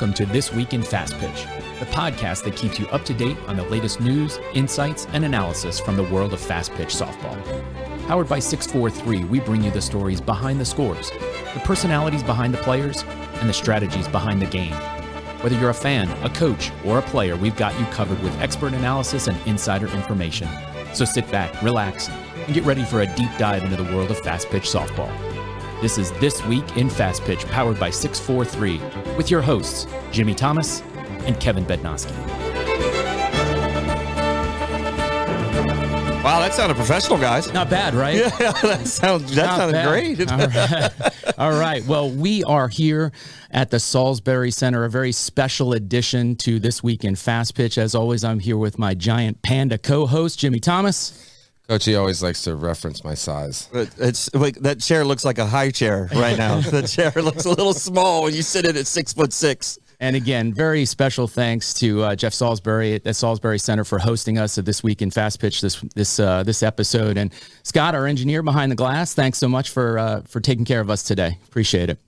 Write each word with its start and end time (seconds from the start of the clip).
welcome 0.00 0.14
to 0.14 0.32
This 0.32 0.50
Week 0.50 0.72
in 0.72 0.82
Fast 0.82 1.12
Pitch, 1.18 1.44
the 1.78 1.84
podcast 1.84 2.42
that 2.44 2.56
keeps 2.56 2.78
you 2.78 2.86
up 2.86 3.04
to 3.04 3.12
date 3.12 3.36
on 3.46 3.58
the 3.58 3.64
latest 3.64 4.00
news, 4.00 4.38
insights, 4.54 5.06
and 5.12 5.26
analysis 5.26 5.78
from 5.78 5.94
the 5.94 6.04
world 6.04 6.32
of 6.32 6.40
fast 6.40 6.72
pitch 6.72 6.88
softball. 6.88 7.36
Powered 8.06 8.26
by 8.26 8.38
643, 8.38 9.24
we 9.24 9.40
bring 9.40 9.62
you 9.62 9.70
the 9.70 9.82
stories 9.82 10.18
behind 10.18 10.58
the 10.58 10.64
scores, 10.64 11.10
the 11.10 11.60
personalities 11.64 12.22
behind 12.22 12.54
the 12.54 12.62
players, 12.62 13.04
and 13.40 13.48
the 13.50 13.52
strategies 13.52 14.08
behind 14.08 14.40
the 14.40 14.46
game. 14.46 14.72
Whether 15.42 15.58
you're 15.58 15.68
a 15.68 15.74
fan, 15.74 16.08
a 16.24 16.30
coach, 16.30 16.70
or 16.86 16.98
a 16.98 17.02
player, 17.02 17.36
we've 17.36 17.56
got 17.56 17.78
you 17.78 17.84
covered 17.88 18.22
with 18.22 18.40
expert 18.40 18.72
analysis 18.72 19.26
and 19.26 19.36
insider 19.46 19.88
information. 19.88 20.48
So 20.94 21.04
sit 21.04 21.30
back, 21.30 21.62
relax, 21.62 22.08
and 22.08 22.54
get 22.54 22.64
ready 22.64 22.84
for 22.84 23.02
a 23.02 23.16
deep 23.16 23.30
dive 23.36 23.64
into 23.64 23.76
the 23.76 23.94
world 23.94 24.10
of 24.10 24.18
fast 24.20 24.48
pitch 24.48 24.64
softball. 24.64 25.29
This 25.80 25.96
is 25.96 26.12
This 26.12 26.44
Week 26.44 26.76
in 26.76 26.90
Fast 26.90 27.24
Pitch, 27.24 27.46
powered 27.46 27.80
by 27.80 27.88
643, 27.88 29.16
with 29.16 29.30
your 29.30 29.40
hosts, 29.40 29.86
Jimmy 30.12 30.34
Thomas 30.34 30.82
and 31.24 31.40
Kevin 31.40 31.64
Bednowski. 31.64 32.14
Wow, 36.22 36.40
that 36.40 36.52
sounded 36.52 36.76
professional, 36.76 37.18
guys. 37.18 37.50
Not 37.54 37.70
bad, 37.70 37.94
right? 37.94 38.16
Yeah, 38.18 38.28
that 38.62 38.86
sounds 38.86 39.34
that 39.34 39.46
Not 39.46 39.56
sounded 39.56 39.72
bad. 39.72 39.88
great. 39.88 40.30
All 40.30 40.38
right. 40.38 41.38
All 41.38 41.58
right. 41.58 41.82
Well, 41.86 42.10
we 42.10 42.44
are 42.44 42.68
here 42.68 43.10
at 43.50 43.70
the 43.70 43.80
Salisbury 43.80 44.50
Center, 44.50 44.84
a 44.84 44.90
very 44.90 45.12
special 45.12 45.72
addition 45.72 46.36
to 46.36 46.58
This 46.58 46.82
Week 46.82 47.04
in 47.06 47.16
Fast 47.16 47.54
Pitch. 47.54 47.78
As 47.78 47.94
always, 47.94 48.22
I'm 48.22 48.38
here 48.38 48.58
with 48.58 48.78
my 48.78 48.92
giant 48.92 49.40
panda 49.40 49.78
co 49.78 50.06
host, 50.06 50.38
Jimmy 50.38 50.60
Thomas. 50.60 51.29
Coachy 51.70 51.94
always 51.94 52.20
likes 52.20 52.42
to 52.42 52.56
reference 52.56 53.04
my 53.04 53.14
size. 53.14 53.68
But 53.72 53.90
It's 53.96 54.34
like 54.34 54.56
that 54.56 54.80
chair 54.80 55.04
looks 55.04 55.24
like 55.24 55.38
a 55.38 55.46
high 55.46 55.70
chair 55.70 56.08
right 56.16 56.36
now. 56.36 56.58
the 56.70 56.82
chair 56.82 57.12
looks 57.22 57.44
a 57.44 57.48
little 57.50 57.74
small 57.74 58.24
when 58.24 58.34
you 58.34 58.42
sit 58.42 58.66
in 58.66 58.76
at 58.76 58.88
six 58.88 59.12
foot 59.12 59.32
six. 59.32 59.78
And 60.00 60.16
again, 60.16 60.52
very 60.52 60.84
special 60.84 61.28
thanks 61.28 61.72
to 61.74 62.02
uh, 62.02 62.16
Jeff 62.16 62.34
Salisbury 62.34 62.94
at 62.94 63.04
the 63.04 63.14
Salisbury 63.14 63.60
Center 63.60 63.84
for 63.84 64.00
hosting 64.00 64.36
us 64.36 64.58
at 64.58 64.64
this 64.64 64.82
week 64.82 65.00
in 65.00 65.12
Fast 65.12 65.40
Pitch 65.40 65.60
this 65.60 65.80
this 65.94 66.18
uh, 66.18 66.42
this 66.42 66.64
episode. 66.64 67.16
And 67.16 67.32
Scott, 67.62 67.94
our 67.94 68.08
engineer 68.08 68.42
behind 68.42 68.72
the 68.72 68.76
glass, 68.76 69.14
thanks 69.14 69.38
so 69.38 69.48
much 69.48 69.70
for 69.70 69.96
uh, 69.96 70.22
for 70.22 70.40
taking 70.40 70.64
care 70.64 70.80
of 70.80 70.90
us 70.90 71.04
today. 71.04 71.38
Appreciate 71.46 71.88
it. 71.88 72.00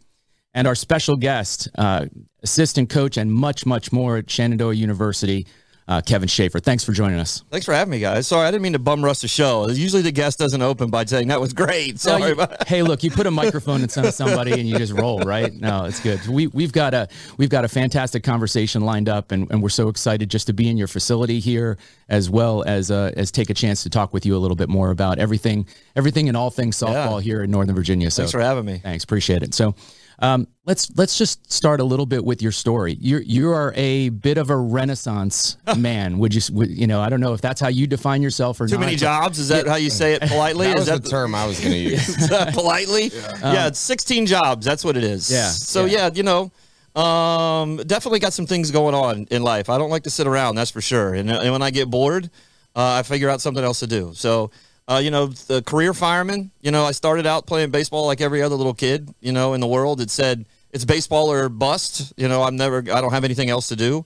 And 0.54 0.66
our 0.66 0.74
special 0.74 1.14
guest, 1.14 1.69
uh, 1.78 2.06
assistant 2.42 2.91
coach, 2.91 3.16
and 3.16 3.32
much 3.32 3.64
much 3.64 3.92
more 3.92 4.16
at 4.16 4.28
Shenandoah 4.28 4.74
University, 4.74 5.47
uh, 5.88 6.00
Kevin 6.00 6.28
Shafer. 6.28 6.61
Thanks 6.61 6.84
for 6.84 6.92
joining 6.92 7.19
us. 7.19 7.42
Thanks 7.50 7.66
for 7.66 7.72
having 7.75 7.91
me, 7.91 7.98
guys. 7.98 8.27
Sorry, 8.27 8.47
I 8.47 8.50
didn't 8.50 8.62
mean 8.62 8.72
to 8.75 8.78
bum 8.78 9.05
rush 9.05 9.19
the 9.19 9.28
show. 9.28 9.69
Usually 9.69 10.02
the 10.02 10.12
guest 10.12 10.38
doesn't 10.38 10.62
open 10.62 10.91
by 10.91 11.05
saying 11.05 11.28
that 11.28 11.41
was 11.41 11.52
great. 11.52 11.92
No, 11.94 11.97
Sorry 11.98 12.22
you- 12.27 12.33
about 12.33 12.69
hey, 12.69 12.83
look, 12.83 13.02
you 13.02 13.11
put 13.11 13.27
a 13.27 13.30
microphone 13.30 13.83
in 13.83 13.88
front 13.88 14.08
of 14.08 14.14
somebody 14.14 14.53
and 14.53 14.69
you 14.69 14.78
just 14.78 14.92
roll, 14.92 15.20
right? 15.20 15.53
No, 15.53 15.84
it's 15.84 16.00
good. 16.00 16.25
We 16.27 16.47
we've 16.48 16.72
got 16.72 16.94
a 16.94 17.08
we've 17.36 17.50
got 17.50 17.64
a 17.64 17.69
fantastic 17.69 18.22
conversation 18.22 18.83
lined 18.83 19.08
up, 19.08 19.33
and, 19.33 19.50
and 19.50 19.62
we're 19.62 19.69
so 19.69 19.88
excited 19.88 20.30
just 20.30 20.47
to 20.47 20.53
be 20.53 20.69
in 20.69 20.77
your 20.77 20.88
facility 20.88 21.41
here, 21.41 21.78
as 22.08 22.30
well 22.30 22.62
as 22.64 22.91
uh, 22.91 23.12
as 23.16 23.30
take 23.30 23.50
a 23.50 23.55
chance 23.55 23.83
to 23.83 23.91
talk 23.91 24.12
with 24.12 24.25
you 24.25 24.36
a 24.36 24.38
little 24.38 24.56
bit 24.56 24.69
more 24.69 24.91
about 24.91 25.19
everything 25.19 25.66
everything 25.97 26.28
and 26.28 26.36
all 26.36 26.50
things 26.50 26.77
softball 26.78 27.20
here 27.20 27.42
in 27.42 27.50
Northern 27.50 27.75
Virginia. 27.75 28.10
So 28.10 28.22
Thanks 28.22 28.33
for 28.33 28.41
having 28.41 28.64
me. 28.64 28.78
Thanks, 28.78 29.05
appreciate 29.05 29.42
it. 29.42 29.53
So, 29.55 29.75
um, 30.23 30.47
let's 30.65 30.91
let's 30.97 31.19
just 31.19 31.53
start 31.53 31.81
a 31.81 31.84
little 31.84 32.06
bit 32.06 32.25
with 32.25 32.41
your 32.41 32.53
story. 32.53 32.97
You 33.01 33.19
you 33.19 33.51
are 33.51 33.73
a 33.77 34.09
bit 34.11 34.39
of 34.39 34.51
a 34.51 34.56
renaissance 34.56 35.56
man. 35.77 36.19
Would 36.19 36.33
you 36.34 36.41
would, 36.55 36.70
you 36.70 36.87
know? 36.87 37.01
I 37.01 37.09
don't 37.09 37.20
know 37.20 37.33
if 37.34 37.41
that's 37.41 37.61
how 37.61 37.69
you 37.69 37.87
define 37.89 38.23
yourself 38.23 38.61
or 38.61 38.69
Too 38.69 38.75
not. 38.77 38.81
many 38.83 38.97
jobs? 38.97 39.39
Is 39.41 39.48
that 39.48 39.67
how 39.67 39.75
you 39.75 39.91
say 39.91 40.15
it 40.15 40.23
politely? 40.28 40.69
That 40.69 40.77
Is 40.77 40.81
was 40.83 40.89
that 40.89 41.03
the 41.03 41.11
term 41.11 41.34
I 41.34 41.45
was 41.47 41.59
going 41.61 41.73
to 41.73 41.78
use. 41.78 42.09
Is 42.23 42.28
that 42.28 42.55
politely? 42.55 43.11
Yeah. 43.12 43.67
it's 43.67 43.81
16 43.81 44.27
jobs. 44.27 44.65
That's 44.65 44.84
what 44.84 44.97
it 44.97 45.05
is. 45.05 45.28
Yeah, 45.31 45.48
So 45.50 45.84
yeah. 45.84 46.06
yeah, 46.06 46.11
you 46.15 46.22
know, 46.22 46.53
um, 47.00 47.78
definitely 47.78 48.21
got 48.21 48.32
some 48.32 48.47
things 48.47 48.71
going 48.71 48.94
on 48.94 49.27
in 49.31 49.43
life. 49.43 49.69
I 49.69 49.77
don't 49.78 49.91
like 49.91 50.05
to 50.05 50.11
sit 50.11 50.27
around. 50.28 50.55
That's 50.55 50.71
for 50.71 50.81
sure. 50.81 51.15
And, 51.15 51.31
and 51.31 51.50
when 51.53 51.62
I 51.62 51.71
get 51.71 51.91
bored, 51.91 52.31
uh, 52.77 52.93
I 52.99 53.03
figure 53.03 53.28
out 53.28 53.41
something 53.41 53.65
else 53.65 53.81
to 53.81 53.87
do. 53.88 54.12
So. 54.15 54.50
Uh, 54.88 55.00
you 55.03 55.10
know, 55.10 55.26
the 55.26 55.62
career 55.62 55.94
fireman. 55.94 56.50
You 56.60 56.70
know, 56.70 56.84
I 56.84 56.93
started 56.93 57.26
out 57.26 57.47
playing 57.47 57.70
baseball 57.70 58.06
like 58.06 58.20
every 58.20 58.43
other 58.43 58.56
little 58.56 58.75
kid. 58.75 59.15
You 59.20 59.32
know, 59.32 59.54
in 59.54 59.60
the 59.60 59.66
world, 59.66 60.00
it 60.00 60.10
said 60.10 60.44
it's 60.72 60.84
baseball 60.84 61.31
or 61.31 61.48
bust. 61.48 62.12
You 62.16 62.28
know, 62.28 62.43
I'm 62.43 62.56
never. 62.56 62.78
I 62.78 63.00
don't 63.00 63.12
have 63.12 63.25
anything 63.25 63.50
else 63.50 63.69
to 63.69 63.76
do. 63.76 64.04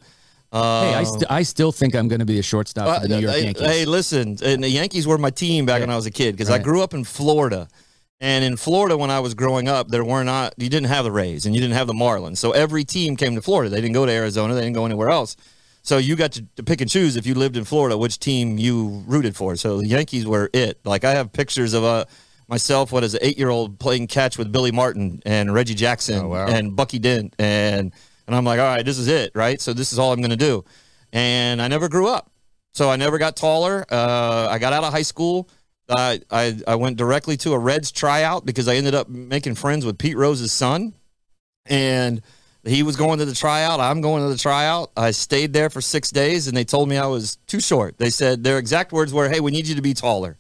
Uh, 0.53 0.85
Hey, 0.85 0.95
I, 0.95 1.05
st- 1.05 1.31
I 1.31 1.43
still 1.43 1.73
think 1.73 1.95
I'm 1.95 2.09
going 2.09 2.21
to 2.21 2.27
be 2.27 2.39
a 2.39 2.43
shortstop 2.43 3.03
for 3.03 3.09
the 3.09 3.17
New 3.17 3.23
York 3.23 3.35
hey, 3.35 3.45
Yankees. 3.45 3.67
Hey, 3.67 3.85
listen, 3.85 4.37
and 4.43 4.63
the 4.63 4.69
Yankees 4.69 5.07
were 5.07 5.19
my 5.19 5.31
team 5.31 5.67
back 5.67 5.81
when 5.81 5.91
I 5.91 5.97
was 5.97 6.07
a 6.07 6.11
kid 6.11 6.37
because 6.37 6.51
I 6.51 6.59
grew 6.59 6.83
up 6.83 6.95
in 6.95 7.05
Florida. 7.05 7.69
And 8.19 8.45
in 8.45 8.57
Florida, 8.57 8.97
when 8.97 9.11
I 9.11 9.21
was 9.21 9.35
growing 9.35 9.69
up, 9.69 9.89
there 9.89 10.05
were 10.05 10.25
not, 10.25 10.55
you 10.57 10.71
didn't 10.71 10.89
have 10.89 11.05
the 11.05 11.13
Rays 11.13 11.45
and 11.45 11.55
you 11.55 11.61
didn't 11.61 11.77
have 11.77 11.87
the 11.87 11.93
Marlins. 11.93 12.39
So 12.39 12.53
every 12.53 12.83
team 12.83 13.15
came 13.15 13.35
to 13.35 13.43
Florida. 13.43 13.69
They 13.69 13.83
didn't 13.83 13.93
go 13.93 14.07
to 14.07 14.13
Arizona, 14.13 14.55
they 14.55 14.63
didn't 14.63 14.75
go 14.75 14.87
anywhere 14.87 15.11
else. 15.11 15.37
So 15.87 15.99
you 15.99 16.17
got 16.17 16.33
to, 16.33 16.45
to 16.57 16.65
pick 16.65 16.81
and 16.81 16.91
choose 16.91 17.15
if 17.15 17.27
you 17.29 17.35
lived 17.37 17.57
in 17.57 17.65
Florida, 17.65 17.97
which 17.97 18.19
team 18.19 18.59
you 18.59 19.05
rooted 19.07 19.37
for. 19.37 19.55
So 19.55 19.79
the 19.79 19.87
Yankees 19.87 20.27
were 20.27 20.51
it. 20.53 20.81
Like 20.85 21.05
I 21.05 21.13
have 21.13 21.33
pictures 21.33 21.75
of 21.75 21.85
uh, 21.85 22.07
myself, 22.49 22.91
what 22.91 23.05
is 23.05 23.15
an 23.15 23.21
eight 23.23 23.39
year 23.39 23.51
old 23.51 23.79
playing 23.79 24.09
catch 24.09 24.37
with 24.37 24.51
Billy 24.51 24.73
Martin 24.73 25.23
and 25.25 25.55
Reggie 25.55 25.75
Jackson 25.77 26.25
Oh, 26.25 26.29
wow. 26.29 26.47
and 26.49 26.75
Bucky 26.75 26.99
Dent. 26.99 27.37
And, 27.39 27.93
and 28.27 28.35
I'm 28.35 28.45
like, 28.45 28.59
all 28.59 28.67
right, 28.67 28.85
this 28.85 28.99
is 28.99 29.07
it, 29.07 29.31
right? 29.37 29.61
So 29.61 29.73
this 29.73 29.93
is 29.93 29.99
all 30.01 30.13
I'm 30.13 30.21
going 30.21 30.31
to 30.31 30.37
do. 30.37 30.65
And 31.13 31.63
I 31.63 31.69
never 31.69 31.89
grew 31.89 32.09
up. 32.09 32.33
So 32.75 32.91
I 32.91 32.97
never 32.97 33.17
got 33.17 33.37
taller. 33.37 33.87
Uh, 33.89 34.49
I 34.51 34.59
got 34.59 34.73
out 34.73 34.83
of 34.83 34.93
high 34.93 35.03
school. 35.03 35.49
I, 35.89 36.21
I 36.33 36.59
I 36.67 36.75
went 36.75 36.97
directly 36.97 37.37
to 37.37 37.53
a 37.53 37.59
Reds 37.61 37.93
tryout 37.93 38.45
because 38.45 38.67
I 38.67 38.75
ended 38.75 38.97
up 38.97 39.09
making 39.09 39.55
friends 39.55 39.87
with 39.87 39.99
Pete 39.99 40.17
Rose's 40.17 40.53
son, 40.53 40.95
and 41.65 42.21
he 42.67 42.83
was 42.83 42.97
going 42.97 43.19
to 43.19 43.25
the 43.25 43.35
tryout. 43.35 43.81
I'm 43.81 44.01
going 44.01 44.23
to 44.23 44.29
the 44.29 44.39
tryout. 44.39 44.91
I 44.97 45.11
stayed 45.11 45.53
there 45.53 45.71
for 45.71 45.81
six 45.81 46.11
days, 46.11 46.49
and 46.49 46.57
they 46.57 46.65
told 46.65 46.89
me 46.89 46.97
I 46.97 47.07
was 47.07 47.37
too 47.47 47.61
short. 47.61 47.99
They 47.99 48.11
said 48.11 48.45
their 48.45 48.59
exact 48.59 48.93
words 48.93 49.13
were, 49.13 49.29
"Hey, 49.29 49.41
we 49.41 49.51
need 49.51 49.67
you 49.67 49.75
to 49.75 49.83
be 49.83 49.95
taller." 49.95 50.37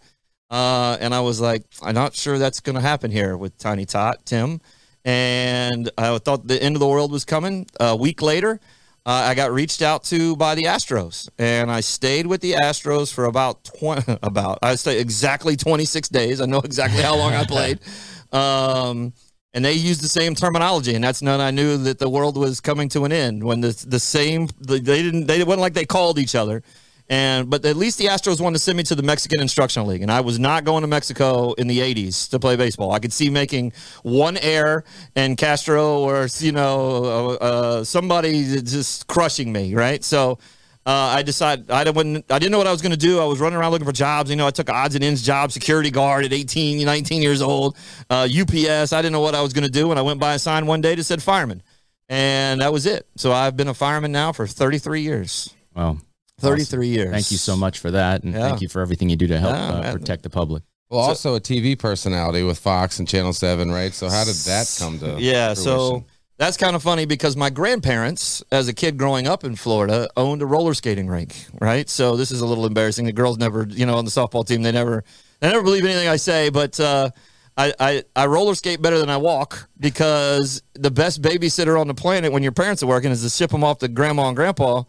Uh, 0.50 0.96
and 1.00 1.14
I 1.14 1.20
was 1.20 1.40
like, 1.40 1.64
"I'm 1.82 1.94
not 1.94 2.14
sure 2.14 2.38
that's 2.38 2.60
going 2.60 2.76
to 2.76 2.80
happen 2.82 3.10
here 3.10 3.36
with 3.36 3.56
Tiny 3.58 3.84
Tot 3.84 4.24
Tim." 4.24 4.60
And 5.04 5.90
I 5.96 6.18
thought 6.18 6.46
the 6.48 6.60
end 6.62 6.76
of 6.76 6.80
the 6.80 6.88
world 6.88 7.12
was 7.12 7.24
coming. 7.24 7.66
A 7.78 7.94
week 7.94 8.22
later, 8.22 8.60
uh, 9.06 9.10
I 9.10 9.34
got 9.34 9.52
reached 9.52 9.82
out 9.82 10.02
to 10.04 10.34
by 10.36 10.56
the 10.56 10.64
Astros, 10.64 11.28
and 11.38 11.70
I 11.70 11.80
stayed 11.80 12.26
with 12.26 12.40
the 12.40 12.52
Astros 12.52 13.12
for 13.12 13.24
about 13.26 13.62
twenty. 13.64 14.18
About 14.22 14.58
I 14.62 14.74
stayed 14.74 14.98
exactly 14.98 15.56
twenty 15.56 15.84
six 15.84 16.08
days. 16.08 16.40
I 16.40 16.46
know 16.46 16.60
exactly 16.60 17.02
how 17.02 17.16
long 17.16 17.32
I 17.32 17.44
played. 17.44 17.80
Um, 18.32 19.12
and 19.56 19.64
they 19.64 19.72
used 19.72 20.02
the 20.02 20.08
same 20.08 20.34
terminology, 20.34 20.94
and 20.94 21.02
that's 21.02 21.22
when 21.22 21.40
I 21.40 21.50
knew 21.50 21.78
that 21.78 21.98
the 21.98 22.10
world 22.10 22.36
was 22.36 22.60
coming 22.60 22.90
to 22.90 23.06
an 23.06 23.10
end. 23.10 23.42
When 23.42 23.62
the 23.62 23.72
the 23.88 23.98
same 23.98 24.48
they 24.60 24.78
didn't 24.80 25.26
they 25.26 25.42
wasn't 25.42 25.62
like 25.62 25.72
they 25.72 25.86
called 25.86 26.18
each 26.18 26.34
other. 26.34 26.62
And 27.08 27.48
but 27.48 27.64
at 27.64 27.76
least 27.76 27.98
the 27.98 28.06
Astros 28.06 28.40
wanted 28.40 28.58
to 28.58 28.64
send 28.64 28.76
me 28.76 28.82
to 28.84 28.94
the 28.94 29.02
Mexican 29.02 29.40
Instructional 29.40 29.88
League, 29.88 30.02
and 30.02 30.10
I 30.10 30.20
was 30.20 30.38
not 30.38 30.64
going 30.64 30.82
to 30.82 30.88
Mexico 30.88 31.54
in 31.54 31.68
the 31.68 31.78
'80s 31.78 32.28
to 32.30 32.38
play 32.38 32.56
baseball. 32.56 32.92
I 32.92 32.98
could 32.98 33.14
see 33.14 33.30
making 33.30 33.72
one 34.02 34.36
error 34.38 34.84
and 35.14 35.38
Castro 35.38 36.00
or 36.00 36.28
you 36.38 36.52
know 36.52 37.04
uh, 37.04 37.44
uh, 37.44 37.84
somebody 37.84 38.60
just 38.60 39.06
crushing 39.06 39.52
me, 39.52 39.74
right? 39.74 40.04
So 40.04 40.38
uh, 40.86 40.90
I 41.18 41.22
decided 41.22 41.70
I 41.70 41.82
didn't 41.84 42.30
I 42.30 42.38
didn't 42.38 42.52
know 42.52 42.58
what 42.58 42.68
I 42.68 42.70
was 42.72 42.80
going 42.80 42.92
to 42.92 42.96
do. 42.98 43.18
I 43.20 43.24
was 43.24 43.40
running 43.40 43.58
around 43.58 43.72
looking 43.72 43.86
for 43.86 43.92
jobs. 43.92 44.30
You 44.30 44.36
know, 44.36 44.46
I 44.46 44.50
took 44.52 44.70
odds 44.70 44.94
and 44.94 45.02
ends 45.02 45.22
job, 45.22 45.50
security 45.50 45.90
guard 45.90 46.24
at 46.24 46.32
18, 46.32 46.84
19 46.84 47.22
years 47.22 47.42
old, 47.42 47.76
uh, 48.08 48.28
UPS. 48.30 48.92
I 48.92 49.02
didn't 49.02 49.12
know 49.12 49.20
what 49.20 49.34
I 49.34 49.42
was 49.42 49.52
going 49.52 49.64
to 49.66 49.70
do, 49.70 49.90
and 49.90 49.98
I 49.98 50.02
went 50.02 50.20
by 50.20 50.34
a 50.34 50.38
sign 50.38 50.66
one 50.66 50.80
day 50.80 50.94
that 50.94 51.02
said 51.04 51.22
fireman, 51.22 51.62
and 52.08 52.60
that 52.60 52.72
was 52.72 52.86
it. 52.86 53.06
So 53.16 53.32
I've 53.32 53.56
been 53.56 53.68
a 53.68 53.74
fireman 53.74 54.12
now 54.12 54.32
for 54.32 54.46
33 54.46 55.02
years. 55.02 55.52
Well, 55.74 55.98
33 56.40 56.88
years. 56.88 57.10
thank 57.10 57.30
you 57.32 57.36
so 57.38 57.56
much 57.56 57.80
for 57.80 57.90
that, 57.90 58.22
and 58.22 58.32
Yeah. 58.32 58.48
thank 58.48 58.60
you 58.60 58.68
for 58.68 58.80
everything 58.80 59.08
you 59.10 59.16
do 59.16 59.26
to 59.26 59.38
help 59.38 59.54
Yeah, 59.56 59.68
uh, 59.90 59.92
protect 59.92 60.22
the 60.22 60.30
public. 60.30 60.62
Well, 60.88 61.00
also 61.00 61.34
a 61.34 61.40
TV 61.40 61.74
personality 61.76 62.44
with 62.44 62.58
Fox 62.60 63.00
and 63.00 63.08
Channel 63.08 63.32
7, 63.32 63.72
right? 63.72 63.92
So 63.92 64.08
how 64.08 64.22
did 64.24 64.36
that 64.36 64.72
come 64.78 65.00
to 65.00 65.16
Yeah, 65.18 65.54
so 65.54 65.88
fruition? 65.88 66.04
That's 66.38 66.56
kind 66.56 66.76
of 66.76 66.82
funny 66.82 67.06
because 67.06 67.36
my 67.36 67.48
grandparents, 67.50 68.42
as 68.52 68.68
a 68.68 68.74
kid 68.74 68.96
growing 68.98 69.26
up 69.26 69.42
in 69.44 69.56
Florida, 69.56 70.08
owned 70.16 70.42
a 70.42 70.46
roller 70.46 70.74
skating 70.74 71.06
rink, 71.08 71.34
right? 71.60 71.88
So 71.88 72.16
this 72.16 72.30
is 72.30 72.40
a 72.40 72.46
little 72.46 72.66
embarrassing. 72.66 73.06
The 73.06 73.12
girls 73.12 73.38
never, 73.38 73.66
you 73.68 73.86
know, 73.86 73.96
on 73.96 74.04
the 74.04 74.10
softball 74.10 74.46
team, 74.46 74.62
they 74.62 74.72
never, 74.72 75.02
they 75.40 75.48
never 75.48 75.62
believe 75.62 75.84
anything 75.84 76.08
I 76.08 76.16
say, 76.16 76.50
but 76.50 76.78
uh, 76.78 77.10
I, 77.56 77.72
I, 77.80 78.02
I 78.14 78.26
roller 78.26 78.54
skate 78.54 78.82
better 78.82 78.98
than 78.98 79.08
I 79.08 79.16
walk 79.16 79.68
because 79.80 80.62
the 80.74 80.90
best 80.90 81.22
babysitter 81.22 81.80
on 81.80 81.88
the 81.88 81.94
planet 81.94 82.32
when 82.32 82.42
your 82.42 82.52
parents 82.52 82.82
are 82.82 82.86
working 82.86 83.10
is 83.10 83.22
to 83.22 83.30
ship 83.30 83.50
them 83.50 83.64
off 83.64 83.78
to 83.78 83.88
grandma 83.88 84.28
and 84.28 84.36
grandpa 84.36 84.82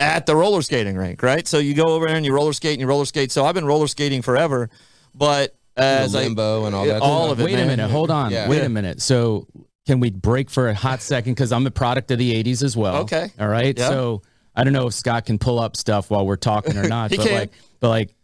at 0.00 0.26
the 0.26 0.34
roller 0.34 0.62
skating 0.62 0.96
rink, 0.96 1.22
right? 1.22 1.46
So 1.46 1.58
you 1.58 1.74
go 1.74 1.86
over 1.94 2.06
there 2.06 2.16
and 2.16 2.26
you 2.26 2.32
roller 2.34 2.52
skate 2.52 2.72
and 2.72 2.80
you 2.80 2.86
roller 2.88 3.04
skate. 3.04 3.30
So 3.30 3.44
I've 3.44 3.54
been 3.54 3.66
roller 3.66 3.86
skating 3.86 4.22
forever, 4.22 4.68
but 5.14 5.54
as 5.76 6.14
I, 6.16 6.22
limbo 6.24 6.64
and 6.64 6.74
all 6.74 6.86
that. 6.86 7.02
all 7.02 7.30
of 7.30 7.38
it, 7.38 7.44
Wait 7.44 7.52
man. 7.54 7.64
a 7.64 7.66
minute, 7.68 7.90
hold 7.90 8.10
on, 8.10 8.32
Yeah. 8.32 8.48
wait 8.48 8.62
a 8.64 8.68
minute. 8.68 9.00
So 9.00 9.46
can 9.88 10.00
we 10.00 10.10
break 10.10 10.50
for 10.50 10.68
a 10.68 10.74
hot 10.74 11.00
second? 11.12 11.32
Because 11.32 11.50
I'm 11.50 11.66
a 11.66 11.70
product 11.70 12.10
of 12.10 12.18
the 12.18 12.32
'80s 12.44 12.62
as 12.62 12.76
well. 12.76 12.96
Okay. 12.98 13.30
all 13.40 13.48
right. 13.48 13.76
Yeah. 13.76 13.88
So 13.88 14.22
I 14.54 14.62
don't 14.62 14.74
know 14.74 14.86
if 14.88 14.94
Scott 14.94 15.24
can 15.24 15.38
pull 15.38 15.58
up 15.58 15.76
stuff 15.76 16.10
while 16.10 16.26
we're 16.26 16.36
talking 16.36 16.76
or 16.76 16.86
not, 16.96 17.10
but 17.10 17.20
can. 17.20 17.34
like, 17.34 17.52
but 17.80 17.88
like 17.88 18.14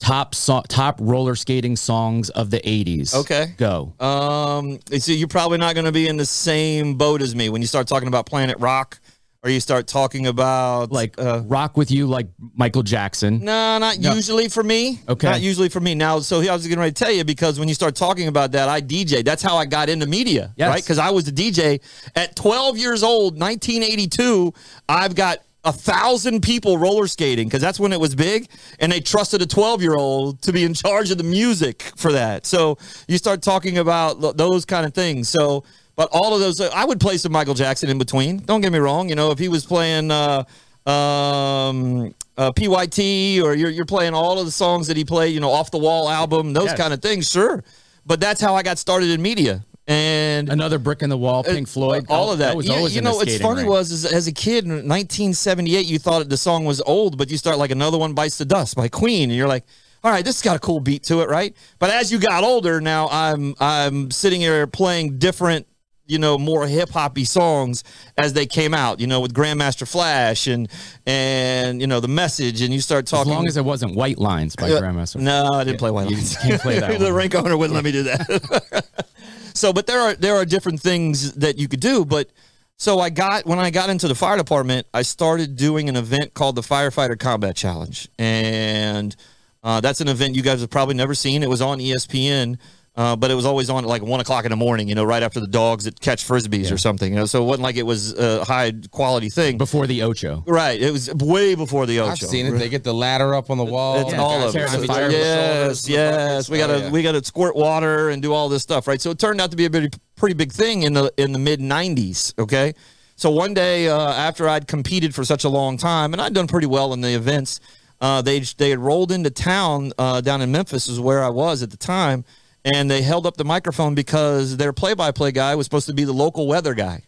top 0.00 0.34
so- 0.34 0.62
top 0.68 0.98
roller 1.02 1.34
skating 1.34 1.74
songs 1.74 2.30
of 2.30 2.50
the 2.50 2.60
'80s. 2.60 3.12
Okay. 3.14 3.54
go. 3.56 3.92
Um, 3.98 4.78
so 4.98 5.10
you're 5.10 5.26
probably 5.26 5.58
not 5.58 5.74
going 5.74 5.84
to 5.84 5.92
be 5.92 6.06
in 6.06 6.16
the 6.16 6.24
same 6.24 6.94
boat 6.94 7.22
as 7.22 7.34
me 7.34 7.48
when 7.48 7.60
you 7.60 7.66
start 7.66 7.88
talking 7.88 8.08
about 8.08 8.24
Planet 8.26 8.56
Rock. 8.60 9.00
Or 9.42 9.50
you 9.50 9.58
start 9.60 9.86
talking 9.86 10.26
about 10.26 10.92
Like 10.92 11.18
uh, 11.18 11.42
rock 11.46 11.76
with 11.76 11.90
you, 11.90 12.06
like 12.06 12.28
Michael 12.54 12.82
Jackson. 12.82 13.38
no, 13.42 13.78
not 13.78 13.98
No. 13.98 14.14
usually 14.14 14.48
for 14.48 14.62
me. 14.62 15.00
Okay. 15.08 15.30
Not 15.30 15.40
usually 15.40 15.70
for 15.70 15.80
me. 15.80 15.94
Now, 15.94 16.20
so 16.20 16.40
I 16.42 16.52
was 16.52 16.66
getting 16.66 16.78
ready 16.78 16.92
to 16.92 17.04
tell 17.04 17.12
you 17.12 17.24
because 17.24 17.58
when 17.58 17.66
you 17.68 17.74
start 17.74 17.94
talking 17.94 18.28
about 18.28 18.52
that, 18.52 18.68
I 18.68 18.80
DJ. 18.82 19.24
That's 19.24 19.42
how 19.42 19.56
I 19.56 19.64
got 19.64 19.88
into 19.88 20.06
media, 20.06 20.52
Yes. 20.56 20.68
right? 20.68 20.82
Because 20.82 20.98
I 20.98 21.10
was 21.10 21.26
a 21.26 21.32
DJ 21.32 21.80
at 22.14 22.36
12 22.36 22.76
years 22.76 23.02
old, 23.02 23.38
1982. 23.40 24.52
I've 24.88 25.14
got 25.14 25.38
a 25.64 25.72
thousand 25.72 26.42
people 26.42 26.76
roller 26.78 27.06
skating 27.06 27.46
because 27.48 27.60
that's 27.62 27.78
when 27.80 27.92
it 27.92 28.00
was 28.00 28.14
big, 28.14 28.48
and 28.78 28.92
they 28.92 29.00
trusted 29.00 29.40
a 29.42 29.46
12 29.46 29.80
year 29.82 29.94
old 29.94 30.40
to 30.42 30.52
be 30.52 30.64
in 30.64 30.74
charge 30.74 31.10
of 31.10 31.16
the 31.18 31.24
music 31.24 31.82
for 31.96 32.12
that. 32.12 32.44
So 32.46 32.76
you 33.08 33.16
start 33.18 33.40
talking 33.42 33.78
about 33.78 34.36
those 34.36 34.66
kind 34.66 34.84
of 34.84 34.92
things. 34.92 35.30
So. 35.30 35.64
But 36.00 36.08
all 36.12 36.32
of 36.32 36.40
those, 36.40 36.62
I 36.62 36.86
would 36.86 36.98
play 36.98 37.18
some 37.18 37.30
Michael 37.30 37.52
Jackson 37.52 37.90
in 37.90 37.98
between. 37.98 38.38
Don't 38.38 38.62
get 38.62 38.72
me 38.72 38.78
wrong. 38.78 39.10
You 39.10 39.16
know, 39.16 39.32
if 39.32 39.38
he 39.38 39.48
was 39.48 39.66
playing 39.66 40.10
uh, 40.10 40.44
um, 40.86 42.14
uh, 42.38 42.52
PYT 42.52 43.42
or 43.42 43.54
you're, 43.54 43.68
you're 43.68 43.84
playing 43.84 44.14
all 44.14 44.38
of 44.38 44.46
the 44.46 44.50
songs 44.50 44.86
that 44.86 44.96
he 44.96 45.04
played, 45.04 45.34
you 45.34 45.40
know, 45.40 45.50
off 45.50 45.70
the 45.70 45.76
wall 45.76 46.08
album, 46.08 46.54
those 46.54 46.68
Yes. 46.68 46.78
kind 46.78 46.94
of 46.94 47.02
things, 47.02 47.30
sure. 47.30 47.62
But 48.06 48.18
that's 48.18 48.40
how 48.40 48.54
I 48.54 48.62
got 48.62 48.78
started 48.78 49.10
in 49.10 49.20
media. 49.20 49.62
And 49.86 50.48
Another 50.48 50.78
brick 50.78 51.02
in 51.02 51.10
the 51.10 51.18
wall, 51.18 51.44
Pink 51.44 51.68
Floyd, 51.68 52.06
all 52.08 52.32
of 52.32 52.38
that. 52.38 52.56
was 52.56 52.66
you, 52.66 52.72
always 52.72 52.96
you 52.96 53.02
know, 53.02 53.16
what's 53.16 53.36
funny 53.36 53.64
rink. 53.64 53.68
was 53.68 54.06
as 54.10 54.26
a 54.26 54.32
kid 54.32 54.64
in 54.64 54.70
1978, 54.70 55.84
you 55.84 55.98
thought 55.98 56.26
the 56.30 56.36
song 56.38 56.64
was 56.64 56.80
old, 56.80 57.18
but 57.18 57.30
you 57.30 57.36
start 57.36 57.58
like 57.58 57.72
another 57.72 57.98
one 57.98 58.14
bites 58.14 58.38
the 58.38 58.46
dust 58.46 58.74
by 58.74 58.88
Queen, 58.88 59.28
and 59.28 59.36
you're 59.36 59.48
like, 59.48 59.64
all 60.02 60.10
right, 60.10 60.24
this 60.24 60.36
has 60.36 60.42
got 60.42 60.56
a 60.56 60.60
cool 60.60 60.80
beat 60.80 61.02
to 61.04 61.20
it, 61.20 61.28
right? 61.28 61.54
But 61.78 61.90
as 61.90 62.10
you 62.10 62.18
got 62.18 62.42
older, 62.42 62.80
now 62.80 63.08
I'm 63.10 63.54
I'm 63.60 64.10
sitting 64.10 64.40
here 64.40 64.66
playing 64.66 65.18
different. 65.18 65.66
You 66.10 66.18
know, 66.18 66.36
more 66.38 66.66
hip 66.66 66.90
hoppy 66.90 67.24
songs 67.24 67.84
as 68.18 68.32
they 68.32 68.46
came 68.46 68.74
out. 68.74 69.00
You 69.00 69.06
know, 69.06 69.20
with 69.20 69.32
Grandmaster 69.32 69.86
Flash 69.88 70.46
and 70.46 70.68
and 71.06 71.80
you 71.80 71.86
know 71.86 72.00
the 72.00 72.08
message, 72.08 72.60
and 72.62 72.74
you 72.74 72.80
start 72.80 73.06
talking. 73.06 73.32
as 73.32 73.36
long 73.36 73.46
as 73.46 73.56
it 73.56 73.64
wasn't 73.64 73.94
White 73.94 74.18
Lines 74.18 74.56
by 74.56 74.70
Uh, 74.70 74.80
Grandmaster. 74.80 75.20
No, 75.20 75.48
I 75.52 75.64
didn't 75.64 75.78
play 75.78 75.90
White 75.90 76.10
You 76.10 76.16
Lines. 76.16 76.36
can't 76.36 76.60
play 76.60 76.78
that 76.80 76.98
the 76.98 77.12
rink 77.12 77.34
owner 77.34 77.56
wouldn't 77.56 77.74
let 77.74 77.84
me 77.84 77.92
do 77.92 78.02
that. 78.04 78.84
so, 79.54 79.72
but 79.72 79.86
there 79.86 80.00
are 80.00 80.14
there 80.14 80.34
are 80.36 80.44
different 80.44 80.80
things 80.80 81.32
that 81.34 81.58
you 81.58 81.68
could 81.68 81.80
do. 81.80 82.04
But 82.04 82.30
so 82.76 82.98
I 83.00 83.10
got 83.10 83.46
when 83.46 83.58
I 83.58 83.70
got 83.70 83.90
into 83.90 84.08
the 84.08 84.14
fire 84.14 84.36
department, 84.36 84.86
I 84.92 85.02
started 85.02 85.56
doing 85.56 85.88
an 85.88 85.96
event 85.96 86.34
called 86.34 86.56
the 86.56 86.62
Firefighter 86.62 87.18
Combat 87.18 87.54
Challenge, 87.56 88.08
and 88.18 89.14
uh, 89.62 89.80
that's 89.80 90.00
an 90.00 90.08
event 90.08 90.34
you 90.34 90.42
guys 90.42 90.60
have 90.60 90.70
probably 90.70 90.94
never 90.94 91.14
seen. 91.14 91.42
It 91.42 91.48
was 91.48 91.60
on 91.60 91.78
ESPN. 91.78 92.58
Uh, 92.96 93.14
but 93.14 93.30
it 93.30 93.34
was 93.34 93.46
always 93.46 93.70
on 93.70 93.84
at 93.84 93.88
like 93.88 94.02
one 94.02 94.18
o'clock 94.18 94.44
in 94.44 94.50
the 94.50 94.56
morning, 94.56 94.88
you 94.88 94.96
know, 94.96 95.04
right 95.04 95.22
after 95.22 95.38
the 95.38 95.46
dogs 95.46 95.84
that 95.84 96.00
catch 96.00 96.26
frisbees 96.26 96.72
or 96.72 96.76
something, 96.76 97.12
you 97.12 97.18
know. 97.20 97.24
So 97.24 97.40
it 97.42 97.46
wasn't 97.46 97.62
like 97.62 97.76
it 97.76 97.84
was 97.86 98.12
a 98.18 98.44
high 98.44 98.72
quality 98.90 99.30
thing. 99.30 99.58
Before 99.58 99.86
the 99.86 100.02
Ocho. 100.02 100.42
right. 100.46 100.78
It 100.78 100.90
was 100.92 101.08
way 101.14 101.54
before 101.54 101.86
the 101.86 102.00
Ocho. 102.00 102.10
I've 102.10 102.18
seen 102.18 102.46
it. 102.46 102.50
They 102.58 102.68
get 102.68 102.82
the 102.82 102.92
ladder 102.92 103.32
up 103.34 103.48
on 103.48 103.58
the 103.58 103.64
wall. 103.64 104.00
It's 104.00 104.12
Yeah, 104.12 104.20
all 104.20 104.42
of 104.42 104.54
it. 104.54 104.58
the 104.70 105.08
yes, 105.12 105.88
yes. 105.88 106.50
We 106.50 106.58
gotta 106.58 106.74
Oh, 106.74 106.78
yeah. 106.78 106.90
we 106.90 107.02
gotta 107.02 107.24
squirt 107.24 107.54
water 107.54 108.10
and 108.10 108.20
do 108.20 108.32
all 108.32 108.48
this 108.48 108.62
stuff, 108.62 108.88
right? 108.88 109.00
So 109.00 109.10
it 109.12 109.18
turned 109.20 109.40
out 109.40 109.52
to 109.52 109.56
be 109.56 109.66
a 109.66 109.70
pretty 109.70 109.90
pretty 110.16 110.34
big 110.34 110.52
thing 110.52 110.82
in 110.82 110.92
the 110.92 111.12
in 111.16 111.32
the 111.32 111.38
mid 111.38 111.60
'90s. 111.60 112.34
Okay, 112.40 112.74
so 113.14 113.30
one 113.30 113.54
day 113.54 113.88
uh, 113.88 113.98
after 114.12 114.48
I'd 114.48 114.66
competed 114.66 115.14
for 115.14 115.24
such 115.24 115.44
a 115.44 115.48
long 115.48 115.76
time 115.78 116.12
and 116.12 116.20
I'd 116.20 116.34
done 116.34 116.48
pretty 116.48 116.66
well 116.66 116.92
in 116.92 117.00
the 117.02 117.14
events, 117.14 117.60
uh, 118.00 118.20
they 118.20 118.40
they 118.40 118.70
had 118.70 118.80
rolled 118.80 119.12
into 119.12 119.30
town 119.30 119.92
uh, 119.96 120.20
down 120.20 120.42
in 120.42 120.50
Memphis, 120.50 120.88
is 120.88 120.98
where 120.98 121.22
I 121.22 121.28
was 121.28 121.62
at 121.62 121.70
the 121.70 121.76
time, 121.76 122.24
and 122.64 122.90
they 122.90 123.02
held 123.02 123.26
up 123.26 123.36
the 123.36 123.44
microphone 123.44 123.94
because 123.94 124.56
their 124.56 124.72
play-by-play 124.72 125.32
guy 125.32 125.54
was 125.54 125.66
supposed 125.66 125.86
to 125.86 125.94
be 125.94 126.04
the 126.04 126.12
local 126.12 126.46
weather 126.46 126.74
guy. 126.74 127.02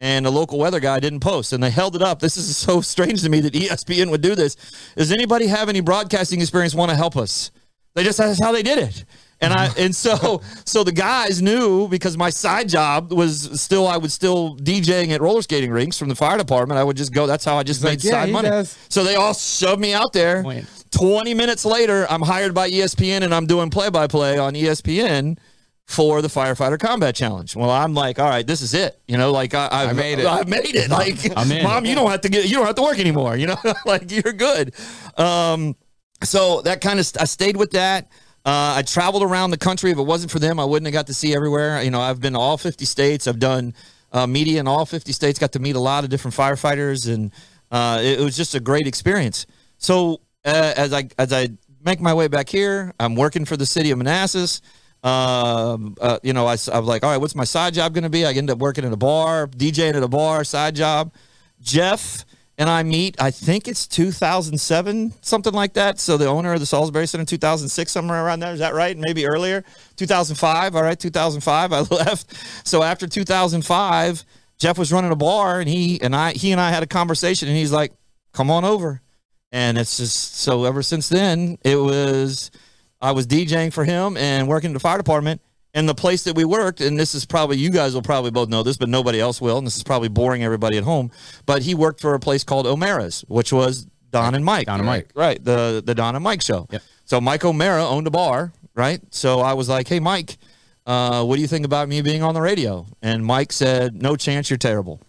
And 0.00 0.26
the 0.26 0.30
local 0.30 0.58
weather 0.58 0.80
guy 0.80 1.00
didn't 1.00 1.20
post 1.20 1.52
and 1.52 1.62
they 1.62 1.70
held 1.70 1.96
it 1.96 2.02
up. 2.02 2.20
This 2.20 2.36
is 2.36 2.56
so 2.56 2.80
strange 2.80 3.22
to 3.22 3.28
me 3.28 3.40
that 3.40 3.54
espn 3.54 4.10
would 4.10 4.20
do 4.20 4.34
this. 4.34 4.56
Does 4.96 5.12
anybody 5.12 5.46
have 5.46 5.68
any 5.68 5.80
broadcasting 5.80 6.40
experience 6.40 6.74
want 6.74 6.90
to 6.90 6.96
help 6.96 7.16
us 7.16 7.50
they 7.94 8.04
just 8.04 8.18
that's 8.18 8.42
how 8.42 8.52
they 8.52 8.62
did 8.62 8.78
it 8.78 9.04
and 9.40 9.52
i 9.52 9.68
and 9.78 9.94
so 9.94 10.40
so 10.64 10.84
the 10.84 10.92
guys 10.92 11.40
knew 11.40 11.88
because 11.88 12.16
my 12.16 12.30
side 12.30 12.68
job 12.68 13.12
was 13.12 13.60
still 13.60 13.86
i 13.86 13.96
was 13.96 14.12
still 14.12 14.56
djing 14.58 15.10
at 15.10 15.20
roller 15.20 15.42
skating 15.42 15.70
rinks 15.70 15.98
from 15.98 16.08
the 16.08 16.14
fire 16.14 16.38
department 16.38 16.78
i 16.78 16.84
would 16.84 16.96
just 16.96 17.12
go 17.12 17.26
that's 17.26 17.44
how 17.44 17.56
i 17.56 17.62
just 17.62 17.80
He's 17.80 17.84
made 17.84 17.90
like, 17.90 18.04
"Yeah, 18.04 18.10
side 18.10 18.30
money 18.30 18.48
does." 18.48 18.76
so 18.88 19.04
they 19.04 19.16
all 19.16 19.34
shoved 19.34 19.80
me 19.80 19.92
out 19.92 20.12
there 20.12 20.42
Wait. 20.42 20.64
20 20.90 21.34
minutes 21.34 21.64
later 21.64 22.06
i'm 22.10 22.22
hired 22.22 22.54
by 22.54 22.70
espn 22.70 23.22
and 23.22 23.34
i'm 23.34 23.46
doing 23.46 23.70
play-by-play 23.70 24.38
on 24.38 24.54
E 24.56 24.64
espn 24.64 25.38
for 25.86 26.22
the 26.22 26.28
firefighter 26.28 26.78
combat 26.78 27.14
challenge. 27.14 27.54
Well, 27.54 27.70
I'm 27.70 27.92
like, 27.92 28.18
all 28.18 28.28
right, 28.28 28.46
this 28.46 28.62
is 28.62 28.72
it. 28.72 28.98
You 29.06 29.18
know, 29.18 29.32
like 29.32 29.52
I, 29.52 29.68
I've, 29.70 29.90
I 29.90 29.92
made 29.92 30.18
it. 30.18 30.26
I 30.26 30.42
made 30.44 30.74
it. 30.74 30.88
Like, 30.88 31.62
mom, 31.62 31.84
you 31.84 31.94
don't 31.94 32.10
have 32.10 32.22
to 32.22 32.30
get, 32.30 32.46
you 32.46 32.56
don't 32.56 32.64
have 32.66 32.76
to 32.76 32.82
work 32.82 32.98
anymore. 32.98 33.36
You 33.36 33.48
know, 33.48 33.56
like 33.84 34.10
you're 34.10 34.32
good. 34.32 34.74
Um, 35.18 35.76
so 36.22 36.62
that 36.62 36.80
kind 36.80 37.00
of, 37.00 37.10
I 37.20 37.24
stayed 37.24 37.56
with 37.56 37.72
that. 37.72 38.10
Uh, 38.44 38.74
I 38.76 38.82
traveled 38.82 39.22
around 39.22 39.50
the 39.50 39.58
country. 39.58 39.90
If 39.90 39.98
it 39.98 40.02
wasn't 40.02 40.30
for 40.30 40.38
them, 40.38 40.60
I 40.60 40.64
wouldn't 40.64 40.86
have 40.86 40.92
got 40.92 41.06
to 41.06 41.14
see 41.14 41.34
everywhere. 41.34 41.82
You 41.82 41.90
know, 41.90 42.00
I've 42.00 42.20
been 42.20 42.34
to 42.34 42.38
all 42.38 42.58
50 42.58 42.84
states. 42.84 43.26
I've 43.26 43.38
done 43.38 43.74
uh, 44.12 44.26
media 44.26 44.60
in 44.60 44.68
all 44.68 44.84
50 44.84 45.12
states. 45.12 45.38
Got 45.38 45.52
to 45.52 45.58
meet 45.58 45.76
a 45.76 45.80
lot 45.80 46.04
of 46.04 46.10
different 46.10 46.36
firefighters, 46.36 47.12
and 47.12 47.32
uh, 47.70 48.00
it, 48.02 48.20
it 48.20 48.22
was 48.22 48.36
just 48.36 48.54
a 48.54 48.60
great 48.60 48.86
experience. 48.86 49.46
So 49.78 50.20
uh, 50.44 50.74
as 50.76 50.92
I 50.92 51.08
as 51.18 51.32
I 51.32 51.48
make 51.84 52.00
my 52.00 52.12
way 52.12 52.28
back 52.28 52.48
here, 52.48 52.92
I'm 53.00 53.14
working 53.14 53.46
for 53.46 53.56
the 53.56 53.66
city 53.66 53.90
of 53.90 53.98
Manassas. 53.98 54.60
Um, 55.02 55.96
uh, 56.00 56.18
you 56.22 56.32
know, 56.32 56.46
I 56.46 56.52
was 56.52 56.68
like, 56.68 57.02
all 57.02 57.10
right, 57.10 57.18
what's 57.18 57.34
my 57.34 57.44
side 57.44 57.74
job 57.74 57.92
going 57.92 58.04
to 58.04 58.10
be? 58.10 58.24
I 58.24 58.32
end 58.32 58.50
up 58.50 58.58
working 58.58 58.84
at 58.84 58.92
a 58.92 58.96
bar, 58.96 59.46
DJing 59.48 59.94
at 59.94 60.02
a 60.02 60.08
bar, 60.08 60.44
side 60.44 60.74
job. 60.74 61.12
Jeff 61.60 62.24
and 62.56 62.70
I 62.70 62.82
meet, 62.84 63.20
I 63.20 63.30
think 63.30 63.66
it's 63.66 63.86
2007, 63.88 65.12
something 65.22 65.52
like 65.52 65.74
that. 65.74 65.98
So 65.98 66.16
the 66.16 66.26
owner 66.26 66.52
of 66.52 66.60
the 66.60 66.66
Salisbury 66.66 67.06
Center, 67.06 67.24
2006, 67.24 67.90
somewhere 67.90 68.24
around 68.24 68.40
there. 68.40 68.52
Is 68.52 68.60
that 68.60 68.74
right? 68.74 68.96
Maybe 68.96 69.26
earlier? 69.26 69.64
2005. 69.96 70.76
All 70.76 70.82
right, 70.82 70.98
2005. 70.98 71.72
I 71.72 71.80
left. 71.94 72.34
So 72.66 72.82
after 72.82 73.08
2005, 73.08 74.24
Jeff 74.58 74.78
was 74.78 74.92
running 74.92 75.10
a 75.10 75.16
bar, 75.16 75.60
and 75.60 75.68
he 75.68 76.00
and 76.00 76.14
I, 76.14 76.32
he 76.32 76.52
and 76.52 76.60
I 76.60 76.70
had 76.70 76.82
a 76.82 76.86
conversation, 76.86 77.48
and 77.48 77.56
he's 77.56 77.72
like, 77.72 77.92
"Come 78.32 78.52
on 78.52 78.64
over." 78.64 79.02
And 79.50 79.76
it's 79.76 79.96
just 79.96 80.36
so 80.36 80.64
ever 80.64 80.82
since 80.82 81.08
then, 81.08 81.58
it 81.64 81.76
was 81.76 82.52
I 83.00 83.12
was 83.12 83.26
DJing 83.26 83.72
for 83.72 83.84
him 83.84 84.16
and 84.16 84.48
working 84.48 84.70
in 84.70 84.74
the 84.74 84.80
fire 84.80 84.96
department. 84.96 85.40
And 85.74 85.88
the 85.88 85.94
place 85.94 86.22
that 86.24 86.36
we 86.36 86.44
worked, 86.44 86.80
and 86.80 86.98
this 86.98 87.14
is 87.14 87.26
probably 87.26 87.58
you 87.58 87.70
guys 87.70 87.94
will 87.94 88.02
probably 88.02 88.30
both 88.30 88.48
know 88.48 88.62
this, 88.62 88.76
but 88.76 88.88
nobody 88.88 89.20
else 89.20 89.40
will. 89.40 89.58
And 89.58 89.66
this 89.66 89.76
is 89.76 89.82
probably 89.82 90.08
boring 90.08 90.44
everybody 90.44 90.78
at 90.78 90.84
home. 90.84 91.10
But 91.46 91.62
he 91.62 91.74
worked 91.74 92.00
for 92.00 92.14
a 92.14 92.20
place 92.20 92.44
called 92.44 92.66
O'Mara's, 92.66 93.24
which 93.26 93.52
was 93.52 93.86
Don 94.10 94.36
and 94.36 94.44
Mike. 94.44 94.66
Don 94.66 94.78
and 94.78 94.86
Mike. 94.86 95.10
Right. 95.14 95.42
The 95.42 95.82
the 95.84 95.94
Don 95.94 96.14
and 96.14 96.22
Mike 96.22 96.42
show. 96.42 96.68
Yep. 96.70 96.82
So 97.04 97.20
Mike 97.20 97.44
O'Mara 97.44 97.84
owned 97.84 98.06
a 98.06 98.10
bar, 98.10 98.52
right? 98.74 99.00
So 99.10 99.40
I 99.40 99.54
was 99.54 99.68
like, 99.68 99.88
Hey 99.88 99.98
Mike, 99.98 100.38
uh, 100.86 101.24
what 101.24 101.34
do 101.34 101.42
you 101.42 101.48
think 101.48 101.66
about 101.66 101.88
me 101.88 102.00
being 102.02 102.22
on 102.22 102.34
the 102.34 102.40
radio? 102.40 102.86
And 103.02 103.26
Mike 103.26 103.52
said, 103.52 104.00
No 104.00 104.14
chance, 104.14 104.48
you're 104.50 104.56
terrible. 104.56 105.00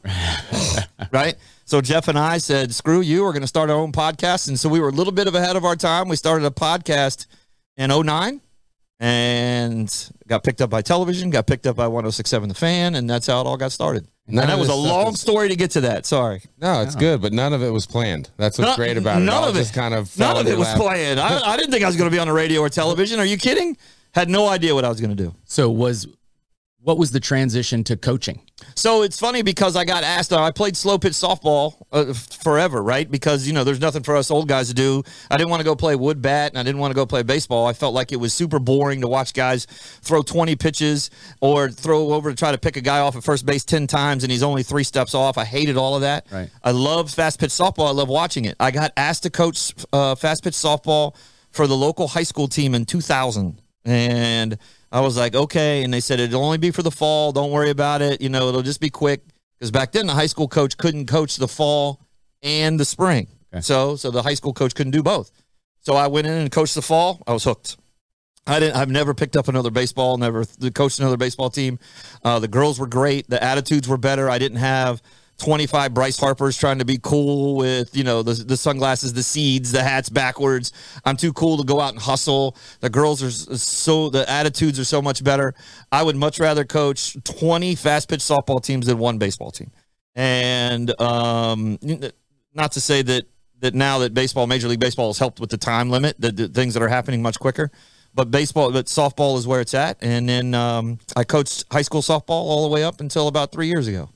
right? 1.12 1.36
So 1.66 1.82
Jeff 1.82 2.08
and 2.08 2.18
I 2.18 2.38
said, 2.38 2.76
"Screw 2.76 3.02
you! 3.02 3.24
We're 3.24 3.32
going 3.32 3.42
to 3.42 3.48
start 3.48 3.72
our 3.72 3.76
own 3.76 3.92
podcast." 3.92 4.48
And 4.48 4.60
so 4.60 4.70
we 4.70 4.80
were 4.80 4.90
a 4.90 4.92
little 4.92 5.12
bit 5.12 5.26
of 5.26 5.34
ahead 5.34 5.56
of 5.56 5.66
our 5.66 5.76
time. 5.76 6.08
We 6.08 6.16
started 6.16 6.46
a 6.46 6.52
podcast 6.52 7.26
in 7.76 7.90
09 7.90 8.40
and 9.00 10.10
got 10.28 10.44
picked 10.44 10.62
up 10.62 10.70
by 10.70 10.82
television, 10.82 11.30
got 11.30 11.48
picked 11.48 11.68
up 11.68 11.76
by 11.76 11.88
1067 11.88 12.50
The 12.50 12.56
Fan, 12.56 12.96
and 12.96 13.10
that's 13.10 13.28
how 13.28 13.42
it 13.42 13.48
all 13.48 13.58
got 13.58 13.72
started. 13.72 14.08
None 14.28 14.44
and 14.44 14.52
that 14.52 14.58
was 14.60 14.70
a 14.70 14.74
long 14.76 15.14
is- 15.14 15.22
story 15.22 15.50
to 15.50 15.56
get 15.56 15.72
to 15.72 15.82
that. 15.82 16.06
Sorry. 16.06 16.42
No, 16.60 16.82
it's 16.82 16.96
good, 16.96 17.22
but 17.22 17.32
none 17.34 17.54
of 17.54 17.62
it 17.62 17.70
was 17.70 17.86
planned. 17.86 18.32
That's 18.38 18.58
what's 18.58 18.70
None- 18.70 18.76
great 18.78 18.98
about 18.98 19.22
it. 19.22 19.26
None 19.26 19.36
all 19.36 19.50
of 19.50 19.56
it 19.56 19.72
kind 19.74 19.94
of 19.94 20.18
none 20.18 20.38
of 20.38 20.48
it 20.48 20.58
was 20.58 20.68
lap. 20.68 20.78
planned. 20.78 21.20
I, 21.20 21.52
I 21.52 21.58
didn't 21.58 21.72
think 21.72 21.84
I 21.84 21.88
was 21.88 21.96
going 21.96 22.10
to 22.10 22.16
be 22.16 22.20
on 22.20 22.28
the 22.28 22.34
radio 22.34 22.62
or 22.62 22.70
television. 22.70 23.20
Are 23.20 23.26
you 23.26 23.38
kidding? 23.38 23.78
Had 24.14 24.30
no 24.30 24.48
idea 24.48 24.74
what 24.74 24.84
I 24.86 24.90
was 24.90 25.00
going 25.00 25.16
to 25.16 25.24
do. 25.24 25.36
So 25.44 25.70
was 25.70 26.08
what 26.86 27.00
was 27.00 27.10
the 27.10 27.20
transition 27.20 27.84
to 27.84 27.98
coaching? 27.98 28.42
So 28.76 29.02
it's 29.02 29.20
funny 29.20 29.42
because 29.42 29.76
I 29.76 29.86
got 29.86 30.04
asked. 30.04 30.32
I 30.32 30.52
played 30.52 30.78
slow 30.78 31.00
pitch 31.00 31.14
softball 31.14 31.74
uh, 31.92 32.14
forever, 32.14 32.82
right? 32.82 33.10
Because 33.10 33.48
you 33.48 33.54
know 33.54 33.64
there's 33.64 33.82
nothing 33.82 34.04
for 34.04 34.16
us 34.16 34.30
old 34.30 34.48
guys 34.48 34.68
to 34.68 34.76
do. 34.76 35.02
I 35.32 35.38
didn't 35.38 35.50
want 35.50 35.62
to 35.62 35.66
go 35.66 35.76
play 35.76 35.96
wood 35.96 36.22
bat, 36.22 36.52
and 36.52 36.60
I 36.60 36.64
didn't 36.64 36.80
want 36.80 36.92
to 36.92 36.96
go 36.96 37.08
play 37.08 37.24
baseball. 37.24 37.66
I 37.66 37.74
felt 37.74 37.96
like 37.96 38.12
it 38.12 38.18
was 38.18 38.36
super 38.36 38.60
boring 38.60 39.02
to 39.02 39.08
watch 39.08 39.34
guys 39.34 39.66
throw 39.66 40.22
20 40.22 40.56
pitches 40.58 41.10
or 41.42 41.72
throw 41.72 42.14
over 42.14 42.30
to 42.30 42.36
try 42.36 42.52
to 42.52 42.58
pick 42.60 42.78
a 42.78 42.82
guy 42.82 43.00
off 43.00 43.16
at 43.16 43.24
first 43.24 43.48
base 43.48 43.66
10 43.66 43.88
times, 43.88 44.24
and 44.24 44.32
he's 44.32 44.44
only 44.44 44.62
three 44.62 44.84
steps 44.84 45.16
off. 45.16 45.40
I 45.40 45.46
hated 45.46 45.78
all 45.78 45.96
of 45.96 46.02
that. 46.02 46.28
Right. 46.32 46.52
I 46.64 46.70
love 46.70 47.10
fast 47.10 47.40
pitch 47.40 47.50
softball. 47.50 47.88
I 47.88 47.92
love 47.94 48.10
watching 48.10 48.46
it. 48.46 48.56
I 48.60 48.70
got 48.70 48.92
asked 48.96 49.24
to 49.24 49.32
coach 49.32 49.74
uh, 49.92 50.14
fast 50.14 50.44
pitch 50.44 50.54
softball 50.54 51.16
for 51.50 51.66
the 51.66 51.76
local 51.76 52.10
high 52.10 52.24
school 52.24 52.48
team 52.48 52.76
in 52.76 52.86
2000, 52.86 53.60
and 53.86 54.60
I 54.96 55.02
was 55.02 55.18
like, 55.18 55.36
okay. 55.36 55.84
And 55.84 55.94
they 55.94 56.00
said 56.00 56.22
it'll 56.22 56.42
only 56.42 56.58
be 56.58 56.72
for 56.72 56.82
the 56.82 56.90
fall. 56.90 57.34
Don't 57.34 57.52
worry 57.52 57.70
about 57.70 58.02
it. 58.02 58.22
You 58.22 58.30
know, 58.30 58.48
it'll 58.48 58.62
just 58.62 58.80
be 58.80 58.90
quick. 58.90 59.26
Because 59.60 59.70
back 59.70 59.92
then, 59.92 60.08
the 60.08 60.14
high 60.14 60.26
school 60.26 60.48
coach 60.48 60.78
couldn't 60.78 61.08
coach 61.08 61.36
the 61.36 61.50
fall 61.50 62.00
and 62.42 62.80
the 62.80 62.86
spring. 62.86 63.28
Okay. 63.54 63.60
So, 63.60 63.98
so 63.98 64.10
the 64.10 64.22
high 64.22 64.36
school 64.36 64.54
coach 64.54 64.74
couldn't 64.74 64.92
do 64.92 65.04
both. 65.04 65.32
So 65.82 65.96
I 65.96 66.08
went 66.08 66.28
in 66.28 66.34
and 66.34 66.50
coached 66.50 66.76
the 66.76 66.82
fall. 66.82 67.22
I 67.28 67.34
was 67.34 67.44
hooked. 67.44 67.76
I 68.48 68.62
didn't. 68.62 68.78
I've 68.78 68.90
never 68.90 69.14
picked 69.14 69.36
up 69.36 69.50
another 69.50 69.70
baseball. 69.70 70.18
Never 70.18 70.46
th- 70.46 70.74
coached 70.74 71.00
another 71.00 71.18
baseball 71.18 71.50
team. 71.50 71.78
Uh, 72.24 72.40
the 72.40 72.48
girls 72.48 72.80
were 72.80 72.88
great. 72.88 73.30
The 73.30 73.44
attitudes 73.44 73.90
were 73.90 73.98
better. 73.98 74.30
I 74.30 74.38
didn't 74.38 74.60
have 74.60 75.02
25 75.38 75.94
Bryce 75.94 76.18
Harper's 76.18 76.58
trying 76.58 76.80
to 76.80 76.86
be 76.86 76.98
cool 77.02 77.56
with, 77.56 77.96
you 77.96 78.04
know, 78.04 78.24
the, 78.24 78.34
the 78.34 78.58
sunglasses, 78.58 79.14
the 79.14 79.24
seeds, 79.24 79.72
the 79.72 79.84
hats 79.84 80.10
backwards. 80.10 80.72
I'm 81.04 81.18
too 81.18 81.34
cool 81.34 81.58
to 81.58 81.64
go 81.64 81.82
out 81.82 81.94
and 81.94 82.02
hustle. 82.02 82.56
The 82.80 82.90
girls 82.90 83.22
are 83.22 83.32
so, 83.32 84.10
the 84.10 84.30
attitudes 84.30 84.80
are 84.80 84.86
so 84.86 85.02
much 85.02 85.24
better. 85.24 85.54
I 85.92 86.04
would 86.04 86.16
much 86.16 86.40
rather 86.40 86.64
coach 86.64 87.18
20 87.24 87.76
fast 87.76 88.10
pitch 88.10 88.22
softball 88.22 88.64
teams 88.64 88.88
than 88.88 88.98
one 88.98 89.18
baseball 89.18 89.52
team. 89.52 89.72
And 90.16 91.00
um, 91.02 91.78
not 92.54 92.72
to 92.74 92.82
say 92.82 93.02
that, 93.02 93.26
that 93.60 93.74
now 93.74 94.00
that 94.00 94.14
baseball, 94.14 94.48
Major 94.48 94.68
League 94.68 94.80
Baseball 94.80 95.08
has 95.08 95.20
helped 95.20 95.40
with 95.40 95.50
the 95.50 95.58
time 95.58 95.90
limit, 95.90 96.20
the, 96.20 96.32
the 96.32 96.48
things 96.48 96.74
that 96.76 96.84
are 96.84 96.88
happening 96.88 97.22
much 97.22 97.40
quicker 97.40 97.72
but 98.14 98.32
baseball, 98.32 98.72
but 98.72 98.86
softball 98.86 99.38
is 99.38 99.46
where 99.46 99.60
it's 99.60 99.74
at. 99.74 99.98
And 100.02 100.28
then 100.28 100.54
um, 100.54 101.00
I 101.18 101.26
coached 101.26 101.66
high 101.70 101.82
school 101.82 102.02
softball 102.02 102.30
all 102.30 102.64
the 102.68 102.74
way 102.74 102.84
up 102.84 103.02
until 103.02 103.28
about 103.28 103.52
three 103.52 103.68
years 103.68 103.88
ago. 103.88 104.10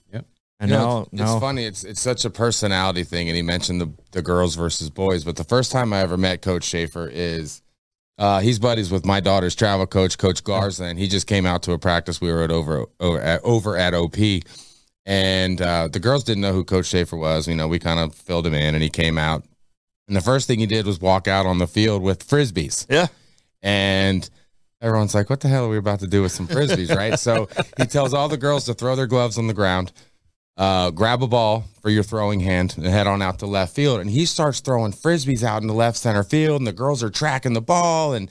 And 0.60 0.70
You 0.70 0.78
now, 0.78 0.86
know, 0.86 1.02
it's, 1.04 1.14
now 1.14 1.32
it's 1.34 1.42
funny. 1.42 1.64
It's 1.64 1.84
it's 1.86 2.02
such 2.02 2.26
a 2.26 2.30
personality 2.30 3.04
thing, 3.04 3.30
and 3.30 3.36
he 3.36 3.42
mentioned 3.42 3.80
the 3.80 3.92
the 4.12 4.22
girls 4.22 4.56
versus 4.56 4.90
boys. 4.90 5.24
But 5.24 5.38
the 5.38 5.46
first 5.46 5.72
time 5.72 5.94
I 5.94 6.02
ever 6.02 6.18
met 6.18 6.42
Coach 6.42 6.66
Shafer 6.66 7.08
is 7.08 7.62
uh, 8.18 8.42
he's 8.42 8.60
buddies 8.60 8.92
with 8.92 9.06
my 9.06 9.22
daughter's 9.22 9.56
travel 9.56 9.88
coach, 9.88 10.18
Coach 10.18 10.44
Garza, 10.44 10.84
and 10.84 11.00
he 11.00 11.08
just 11.08 11.28
came 11.28 11.46
out 11.46 11.64
to 11.64 11.72
a 11.72 11.80
practice 11.80 12.20
we 12.20 12.30
were 12.32 12.44
at 12.44 12.52
over 12.52 12.86
over 13.00 13.22
at, 13.22 13.42
over 13.46 13.78
at 13.78 13.94
OP, 13.94 14.18
and 15.06 15.62
uh, 15.62 15.88
the 15.88 16.00
girls 16.00 16.26
didn't 16.26 16.42
know 16.42 16.52
who 16.52 16.66
Coach 16.66 16.88
Shafer 16.88 17.16
was. 17.16 17.48
You 17.48 17.56
know, 17.56 17.70
we 17.70 17.80
kind 17.80 18.00
of 18.00 18.14
filled 18.14 18.46
him 18.46 18.54
in, 18.54 18.76
and 18.76 18.84
he 18.84 18.90
came 18.90 19.18
out, 19.18 19.46
and 20.10 20.18
the 20.18 20.22
first 20.22 20.48
thing 20.48 20.60
he 20.60 20.66
did 20.66 20.86
was 20.86 21.00
walk 21.00 21.30
out 21.30 21.46
on 21.46 21.60
the 21.60 21.68
field 21.68 22.02
with 22.02 22.28
frisbees 22.28 22.86
yeah, 22.90 23.08
and 23.62 24.30
everyone's 24.82 25.16
like, 25.16 25.30
"What 25.30 25.40
the 25.40 25.48
hell 25.48 25.66
are 25.66 25.70
we 25.70 25.78
about 25.78 26.02
to 26.02 26.08
do 26.08 26.22
with 26.22 26.34
some 26.34 26.50
frisbees?" 26.50 26.94
right? 26.94 27.18
So 27.18 27.48
he 27.78 27.86
tells 27.86 28.14
all 28.14 28.28
the 28.28 28.36
girls 28.36 28.66
to 28.66 28.74
throw 28.74 28.98
their 28.98 29.08
gloves 29.08 29.38
on 29.38 29.48
the 29.48 29.54
ground, 29.54 29.94
uh, 30.60 30.92
grab 30.92 31.24
a 31.24 31.28
ball 31.28 31.64
for 31.82 31.90
your 31.90 32.04
throwing 32.04 32.42
hand, 32.42 32.76
and 32.78 32.86
head 32.86 33.08
on 33.08 33.22
out 33.22 33.40
to 33.40 33.46
left 33.46 33.74
field. 33.74 34.02
And 34.02 34.10
he 34.10 34.26
starts 34.26 34.60
throwing 34.60 34.92
frisbees 34.92 35.42
out 35.42 35.62
in 35.62 35.70
the 35.70 35.74
left 35.74 35.98
center 35.98 36.22
field, 36.22 36.60
and 36.60 36.68
the 36.68 36.74
girls 36.74 37.02
are 37.02 37.10
tracking 37.10 37.54
the 37.54 37.62
ball, 37.62 38.14
and 38.14 38.30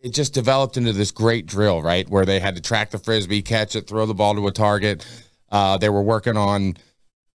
it 0.00 0.12
just 0.12 0.34
developed 0.34 0.76
into 0.76 0.92
this 0.92 1.12
great 1.12 1.46
drill, 1.46 1.80
right? 1.80 2.08
Where 2.08 2.26
they 2.26 2.40
had 2.40 2.56
to 2.56 2.60
track 2.60 2.90
the 2.90 2.98
frisbee, 2.98 3.40
catch 3.40 3.76
it, 3.76 3.86
throw 3.86 4.04
the 4.04 4.14
ball 4.14 4.34
to 4.34 4.48
a 4.48 4.50
target. 4.50 5.06
Uh, 5.50 5.78
they 5.78 5.88
were 5.88 6.02
working 6.02 6.36
on 6.36 6.76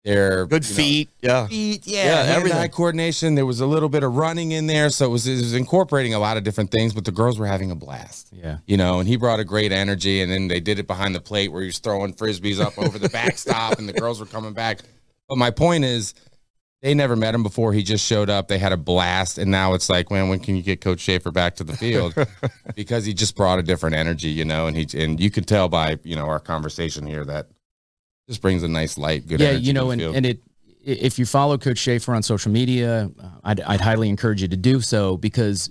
their 0.04 0.46
good 0.46 0.64
you 0.64 0.70
know, 0.70 0.76
feet. 0.76 1.08
yeah. 1.22 1.46
feet, 1.46 1.86
yeah, 1.86 2.04
Yeah, 2.04 2.14
hand-eye 2.24 2.36
everything. 2.36 2.70
coordination. 2.70 3.34
There 3.34 3.46
was 3.46 3.60
a 3.60 3.66
little 3.66 3.88
bit 3.88 4.02
of 4.02 4.14
running 4.16 4.52
in 4.52 4.66
there, 4.66 4.90
so 4.90 5.06
it 5.06 5.08
was, 5.08 5.26
it 5.26 5.36
was 5.36 5.54
incorporating 5.54 6.12
a 6.14 6.18
lot 6.18 6.36
of 6.36 6.44
different 6.44 6.70
things. 6.70 6.92
But 6.92 7.04
the 7.06 7.12
girls 7.12 7.38
were 7.38 7.46
having 7.46 7.70
a 7.70 7.74
blast, 7.74 8.28
Yeah. 8.32 8.58
you 8.66 8.76
know. 8.76 9.00
And 9.00 9.08
he 9.08 9.16
brought 9.16 9.40
a 9.40 9.44
great 9.44 9.72
energy, 9.72 10.20
and 10.20 10.30
then 10.30 10.48
they 10.48 10.60
did 10.60 10.78
it 10.78 10.86
behind 10.86 11.14
the 11.14 11.20
plate 11.20 11.48
where 11.52 11.62
he 11.62 11.66
was 11.68 11.78
throwing 11.78 12.12
frisbees 12.14 12.60
up 12.60 12.78
over 12.78 12.98
the 12.98 13.08
backstop, 13.08 13.78
and 13.78 13.88
the 13.88 13.94
girls 13.94 14.20
were 14.20 14.26
coming 14.26 14.52
back. 14.52 14.80
But 15.28 15.38
my 15.38 15.50
point 15.50 15.84
is, 15.84 16.12
they 16.82 16.92
never 16.92 17.16
met 17.16 17.34
him 17.34 17.42
before. 17.42 17.72
He 17.72 17.82
just 17.82 18.04
showed 18.04 18.28
up. 18.28 18.48
They 18.48 18.58
had 18.58 18.72
a 18.72 18.76
blast, 18.76 19.38
and 19.38 19.50
now 19.50 19.72
it's 19.72 19.88
like, 19.88 20.10
man, 20.10 20.28
when 20.28 20.38
can 20.38 20.54
you 20.54 20.60
get 20.62 20.82
Coach 20.82 21.00
Shafer 21.00 21.30
back 21.30 21.56
to 21.56 21.64
the 21.64 21.74
field? 21.74 22.14
because 22.76 23.06
he 23.06 23.14
just 23.14 23.36
brought 23.36 23.58
a 23.58 23.62
different 23.62 23.96
energy, 23.96 24.28
you 24.28 24.44
know. 24.44 24.66
And 24.66 24.76
he 24.76 24.86
and 25.02 25.18
you 25.18 25.30
can 25.30 25.44
tell 25.44 25.70
by 25.70 25.98
you 26.04 26.14
know 26.14 26.26
our 26.26 26.40
conversation 26.40 27.06
here 27.06 27.24
that 27.24 27.46
just 28.28 28.40
brings 28.42 28.62
a 28.62 28.68
nice 28.68 28.96
light, 28.98 29.26
good 29.26 29.40
yeah, 29.40 29.52
you 29.52 29.72
know, 29.72 29.90
and, 29.90 30.00
and 30.00 30.26
it 30.26 30.40
if 30.86 31.18
you 31.18 31.24
follow 31.26 31.56
Coach 31.56 31.78
Shafer 31.78 32.14
on 32.14 32.22
social 32.22 32.52
media, 32.52 33.10
uh, 33.22 33.28
I'd, 33.42 33.60
I'd 33.60 33.80
highly 33.80 34.08
encourage 34.08 34.42
you 34.42 34.48
to 34.48 34.56
do 34.56 34.80
so 34.80 35.16
because 35.16 35.70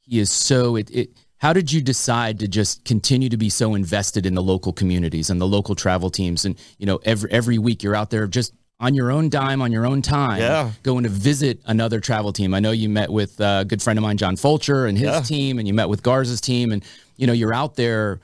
he 0.00 0.18
is 0.18 0.30
so. 0.30 0.76
It, 0.76 0.90
it. 0.90 1.10
How 1.38 1.52
did 1.52 1.72
you 1.72 1.80
decide 1.80 2.40
to 2.40 2.48
just 2.48 2.84
continue 2.84 3.28
to 3.30 3.36
be 3.36 3.48
so 3.48 3.74
invested 3.74 4.26
in 4.26 4.34
the 4.34 4.42
local 4.42 4.72
communities 4.72 5.30
and 5.30 5.40
the 5.40 5.46
local 5.46 5.74
travel 5.74 6.10
teams? 6.10 6.44
And 6.44 6.58
you 6.78 6.86
know, 6.86 6.98
every 7.04 7.30
every 7.30 7.58
week 7.58 7.82
you're 7.82 7.94
out 7.94 8.10
there 8.10 8.26
just 8.26 8.52
on 8.80 8.94
your 8.94 9.12
own 9.12 9.28
dime, 9.28 9.62
on 9.62 9.70
your 9.72 9.86
own 9.86 10.02
time, 10.02 10.40
Yeah. 10.40 10.70
going 10.82 11.04
to 11.04 11.10
visit 11.10 11.60
another 11.66 12.00
travel 12.00 12.32
team. 12.32 12.52
I 12.54 12.60
know 12.60 12.70
you 12.72 12.88
met 12.88 13.10
with 13.10 13.40
uh, 13.40 13.58
a 13.60 13.64
good 13.64 13.82
friend 13.82 13.98
of 13.98 14.02
mine, 14.02 14.16
John 14.16 14.36
Fulcher, 14.36 14.86
and 14.86 14.96
his 14.98 15.10
Yeah. 15.10 15.20
team, 15.20 15.58
and 15.58 15.68
you 15.68 15.74
met 15.74 15.88
with 15.88 16.02
Garza's 16.02 16.40
team, 16.40 16.72
and 16.72 16.82
you 17.16 17.26
know, 17.26 17.32
you're 17.34 17.54
out 17.54 17.76
there. 17.76 18.20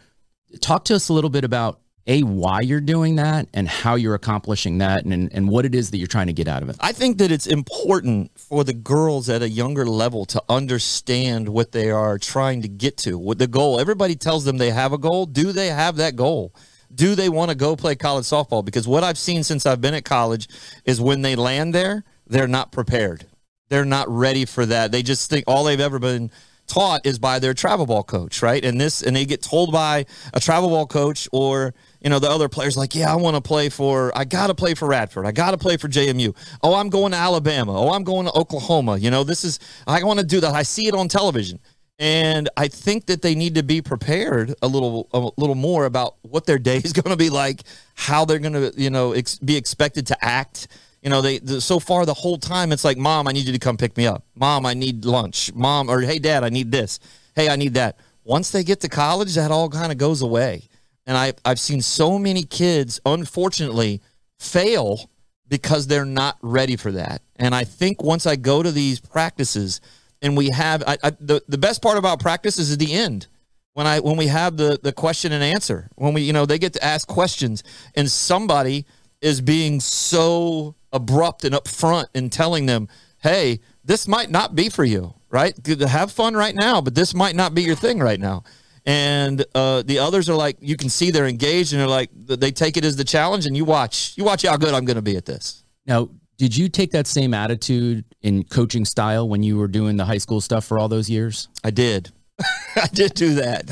Talk 0.60 0.84
to 0.86 0.94
us 0.94 1.08
a 1.08 1.12
little 1.12 1.30
bit 1.30 1.44
about 1.44 1.80
a 2.06 2.22
why 2.22 2.60
you're 2.60 2.80
doing 2.80 3.16
that 3.16 3.48
and 3.52 3.68
how 3.68 3.94
you're 3.94 4.14
accomplishing 4.14 4.78
that 4.78 5.04
and, 5.04 5.32
and 5.32 5.48
what 5.48 5.64
it 5.64 5.74
is 5.74 5.90
that 5.90 5.98
you're 5.98 6.06
trying 6.06 6.28
to 6.28 6.32
get 6.32 6.48
out 6.48 6.62
of 6.62 6.68
it 6.68 6.76
I 6.80 6.92
think 6.92 7.18
that 7.18 7.30
it's 7.30 7.46
important 7.46 8.30
for 8.38 8.64
the 8.64 8.72
girls 8.72 9.28
at 9.28 9.42
a 9.42 9.48
younger 9.48 9.86
level 9.86 10.24
to 10.26 10.42
understand 10.48 11.48
what 11.48 11.72
they 11.72 11.90
are 11.90 12.18
trying 12.18 12.62
to 12.62 12.68
get 12.68 12.96
to, 12.98 13.18
what 13.18 13.38
the 13.38 13.46
goal. 13.46 13.80
Everybody 13.80 14.14
tells 14.14 14.44
them 14.44 14.58
they 14.58 14.70
have 14.70 14.92
a 14.92 14.98
goal. 14.98 15.26
Do 15.26 15.52
they 15.52 15.68
have 15.68 15.96
that 15.96 16.16
goal? 16.16 16.54
Do 16.94 17.14
they 17.14 17.28
want 17.28 17.50
to 17.50 17.56
go 17.56 17.76
play 17.76 17.96
college 17.96 18.24
softball? 18.24 18.64
Because 18.64 18.86
what 18.86 19.04
I've 19.04 19.18
seen 19.18 19.42
since 19.42 19.66
I've 19.66 19.80
been 19.80 19.94
at 19.94 20.04
college 20.04 20.48
is 20.84 21.00
when 21.00 21.22
they 21.22 21.36
land 21.36 21.74
there, 21.74 22.04
they're 22.26 22.48
not 22.48 22.72
prepared. 22.72 23.26
They're 23.68 23.84
not 23.84 24.08
ready 24.08 24.44
for 24.44 24.64
that. 24.66 24.92
They 24.92 25.02
just 25.02 25.28
think 25.28 25.44
all 25.46 25.64
they've 25.64 25.80
ever 25.80 25.98
been 25.98 26.30
taught 26.66 27.04
is 27.06 27.18
by 27.18 27.38
their 27.38 27.54
travel 27.54 27.86
ball 27.86 28.04
coach, 28.04 28.42
right? 28.42 28.64
And 28.64 28.80
this, 28.80 29.02
and 29.02 29.14
they 29.16 29.24
get 29.24 29.42
told 29.42 29.72
by 29.72 30.06
a 30.32 30.40
travel 30.40 30.68
ball 30.68 30.86
coach 30.86 31.28
or 31.32 31.74
you 32.06 32.10
know 32.10 32.20
the 32.20 32.30
other 32.30 32.48
players 32.48 32.76
like, 32.76 32.94
yeah, 32.94 33.12
I 33.12 33.16
want 33.16 33.34
to 33.34 33.40
play 33.40 33.68
for, 33.68 34.16
I 34.16 34.24
got 34.24 34.46
to 34.46 34.54
play 34.54 34.74
for 34.74 34.86
Radford, 34.86 35.26
I 35.26 35.32
got 35.32 35.50
to 35.50 35.58
play 35.58 35.76
for 35.76 35.88
JMU. 35.88 36.36
Oh, 36.62 36.76
I'm 36.76 36.88
going 36.88 37.10
to 37.10 37.18
Alabama. 37.18 37.76
Oh, 37.76 37.90
I'm 37.92 38.04
going 38.04 38.26
to 38.26 38.32
Oklahoma. 38.32 38.96
You 38.96 39.10
know, 39.10 39.24
this 39.24 39.42
is, 39.42 39.58
I 39.88 40.04
want 40.04 40.20
to 40.20 40.24
do 40.24 40.38
that. 40.38 40.54
I 40.54 40.62
see 40.62 40.86
it 40.86 40.94
on 40.94 41.08
television. 41.08 41.58
And 41.98 42.48
I 42.56 42.68
think 42.68 43.06
that 43.06 43.22
they 43.22 43.34
need 43.34 43.56
to 43.56 43.64
be 43.64 43.82
prepared 43.82 44.54
a 44.62 44.68
little, 44.68 45.08
a 45.12 45.18
little 45.36 45.56
more 45.56 45.84
about 45.84 46.14
what 46.22 46.46
their 46.46 46.60
day 46.60 46.76
is 46.76 46.92
going 46.92 47.10
to 47.10 47.16
be 47.16 47.28
like, 47.28 47.62
how 47.96 48.24
they're 48.24 48.38
going 48.38 48.52
to, 48.52 48.72
you 48.80 48.90
know, 48.90 49.10
ex- 49.10 49.40
be 49.40 49.56
expected 49.56 50.06
to 50.06 50.24
act. 50.24 50.68
You 51.02 51.10
know, 51.10 51.22
they 51.22 51.40
the, 51.40 51.60
so 51.60 51.80
far 51.80 52.06
the 52.06 52.14
whole 52.14 52.38
time 52.38 52.70
it's 52.70 52.84
like, 52.84 52.98
Mom, 52.98 53.26
I 53.26 53.32
need 53.32 53.46
you 53.46 53.52
to 53.52 53.58
come 53.58 53.76
pick 53.76 53.96
me 53.96 54.06
up. 54.06 54.22
Mom, 54.36 54.64
I 54.64 54.74
need 54.74 55.04
lunch. 55.04 55.52
Mom, 55.54 55.90
or 55.90 56.02
Hey, 56.02 56.20
Dad, 56.20 56.44
I 56.44 56.50
need 56.50 56.70
this. 56.70 57.00
Hey, 57.34 57.48
I 57.48 57.56
need 57.56 57.74
that. 57.74 57.98
Once 58.22 58.52
they 58.52 58.62
get 58.62 58.78
to 58.82 58.88
college, 58.88 59.34
that 59.34 59.50
all 59.50 59.68
kind 59.68 59.90
of 59.90 59.98
goes 59.98 60.22
away. 60.22 60.68
And 61.06 61.16
I 61.16 61.34
I've 61.44 61.60
seen 61.60 61.82
so 61.82 62.18
many 62.18 62.42
kids, 62.42 63.00
unfortunately, 63.06 64.02
fail 64.38 65.10
because 65.48 65.86
they're 65.86 66.04
not 66.04 66.38
ready 66.42 66.76
for 66.76 66.92
that. 66.92 67.22
And 67.36 67.54
I 67.54 67.64
think 67.64 68.02
once 68.02 68.26
I 68.26 68.36
go 68.36 68.62
to 68.62 68.72
these 68.72 68.98
practices 68.98 69.80
and 70.20 70.36
we 70.36 70.48
have 70.50 70.82
I, 70.86 70.98
I, 71.02 71.10
the 71.20 71.42
the 71.48 71.58
best 71.58 71.82
part 71.82 71.98
about 71.98 72.20
practice 72.20 72.58
is 72.58 72.72
at 72.72 72.78
the 72.78 72.92
end 72.92 73.28
when 73.74 73.86
I 73.86 74.00
when 74.00 74.16
we 74.16 74.26
have 74.26 74.56
the 74.56 74.78
the 74.82 74.92
question 74.92 75.32
and 75.32 75.44
answer 75.44 75.88
when 75.94 76.14
we 76.14 76.22
you 76.22 76.32
know 76.32 76.46
they 76.46 76.58
get 76.58 76.72
to 76.74 76.84
ask 76.84 77.06
questions 77.06 77.62
and 77.94 78.10
somebody 78.10 78.86
is 79.20 79.40
being 79.40 79.80
so 79.80 80.74
abrupt 80.92 81.44
and 81.44 81.54
upfront 81.54 82.06
and 82.14 82.30
telling 82.32 82.66
them, 82.66 82.88
hey, 83.22 83.60
this 83.84 84.06
might 84.08 84.30
not 84.30 84.54
be 84.54 84.68
for 84.68 84.84
you, 84.84 85.14
right? 85.30 85.54
Have 85.66 86.12
fun 86.12 86.34
right 86.34 86.54
now, 86.54 86.80
but 86.80 86.94
this 86.94 87.14
might 87.14 87.36
not 87.36 87.54
be 87.54 87.62
your 87.62 87.76
thing 87.76 87.98
right 87.98 88.20
now. 88.20 88.44
And 88.86 89.44
uh, 89.54 89.82
the 89.82 89.98
others 89.98 90.30
are 90.30 90.36
like, 90.36 90.56
you 90.60 90.76
can 90.76 90.88
see 90.88 91.10
they're 91.10 91.26
engaged 91.26 91.72
and 91.72 91.80
they're 91.80 91.88
like, 91.88 92.10
they 92.14 92.52
take 92.52 92.76
it 92.76 92.84
as 92.84 92.96
the 92.96 93.04
challenge, 93.04 93.44
and 93.44 93.56
you 93.56 93.64
watch, 93.64 94.14
you 94.16 94.24
watch 94.24 94.42
how 94.46 94.56
good 94.56 94.74
I'm 94.74 94.84
going 94.84 94.96
to 94.96 95.02
be 95.02 95.16
at 95.16 95.26
this. 95.26 95.64
now 95.86 96.08
did 96.38 96.54
you 96.54 96.68
take 96.68 96.90
that 96.90 97.06
same 97.06 97.32
attitude 97.32 98.04
in 98.20 98.44
coaching 98.44 98.84
style 98.84 99.26
when 99.28 99.42
you 99.42 99.56
were 99.56 99.68
doing 99.68 99.96
the 99.96 100.04
high 100.04 100.18
school 100.18 100.40
stuff 100.40 100.64
for 100.66 100.78
all 100.78 100.88
those 100.88 101.08
years 101.08 101.48
I 101.64 101.70
did. 101.70 102.12
I 102.76 102.88
did 102.92 103.14
do 103.14 103.36
that. 103.36 103.68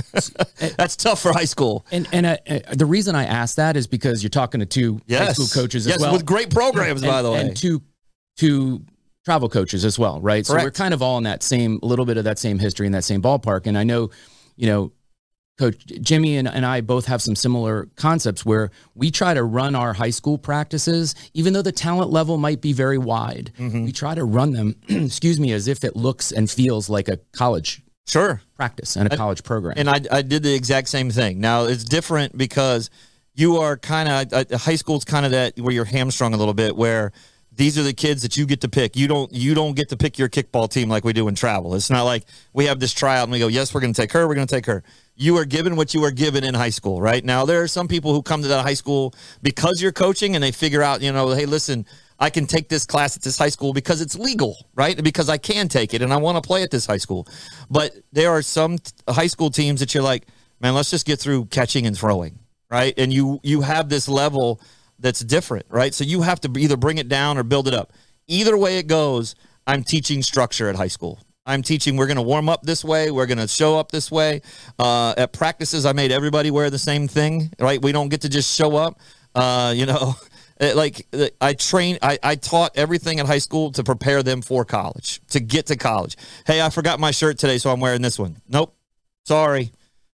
That's 0.79 0.97
tough 0.97 1.21
for 1.21 1.33
high 1.33 1.45
school. 1.45 1.85
and 1.93 2.09
and 2.11 2.25
uh, 2.25 2.37
uh, 2.49 2.59
the 2.73 2.87
reason 2.87 3.15
i 3.15 3.25
asked 3.25 3.57
that 3.57 3.77
is 3.77 3.87
because 3.87 4.23
you're 4.23 4.31
talking 4.31 4.61
to 4.61 4.67
two 4.67 5.01
high 5.11 5.33
school 5.33 5.47
coaches 5.49 5.87
yes, 5.87 5.97
as 5.97 6.03
well 6.03 6.15
with 6.15 6.25
great 6.25 6.49
programs, 6.49 7.03
and, 7.03 7.11
by 7.11 7.21
the 7.21 7.31
way. 7.31 7.41
and 7.41 7.55
two 7.55 7.83
two 8.37 8.83
travel 9.25 9.49
coaches 9.49 9.85
as 9.85 9.99
well, 9.99 10.21
right? 10.21 10.45
So 10.45 10.55
we're 10.55 10.71
kind 10.71 10.93
of 10.93 11.03
all 11.03 11.19
in 11.19 11.25
that 11.25 11.43
same 11.43 11.79
little 11.83 12.05
bit 12.05 12.17
of 12.17 12.25
that 12.25 12.39
same 12.39 12.59
history 12.59 12.87
in 12.87 12.93
that 12.93 13.05
same 13.05 13.23
ballpark. 13.23 13.67
And 13.67 13.77
I 13.77 13.85
know, 13.85 14.11
you 14.57 14.67
know, 14.67 14.93
Coach 15.57 15.87
Jimmy 15.87 16.37
and, 16.37 16.49
and 16.49 16.67
I 16.67 16.81
both 16.81 17.07
have 17.07 17.23
some 17.23 17.37
similar 17.37 17.89
concepts 17.97 18.45
where 18.45 18.71
we 18.95 19.11
try 19.11 19.35
to 19.35 19.45
run 19.45 19.77
our 19.77 19.93
high 19.93 20.11
school 20.11 20.37
practices, 20.37 21.15
even 21.33 21.53
though 21.53 21.63
the 21.63 21.73
talent 21.73 22.11
level 22.11 22.39
might 22.39 22.61
be 22.61 22.73
very 22.73 22.99
wide. 22.99 23.53
Mm-hmm. 23.59 23.85
We 23.85 23.93
try 23.93 24.15
to 24.17 24.25
run 24.25 24.53
them, 24.53 24.75
excuse 24.89 25.39
me, 25.39 25.53
as 25.53 25.69
if 25.69 25.85
it 25.85 25.95
looks 25.95 26.33
and 26.33 26.51
feels 26.51 26.91
like 26.91 27.09
a 27.09 27.19
college 27.33 27.83
sure. 28.07 28.43
practice 28.57 28.97
and 28.97 29.13
a 29.13 29.17
college 29.17 29.45
program. 29.45 29.75
And 29.77 29.89
I, 29.89 30.01
I 30.11 30.23
did 30.23 30.43
the 30.43 30.55
exact 30.55 30.89
same 30.89 31.11
thing. 31.11 31.41
Now 31.41 31.65
it's 31.65 31.85
different 31.85 32.37
because 32.37 32.91
you 33.35 33.59
are 33.59 33.77
kind 33.77 34.33
of 34.33 34.61
high 34.61 34.77
school's 34.77 35.05
kind 35.05 35.25
of 35.25 35.33
that 35.33 35.59
where 35.59 35.73
you're 35.73 35.85
hamstrung 35.85 36.35
a 36.35 36.37
little 36.37 36.55
bit 36.55 36.77
where 36.77 37.13
these 37.57 37.79
are 37.79 37.83
the 37.83 37.93
kids 37.93 38.23
that 38.23 38.37
you 38.37 38.47
get 38.47 38.61
to 38.63 38.69
pick. 38.69 38.97
You 38.97 39.07
don't 39.07 39.33
you 39.33 39.55
don't 39.55 39.75
get 39.75 39.89
to 39.91 39.97
pick 39.97 40.19
your 40.19 40.29
kickball 40.29 40.69
team 40.69 40.89
like 40.89 41.05
we 41.05 41.13
do 41.13 41.29
in 41.29 41.35
travel. 41.35 41.75
It's 41.75 41.91
not 41.91 42.03
like 42.03 42.25
we 42.53 42.67
have 42.67 42.81
this 42.81 42.93
tryout 42.93 43.25
and 43.25 43.33
we 43.33 43.39
go, 43.39 43.47
yes, 43.47 43.73
we're 43.73 43.81
going 43.81 43.93
to 43.93 44.01
take 44.01 44.13
her, 44.13 44.27
we're 44.27 44.35
going 44.35 44.47
to 44.47 44.55
take 44.55 44.67
her. 44.67 44.83
You 45.17 45.37
are 45.37 45.45
given 45.45 45.77
what 45.77 45.95
you 45.95 46.03
are 46.05 46.11
given 46.11 46.43
in 46.43 46.55
high 46.55 46.71
school, 46.71 47.01
right? 47.01 47.25
Now 47.25 47.45
there 47.45 47.63
are 47.63 47.69
some 47.69 47.87
people 47.87 48.13
who 48.13 48.23
come 48.23 48.43
to 48.43 48.49
that 48.49 48.63
high 48.63 48.75
school 48.75 49.15
because 49.43 49.81
you're 49.81 49.93
coaching 49.93 50.35
and 50.35 50.43
they 50.43 50.51
figure 50.51 50.83
out, 50.83 51.03
you 51.03 51.13
know, 51.13 51.31
hey, 51.31 51.47
listen, 51.47 51.87
I 52.19 52.31
can 52.31 52.47
take 52.47 52.69
this 52.69 52.85
class 52.85 53.17
at 53.17 53.23
this 53.23 53.39
high 53.39 53.49
school 53.49 53.73
because 53.73 54.01
it's 54.01 54.17
legal, 54.19 54.57
right? 54.75 55.01
Because 55.03 55.29
I 55.29 55.39
can 55.39 55.69
take 55.69 55.95
it 55.95 56.03
and 56.03 56.13
I 56.13 56.17
want 56.17 56.43
to 56.43 56.47
play 56.47 56.63
at 56.63 56.71
this 56.71 56.87
high 56.87 56.97
school. 56.97 57.29
But 57.71 57.93
there 58.13 58.31
are 58.31 58.43
some 58.43 58.79
t- 58.79 58.93
high 59.09 59.27
school 59.27 59.51
teams 59.51 59.81
that 59.81 59.95
you're 59.95 60.03
like, 60.03 60.27
man, 60.61 60.75
let's 60.75 60.91
just 60.91 61.07
get 61.07 61.21
through 61.21 61.47
catching 61.47 61.87
and 61.87 61.97
throwing, 61.97 62.39
right? 62.71 62.95
And 62.97 63.13
you 63.13 63.41
you 63.43 63.61
have 63.61 63.89
this 63.89 64.09
level 64.09 64.61
that's 64.99 65.21
different, 65.21 65.67
right? 65.69 65.93
So 65.95 66.05
you 66.05 66.23
have 66.23 66.41
to 66.43 66.53
either 66.59 66.77
bring 66.77 66.99
it 66.99 67.09
down 67.09 67.39
or 67.39 67.43
build 67.43 67.69
it 67.69 67.75
up. 67.75 67.93
Either 68.27 68.57
way 68.57 68.79
it 68.79 68.87
goes, 68.87 69.35
I'm 69.67 69.85
teaching 69.85 70.23
structure 70.23 70.69
at 70.69 70.77
high 70.77 70.89
school. 70.89 71.21
I'm 71.47 71.63
teaching 71.63 71.97
we're 71.97 72.07
going 72.07 72.17
to 72.17 72.23
warm 72.23 72.49
up 72.49 72.63
this 72.63 72.85
way, 72.85 73.11
we're 73.11 73.27
going 73.27 73.39
to 73.39 73.49
show 73.49 73.79
up 73.79 73.91
this 73.91 74.11
way. 74.11 74.41
Uh, 74.79 75.13
at 75.17 75.33
practices, 75.33 75.85
I 75.85 75.93
made 75.93 76.11
everybody 76.11 76.51
wear 76.51 76.71
the 76.71 76.79
same 76.79 77.07
thing, 77.07 77.53
right? 77.61 77.81
We 77.83 77.93
don't 77.93 78.09
get 78.09 78.23
to 78.23 78.31
just 78.31 78.57
show 78.57 78.77
up. 78.77 78.99
Uh, 79.35 79.75
you 79.77 79.85
know, 79.85 80.15
like 80.75 81.07
I 81.41 81.53
train, 81.53 81.99
I, 82.01 82.19
I 82.23 82.37
taught 82.37 82.73
everything 82.77 83.21
at 83.21 83.27
high 83.27 83.39
school 83.39 83.73
to 83.73 83.85
prepare 83.85 84.23
them 84.23 84.41
for 84.41 84.65
college, 84.65 85.21
to 85.29 85.41
get 85.41 85.67
to 85.67 85.77
college. 85.77 86.17
Hey, 86.47 86.63
I 86.63 86.71
forgot 86.71 86.99
my 86.99 87.11
shirt 87.11 87.39
today, 87.39 87.59
so 87.59 87.71
I'm 87.71 87.81
wearing 87.81 88.01
this 88.01 88.19
one. 88.19 88.37
Nope, 88.49 88.75
sorry. 89.25 89.73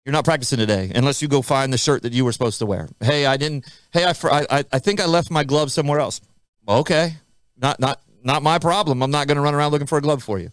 You're 0.08 0.14
not 0.14 0.24
practicing 0.24 0.58
today 0.58 0.90
unless 0.94 1.20
you 1.20 1.28
go 1.28 1.42
find 1.42 1.70
the 1.70 1.76
shirt 1.76 2.00
that 2.04 2.14
you 2.14 2.24
were 2.24 2.32
supposed 2.32 2.60
to 2.60 2.64
wear. 2.64 2.88
Hey, 2.98 3.26
I 3.26 3.36
didn't. 3.36 3.70
Hey, 3.92 4.06
I, 4.06 4.14
I, 4.50 4.64
I 4.72 4.78
think 4.78 5.02
I 5.02 5.04
left 5.04 5.30
my 5.30 5.44
glove 5.44 5.70
somewhere 5.70 6.00
else. 6.00 6.22
Okay, 6.66 7.12
not 7.58 7.78
not 7.78 8.00
not 8.24 8.42
my 8.42 8.58
problem. 8.58 9.02
I'm 9.02 9.10
not 9.10 9.26
going 9.26 9.36
to 9.36 9.42
run 9.42 9.54
around 9.54 9.70
looking 9.70 9.86
for 9.86 9.98
a 9.98 10.00
glove 10.00 10.22
for 10.22 10.38
you. 10.38 10.48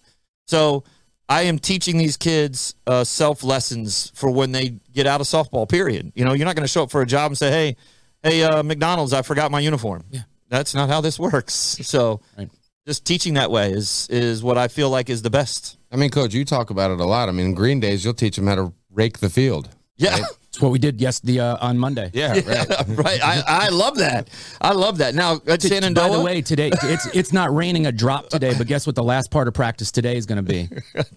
So 0.45 0.83
I 1.29 1.43
am 1.43 1.57
teaching 1.57 1.97
these 1.97 2.17
kids 2.17 2.75
uh, 2.85 3.05
self 3.05 3.45
lessons 3.45 4.11
for 4.13 4.29
when 4.29 4.51
they 4.51 4.77
get 4.91 5.07
out 5.07 5.21
of 5.21 5.27
softball. 5.27 5.69
Period. 5.69 6.11
You 6.15 6.25
know, 6.25 6.33
you're 6.33 6.45
not 6.45 6.57
going 6.57 6.67
to 6.67 6.71
show 6.71 6.83
up 6.83 6.91
for 6.91 7.01
a 7.01 7.05
job 7.05 7.31
and 7.31 7.37
say, 7.37 7.49
"Hey, 7.49 7.77
hey, 8.23 8.43
uh, 8.43 8.61
McDonald's, 8.61 9.13
I 9.13 9.21
forgot 9.21 9.51
my 9.51 9.61
uniform." 9.61 10.03
Yeah, 10.11 10.23
that's 10.49 10.75
not 10.75 10.89
how 10.89 10.99
this 10.99 11.17
works. 11.17 11.53
So. 11.53 12.19
Right. 12.37 12.49
Just 12.87 13.03
teaching 13.03 13.33
that 13.33 13.49
way 13.49 13.71
is 13.71 14.07
is 14.11 14.43
what 14.43 14.59
I 14.59 14.67
feel 14.67 14.91
like 14.91 15.09
is 15.09 15.23
the 15.23 15.31
best. 15.31 15.79
I 15.91 15.95
mean, 15.95 16.11
coach, 16.11 16.35
you 16.35 16.45
talk 16.45 16.69
about 16.69 16.91
it 16.91 16.99
a 16.99 17.05
lot. 17.05 17.29
I 17.29 17.31
mean, 17.31 17.55
Green 17.55 17.79
Days, 17.79 18.05
you'll 18.05 18.13
teach 18.13 18.35
them 18.35 18.45
how 18.45 18.53
to 18.53 18.73
rake 18.95 19.19
the 19.19 19.29
field. 19.29 19.69
Yeah. 19.97 20.13
Right? 20.13 20.23
It's 20.55 20.61
what 20.61 20.71
we 20.71 20.79
did 20.79 21.01
yesterday 21.01 21.41
uh, 21.41 21.57
on 21.59 21.77
Monday. 21.77 22.09
Yeah, 22.13 22.33
yeah 22.33 22.63
right. 22.87 22.97
right. 22.97 23.19
I, 23.21 23.43
I 23.45 23.69
love 23.71 23.97
that. 23.97 24.29
I 24.61 24.71
love 24.71 24.99
that. 24.99 25.13
Now 25.13 25.41
at 25.47 25.61
Shenandoah. 25.61 26.07
By 26.07 26.15
the 26.15 26.23
way, 26.23 26.41
today 26.41 26.71
it's 26.83 27.07
it's 27.07 27.33
not 27.33 27.53
raining 27.53 27.87
a 27.87 27.91
drop 27.91 28.29
today, 28.29 28.53
but 28.57 28.65
guess 28.65 28.87
what? 28.87 28.95
The 28.95 29.03
last 29.03 29.31
part 29.31 29.49
of 29.49 29.53
practice 29.53 29.91
today 29.91 30.15
is 30.15 30.25
going 30.25 30.37
to 30.37 30.49
be 30.49 30.69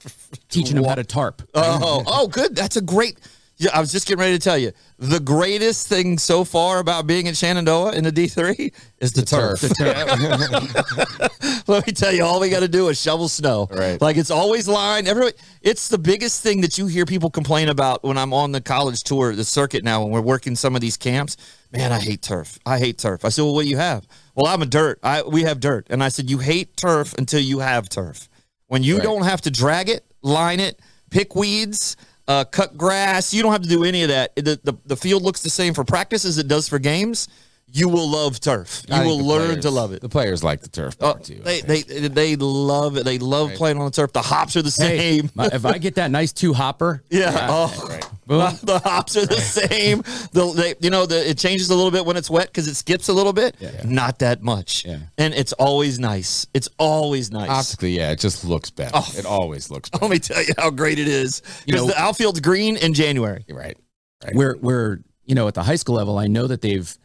teaching 0.48 0.74
them 0.74 0.84
how 0.86 0.96
to 0.96 1.04
tarp. 1.04 1.42
Oh, 1.54 2.02
oh, 2.04 2.26
good. 2.26 2.56
That's 2.56 2.76
a 2.76 2.80
great. 2.80 3.20
Yeah, 3.60 3.72
I 3.74 3.80
was 3.80 3.90
just 3.90 4.06
getting 4.06 4.20
ready 4.20 4.38
to 4.38 4.38
tell 4.38 4.56
you 4.56 4.70
the 4.98 5.18
greatest 5.18 5.88
thing 5.88 6.16
so 6.16 6.44
far 6.44 6.78
about 6.78 7.08
being 7.08 7.26
in 7.26 7.34
Shenandoah 7.34 7.92
in 7.92 8.04
the 8.04 8.12
D 8.12 8.28
three 8.28 8.72
is 8.98 9.12
the, 9.12 9.22
the 9.22 9.26
turf. 9.26 9.60
turf. 9.60 9.70
The 9.70 11.28
turf. 11.40 11.62
Let 11.68 11.84
me 11.84 11.92
tell 11.92 12.12
you, 12.12 12.22
all 12.22 12.38
we 12.38 12.50
got 12.50 12.60
to 12.60 12.68
do 12.68 12.88
is 12.88 13.00
shovel 13.00 13.28
snow. 13.28 13.66
Right, 13.68 14.00
like 14.00 14.16
it's 14.16 14.30
always 14.30 14.68
lined. 14.68 15.08
Everybody, 15.08 15.36
it's 15.60 15.88
the 15.88 15.98
biggest 15.98 16.40
thing 16.40 16.60
that 16.60 16.78
you 16.78 16.86
hear 16.86 17.04
people 17.04 17.30
complain 17.30 17.68
about 17.68 18.04
when 18.04 18.16
I'm 18.16 18.32
on 18.32 18.52
the 18.52 18.60
college 18.60 19.02
tour, 19.02 19.34
the 19.34 19.44
circuit 19.44 19.82
now, 19.82 20.02
when 20.02 20.12
we're 20.12 20.20
working 20.20 20.54
some 20.54 20.76
of 20.76 20.80
these 20.80 20.96
camps. 20.96 21.36
Man, 21.72 21.90
I 21.90 21.98
hate 21.98 22.22
turf. 22.22 22.60
I 22.64 22.78
hate 22.78 22.96
turf. 22.96 23.24
I 23.24 23.28
said, 23.28 23.42
well, 23.42 23.54
what 23.54 23.64
do 23.64 23.68
you 23.68 23.76
have? 23.76 24.06
Well, 24.36 24.46
I'm 24.46 24.62
a 24.62 24.66
dirt. 24.66 25.00
I 25.02 25.22
we 25.22 25.42
have 25.42 25.58
dirt, 25.58 25.88
and 25.90 26.04
I 26.04 26.10
said, 26.10 26.30
you 26.30 26.38
hate 26.38 26.76
turf 26.76 27.12
until 27.18 27.40
you 27.40 27.58
have 27.58 27.88
turf. 27.88 28.28
When 28.68 28.84
you 28.84 28.98
right. 28.98 29.02
don't 29.02 29.22
have 29.22 29.40
to 29.42 29.50
drag 29.50 29.88
it, 29.88 30.04
line 30.22 30.60
it, 30.60 30.80
pick 31.10 31.34
weeds 31.34 31.96
uh, 32.28 32.44
cut 32.44 32.76
grass. 32.76 33.34
You 33.34 33.42
don't 33.42 33.52
have 33.52 33.62
to 33.62 33.68
do 33.68 33.84
any 33.84 34.02
of 34.02 34.10
that. 34.10 34.36
The, 34.36 34.60
the, 34.62 34.78
the 34.86 34.96
field 34.96 35.22
looks 35.22 35.42
the 35.42 35.50
same 35.50 35.74
for 35.74 35.82
practice 35.82 36.24
as 36.24 36.38
it 36.38 36.46
does 36.46 36.68
for 36.68 36.78
games. 36.78 37.26
You 37.70 37.88
will 37.88 38.08
love 38.08 38.40
turf. 38.40 38.82
You 38.88 39.02
will 39.02 39.18
learn 39.18 39.46
players, 39.48 39.64
to 39.64 39.70
love 39.70 39.92
it. 39.92 40.00
The 40.00 40.08
players 40.08 40.42
like 40.42 40.62
the 40.62 40.70
turf 40.70 40.96
uh, 41.00 41.14
too. 41.14 41.40
They, 41.44 41.60
they 41.60 41.82
they 41.82 42.36
love 42.36 42.96
it. 42.96 43.04
They 43.04 43.18
love 43.18 43.48
right. 43.48 43.56
playing 43.58 43.78
on 43.78 43.84
the 43.84 43.90
turf. 43.90 44.12
The 44.12 44.22
hops 44.22 44.56
are 44.56 44.62
the 44.62 44.70
same. 44.70 45.28
Hey, 45.28 45.48
if 45.52 45.66
I 45.66 45.76
get 45.76 45.96
that 45.96 46.10
nice 46.10 46.32
two 46.32 46.54
hopper, 46.54 47.02
yeah, 47.10 47.30
yeah 47.30 47.46
oh, 47.50 47.86
right. 47.90 48.08
the, 48.26 48.60
the, 48.62 48.78
hops 48.78 49.18
are 49.18 49.26
the 49.26 49.36
same. 49.36 50.02
The 50.32 50.52
they, 50.56 50.74
you 50.80 50.88
know 50.90 51.04
the, 51.04 51.28
it 51.28 51.36
changes 51.36 51.68
a 51.68 51.74
little 51.74 51.90
bit 51.90 52.06
when 52.06 52.16
it's 52.16 52.30
wet 52.30 52.46
because 52.46 52.68
it 52.68 52.74
skips 52.74 53.08
a 53.08 53.12
little 53.12 53.34
bit. 53.34 53.56
Yeah, 53.60 53.72
yeah. 53.74 53.82
Not 53.84 54.20
that 54.20 54.42
much. 54.42 54.86
Yeah. 54.86 55.00
and 55.18 55.34
it's 55.34 55.52
always 55.54 55.98
nice. 55.98 56.46
It's 56.54 56.70
always 56.78 57.30
nice. 57.30 57.50
Optically, 57.50 57.96
yeah, 57.96 58.12
it 58.12 58.18
just 58.18 58.44
looks 58.44 58.70
better. 58.70 58.92
Oh, 58.94 59.12
it 59.14 59.26
always 59.26 59.70
looks. 59.70 59.90
better. 59.90 60.04
Let 60.06 60.10
me 60.10 60.18
tell 60.20 60.42
you 60.42 60.54
how 60.56 60.70
great 60.70 60.98
it 60.98 61.08
is. 61.08 61.42
Because 61.66 61.86
the 61.86 62.00
outfield's 62.00 62.40
green 62.40 62.78
in 62.78 62.94
January. 62.94 63.44
Right. 63.46 63.76
right. 64.24 64.34
We're 64.34 64.56
we're 64.56 65.00
you 65.26 65.34
know 65.34 65.48
at 65.48 65.54
the 65.54 65.62
high 65.62 65.76
school 65.76 65.96
level. 65.96 66.18
I 66.18 66.28
know 66.28 66.46
that 66.46 66.62
they've 66.62 66.98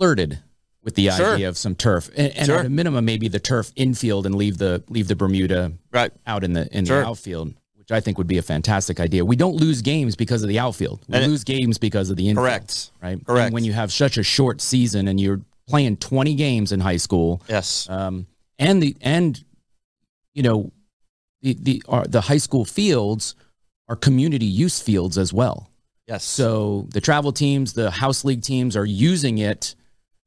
flirted 0.00 0.40
with 0.82 0.94
the 0.94 1.10
sure. 1.10 1.34
idea 1.34 1.48
of 1.48 1.58
some 1.58 1.74
turf, 1.74 2.08
and, 2.16 2.34
and 2.34 2.46
sure. 2.46 2.58
at 2.58 2.66
a 2.66 2.70
minimum, 2.70 3.04
maybe 3.04 3.28
the 3.28 3.38
turf 3.38 3.70
infield 3.76 4.24
and 4.24 4.34
leave 4.34 4.58
the 4.58 4.82
leave 4.88 5.08
the 5.08 5.16
Bermuda 5.16 5.72
right 5.92 6.10
out 6.26 6.42
in 6.42 6.54
the 6.54 6.74
in 6.76 6.86
sure. 6.86 7.02
the 7.02 7.06
outfield, 7.06 7.52
which 7.76 7.92
I 7.92 8.00
think 8.00 8.16
would 8.16 8.26
be 8.26 8.38
a 8.38 8.42
fantastic 8.42 8.98
idea. 8.98 9.24
We 9.24 9.36
don't 9.36 9.56
lose 9.56 9.82
games 9.82 10.16
because 10.16 10.42
of 10.42 10.48
the 10.48 10.58
outfield. 10.58 11.04
We 11.06 11.18
and 11.18 11.26
lose 11.26 11.42
it, 11.42 11.46
games 11.46 11.76
because 11.76 12.08
of 12.08 12.16
the 12.16 12.28
infield. 12.28 12.44
Correct. 12.44 12.90
Right. 13.02 13.24
Correct. 13.24 13.46
And 13.46 13.54
when 13.54 13.64
you 13.64 13.74
have 13.74 13.92
such 13.92 14.16
a 14.16 14.22
short 14.22 14.60
season 14.62 15.06
and 15.06 15.20
you're 15.20 15.42
playing 15.68 15.98
20 15.98 16.34
games 16.34 16.72
in 16.72 16.80
high 16.80 16.96
school, 16.96 17.42
yes, 17.46 17.88
um, 17.90 18.26
and 18.58 18.82
the 18.82 18.96
and 19.02 19.44
you 20.32 20.42
know 20.42 20.72
the 21.42 21.54
the 21.60 21.82
uh, 21.88 22.04
the 22.08 22.22
high 22.22 22.38
school 22.38 22.64
fields 22.64 23.34
are 23.88 23.96
community 23.96 24.46
use 24.46 24.80
fields 24.80 25.18
as 25.18 25.32
well. 25.32 25.68
Yes. 26.06 26.24
So 26.24 26.88
the 26.92 27.00
travel 27.00 27.32
teams, 27.32 27.74
the 27.74 27.90
house 27.90 28.24
league 28.24 28.42
teams 28.42 28.76
are 28.76 28.86
using 28.86 29.38
it 29.38 29.76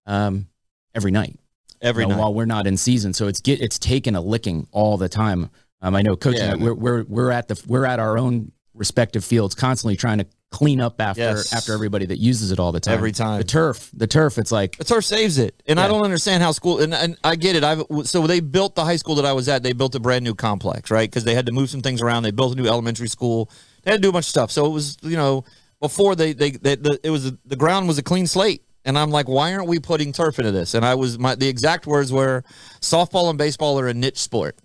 um, 0.06 0.48
every 0.96 1.12
night. 1.12 1.40
Every 1.82 2.04
you 2.04 2.10
know, 2.10 2.16
night. 2.16 2.22
while 2.22 2.34
we're 2.34 2.46
not 2.46 2.66
in 2.66 2.78
season, 2.78 3.14
so 3.14 3.28
it's 3.28 3.42
get 3.42 3.62
it's 3.62 3.78
taken 3.78 4.16
a 4.16 4.22
licking 4.22 4.68
all 4.72 4.98
the 4.98 5.10
time. 5.10 5.50
Um, 5.82 5.96
I 5.96 6.02
know, 6.02 6.16
coach, 6.16 6.38
yeah, 6.38 6.56
we're, 6.56 6.74
we're 6.74 7.04
we're 7.04 7.32
at 7.32 7.50
the 7.50 7.62
we're 7.68 7.86
at 7.86 8.00
our 8.00 8.18
own 8.18 8.54
respective 8.74 9.26
fields, 9.26 9.54
constantly 9.54 9.98
trying 9.98 10.20
to 10.20 10.26
clean 10.50 10.80
up 10.80 11.02
after 11.02 11.22
yes. 11.22 11.52
after 11.52 11.74
everybody 11.74 12.06
that 12.06 12.20
uses 12.20 12.52
it 12.52 12.60
all 12.60 12.72
the 12.72 12.80
time. 12.80 12.94
Every 12.94 13.12
time 13.12 13.40
the 13.40 13.44
turf, 13.44 13.90
the 13.94 14.08
turf, 14.08 14.38
it's 14.38 14.52
like 14.52 14.78
the 14.78 14.84
turf 14.84 15.04
saves 15.04 15.38
it, 15.38 15.62
and 15.68 15.78
yeah. 15.78 15.86
I 15.86 15.88
don't 15.88 16.04
understand 16.04 16.42
how 16.44 16.52
school 16.52 16.80
and, 16.80 16.94
and 16.94 17.18
I 17.24 17.36
get 17.36 17.56
it. 17.56 17.64
I've 17.64 17.84
so 18.04 18.26
they 18.28 18.40
built 18.40 18.76
the 18.76 18.86
high 18.86 18.96
school 18.96 19.16
that 19.16 19.26
I 19.26 19.34
was 19.34 19.50
at. 19.50 19.64
They 19.64 19.74
built 19.74 19.96
a 19.96 20.00
brand 20.00 20.24
new 20.24 20.36
complex, 20.36 20.92
right? 20.92 21.10
Because 21.10 21.24
they 21.24 21.36
had 21.36 21.48
to 21.48 21.52
move 21.52 21.70
some 21.70 21.82
things 21.82 22.02
around. 22.02 22.24
They 22.24 22.32
built 22.32 22.54
a 22.54 22.56
new 22.56 22.68
elementary 22.68 23.10
school. 23.10 23.50
They 23.84 23.92
had 23.92 23.98
to 23.98 24.02
do 24.02 24.10
a 24.10 24.14
bunch 24.14 24.26
of 24.26 24.30
stuff. 24.30 24.52
So 24.52 24.66
it 24.66 24.72
was 24.72 24.98
you 25.02 25.18
know 25.18 25.44
before 25.82 26.16
they 26.16 26.34
they, 26.34 26.52
they 26.52 26.76
the, 26.76 27.00
it 27.04 27.10
was 27.10 27.32
the 27.32 27.56
ground 27.56 27.88
was 27.88 27.98
a 27.98 28.04
clean 28.04 28.28
slate 28.28 28.64
and 28.86 28.98
I'm 28.98 29.10
like, 29.10 29.28
why 29.28 29.54
aren't 29.54 29.68
we 29.68 29.80
putting 29.80 30.12
turf 30.12 30.40
into 30.40 30.52
this? 30.52 30.74
And 30.74 30.86
I 30.86 30.96
was 30.96 31.18
my 31.18 31.36
the 31.36 31.48
exact 31.48 31.88
words 31.88 32.12
were, 32.12 32.44
softball 32.82 33.30
and 33.30 33.38
baseball 33.38 33.80
are 33.80 33.88
a 33.88 33.94
niche 33.94 34.20
sport. 34.20 34.58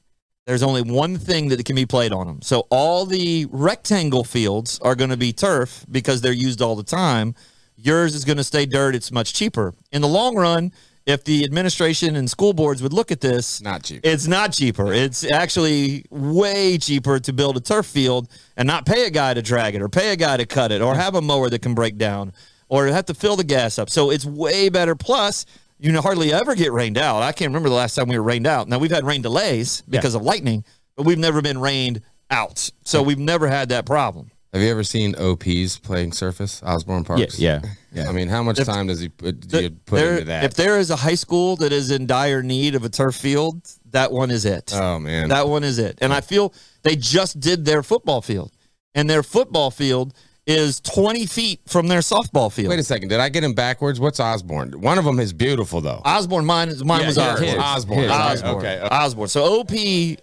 There's 0.46 0.62
only 0.62 0.83
one 0.83 1.18
thing 1.18 1.48
that 1.48 1.62
can 1.66 1.76
be 1.76 1.85
played 1.85 2.11
on 2.11 2.26
them. 2.26 2.40
So 2.40 2.66
all 2.70 3.04
the 3.04 3.46
rectangle 3.50 4.24
fields 4.24 4.78
are 4.81 4.94
going 4.94 5.11
to 5.11 5.16
be 5.16 5.33
turf 5.33 5.85
because 5.90 6.22
they're 6.22 6.33
used 6.33 6.62
all 6.62 6.74
the 6.74 6.83
time. 6.83 7.35
Yours 7.76 8.14
is 8.14 8.24
going 8.24 8.38
to 8.38 8.44
stay 8.44 8.64
dirt. 8.64 8.94
It's 8.94 9.12
much 9.12 9.35
cheaper 9.35 9.74
in 9.92 10.00
the 10.00 10.09
long 10.09 10.37
run. 10.37 10.72
If 11.04 11.24
the 11.24 11.44
administration 11.44 12.16
and 12.16 12.28
school 12.28 12.52
boards 12.52 12.83
would 12.83 12.92
look 12.92 13.11
at 13.11 13.20
this, 13.20 13.62
not 13.62 13.83
cheap. 13.83 14.00
It's 14.04 14.26
not 14.26 14.52
cheaper. 14.52 14.92
It's 14.92 15.24
actually 15.31 16.04
way 16.11 16.76
cheaper 16.76 17.18
to 17.18 17.33
build 17.33 17.57
a 17.57 17.61
turf 17.61 17.87
field 17.87 18.28
and 18.59 18.66
not 18.66 18.85
pay 18.85 19.07
a 19.07 19.11
guy 19.11 19.33
to 19.33 19.40
drag 19.40 19.74
it 19.74 19.81
or 19.81 19.88
pay 19.88 20.12
a 20.12 20.16
guy 20.16 20.37
to 20.37 20.44
cut 20.44 20.70
it 20.70 20.83
or 20.83 20.94
have 20.94 21.14
a 21.14 21.22
mower 21.22 21.48
that 21.48 21.62
can 21.62 21.74
break 21.74 21.96
down 21.96 22.33
or 22.68 22.87
have 22.87 23.07
to 23.07 23.14
fill 23.14 23.37
the 23.37 23.44
gas 23.44 23.78
up. 23.78 23.90
So 23.90 24.11
it's 24.11 24.24
way 24.24 24.68
better. 24.68 24.94
Plus, 24.94 25.46
you 25.78 25.98
hardly 26.00 26.33
ever 26.33 26.54
get 26.54 26.72
rained 26.72 26.98
out. 26.98 27.22
I 27.22 27.33
can't 27.33 27.50
remember 27.50 27.68
the 27.68 27.74
last 27.74 27.94
time 27.94 28.09
we 28.09 28.18
were 28.18 28.24
rained 28.24 28.46
out. 28.46 28.68
Now 28.68 28.78
we've 28.78 28.90
had 28.90 29.04
rain 29.04 29.22
delays 29.22 29.83
because 29.88 30.14
yeah. 30.14 30.20
of 30.20 30.26
lightning, 30.26 30.64
but 30.96 31.07
we've 31.07 31.18
never 31.18 31.40
been 31.40 31.59
rained 31.59 32.02
out. 32.31 32.70
So 32.85 33.02
we've 33.02 33.18
never 33.18 33.48
had 33.48 33.70
that 33.70 33.87
problem. 33.87 34.31
Have 34.52 34.62
you 34.62 34.70
ever 34.70 34.83
seen 34.83 35.14
OPs 35.14 35.78
playing 35.78 36.12
surface, 36.12 36.62
Osbourn 36.62 37.04
Parks? 37.04 37.38
Yeah, 37.38 37.61
yeah. 37.62 37.70
yeah. 38.02 38.09
I 38.09 38.12
mean, 38.12 38.28
how 38.28 38.42
much 38.42 38.59
if, 38.59 38.66
time 38.66 38.87
does 38.87 38.98
he 38.98 39.11
put, 39.11 39.46
do 39.46 39.62
you 39.62 39.70
put 39.70 39.96
there, 39.96 40.12
into 40.14 40.24
that? 40.24 40.44
If 40.44 40.54
there 40.54 40.78
is 40.78 40.90
a 40.90 40.96
high 40.96 41.16
school 41.16 41.57
that 41.57 41.70
is 41.70 41.90
in 41.90 42.07
dire 42.07 42.42
need 42.42 42.74
of 42.74 42.83
a 42.83 42.88
turf 42.88 43.14
field, 43.14 43.61
that 43.90 44.11
one 44.11 44.31
is 44.31 44.46
it. 44.46 44.72
Oh 44.74 44.98
man, 44.98 45.28
that 45.28 45.48
one 45.48 45.64
is 45.64 45.78
it. 45.78 45.98
And 46.00 46.14
I 46.14 46.22
feel 46.22 46.54
they 46.83 46.96
just 46.96 47.40
did 47.40 47.66
their 47.66 47.83
football 47.83 48.22
field, 48.22 48.50
and 48.94 49.09
their 49.09 49.22
football 49.22 49.70
field 49.70 50.14
is 50.48 50.80
20 50.80 51.26
feet 51.26 51.61
from 51.66 51.88
their 51.88 52.00
softball 52.00 52.50
field. 52.50 52.70
Wait 52.70 52.78
a 52.78 52.82
second. 52.84 53.08
Did 53.08 53.20
I 53.20 53.28
get 53.28 53.44
him 53.44 53.52
backwards? 53.52 54.00
What's 54.00 54.18
Osbourn? 54.18 54.80
One 54.80 54.98
of 54.98 55.04
them 55.04 55.20
is 55.20 55.34
beautiful, 55.34 55.82
though. 55.82 56.00
Osbourn, 56.04 56.46
mine, 56.46 56.72
mine 56.84 57.02
yeah, 57.02 57.06
was 57.06 57.18
Osbourn. 57.18 57.58
Osbourn. 57.61 57.98
His. 57.98 58.11
Osbourn. 58.11 58.56
Okay, 58.56 58.80
okay. 58.80 58.88
Osbourn. 58.90 59.28
So 59.28 59.61
OP, 59.61 59.70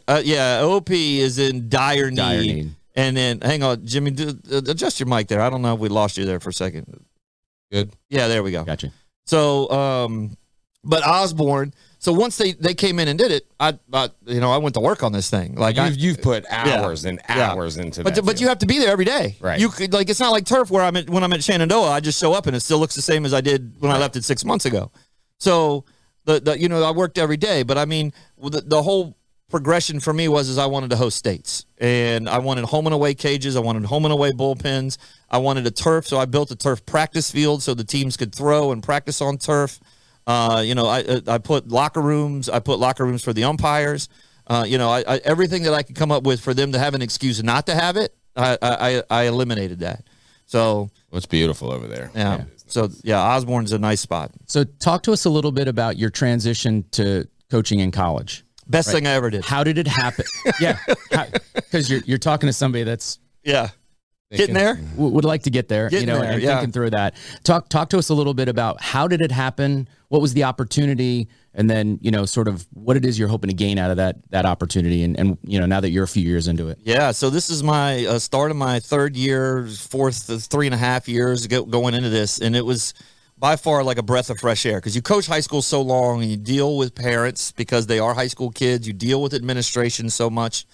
uh, 0.08 0.22
yeah, 0.26 0.62
OP 0.64 0.90
is 0.90 1.38
in 1.38 1.70
dire 1.70 2.10
need. 2.10 2.16
Dire 2.18 2.42
need. 2.42 2.76
And 2.96 3.16
then, 3.16 3.42
hang 3.42 3.62
on, 3.62 3.86
Jimmy, 3.86 4.12
do, 4.12 4.30
uh, 4.52 4.62
adjust 4.68 5.00
your 5.00 5.08
mic 5.08 5.28
there. 5.28 5.42
I 5.42 5.50
don't 5.50 5.62
know 5.62 5.76
if 5.76 5.80
we 5.80 5.90
lost 5.90 6.18
you 6.18 6.26
there 6.26 6.40
for 6.40 6.50
a 6.50 6.54
second. 6.54 7.06
Good. 7.72 7.94
Yeah, 8.10 8.28
there 8.28 8.42
we 8.42 8.52
go. 8.52 8.64
Gotcha. 8.64 8.92
So, 9.26 9.70
um, 9.70 10.38
but 10.84 11.06
Osbourn– 11.06 11.74
so 12.06 12.14
once 12.14 12.38
they, 12.38 12.52
they 12.52 12.76
came 12.76 13.00
in 13.00 13.08
and 13.08 13.18
did 13.18 13.32
it, 13.32 13.48
I, 13.60 13.80
I 13.92 14.12
you 14.28 14.40
know 14.40 14.52
I 14.52 14.58
went 14.58 14.76
to 14.76 14.80
work 14.80 15.02
on 15.02 15.12
this 15.12 15.28
thing. 15.28 15.56
Like 15.56 15.76
you've, 15.76 15.86
I, 15.86 15.90
you've 15.90 16.22
put 16.22 16.46
hours 16.52 17.04
yeah, 17.04 17.10
and 17.10 17.22
hours 17.28 17.78
yeah. 17.78 17.84
into 17.84 18.04
but, 18.04 18.14
that. 18.14 18.24
But 18.24 18.40
you 18.40 18.48
have 18.48 18.60
to 18.60 18.68
be 18.68 18.78
there 18.78 18.92
every 18.92 19.06
day. 19.06 19.38
Right. 19.40 19.60
You 19.60 19.70
could 19.70 19.92
like 19.92 20.08
it's 20.08 20.20
not 20.20 20.30
like 20.30 20.46
turf 20.46 20.70
where 20.70 20.84
I'm 20.84 20.96
at, 20.98 21.10
when 21.10 21.24
I'm 21.24 21.34
at 21.34 21.44
Shenandoah. 21.44 21.90
I 21.90 22.02
just 22.02 22.20
show 22.20 22.34
up 22.34 22.46
and 22.46 22.56
it 22.56 22.60
still 22.60 22.78
looks 22.78 22.94
the 22.94 23.02
same 23.02 23.26
as 23.26 23.34
I 23.34 23.42
did 23.42 23.82
when 23.82 23.90
right. 23.90 23.98
I 23.98 24.00
left 24.00 24.16
it 24.18 24.24
six 24.24 24.46
months 24.46 24.66
ago. 24.66 24.92
So 25.40 25.86
the, 26.26 26.40
the 26.40 26.60
you 26.60 26.70
know 26.70 26.84
I 26.84 26.92
worked 26.92 27.18
every 27.18 27.38
day, 27.38 27.64
but 27.64 27.80
I 27.80 27.86
mean 27.86 28.14
the 28.38 28.62
the 28.62 28.84
whole 28.84 29.18
progression 29.50 30.00
for 30.00 30.14
me 30.14 30.28
was 30.28 30.48
is 30.48 30.60
I 30.60 30.68
wanted 30.68 30.92
to 30.92 30.98
host 30.98 31.18
states 31.18 31.66
and 31.80 32.30
I 32.30 32.38
wanted 32.38 32.66
home 32.66 32.86
and 32.86 32.94
away 32.94 33.16
cages. 33.16 33.56
I 33.56 33.62
wanted 33.62 33.86
home 33.86 34.06
and 34.06 34.14
away 34.14 34.32
bullpens. 34.32 35.00
I 35.28 35.40
wanted 35.40 35.66
a 35.66 35.72
turf, 35.72 36.06
so 36.06 36.20
I 36.20 36.26
built 36.26 36.52
a 36.52 36.56
turf 36.56 36.86
practice 36.86 37.32
field 37.32 37.64
so 37.64 37.74
the 37.74 37.84
teams 37.84 38.16
could 38.16 38.36
throw 38.36 38.72
and 38.72 38.84
practice 38.84 39.22
on 39.22 39.40
turf. 39.40 39.80
Uh, 40.28 40.64
you 40.66 40.76
know, 40.76 40.88
I 40.88 41.22
I 41.28 41.38
put 41.38 41.68
locker 41.70 42.02
rooms. 42.02 42.50
I 42.50 42.60
put 42.60 42.80
locker 42.80 43.06
rooms 43.06 43.24
for 43.24 43.34
the 43.34 43.44
umpires. 43.44 44.10
Uh, 44.48 44.64
you 44.68 44.78
know, 44.78 44.90
I, 44.90 45.04
I, 45.08 45.18
everything 45.24 45.64
that 45.64 45.74
I 45.74 45.82
could 45.84 45.96
come 45.96 46.12
up 46.12 46.24
with 46.24 46.40
for 46.40 46.54
them 46.54 46.72
to 46.74 46.80
have 46.80 46.94
an 46.94 47.02
excuse 47.02 47.42
not 47.44 47.66
to 47.68 47.76
have 47.76 47.98
it, 47.98 48.16
I 48.36 48.58
I, 48.62 49.04
I 49.10 49.24
eliminated 49.24 49.80
that. 49.80 50.04
So 50.46 50.90
What's 51.10 51.26
beautiful 51.26 51.72
over 51.72 51.88
there? 51.88 52.12
yeah. 52.16 52.44
So 52.68 52.90
yeah, 53.04 53.20
Osbourn's 53.20 53.72
a 53.72 53.80
nice 53.80 54.02
spot. 54.02 54.32
So 54.48 54.64
talk 54.64 55.04
to 55.04 55.12
us 55.14 55.26
a 55.26 55.30
little 55.30 55.52
bit 55.52 55.68
about 55.68 55.98
your 55.98 56.10
transition 56.10 56.84
to 56.92 57.28
coaching 57.50 57.80
in 57.80 57.92
college. 57.92 58.44
Best 58.68 58.92
thing 58.92 59.06
I 59.06 59.12
ever 59.12 59.30
did. 59.30 59.46
How 59.46 59.64
did 59.64 59.78
it 59.78 59.88
happen? 59.88 60.26
yeah, 60.60 60.78
because 61.54 61.90
you're 61.90 62.02
you're 62.06 62.18
talking 62.18 62.48
to 62.48 62.54
somebody 62.54 62.84
that's 62.84 63.20
Yeah. 63.44 63.70
Getting 64.32 64.56
there. 64.56 64.80
would 64.98 65.24
like 65.24 65.44
to 65.44 65.52
get 65.52 65.70
there, 65.70 65.88
you 65.90 66.06
know, 66.06 66.20
there, 66.20 66.34
and 66.34 66.42
yeah. 66.42 66.56
thinking 66.56 66.74
through 66.74 66.90
that. 66.90 67.16
Talk 67.44 67.70
talk 67.70 67.90
to 67.92 67.98
us 68.00 68.10
a 68.10 68.14
little 68.14 68.34
bit 68.34 68.50
about 68.50 68.82
how 68.82 69.08
did 69.08 69.22
it 69.22 69.32
happen? 69.32 69.88
What 70.16 70.22
was 70.22 70.34
the 70.34 70.46
opportunity? 70.46 71.28
And 71.54 71.70
then, 71.70 72.00
you 72.02 72.10
know, 72.10 72.26
sort 72.26 72.48
of 72.48 72.66
what 72.72 72.96
it 72.96 73.04
is 73.04 73.20
you're 73.20 73.28
hoping 73.28 73.50
to 73.50 73.54
gain 73.54 73.78
out 73.78 73.92
of 73.92 73.98
that 73.98 74.16
that 74.30 74.46
opportunity 74.46 75.04
and, 75.04 75.20
and 75.20 75.38
you 75.44 75.60
know, 75.60 75.66
now 75.66 75.82
that 75.82 75.90
you're 75.90 76.06
a 76.06 76.08
few 76.08 76.24
years 76.24 76.48
into 76.48 76.70
it. 76.70 76.80
Yeah, 76.82 77.12
so 77.12 77.30
this 77.30 77.50
is 77.50 77.64
my 77.64 78.06
uh, 78.06 78.18
start 78.18 78.50
of 78.50 78.56
my 78.56 78.80
third 78.80 79.18
year, 79.18 79.68
fourth, 79.68 80.30
uh, 80.30 80.38
three 80.38 80.68
and 80.68 80.74
a 80.74 80.78
half 80.78 81.10
years 81.10 81.48
go, 81.48 81.66
going 81.66 81.96
into 81.96 82.08
this, 82.08 82.40
and 82.40 82.56
it 82.56 82.64
was 82.66 82.94
by 83.38 83.58
far 83.58 83.84
like 83.84 83.98
a 83.98 84.04
breath 84.04 84.30
of 84.30 84.40
fresh 84.40 84.66
air 84.66 84.78
because 84.78 84.96
you 84.96 85.02
coach 85.02 85.28
high 85.28 85.42
school 85.42 85.62
so 85.62 85.82
long 85.82 86.22
and 86.22 86.32
you 86.32 86.38
deal 86.38 86.78
with 86.78 86.96
parents 86.96 87.52
because 87.52 87.88
they 87.88 88.00
are 88.00 88.14
high 88.14 88.28
school 88.28 88.52
kids. 88.52 88.88
You 88.88 88.94
deal 88.94 89.22
with 89.22 89.34
administration 89.34 90.10
so 90.10 90.30
much. 90.30 90.66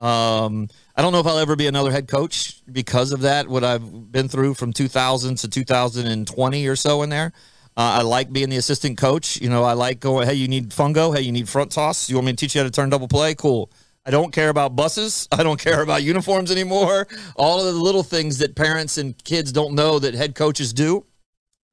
Um, 0.00 0.66
I 0.96 1.02
don't 1.02 1.12
know 1.12 1.20
if 1.20 1.26
I'll 1.28 1.38
ever 1.38 1.54
be 1.54 1.68
another 1.68 1.92
head 1.92 2.08
coach 2.08 2.62
because 2.66 3.12
of 3.12 3.20
that. 3.20 3.46
What 3.46 3.62
I've 3.62 4.10
been 4.10 4.28
through 4.28 4.54
from 4.54 4.72
2000 4.72 5.36
to 5.36 5.48
2020 5.48 6.66
or 6.66 6.74
so 6.74 7.02
in 7.02 7.10
there. 7.10 7.32
Uh, 7.78 8.00
I 8.00 8.02
like 8.02 8.32
being 8.32 8.50
the 8.50 8.56
assistant 8.56 8.98
coach. 8.98 9.40
You 9.40 9.48
know, 9.48 9.62
I 9.62 9.74
like 9.74 10.00
going, 10.00 10.26
hey, 10.26 10.34
you 10.34 10.48
need 10.48 10.70
fungo. 10.70 11.14
Hey, 11.14 11.22
you 11.22 11.30
need 11.30 11.48
front 11.48 11.70
toss. 11.70 12.10
You 12.10 12.16
want 12.16 12.26
me 12.26 12.32
to 12.32 12.36
teach 12.36 12.56
you 12.56 12.60
how 12.60 12.64
to 12.64 12.72
turn 12.72 12.90
double 12.90 13.06
play? 13.06 13.36
Cool. 13.36 13.70
I 14.04 14.10
don't 14.10 14.32
care 14.32 14.48
about 14.48 14.74
buses. 14.74 15.28
I 15.32 15.44
don't 15.44 15.60
care 15.60 15.80
about 15.80 16.02
uniforms 16.02 16.50
anymore. 16.50 17.06
All 17.36 17.60
of 17.60 17.72
the 17.72 17.80
little 17.80 18.02
things 18.02 18.38
that 18.38 18.56
parents 18.56 18.98
and 18.98 19.16
kids 19.22 19.52
don't 19.52 19.76
know 19.76 20.00
that 20.00 20.14
head 20.14 20.34
coaches 20.34 20.72
do. 20.72 21.06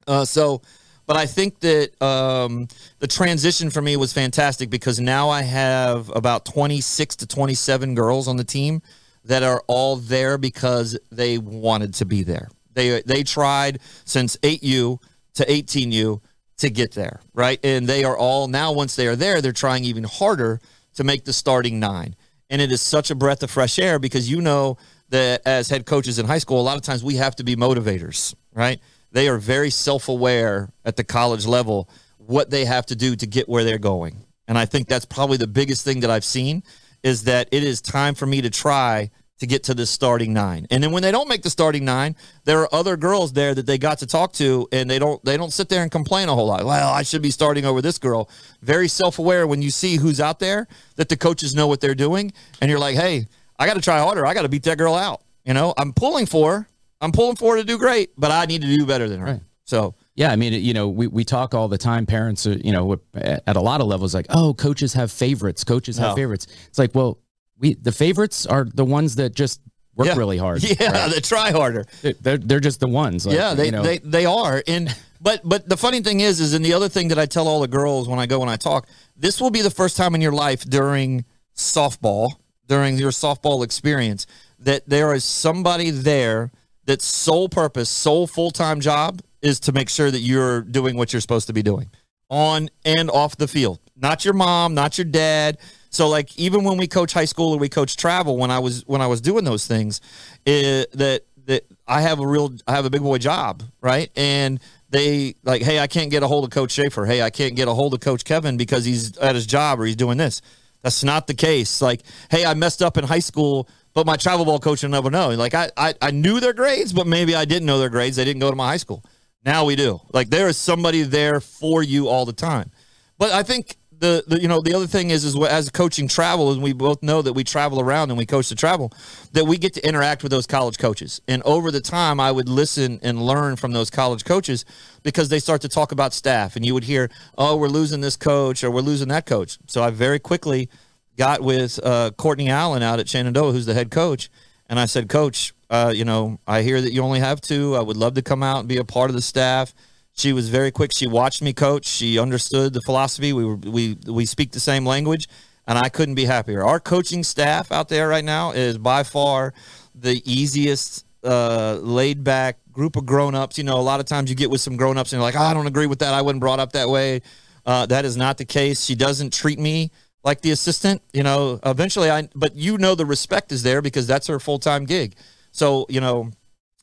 Uh, 0.05 0.25
so, 0.25 0.61
but 1.07 1.17
I 1.17 1.25
think 1.25 1.59
that 1.61 1.99
um, 2.03 2.67
the 2.99 3.07
transition 3.07 3.71
for 3.71 3.81
me 3.81 3.97
was 3.97 4.13
fantastic 4.13 4.69
because 4.69 4.99
now 4.99 5.29
I 5.29 5.41
have 5.41 6.11
about 6.15 6.45
26 6.45 7.15
to 7.15 7.25
27 7.25 7.95
girls 7.95 8.27
on 8.27 8.37
the 8.37 8.43
team 8.43 8.83
that 9.23 9.41
are 9.41 9.63
all 9.65 9.95
there 9.95 10.37
because 10.37 10.99
they 11.11 11.39
wanted 11.39 11.95
to 11.95 12.05
be 12.05 12.21
there. 12.21 12.49
They 12.73 13.01
they 13.01 13.23
tried 13.23 13.79
since 14.03 14.35
8U 14.37 14.99
to 15.35 15.45
18U 15.45 16.21
to 16.57 16.69
get 16.69 16.93
there, 16.93 17.21
right? 17.33 17.59
And 17.63 17.87
they 17.87 18.03
are 18.03 18.17
all 18.17 18.47
now 18.47 18.71
once 18.71 18.95
they 18.95 19.07
are 19.07 19.15
there, 19.15 19.41
they're 19.41 19.51
trying 19.51 19.83
even 19.83 20.03
harder 20.03 20.59
to 20.95 21.03
make 21.03 21.25
the 21.25 21.33
starting 21.33 21.79
nine. 21.79 22.15
And 22.49 22.61
it 22.61 22.71
is 22.71 22.81
such 22.81 23.11
a 23.11 23.15
breath 23.15 23.43
of 23.43 23.51
fresh 23.51 23.79
air 23.79 23.99
because 23.99 24.29
you 24.29 24.41
know 24.41 24.77
that 25.09 25.41
as 25.45 25.69
head 25.69 25.85
coaches 25.85 26.19
in 26.19 26.25
high 26.25 26.37
school, 26.37 26.59
a 26.59 26.63
lot 26.63 26.77
of 26.77 26.81
times 26.81 27.03
we 27.03 27.15
have 27.15 27.35
to 27.37 27.43
be 27.43 27.55
motivators, 27.55 28.33
right? 28.53 28.79
They 29.11 29.27
are 29.27 29.37
very 29.37 29.69
self 29.69 30.09
aware 30.09 30.69
at 30.83 30.95
the 30.95 31.03
college 31.03 31.45
level 31.45 31.89
what 32.17 32.49
they 32.49 32.65
have 32.65 32.85
to 32.87 32.95
do 32.95 33.15
to 33.15 33.27
get 33.27 33.47
where 33.47 33.63
they're 33.63 33.77
going. 33.77 34.25
And 34.47 34.57
I 34.57 34.65
think 34.65 34.87
that's 34.87 35.05
probably 35.05 35.37
the 35.37 35.47
biggest 35.47 35.83
thing 35.83 36.01
that 36.01 36.09
I've 36.09 36.25
seen 36.25 36.63
is 37.03 37.23
that 37.23 37.47
it 37.51 37.63
is 37.63 37.81
time 37.81 38.15
for 38.15 38.25
me 38.25 38.41
to 38.41 38.49
try 38.49 39.11
to 39.39 39.45
get 39.47 39.63
to 39.65 39.73
the 39.73 39.85
starting 39.85 40.33
nine. 40.33 40.65
And 40.71 40.81
then 40.81 40.91
when 40.91 41.03
they 41.03 41.11
don't 41.11 41.27
make 41.27 41.41
the 41.43 41.49
starting 41.49 41.83
nine, 41.83 42.15
there 42.45 42.61
are 42.61 42.73
other 42.73 42.95
girls 42.95 43.33
there 43.33 43.53
that 43.53 43.65
they 43.65 43.77
got 43.77 43.99
to 43.99 44.05
talk 44.07 44.31
to 44.33 44.67
and 44.71 44.89
they 44.89 44.97
don't 44.99 45.23
they 45.25 45.35
don't 45.37 45.51
sit 45.51 45.67
there 45.69 45.81
and 45.83 45.91
complain 45.91 46.29
a 46.29 46.33
whole 46.35 46.47
lot. 46.47 46.63
Well, 46.63 46.93
I 46.93 47.03
should 47.03 47.21
be 47.21 47.31
starting 47.31 47.65
over 47.65 47.81
this 47.81 47.97
girl. 47.97 48.29
Very 48.61 48.87
self-aware 48.87 49.45
when 49.45 49.61
you 49.61 49.71
see 49.71 49.97
who's 49.97 50.19
out 50.21 50.39
there 50.39 50.67
that 50.95 51.09
the 51.09 51.17
coaches 51.17 51.53
know 51.53 51.67
what 51.67 51.81
they're 51.81 51.95
doing 51.95 52.31
and 52.61 52.69
you're 52.69 52.79
like, 52.79 52.95
"Hey, 52.95 53.27
I 53.59 53.65
got 53.65 53.73
to 53.73 53.81
try 53.81 53.99
harder. 53.99 54.25
I 54.25 54.33
got 54.33 54.43
to 54.43 54.49
beat 54.49 54.63
that 54.63 54.77
girl 54.77 54.95
out." 54.95 55.21
You 55.43 55.53
know, 55.53 55.73
I'm 55.77 55.91
pulling 55.93 56.25
for 56.27 56.51
her. 56.59 56.67
I'm 57.01 57.11
pulling 57.11 57.35
for 57.35 57.55
her 57.55 57.61
to 57.61 57.65
do 57.67 57.77
great, 57.77 58.11
but 58.17 58.31
I 58.31 58.45
need 58.45 58.61
to 58.61 58.67
do 58.77 58.85
better 58.85 59.09
than 59.09 59.19
her. 59.19 59.25
Right. 59.25 59.41
So, 59.65 59.95
Yeah, 60.15 60.31
I 60.31 60.35
mean, 60.37 60.53
you 60.53 60.73
know, 60.73 60.87
we, 60.87 61.07
we 61.07 61.23
talk 61.25 61.53
all 61.53 61.67
the 61.67 61.77
time. 61.77 62.05
Parents, 62.05 62.45
are, 62.47 62.53
you 62.53 62.71
know, 62.71 62.99
at 63.15 63.55
a 63.55 63.59
lot 63.61 63.81
of 63.81 63.87
levels, 63.87 64.13
like, 64.13 64.27
oh, 64.29 64.53
coaches 64.53 64.93
have 64.93 65.11
favorites. 65.11 65.63
Coaches 65.63 65.97
have 65.97 66.11
No. 66.11 66.15
favorites. 66.15 66.47
It's 66.67 66.79
like, 66.79 66.93
well, 66.95 67.17
we 67.57 67.73
the 67.75 67.91
favorites 67.91 68.45
are 68.45 68.65
the 68.65 68.85
ones 68.85 69.15
that 69.15 69.35
just 69.35 69.61
work 69.95 70.07
yeah. 70.07 70.15
really 70.15 70.37
hard. 70.37 70.63
Yeah, 70.79 70.91
right? 70.91 71.11
they 71.11 71.21
try 71.21 71.51
harder. 71.51 71.85
They're- 72.01 72.37
they're 72.37 72.59
just 72.59 72.79
the 72.79 72.87
ones. 72.87 73.25
Like, 73.25 73.35
yeah, 73.37 73.53
they, 73.53 73.65
you 73.65 73.71
know, 73.71 73.83
they 73.83 73.99
they 73.99 74.25
are. 74.25 74.61
And 74.67 74.95
but 75.21 75.41
but 75.43 75.67
the 75.67 75.77
funny 75.77 76.01
thing 76.01 76.19
is, 76.19 76.39
is 76.39 76.53
and 76.53 76.63
the 76.63 76.73
other 76.73 76.89
thing 76.89 77.07
that 77.09 77.19
I 77.19 77.25
tell 77.25 77.47
all 77.47 77.61
the 77.61 77.67
girls 77.67 78.07
when 78.07 78.19
I 78.19 78.25
go 78.25 78.41
and 78.41 78.49
I 78.49 78.57
talk, 78.57 78.87
this 79.15 79.39
will 79.39 79.51
be 79.51 79.61
the 79.61 79.71
first 79.71 79.95
time 79.97 80.15
in 80.15 80.21
your 80.21 80.33
life 80.33 80.63
during 80.65 81.25
softball, 81.55 82.33
during 82.67 82.97
your 82.97 83.11
softball 83.11 83.63
experience, 83.63 84.27
that 84.59 84.87
there 84.87 85.13
is 85.13 85.23
somebody 85.23 85.89
there 85.89 86.51
that's 86.85 87.05
sole 87.05 87.49
purpose, 87.49 87.89
sole 87.89 88.27
full 88.27 88.51
time 88.51 88.79
job 88.79 89.21
is 89.41 89.59
to 89.61 89.71
make 89.71 89.89
sure 89.89 90.11
that 90.11 90.19
you're 90.19 90.61
doing 90.61 90.97
what 90.97 91.13
you're 91.13 91.21
supposed 91.21 91.47
to 91.47 91.53
be 91.53 91.63
doing 91.63 91.89
on 92.29 92.69
and 92.83 93.09
off 93.11 93.37
the 93.37 93.47
field. 93.47 93.79
Not 93.95 94.25
your 94.25 94.33
mom, 94.33 94.73
not 94.73 94.97
your 94.97 95.05
dad. 95.05 95.57
So 95.95 96.10
like 96.10 96.38
even 96.38 96.65
when 96.65 96.75
we 96.77 96.88
coach 96.88 97.13
high 97.13 97.25
school 97.25 97.53
or 97.53 97.58
we 97.58 97.69
coach 97.69 97.95
travel, 97.95 98.36
when 98.38 98.51
I 98.51 98.60
was 98.60 98.84
when 98.86 98.99
I 98.99 99.08
was 99.08 99.21
doing 99.21 99.45
those 99.45 99.65
things, 99.65 100.01
it, 100.45 100.91
that 100.91 101.21
that 101.45 101.63
I 101.88 102.01
have 102.01 102.19
a 102.19 102.27
real 102.27 102.53
I 102.67 102.73
have 102.73 102.84
a 102.84 102.89
big 102.89 103.01
boy 103.01 103.17
job, 103.17 103.63
right? 103.79 104.12
And 104.17 104.60
they 104.89 105.36
like, 105.43 105.62
hey, 105.62 105.79
I 105.79 105.88
can't 105.88 106.12
get 106.12 106.21
a 106.21 106.27
hold 106.27 106.43
of 106.43 106.49
Coach 106.49 106.71
Shafer. 106.71 107.05
Hey, 107.05 107.21
I 107.21 107.29
can't 107.29 107.55
get 107.55 107.69
a 107.69 107.73
hold 107.73 107.93
of 107.93 108.01
Coach 108.01 108.25
Kevin 108.25 108.58
because 108.58 108.84
he's 108.84 109.17
at 109.19 109.36
his 109.36 109.45
job 109.45 109.79
or 109.79 109.86
he's 109.86 109.95
doing 109.95 110.17
this. 110.17 110.41
That's 110.81 111.01
not 111.01 111.27
the 111.27 111.34
case. 111.34 111.81
Like, 111.81 112.01
hey, 112.29 112.45
I 112.45 112.55
messed 112.55 112.81
up 112.81 112.97
in 112.97 113.05
high 113.05 113.19
school, 113.19 113.69
but 113.93 114.05
my 114.05 114.17
travel 114.17 114.43
ball 114.43 114.60
coach 114.60 114.84
will 114.84 114.89
never 114.89 115.10
know. 115.10 115.29
Like 115.29 115.53
I, 115.53 115.71
I 115.77 115.93
I 116.01 116.12
knew 116.12 116.41
their 116.41 116.53
grades, 116.53 116.91
but 116.91 117.08
maybe 117.08 117.36
I 117.36 117.45
didn't 117.45 117.67
know 117.67 117.79
their 117.79 117.89
grades. 117.89 118.17
They 118.17 118.25
didn't 118.25 118.41
go 118.41 118.49
to 118.49 118.58
my 118.58 118.67
high 118.67 118.77
school. 118.77 119.01
Now 119.45 119.63
we 119.63 119.77
do. 119.77 120.01
Like 120.12 120.29
there 120.29 120.49
is 120.49 120.58
somebody 120.58 121.03
there 121.03 121.39
for 121.39 121.81
you 121.81 122.10
all 122.10 122.25
the 122.25 122.34
time. 122.34 122.71
But 123.17 123.31
I 123.31 123.43
think 123.43 123.77
the, 123.99 124.23
the 124.27 124.41
you 124.41 124.47
know 124.47 124.62
the 124.62 124.73
other 124.73 124.88
thing 124.88 125.10
is 125.10 125.23
is 125.23 125.36
as 125.45 125.69
coaching 125.69 126.08
travel, 126.08 126.51
and 126.51 126.62
we 126.62 126.73
both 126.73 127.01
know 127.01 127.21
that 127.21 127.34
we 127.34 127.43
travel 127.43 127.79
around 127.79 128.10
and 128.10 128.17
we 128.17 128.25
coach 128.25 128.49
the 128.49 128.55
travel, 128.55 128.91
that 129.34 129.45
we 129.45 129.58
get 129.58 129.73
to 129.73 129.88
interact 129.88 130.23
with 130.23 130.31
those 130.31 130.47
college 130.47 130.77
coaches. 130.77 131.21
And 131.27 131.41
over 131.43 131.71
the 131.71 131.81
time, 131.81 132.19
I 132.19 132.31
would 132.31 132.49
listen 132.49 132.99
and 133.03 133.21
learn 133.21 133.55
from 133.55 133.71
those 133.73 133.89
college 133.89 134.25
coaches 134.25 134.65
because 135.03 135.29
they 135.29 135.39
start 135.39 135.62
to 135.62 135.69
talk 135.69 135.91
about 135.91 136.13
staff, 136.13 136.55
and 136.55 136.65
you 136.65 136.73
would 136.73 136.84
hear, 136.84 137.10
"Oh, 137.38 137.55
we're 137.55 137.67
losing 137.67 138.01
this 138.01 138.15
coach 138.15 138.63
or 138.63 138.71
we're 138.71 138.81
losing 138.81 139.08
that 139.10 139.25
coach." 139.25 139.58
So 139.67 139.84
I 139.84 139.89
very 139.89 140.19
quickly 140.19 140.69
got 141.17 141.41
with 141.41 141.79
uh, 141.84 142.12
Courtney 142.17 142.49
Allen 142.49 142.84
out 142.84 142.99
at 142.99 143.08
Shenandoah, 143.08 143.51
who's 143.51 143.65
the 143.65 143.73
head 143.73 143.91
coach, 143.91 144.29
and 144.67 144.79
I 144.79 144.86
said, 144.86 145.10
"Coach, 145.10 145.53
uh, 145.69 145.93
you 145.95 146.05
know, 146.05 146.39
I 146.47 146.62
hear 146.62 146.81
that 146.81 146.93
you 146.93 147.01
only 147.01 147.19
have 147.19 147.41
two. 147.41 147.75
I 147.75 147.81
would 147.81 147.97
love 147.97 148.15
to 148.15 148.21
come 148.21 148.43
out 148.43 148.60
and 148.60 148.67
be 148.67 148.77
a 148.77 148.86
part 148.86 149.10
of 149.10 149.15
the 149.15 149.21
staff." 149.21 149.73
She 150.15 150.32
was 150.32 150.47
very 150.49 150.71
quick. 150.71 150.91
She 150.93 151.08
watched 151.08 151.41
me 151.41 151.51
coach. 151.54 151.86
She 151.86 152.17
understood 152.17 152.73
the 152.73 152.82
philosophy. 152.82 153.34
We 153.34 153.43
were, 153.45 153.56
we 153.58 153.97
we 154.08 154.25
speak 154.25 154.51
the 154.51 154.62
same 154.62 154.86
language, 154.86 155.28
and 155.67 155.78
I 155.78 155.89
couldn't 155.89 156.15
be 156.15 156.25
happier. 156.25 156.63
Our 156.63 156.80
coaching 156.80 157.23
staff 157.23 157.71
out 157.71 157.89
there 157.89 158.08
right 158.08 158.23
now 158.23 158.51
is 158.51 158.78
by 158.78 159.04
far 159.04 159.54
the 159.93 160.21
easiest, 160.25 161.06
uh, 161.23 161.80
laid 161.82 162.23
back 162.23 162.60
group 162.71 162.95
of 162.95 163.06
grown 163.06 163.36
ups. 163.36 163.58
You 163.58 163.65
know, 163.65 163.78
a 163.78 163.82
lot 163.82 163.99
of 163.99 164.06
times 164.06 164.30
you 164.30 164.36
get 164.38 164.49
with 164.49 164.62
some 164.62 164.78
grown 164.78 164.97
ups 164.97 165.12
and 165.12 165.19
you're 165.19 165.25
like, 165.25 165.36
I 165.36 165.54
don't 165.54 165.67
agree 165.67 165.88
with 165.88 165.99
that. 165.99 166.13
I 166.13 166.21
wasn't 166.21 166.39
brought 166.39 166.60
up 166.60 166.71
that 166.71 166.88
way. 166.88 167.21
Uh, 167.65 167.86
that 167.88 168.06
is 168.06 168.15
not 168.15 168.38
the 168.38 168.45
case. 168.45 168.84
She 168.84 168.95
doesn't 168.95 169.34
treat 169.34 169.60
me 169.60 169.91
like 170.23 170.41
the 170.41 170.51
assistant. 170.51 171.01
You 171.13 171.23
know, 171.23 171.60
eventually 171.65 172.10
I, 172.10 172.30
but 172.36 172.56
you 172.56 172.78
know 172.78 172.95
the 172.95 173.06
respect 173.06 173.51
is 173.51 173.63
there 173.63 173.82
because 173.82 174.08
that's 174.08 174.28
her 174.28 174.39
full 174.39 174.60
time 174.60 174.86
gig. 174.86 175.15
So 175.51 175.86
you 175.89 175.99
know, 175.99 176.32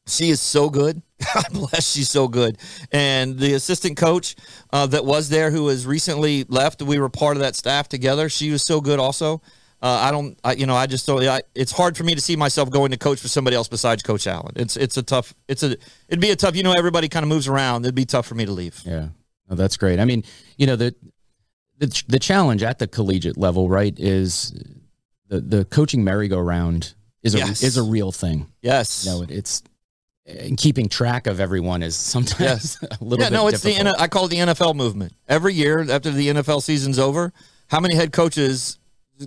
she 0.07 0.31
is 0.31 0.41
so 0.41 0.69
good. 0.71 1.03
God 1.35 1.45
bless, 1.53 1.93
she's 1.93 2.11
so 2.11 2.29
good. 2.29 2.59
And 2.91 3.39
the 3.39 3.55
assistant 3.55 3.97
coach 3.97 4.35
uh, 4.73 4.87
that 4.89 5.05
was 5.05 5.29
there, 5.29 5.51
who 5.51 5.69
has 5.69 5.87
recently 5.87 6.45
left, 6.49 6.83
we 6.83 6.99
were 6.99 7.09
part 7.09 7.37
of 7.37 7.43
that 7.43 7.55
staff 7.55 7.89
together. 7.89 8.29
She 8.29 8.51
was 8.51 8.63
so 8.63 8.81
good, 8.81 8.99
also. 8.99 9.41
Uh, 9.81 9.99
I 10.01 10.11
don't, 10.13 10.39
I, 10.45 10.53
you 10.55 10.67
know, 10.67 10.77
I 10.77 10.87
just 10.87 11.07
don't. 11.07 11.25
I, 11.27 11.43
it's 11.57 11.73
hard 11.73 11.97
for 11.97 12.05
me 12.05 12.15
to 12.15 12.21
see 12.21 12.37
myself 12.37 12.71
going 12.71 12.93
to 12.93 12.97
coach 12.97 13.19
for 13.21 13.27
somebody 13.27 13.57
else 13.57 13.67
besides 13.67 14.03
Coach 14.05 14.29
Allen. 14.29 14.53
It's 14.55 14.77
it's 14.77 14.97
a 14.97 15.03
tough. 15.03 15.35
It's 15.49 15.65
a 15.65 15.77
it'd 16.09 16.21
be 16.21 16.31
a 16.31 16.37
tough. 16.37 16.55
You 16.55 16.63
know, 16.63 16.73
everybody 16.73 17.09
kind 17.09 17.25
of 17.25 17.29
moves 17.29 17.49
around. 17.49 17.85
It'd 17.85 17.95
be 17.97 18.05
tough 18.05 18.25
for 18.27 18.37
me 18.37 18.45
to 18.45 18.53
leave. 18.53 18.81
Yeah, 18.87 19.09
oh, 19.51 19.57
that's 19.57 19.77
great. 19.77 19.99
I 19.99 20.05
mean, 20.05 20.23
you 20.57 20.69
know, 20.69 20.77
the 20.77 20.95
the 21.79 22.05
the 22.07 22.21
challenge 22.21 22.63
at 22.63 22.79
the 22.79 22.87
collegiate 22.87 23.37
level, 23.37 23.69
right, 23.69 23.93
is 23.99 24.53
the 25.27 25.41
the 25.41 25.65
coaching 25.65 26.05
merry-go-round 26.05 26.95
is 27.25 27.35
a 27.35 27.39
Yes. 27.39 27.65
is 27.65 27.77
a 27.77 27.83
real 27.83 28.13
thing. 28.13 28.53
Yes. 28.63 29.05
You 29.05 29.11
know, 29.11 29.23
it, 29.23 29.33
it's 29.33 29.63
and 30.27 30.57
keeping 30.57 30.89
track 30.89 31.27
of 31.27 31.41
everyone 31.41 31.83
is 31.83 31.97
sometimes 31.97 32.79
a 32.83 33.03
little 33.05 33.23
yeah, 33.25 33.31
bit 33.31 33.35
no, 33.37 33.49
it's 33.49 33.61
difficult. 33.63 33.97
the 33.97 34.03
I 34.03 34.09
call 34.09 34.27
it 34.27 34.29
the 34.29 34.37
NFL 34.39 34.75
movement. 34.77 35.13
Every 35.29 35.55
year 35.55 35.81
after 35.91 36.11
the 36.11 36.29
NFL 36.29 36.63
season's 36.63 36.99
over, 36.99 37.33
how 37.69 37.81
many 37.81 37.95
head 37.95 38.13
coaches 38.13 38.79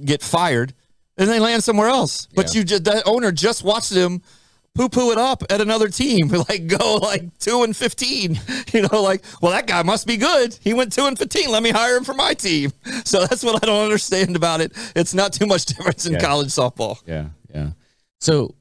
get 0.03 0.21
fired, 0.21 0.73
and 1.17 1.29
they 1.29 1.39
land 1.39 1.63
somewhere 1.63 1.87
else. 1.87 2.27
But 2.35 2.53
Yeah. 2.53 2.59
you 2.59 2.65
just 2.65 2.83
that 2.85 3.03
owner 3.05 3.31
just 3.31 3.63
watched 3.63 3.89
them 3.91 4.21
poo 4.73 4.89
poo 4.89 5.11
it 5.11 5.17
up 5.17 5.41
at 5.49 5.61
another 5.61 5.87
team, 5.89 6.27
like 6.49 6.67
go 6.67 6.95
like 6.95 7.37
two 7.39 7.63
and 7.63 7.75
fifteen. 7.75 8.39
You 8.73 8.81
know, 8.91 9.01
like 9.01 9.23
well 9.41 9.51
that 9.53 9.67
guy 9.67 9.83
must 9.83 10.05
be 10.07 10.17
good. 10.17 10.57
He 10.61 10.73
went 10.73 10.91
two 10.91 11.05
and 11.05 11.17
fifteen. 11.17 11.49
Let 11.49 11.63
me 11.63 11.69
hire 11.71 11.95
him 11.97 12.03
for 12.03 12.13
my 12.13 12.33
team. 12.33 12.71
So 13.05 13.25
that's 13.25 13.41
what 13.43 13.63
I 13.63 13.65
don't 13.67 13.83
understand 13.83 14.35
about 14.35 14.59
it. 14.61 14.73
It's 14.95 15.13
not 15.13 15.31
too 15.33 15.45
much 15.45 15.65
difference 15.65 16.05
in 16.05 16.13
Yeah. 16.13 16.19
college 16.19 16.49
softball. 16.49 17.01
Yeah, 17.05 17.27
yeah. 17.53 17.69
So 18.19 18.55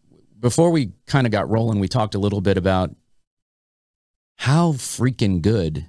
before 0.44 0.70
we 0.70 0.92
kind 1.06 1.26
of 1.26 1.30
got 1.30 1.48
rolling, 1.48 1.80
we 1.80 1.88
talked 1.88 2.14
a 2.14 2.18
little 2.18 2.42
bit 2.42 2.58
about 2.58 2.94
how 4.36 4.72
freaking 4.72 5.40
good 5.40 5.86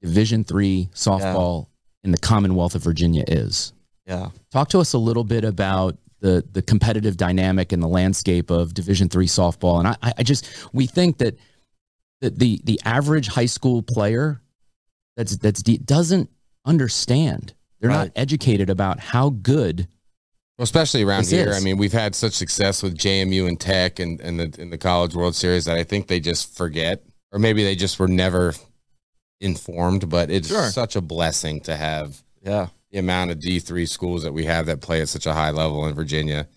Division 0.00 0.44
three 0.44 0.88
softball 0.94 1.66
in 2.04 2.12
the 2.12 2.18
Commonwealth 2.18 2.76
of 2.76 2.84
Virginia 2.84 3.24
is. 3.26 3.72
Yeah. 4.06 4.28
Talk 4.52 4.68
to 4.68 4.78
us 4.78 4.92
a 4.92 4.98
little 4.98 5.24
bit 5.24 5.42
about 5.44 5.98
the 6.20 6.44
the 6.52 6.62
competitive 6.62 7.16
dynamic 7.16 7.72
and 7.72 7.82
the 7.82 7.88
landscape 7.88 8.50
of 8.50 8.72
Division 8.72 9.08
three 9.08 9.26
softball. 9.26 9.80
And 9.80 9.88
I, 9.88 10.12
I 10.18 10.22
just 10.22 10.48
we 10.72 10.86
think 10.86 11.18
that 11.18 11.36
that 12.20 12.38
the 12.38 12.60
the 12.62 12.80
average 12.84 13.26
high 13.26 13.46
school 13.46 13.82
player 13.82 14.40
that's 15.16 15.36
that's 15.38 15.60
doesn't 15.60 16.30
understand. 16.64 17.52
They're 17.80 17.90
Right. 17.90 17.96
not 18.04 18.12
educated 18.14 18.70
about 18.70 19.00
how 19.00 19.30
good. 19.30 19.88
Well, 20.58 20.64
especially 20.64 21.04
around 21.04 21.20
This 21.20 21.30
here. 21.30 21.50
is. 21.50 21.56
I 21.56 21.60
mean, 21.60 21.76
we've 21.78 21.92
had 21.92 22.16
such 22.16 22.32
success 22.32 22.82
with 22.82 22.96
JMU 22.98 23.46
and 23.46 23.58
Tech 23.60 24.00
and, 24.00 24.20
and 24.20 24.40
the 24.40 24.60
in 24.60 24.70
the 24.70 24.78
College 24.78 25.14
World 25.14 25.36
Series 25.36 25.66
that 25.66 25.76
I 25.76 25.84
think 25.84 26.08
they 26.08 26.18
just 26.18 26.56
forget, 26.56 27.04
or 27.30 27.38
maybe 27.38 27.62
they 27.62 27.76
just 27.76 28.00
were 28.00 28.08
never 28.08 28.54
informed. 29.40 30.08
But 30.08 30.30
it's 30.30 30.48
Sure. 30.48 30.68
such 30.70 30.96
a 30.96 31.00
blessing 31.00 31.60
to 31.60 31.76
have 31.76 32.22
Yeah. 32.44 32.68
the 32.90 32.98
amount 32.98 33.30
of 33.30 33.38
D 33.38 33.60
three 33.60 33.86
schools 33.86 34.24
that 34.24 34.32
we 34.32 34.46
have 34.46 34.66
that 34.66 34.80
play 34.80 35.00
at 35.00 35.08
such 35.08 35.26
a 35.26 35.32
high 35.34 35.50
level 35.50 35.86
in 35.86 35.94
Virginia. 35.94 36.48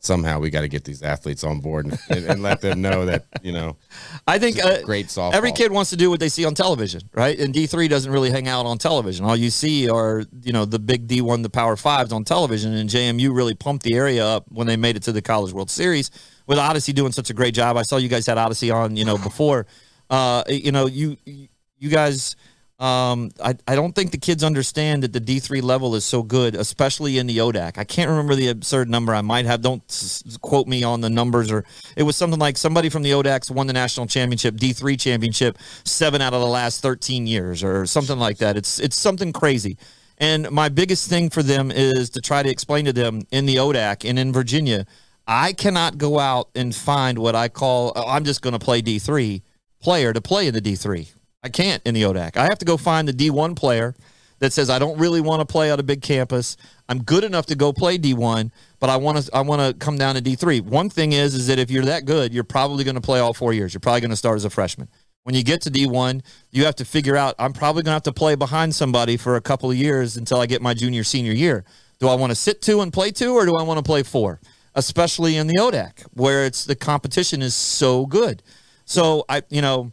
Somehow 0.00 0.38
we 0.38 0.50
got 0.50 0.60
to 0.60 0.68
get 0.68 0.84
these 0.84 1.02
athletes 1.02 1.42
on 1.42 1.60
board 1.60 1.86
and, 1.86 1.98
and, 2.10 2.26
and 2.26 2.42
let 2.42 2.60
them 2.60 2.80
know 2.80 3.06
that 3.06 3.26
you 3.42 3.52
know 3.52 3.76
I 4.26 4.38
think 4.38 4.62
uh, 4.62 4.82
great 4.82 5.06
softball. 5.06 5.34
Every 5.34 5.52
kid 5.52 5.72
wants 5.72 5.90
to 5.90 5.96
do 5.96 6.10
what 6.10 6.20
they 6.20 6.28
see 6.28 6.44
on 6.44 6.54
television, 6.54 7.02
right? 7.12 7.38
And 7.38 7.52
D 7.52 7.66
three 7.66 7.88
doesn't 7.88 8.10
really 8.10 8.30
hang 8.30 8.46
out 8.46 8.66
on 8.66 8.78
television. 8.78 9.24
All 9.24 9.36
you 9.36 9.50
see 9.50 9.88
are 9.88 10.24
you 10.42 10.52
know 10.52 10.64
the 10.64 10.78
big 10.78 11.06
D 11.06 11.20
one, 11.20 11.42
the 11.42 11.50
Power 11.50 11.76
Fives 11.76 12.12
on 12.12 12.24
television. 12.24 12.74
And 12.74 12.88
JMU 12.88 13.34
really 13.34 13.54
pumped 13.54 13.84
the 13.84 13.94
area 13.94 14.24
up 14.24 14.44
when 14.48 14.66
they 14.66 14.76
made 14.76 14.96
it 14.96 15.02
to 15.04 15.12
the 15.12 15.22
College 15.22 15.52
World 15.52 15.70
Series 15.70 16.10
with 16.46 16.58
Odicci 16.58 16.94
doing 16.94 17.12
such 17.12 17.30
a 17.30 17.34
great 17.34 17.54
job. 17.54 17.76
I 17.76 17.82
saw 17.82 17.96
you 17.96 18.08
guys 18.08 18.26
had 18.26 18.38
Odicci 18.38 18.74
on, 18.74 18.96
you 18.96 19.04
know, 19.04 19.18
before. 19.18 19.66
Uh, 20.08 20.44
you 20.48 20.72
know, 20.72 20.86
you 20.86 21.16
you 21.24 21.90
guys. 21.90 22.36
Um, 22.78 23.30
I, 23.42 23.56
I 23.66 23.74
don't 23.74 23.94
think 23.94 24.10
the 24.10 24.18
kids 24.18 24.44
understand 24.44 25.02
that 25.02 25.14
the 25.14 25.20
D3 25.20 25.62
level 25.62 25.94
is 25.94 26.04
so 26.04 26.22
good, 26.22 26.54
especially 26.54 27.16
in 27.16 27.26
the 27.26 27.38
ODAC. 27.38 27.78
I 27.78 27.84
can't 27.84 28.10
remember 28.10 28.34
the 28.34 28.48
absurd 28.48 28.90
number. 28.90 29.14
I 29.14 29.22
might 29.22 29.46
have, 29.46 29.62
don't 29.62 29.82
s- 29.88 30.36
quote 30.42 30.66
me 30.66 30.84
on 30.84 31.00
the 31.00 31.08
numbers, 31.08 31.50
or 31.50 31.64
it 31.96 32.02
was 32.02 32.16
something 32.16 32.38
like 32.38 32.58
somebody 32.58 32.90
from 32.90 33.02
the 33.02 33.12
ODACs 33.12 33.50
won 33.50 33.66
the 33.66 33.72
national 33.72 34.06
championship, 34.06 34.56
D3 34.56 35.00
championship, 35.00 35.56
seven 35.84 36.20
out 36.20 36.34
of 36.34 36.40
the 36.40 36.46
last 36.46 36.82
13 36.82 37.26
years, 37.26 37.64
or 37.64 37.86
something 37.86 38.18
like 38.18 38.36
that. 38.38 38.58
It's, 38.58 38.78
it's 38.78 38.96
something 38.96 39.32
crazy. 39.32 39.78
And 40.18 40.50
my 40.50 40.68
biggest 40.68 41.08
thing 41.08 41.30
for 41.30 41.42
them 41.42 41.70
is 41.70 42.10
to 42.10 42.20
try 42.20 42.42
to 42.42 42.50
explain 42.50 42.84
to 42.84 42.92
them 42.92 43.22
in 43.30 43.46
the 43.46 43.56
ODAC 43.56 44.08
and 44.08 44.18
in 44.18 44.34
Virginia, 44.34 44.84
I 45.26 45.54
cannot 45.54 45.96
go 45.96 46.18
out 46.18 46.50
and 46.54 46.74
find 46.74 47.18
what 47.18 47.34
I 47.34 47.48
call, 47.48 47.94
oh, 47.96 48.06
I'm 48.06 48.24
just 48.24 48.42
going 48.42 48.52
to 48.52 48.58
play 48.58 48.82
D3 48.82 49.40
player 49.80 50.12
to 50.12 50.20
play 50.20 50.46
in 50.46 50.54
the 50.54 50.60
D3. 50.60 51.15
I 51.46 51.48
can't 51.48 51.80
in 51.86 51.94
the 51.94 52.02
ODAC. 52.02 52.36
I 52.36 52.46
have 52.46 52.58
to 52.58 52.64
go 52.64 52.76
find 52.76 53.06
the 53.06 53.12
D1 53.12 53.54
player 53.54 53.94
that 54.40 54.52
says 54.52 54.68
I 54.68 54.80
don't 54.80 54.98
really 54.98 55.20
want 55.20 55.40
to 55.40 55.46
play 55.46 55.70
on 55.70 55.78
a 55.78 55.82
big 55.84 56.02
campus. 56.02 56.56
I'm 56.88 57.04
good 57.04 57.22
enough 57.22 57.46
to 57.46 57.54
go 57.54 57.72
play 57.72 57.98
D1, 57.98 58.50
but 58.80 58.90
I 58.90 58.96
want 58.96 59.18
to 59.18 59.30
I 59.32 59.42
want 59.42 59.62
to 59.62 59.72
come 59.78 59.96
down 59.96 60.16
to 60.16 60.20
D3. 60.20 60.62
One 60.62 60.90
thing 60.90 61.12
is 61.12 61.34
is 61.36 61.46
that 61.46 61.60
if 61.60 61.70
you're 61.70 61.84
that 61.84 62.04
good, 62.04 62.34
you're 62.34 62.42
probably 62.42 62.82
going 62.82 62.96
to 62.96 63.00
play 63.00 63.20
all 63.20 63.32
4 63.32 63.52
years. 63.52 63.72
You're 63.72 63.80
probably 63.80 64.00
going 64.00 64.10
to 64.10 64.16
start 64.16 64.34
as 64.34 64.44
a 64.44 64.50
freshman. 64.50 64.88
When 65.22 65.36
you 65.36 65.44
get 65.44 65.62
to 65.62 65.70
D1, 65.70 66.22
you 66.50 66.64
have 66.64 66.74
to 66.76 66.84
figure 66.84 67.16
out 67.16 67.36
I'm 67.38 67.52
probably 67.52 67.84
going 67.84 67.92
to 67.92 67.96
have 67.96 68.02
to 68.02 68.12
play 68.12 68.34
behind 68.34 68.74
somebody 68.74 69.16
for 69.16 69.36
a 69.36 69.40
couple 69.40 69.70
of 69.70 69.76
years 69.76 70.16
until 70.16 70.40
I 70.40 70.46
get 70.46 70.60
my 70.60 70.74
junior 70.74 71.04
senior 71.04 71.32
year. 71.32 71.64
Do 72.00 72.08
I 72.08 72.16
want 72.16 72.32
to 72.32 72.36
sit 72.36 72.60
two 72.60 72.80
and 72.80 72.92
play 72.92 73.12
two 73.12 73.34
or 73.34 73.46
do 73.46 73.54
I 73.54 73.62
want 73.62 73.78
to 73.78 73.84
play 73.84 74.02
four? 74.02 74.40
Especially 74.74 75.36
in 75.36 75.46
the 75.46 75.58
ODAC 75.60 76.06
where 76.12 76.44
it's 76.44 76.64
the 76.64 76.74
competition 76.74 77.40
is 77.40 77.54
so 77.54 78.04
good. 78.04 78.42
So 78.84 79.24
I 79.28 79.42
you 79.48 79.62
know 79.62 79.92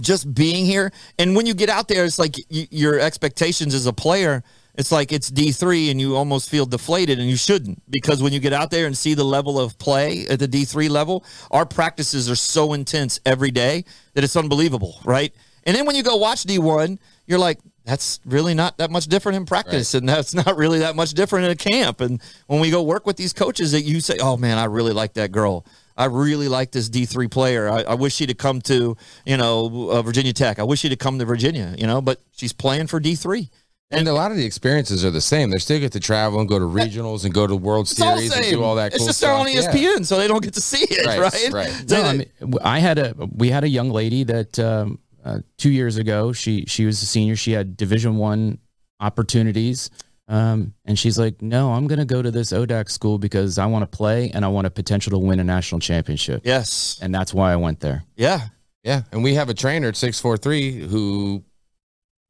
just 0.00 0.32
being 0.34 0.66
here. 0.66 0.92
And 1.18 1.36
when 1.36 1.46
you 1.46 1.54
get 1.54 1.68
out 1.68 1.88
there, 1.88 2.04
it's 2.04 2.18
like 2.18 2.36
y- 2.50 2.68
your 2.70 2.98
expectations 2.98 3.74
as 3.74 3.86
a 3.86 3.92
player. 3.92 4.42
It's 4.76 4.90
like 4.90 5.12
it's 5.12 5.28
D 5.28 5.52
three, 5.52 5.90
and 5.90 6.00
you 6.00 6.16
almost 6.16 6.50
feel 6.50 6.66
deflated, 6.66 7.20
and 7.20 7.28
you 7.28 7.36
shouldn't 7.36 7.80
because 7.90 8.22
when 8.22 8.32
you 8.32 8.40
get 8.40 8.52
out 8.52 8.72
there 8.72 8.86
and 8.86 8.98
see 8.98 9.14
the 9.14 9.24
level 9.24 9.60
of 9.60 9.78
play 9.78 10.26
at 10.26 10.40
the 10.40 10.48
D 10.48 10.64
three 10.64 10.88
level, 10.88 11.24
our 11.52 11.64
practices 11.64 12.28
are 12.28 12.34
so 12.34 12.72
intense 12.72 13.20
every 13.24 13.52
day 13.52 13.84
that 14.14 14.24
it's 14.24 14.34
unbelievable, 14.34 14.98
right? 15.04 15.32
And 15.62 15.76
then 15.76 15.86
when 15.86 15.94
you 15.94 16.02
go 16.02 16.16
watch 16.16 16.42
D 16.42 16.58
one, 16.58 16.98
you're 17.26 17.38
like, 17.38 17.60
that's 17.84 18.18
really 18.24 18.54
not 18.54 18.78
that 18.78 18.90
much 18.90 19.06
different 19.06 19.36
in 19.36 19.46
practice, 19.46 19.94
and 19.94 20.08
that's 20.08 20.34
not 20.46 20.56
really 20.56 20.80
that 20.80 20.96
much 20.96 21.12
different 21.12 21.44
in 21.44 21.52
a 21.52 21.56
camp. 21.56 22.00
And 22.00 22.20
when 22.48 22.60
we 22.60 22.70
go 22.70 22.82
work 22.82 23.06
with 23.06 23.16
these 23.16 23.32
coaches, 23.32 23.70
that 23.72 23.82
you 23.82 24.00
say, 24.00 24.16
oh 24.20 24.36
man, 24.36 24.58
I 24.58 24.64
really 24.64 24.92
like 24.92 25.14
that 25.14 25.30
girl. 25.30 25.64
I 25.96 26.06
really 26.06 26.48
like 26.48 26.72
this 26.72 26.88
D 26.88 27.04
three 27.06 27.28
player. 27.28 27.68
I, 27.68 27.82
I 27.82 27.94
wish 27.94 28.14
she'd 28.14 28.28
have 28.30 28.38
come 28.38 28.60
to 28.62 28.96
you 29.24 29.36
know 29.36 29.90
uh, 29.90 30.02
Virginia 30.02 30.32
Tech. 30.32 30.58
I 30.58 30.64
wish 30.64 30.80
she'd 30.80 30.92
have 30.92 30.98
come 30.98 31.18
to 31.18 31.24
Virginia. 31.24 31.74
You 31.78 31.86
know, 31.86 32.00
but 32.00 32.20
she's 32.32 32.52
playing 32.52 32.88
for 32.88 32.98
D 33.00 33.14
three. 33.14 33.50
And 33.90 34.08
a 34.08 34.12
lot 34.12 34.32
of 34.32 34.36
the 34.36 34.44
experiences 34.44 35.04
are 35.04 35.10
the 35.12 35.20
same. 35.20 35.50
They 35.50 35.58
still 35.58 35.78
get 35.78 35.92
to 35.92 36.00
travel 36.00 36.40
and 36.40 36.48
go 36.48 36.58
to 36.58 36.64
regionals 36.64 37.24
and 37.24 37.32
go 37.32 37.46
to 37.46 37.54
World 37.54 37.88
It's 37.88 38.00
all 38.00 38.16
Series 38.16 38.34
and 38.34 38.44
do 38.46 38.62
all 38.64 38.74
that 38.74 38.88
it's 38.88 38.98
cool 38.98 39.06
just 39.06 39.18
stuff. 39.18 39.28
they're 39.30 39.38
on 39.38 39.48
E 39.48 39.54
Yeah. 39.54 39.70
ESPN, 39.98 40.04
so 40.04 40.16
they 40.18 40.26
don't 40.26 40.42
get 40.42 40.54
to 40.54 40.60
see 40.60 40.84
it, 40.88 41.06
Right, 41.06 41.20
right? 41.20 41.52
right. 41.52 41.82
They- 41.86 41.94
No, 42.02 42.08
I 42.08 42.12
mean, 42.16 42.30
w- 42.40 42.58
I 42.62 42.80
had 42.80 42.98
a 42.98 43.14
we 43.36 43.50
had 43.50 43.62
a 43.62 43.68
young 43.68 43.90
lady 43.90 44.24
that 44.24 44.58
um, 44.58 44.98
uh, 45.24 45.40
two 45.58 45.70
years 45.70 45.96
ago 45.96 46.32
she 46.32 46.64
she 46.66 46.86
was 46.86 47.00
a 47.02 47.06
senior. 47.06 47.36
She 47.36 47.52
had 47.52 47.76
Division 47.76 48.16
One 48.16 48.58
opportunities, 48.98 49.90
um, 50.28 50.74
and 50.84 50.98
she's 50.98 51.18
like, 51.18 51.42
"No, 51.42 51.72
I'm 51.72 51.86
going 51.86 51.98
to 51.98 52.04
go 52.04 52.22
to 52.22 52.30
this 52.30 52.52
ODAC 52.52 52.90
school 52.90 53.18
because 53.18 53.58
I 53.58 53.66
want 53.66 53.82
to 53.90 53.96
play 53.96 54.30
and 54.30 54.44
I 54.44 54.48
want 54.48 54.66
a 54.66 54.70
potential 54.70 55.10
to 55.12 55.18
win 55.18 55.38
a 55.40 55.44
national 55.44 55.80
championship." 55.80 56.42
yes, 56.44 56.98
And 57.02 57.14
that's 57.14 57.34
why 57.34 57.52
I 57.52 57.56
went 57.56 57.80
there. 57.80 58.04
yeah, 58.16 58.48
Yeah, 58.82 59.02
and 59.12 59.22
we 59.22 59.34
have 59.34 59.48
a 59.48 59.54
trainer 59.54 59.88
at 59.88 59.96
six 59.96 60.20
four 60.20 60.36
three 60.36 60.72
who 60.80 61.44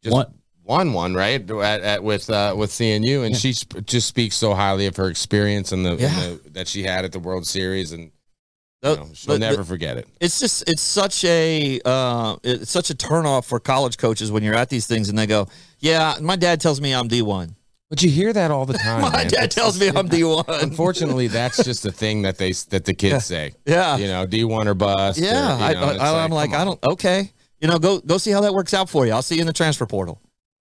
just 0.02 0.12
What? 0.14 0.32
won 0.64 0.92
one 0.92 1.14
right 1.14 1.48
at, 1.50 1.80
at 1.82 2.02
with 2.02 2.28
uh, 2.30 2.54
with 2.56 2.70
CNU, 2.70 3.24
and 3.24 3.34
Yeah. 3.34 3.38
she 3.38 3.52
sp- 3.54 3.84
just 3.84 4.08
speaks 4.08 4.34
so 4.36 4.54
highly 4.54 4.86
of 4.86 4.96
her 4.96 5.08
experience 5.08 5.72
and 5.72 5.84
the, 5.84 5.90
and 5.92 6.00
Yeah. 6.00 6.20
the 6.44 6.50
that 6.50 6.68
she 6.68 6.82
had 6.82 7.04
at 7.04 7.12
the 7.12 7.18
World 7.20 7.46
Series, 7.46 7.92
and 7.92 8.10
you 8.82 8.96
know, 8.96 9.08
she'll 9.14 9.34
the- 9.34 9.38
never 9.38 9.58
the- 9.58 9.64
forget 9.64 9.96
it. 9.98 10.06
it's 10.20 10.40
just 10.40 10.68
it's 10.68 10.82
such 10.82 11.24
a 11.24 11.80
uh, 11.84 12.36
it's 12.42 12.70
such 12.70 12.90
a 12.90 12.94
turnoff 12.94 13.44
for 13.44 13.60
college 13.60 13.98
coaches 13.98 14.30
when 14.32 14.42
you're 14.42 14.54
at 14.56 14.68
these 14.68 14.86
things 14.86 15.08
and 15.08 15.16
they 15.18 15.26
go, 15.26 15.48
"Yeah, 15.80 16.16
my 16.20 16.36
dad 16.36 16.60
tells 16.60 16.80
me 16.80 16.92
I'm 16.92 17.08
D 17.08 17.22
one. 17.22 17.56
But 17.90 18.02
you 18.02 18.10
hear 18.10 18.32
that 18.32 18.50
all 18.50 18.64
the 18.66 18.74
time. 18.78 19.00
My 19.02 19.10
man. 19.10 19.28
dad 19.28 19.44
It's- 19.44 19.54
tells 19.54 19.78
me 19.78 19.88
I'm 19.94 20.08
D 20.08 20.24
one." 20.24 20.44
Unfortunately, 20.48 21.28
that's 21.28 21.62
just 21.62 21.82
the 21.82 21.92
thing 21.92 22.22
that 22.22 22.38
they 22.38 22.52
that 22.70 22.84
the 22.84 22.94
kids 22.94 23.26
say. 23.26 23.52
Yeah, 23.66 23.96
You 23.98 24.06
know, 24.08 24.26
D 24.26 24.44
one 24.44 24.68
or 24.68 24.74
bust. 24.74 25.20
or, 25.20 25.24
yeah. 25.24 25.58
you 25.58 25.64
I, 25.64 25.72
know, 25.74 25.98
I, 26.02 26.24
I'm 26.24 26.30
like, 26.30 26.50
come 26.50 26.60
I 26.60 26.64
don't. 26.64 26.82
Okay, 26.82 27.30
you 27.60 27.68
know, 27.68 27.78
go 27.78 28.00
go 28.00 28.18
see 28.18 28.30
how 28.30 28.40
that 28.40 28.54
works 28.54 28.74
out 28.74 28.88
for 28.88 29.06
you. 29.06 29.12
I'll 29.12 29.22
see 29.22 29.36
you 29.36 29.42
in 29.42 29.46
the 29.46 29.52
transfer 29.52 29.86
portal, 29.86 30.20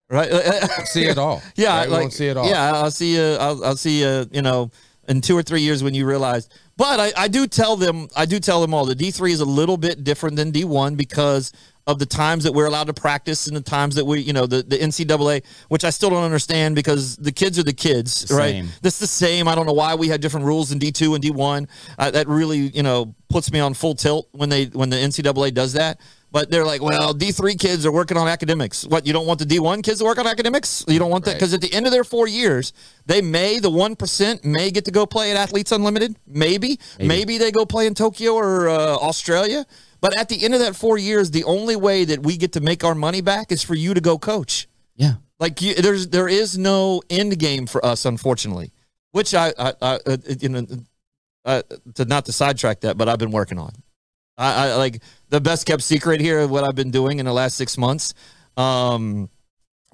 right? 0.10 0.30
see 0.86 1.06
it 1.06 1.18
all. 1.18 1.42
Yeah, 1.56 1.78
right? 1.78 1.90
like, 1.90 2.02
won't 2.02 2.14
see 2.14 2.28
it 2.28 2.38
all. 2.38 2.48
Yeah, 2.48 2.74
I'll 2.74 2.92
see 2.92 3.16
you. 3.16 3.38
I'll, 3.40 3.64
I'll 3.66 3.78
see 3.78 4.02
you. 4.02 4.28
You 4.32 4.42
know, 4.42 4.70
in 5.08 5.22
two 5.22 5.36
or 5.38 5.44
three 5.44 5.62
years 5.62 5.82
when 5.84 5.94
you 5.94 6.06
realize. 6.06 6.50
But 6.76 7.00
I, 7.00 7.12
I 7.18 7.28
do 7.30 7.48
tell 7.48 7.78
them. 7.78 8.10
I 8.16 8.26
do 8.26 8.40
tell 8.40 8.60
them 8.62 8.74
all. 8.74 8.86
The 8.86 8.96
D 8.96 9.12
three 9.12 9.32
is 9.32 9.40
a 9.40 9.46
little 9.46 9.78
bit 9.78 10.04
different 10.04 10.36
than 10.36 10.52
D 10.52 10.66
one 10.66 10.96
because 10.96 11.52
of 11.86 12.00
the 12.00 12.06
times 12.06 12.44
that 12.46 12.54
we're 12.54 12.66
allowed 12.66 12.88
to 12.88 12.94
practice 12.94 13.48
and 13.48 13.56
the 13.56 13.62
times 13.62 13.96
that 13.96 14.06
we, 14.06 14.22
you 14.22 14.34
know, 14.34 14.46
the, 14.46 14.64
the 14.64 14.78
NCAA, 14.78 15.44
which 15.68 15.84
I 15.84 15.90
still 15.90 16.10
don't 16.10 16.24
understand 16.24 16.76
because 16.76 17.18
the 17.18 17.32
kids 17.32 17.60
are 17.60 17.64
the 17.64 17.74
kids, 17.74 18.26
the 18.26 18.36
right? 18.36 18.52
same. 18.52 18.68
That's 18.82 19.00
the 19.00 19.08
same. 19.08 19.48
I 19.48 19.56
don't 19.56 19.66
know 19.66 19.74
why 19.74 19.96
we 19.96 20.08
had 20.08 20.22
different 20.22 20.46
rules 20.46 20.72
in 20.72 20.80
D 20.80 20.92
two 20.92 21.14
and 21.14 21.22
D 21.22 21.32
one. 21.32 21.68
Uh, 21.98 22.12
that 22.12 22.28
really, 22.28 22.58
you 22.58 22.84
know, 22.84 23.14
puts 23.30 23.52
me 23.52 23.60
on 23.60 23.74
full 23.74 23.96
tilt 23.96 24.30
when 24.32 24.50
they 24.50 24.66
when 24.66 24.90
the 24.90 24.98
NCAA 24.98 25.54
does 25.54 25.74
that. 25.74 26.00
But 26.32 26.50
they're 26.50 26.66
like, 26.66 26.82
well, 26.82 27.14
D 27.14 27.32
three 27.32 27.56
kids 27.56 27.86
are 27.86 27.92
working 27.92 28.18
on 28.18 28.28
academics. 28.28 28.88
What 28.88 29.06
you 29.06 29.14
don't 29.14 29.28
want 29.28 29.38
the 29.40 29.46
D 29.46 29.60
one 29.60 29.84
kids 29.84 30.00
to 30.00 30.06
work 30.06 30.18
on 30.18 30.26
academics? 30.26 30.84
You 30.88 30.98
don't 30.98 31.12
want 31.12 31.26
that 31.26 31.36
because 31.36 31.54
at 31.54 31.62
the 31.62 31.72
end 31.72 31.86
of 31.86 31.92
their 31.92 32.04
four 32.04 32.28
years, 32.28 32.74
they 33.06 33.22
may 33.22 33.60
the 33.60 33.70
one 33.70 33.96
percent 33.96 34.44
may 34.44 34.72
get 34.72 34.86
to 34.86 34.92
go 34.92 35.06
play 35.06 35.30
at 35.30 35.38
Athletes 35.38 35.72
Unlimited. 35.72 36.16
Maybe, 36.26 36.80
maybe, 36.98 37.38
they 37.38 37.52
go 37.52 37.68
play 37.68 37.86
in 37.86 37.94
Tokyo 37.94 38.34
or 38.34 38.68
uh, 38.68 38.96
Australia. 38.96 39.66
But 40.04 40.18
at 40.18 40.28
the 40.28 40.44
end 40.44 40.54
of 40.54 40.60
that 40.60 40.76
four 40.76 40.98
years, 40.98 41.32
the 41.32 41.46
only 41.46 41.78
way 41.78 42.04
that 42.04 42.24
we 42.24 42.36
get 42.36 42.52
to 42.52 42.60
make 42.60 42.84
our 42.84 42.94
money 42.94 43.22
back 43.22 43.54
is 43.54 43.64
for 43.64 43.74
you 43.74 43.94
to 43.94 44.02
go 44.02 44.18
coach. 44.18 44.68
Yeah. 44.98 45.14
Like 45.40 45.62
you, 45.62 45.76
there's 45.76 46.10
there 46.10 46.28
is 46.28 46.58
no 46.58 47.02
end 47.10 47.40
game 47.40 47.68
for 47.68 47.84
us, 47.86 48.04
unfortunately. 48.04 48.74
Which 49.12 49.34
I, 49.34 49.54
I, 49.58 49.74
I 49.82 50.00
uh, 50.06 50.18
you 50.42 50.50
know, 50.50 50.68
uh, 51.46 51.62
to 51.96 52.04
not 52.04 52.26
to 52.26 52.34
sidetrack 52.34 52.82
that, 52.82 52.98
but 52.98 53.08
I've 53.08 53.18
been 53.18 53.32
working 53.32 53.58
on. 53.58 53.72
I, 54.38 54.72
I 54.72 54.76
like 54.76 55.02
the 55.30 55.40
best 55.40 55.66
kept 55.66 55.82
secret 55.82 56.20
here 56.20 56.42
of 56.42 56.52
what 56.52 56.66
I've 56.66 56.76
been 56.76 56.92
doing 56.92 57.20
in 57.20 57.26
the 57.26 57.34
last 57.34 57.56
six 57.56 57.78
months. 57.78 58.14
Um, 58.58 59.30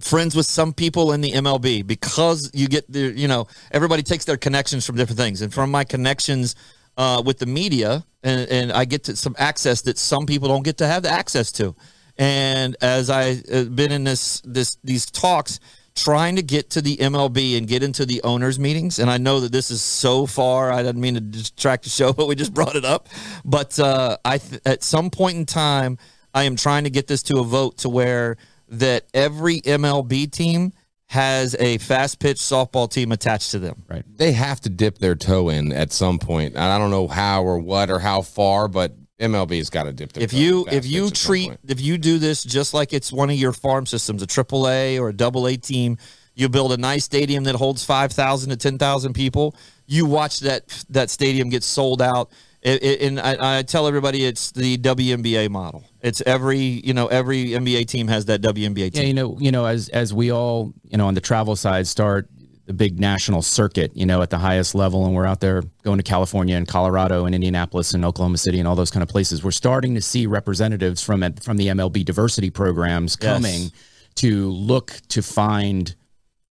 friends 0.02 0.36
with 0.36 0.48
some 0.48 0.74
people 0.74 1.14
in 1.14 1.22
the 1.22 1.34
MLB 1.34 1.86
because 1.86 2.50
you 2.56 2.68
get 2.68 2.92
the 2.92 3.14
you 3.16 3.28
know 3.28 3.46
everybody 3.70 4.02
takes 4.02 4.26
their 4.26 4.38
connections 4.38 4.88
from 4.88 4.96
different 4.96 5.20
things, 5.20 5.44
and 5.44 5.54
from 5.54 5.70
my 5.70 5.84
connections 5.84 6.56
uh, 7.00 7.24
with 7.26 7.40
the 7.40 7.46
media, 7.46 8.06
and, 8.24 8.48
and 8.50 8.72
I 8.74 8.84
get 8.84 9.06
to 9.06 9.16
some 9.16 9.34
access 9.40 9.84
that 9.84 9.98
some 9.98 10.26
people 10.26 10.50
don't 10.50 10.64
get 10.64 10.78
to 10.80 10.86
have 10.86 11.02
the 11.02 11.10
access 11.10 11.50
to. 11.54 11.74
And 12.18 12.76
as 12.82 13.10
I've 13.10 13.74
been 13.74 13.94
in 13.94 14.04
this 14.04 14.42
this 14.42 14.78
these 14.84 15.06
talks, 15.06 15.62
trying 15.96 16.36
to 16.36 16.42
get 16.42 16.72
to 16.72 16.82
the 16.82 16.98
MLB 16.98 17.58
and 17.58 17.66
get 17.66 17.84
into 17.84 18.06
the 18.06 18.22
owners 18.24 18.60
meetings, 18.60 19.00
and 19.00 19.10
I 19.10 19.18
know 19.18 19.40
that 19.40 19.54
this 19.54 19.72
is 19.72 19.82
so 19.82 20.26
far. 20.26 20.74
I 20.74 20.84
didn't 20.84 21.00
mean 21.00 21.14
to 21.14 21.22
distract 21.22 21.86
the 21.86 21.90
show, 21.90 22.12
but 22.18 22.28
we 22.28 22.36
just 22.36 22.54
brought 22.54 22.76
it 22.76 22.84
up. 22.84 23.08
But 23.46 23.80
uh, 23.80 24.18
I 24.26 24.40
th- 24.40 24.62
at 24.66 24.84
some 24.84 25.10
point 25.10 25.38
in 25.38 25.46
time, 25.46 25.98
I 26.34 26.44
am 26.44 26.58
trying 26.58 26.84
to 26.84 26.90
get 26.90 27.08
this 27.08 27.24
to 27.24 27.40
a 27.40 27.44
vote 27.46 27.78
to 27.80 27.90
where 27.90 28.36
that 28.68 29.06
every 29.14 29.62
MLB 29.62 30.30
team 30.30 30.74
has 31.10 31.56
a 31.60 31.80
fast 31.80 32.20
pitch 32.20 32.38
softball 32.38 32.90
team 32.90 33.12
attached 33.12 33.50
to 33.50 33.58
them. 33.60 33.84
Right. 33.90 34.06
They 34.16 34.32
have 34.34 34.62
to 34.62 34.70
dip 34.70 35.00
their 35.00 35.16
toe 35.16 35.50
in 35.50 35.74
at 35.74 35.92
some 35.92 36.20
point. 36.20 36.54
And 36.54 36.64
I 36.64 36.78
don't 36.78 36.92
know 36.92 37.08
how 37.08 37.44
or 37.44 37.58
what 37.58 37.90
or 37.90 37.98
how 37.98 38.22
far, 38.22 38.68
but 38.68 38.94
MLB's 39.20 39.72
got 39.72 39.86
to 39.86 39.92
dip 39.92 40.14
their 40.14 40.24
If 40.24 40.32
toe 40.32 40.38
you 40.38 40.66
in 40.66 40.74
if 40.76 40.86
you 40.86 41.10
treat 41.10 41.52
if 41.68 41.82
you 41.82 41.98
do 41.98 42.20
this 42.20 42.44
just 42.44 42.76
like 42.76 42.94
it's 42.94 43.12
one 43.12 43.32
of 43.32 43.38
your 43.38 43.54
farm 43.54 43.88
systems, 43.88 44.22
a 44.22 44.28
triple 44.28 44.70
A 44.70 45.00
or 45.00 45.10
a 45.10 45.14
double 45.14 45.48
A 45.48 45.58
team, 45.58 45.98
you 46.36 46.48
build 46.48 46.74
a 46.74 46.78
nice 46.78 47.06
stadium 47.06 47.44
that 47.46 47.56
holds 47.56 47.84
five 47.84 48.12
thousand 48.12 48.52
to 48.52 48.58
ten 48.58 48.78
thousand 48.78 49.14
people. 49.14 49.56
You 49.88 50.06
watch 50.06 50.42
that 50.42 50.86
that 50.90 51.10
stadium 51.10 51.50
get 51.50 51.64
sold 51.64 52.04
out. 52.04 52.32
It, 52.62 52.84
it, 52.84 53.02
and 53.02 53.20
I, 53.20 53.60
I 53.60 53.64
tell 53.64 53.88
everybody 53.88 54.26
it's 54.26 54.52
the 54.52 54.78
WNBA 54.78 55.50
model. 55.50 55.86
It's 56.02 56.22
every 56.26 56.58
you 56.58 56.94
know 56.94 57.08
every 57.08 57.48
NBA 57.50 57.88
team 57.88 58.08
has 58.10 58.26
that 58.26 58.42
WNBA 58.42 58.92
team. 58.92 59.02
Yeah, 59.02 59.02
you 59.04 59.14
know, 59.14 59.38
you 59.40 59.52
know, 59.52 59.66
as 59.66 59.88
as 59.90 60.14
we 60.14 60.32
all, 60.32 60.74
you 60.84 60.98
know, 60.98 61.08
on 61.08 61.14
the 61.14 61.22
travel 61.22 61.56
side 61.56 61.88
start 61.88 62.30
the 62.66 62.74
big 62.74 63.00
national 63.00 63.42
circuit, 63.42 63.92
you 63.96 64.06
know, 64.06 64.22
at 64.22 64.30
the 64.30 64.38
highest 64.38 64.76
level, 64.76 65.04
and 65.06 65.16
we're 65.16 65.26
out 65.26 65.40
there 65.40 65.64
going 65.82 65.98
to 65.98 66.04
California 66.04 66.56
and 66.56 66.68
Colorado 66.68 67.26
and 67.26 67.34
Indianapolis 67.34 67.96
and 67.96 68.06
Oklahoma 68.06 68.38
City 68.38 68.60
and 68.60 68.68
all 68.68 68.76
those 68.76 68.92
kind 68.92 69.02
of 69.02 69.10
places. 69.10 69.44
We're 69.44 69.50
starting 69.50 69.96
to 69.96 70.02
see 70.02 70.28
representatives 70.28 71.02
from 71.02 71.22
from 71.42 71.58
the 71.58 71.68
MLB 71.68 72.06
diversity 72.06 72.52
programs 72.52 73.18
Yes. 73.20 73.34
coming 73.34 73.72
to 74.16 74.50
look 74.52 74.92
to 75.08 75.24
find, 75.24 75.96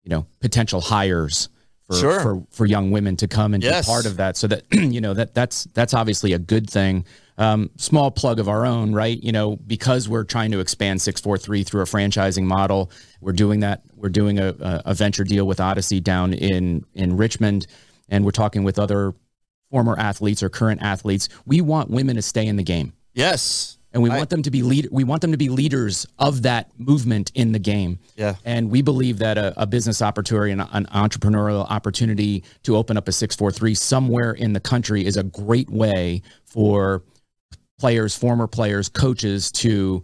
you 0.04 0.10
know, 0.10 0.26
potential 0.40 0.82
hires. 0.82 1.50
For, 1.88 1.96
Sure. 1.96 2.20
for 2.20 2.44
for 2.52 2.66
young 2.66 2.92
women 2.92 3.16
to 3.18 3.28
come 3.30 3.54
and 3.54 3.64
Yes. 3.64 3.86
be 3.86 3.90
part 3.92 4.06
of 4.06 4.18
that, 4.18 4.36
so 4.36 4.48
that 4.48 4.64
you 4.74 5.00
know 5.00 5.14
that 5.14 5.34
that's 5.34 5.66
that's 5.74 5.94
obviously 5.94 6.34
a 6.34 6.40
good 6.40 6.70
thing. 6.70 7.06
Um, 7.38 7.70
small 7.78 8.12
plug 8.12 8.40
of 8.40 8.50
our 8.50 8.66
own, 8.66 8.94
right? 8.94 9.22
You 9.24 9.32
know, 9.32 9.56
because 9.56 10.10
we're 10.10 10.24
trying 10.26 10.52
to 10.52 10.60
expand 10.60 11.02
six 11.02 11.22
four 11.22 11.38
three 11.38 11.64
through 11.64 11.82
a 11.82 11.86
franchising 11.86 12.44
model, 12.44 12.92
we're 13.22 13.32
doing 13.32 13.62
that. 13.62 13.84
We're 13.96 14.10
doing 14.10 14.38
a, 14.38 14.50
a, 14.60 14.82
a 14.88 14.94
venture 14.96 15.24
deal 15.24 15.48
with 15.48 15.60
Odicci 15.60 16.04
down 16.04 16.34
in 16.34 16.84
in 16.94 17.16
Richmond, 17.16 17.68
and 18.10 18.26
we're 18.26 18.32
talking 18.32 18.66
with 18.66 18.80
other 18.80 19.14
former 19.72 19.98
athletes 19.98 20.44
or 20.44 20.50
current 20.50 20.82
athletes. 20.82 21.30
We 21.46 21.62
want 21.62 21.90
women 21.90 22.16
to 22.18 22.22
stay 22.22 22.48
in 22.48 22.58
the 22.58 22.64
game, 22.64 22.92
Yes. 23.14 23.77
And 23.98 24.04
we 24.04 24.12
I- 24.12 24.18
want 24.18 24.30
them 24.30 24.44
to 24.44 24.52
be 24.52 24.62
lead. 24.62 24.90
We 24.92 25.04
want 25.04 25.22
them 25.22 25.32
to 25.32 25.38
be 25.38 25.50
leaders 25.50 26.06
of 26.20 26.44
that 26.44 26.70
movement 26.78 27.32
in 27.34 27.52
the 27.52 27.58
game. 27.58 27.98
Yeah. 28.16 28.36
And 28.46 28.70
we 28.70 28.84
believe 28.84 29.18
that 29.20 29.40
a, 29.40 29.60
a 29.60 29.66
business 29.66 30.04
opportunity 30.04 30.52
and 30.52 30.62
an 30.62 30.86
entrepreneurial 30.94 31.66
opportunity 31.68 32.44
to 32.64 32.78
open 32.78 32.96
up 32.96 33.08
a 33.08 33.12
643 33.12 33.74
somewhere 33.74 34.34
in 34.34 34.54
the 34.54 34.60
country 34.60 35.04
is 35.04 35.18
a 35.18 35.24
great 35.24 35.68
way 35.72 36.22
for 36.46 37.02
players, 37.80 38.16
former 38.16 38.46
players, 38.46 38.88
coaches 38.88 39.52
to, 39.54 40.04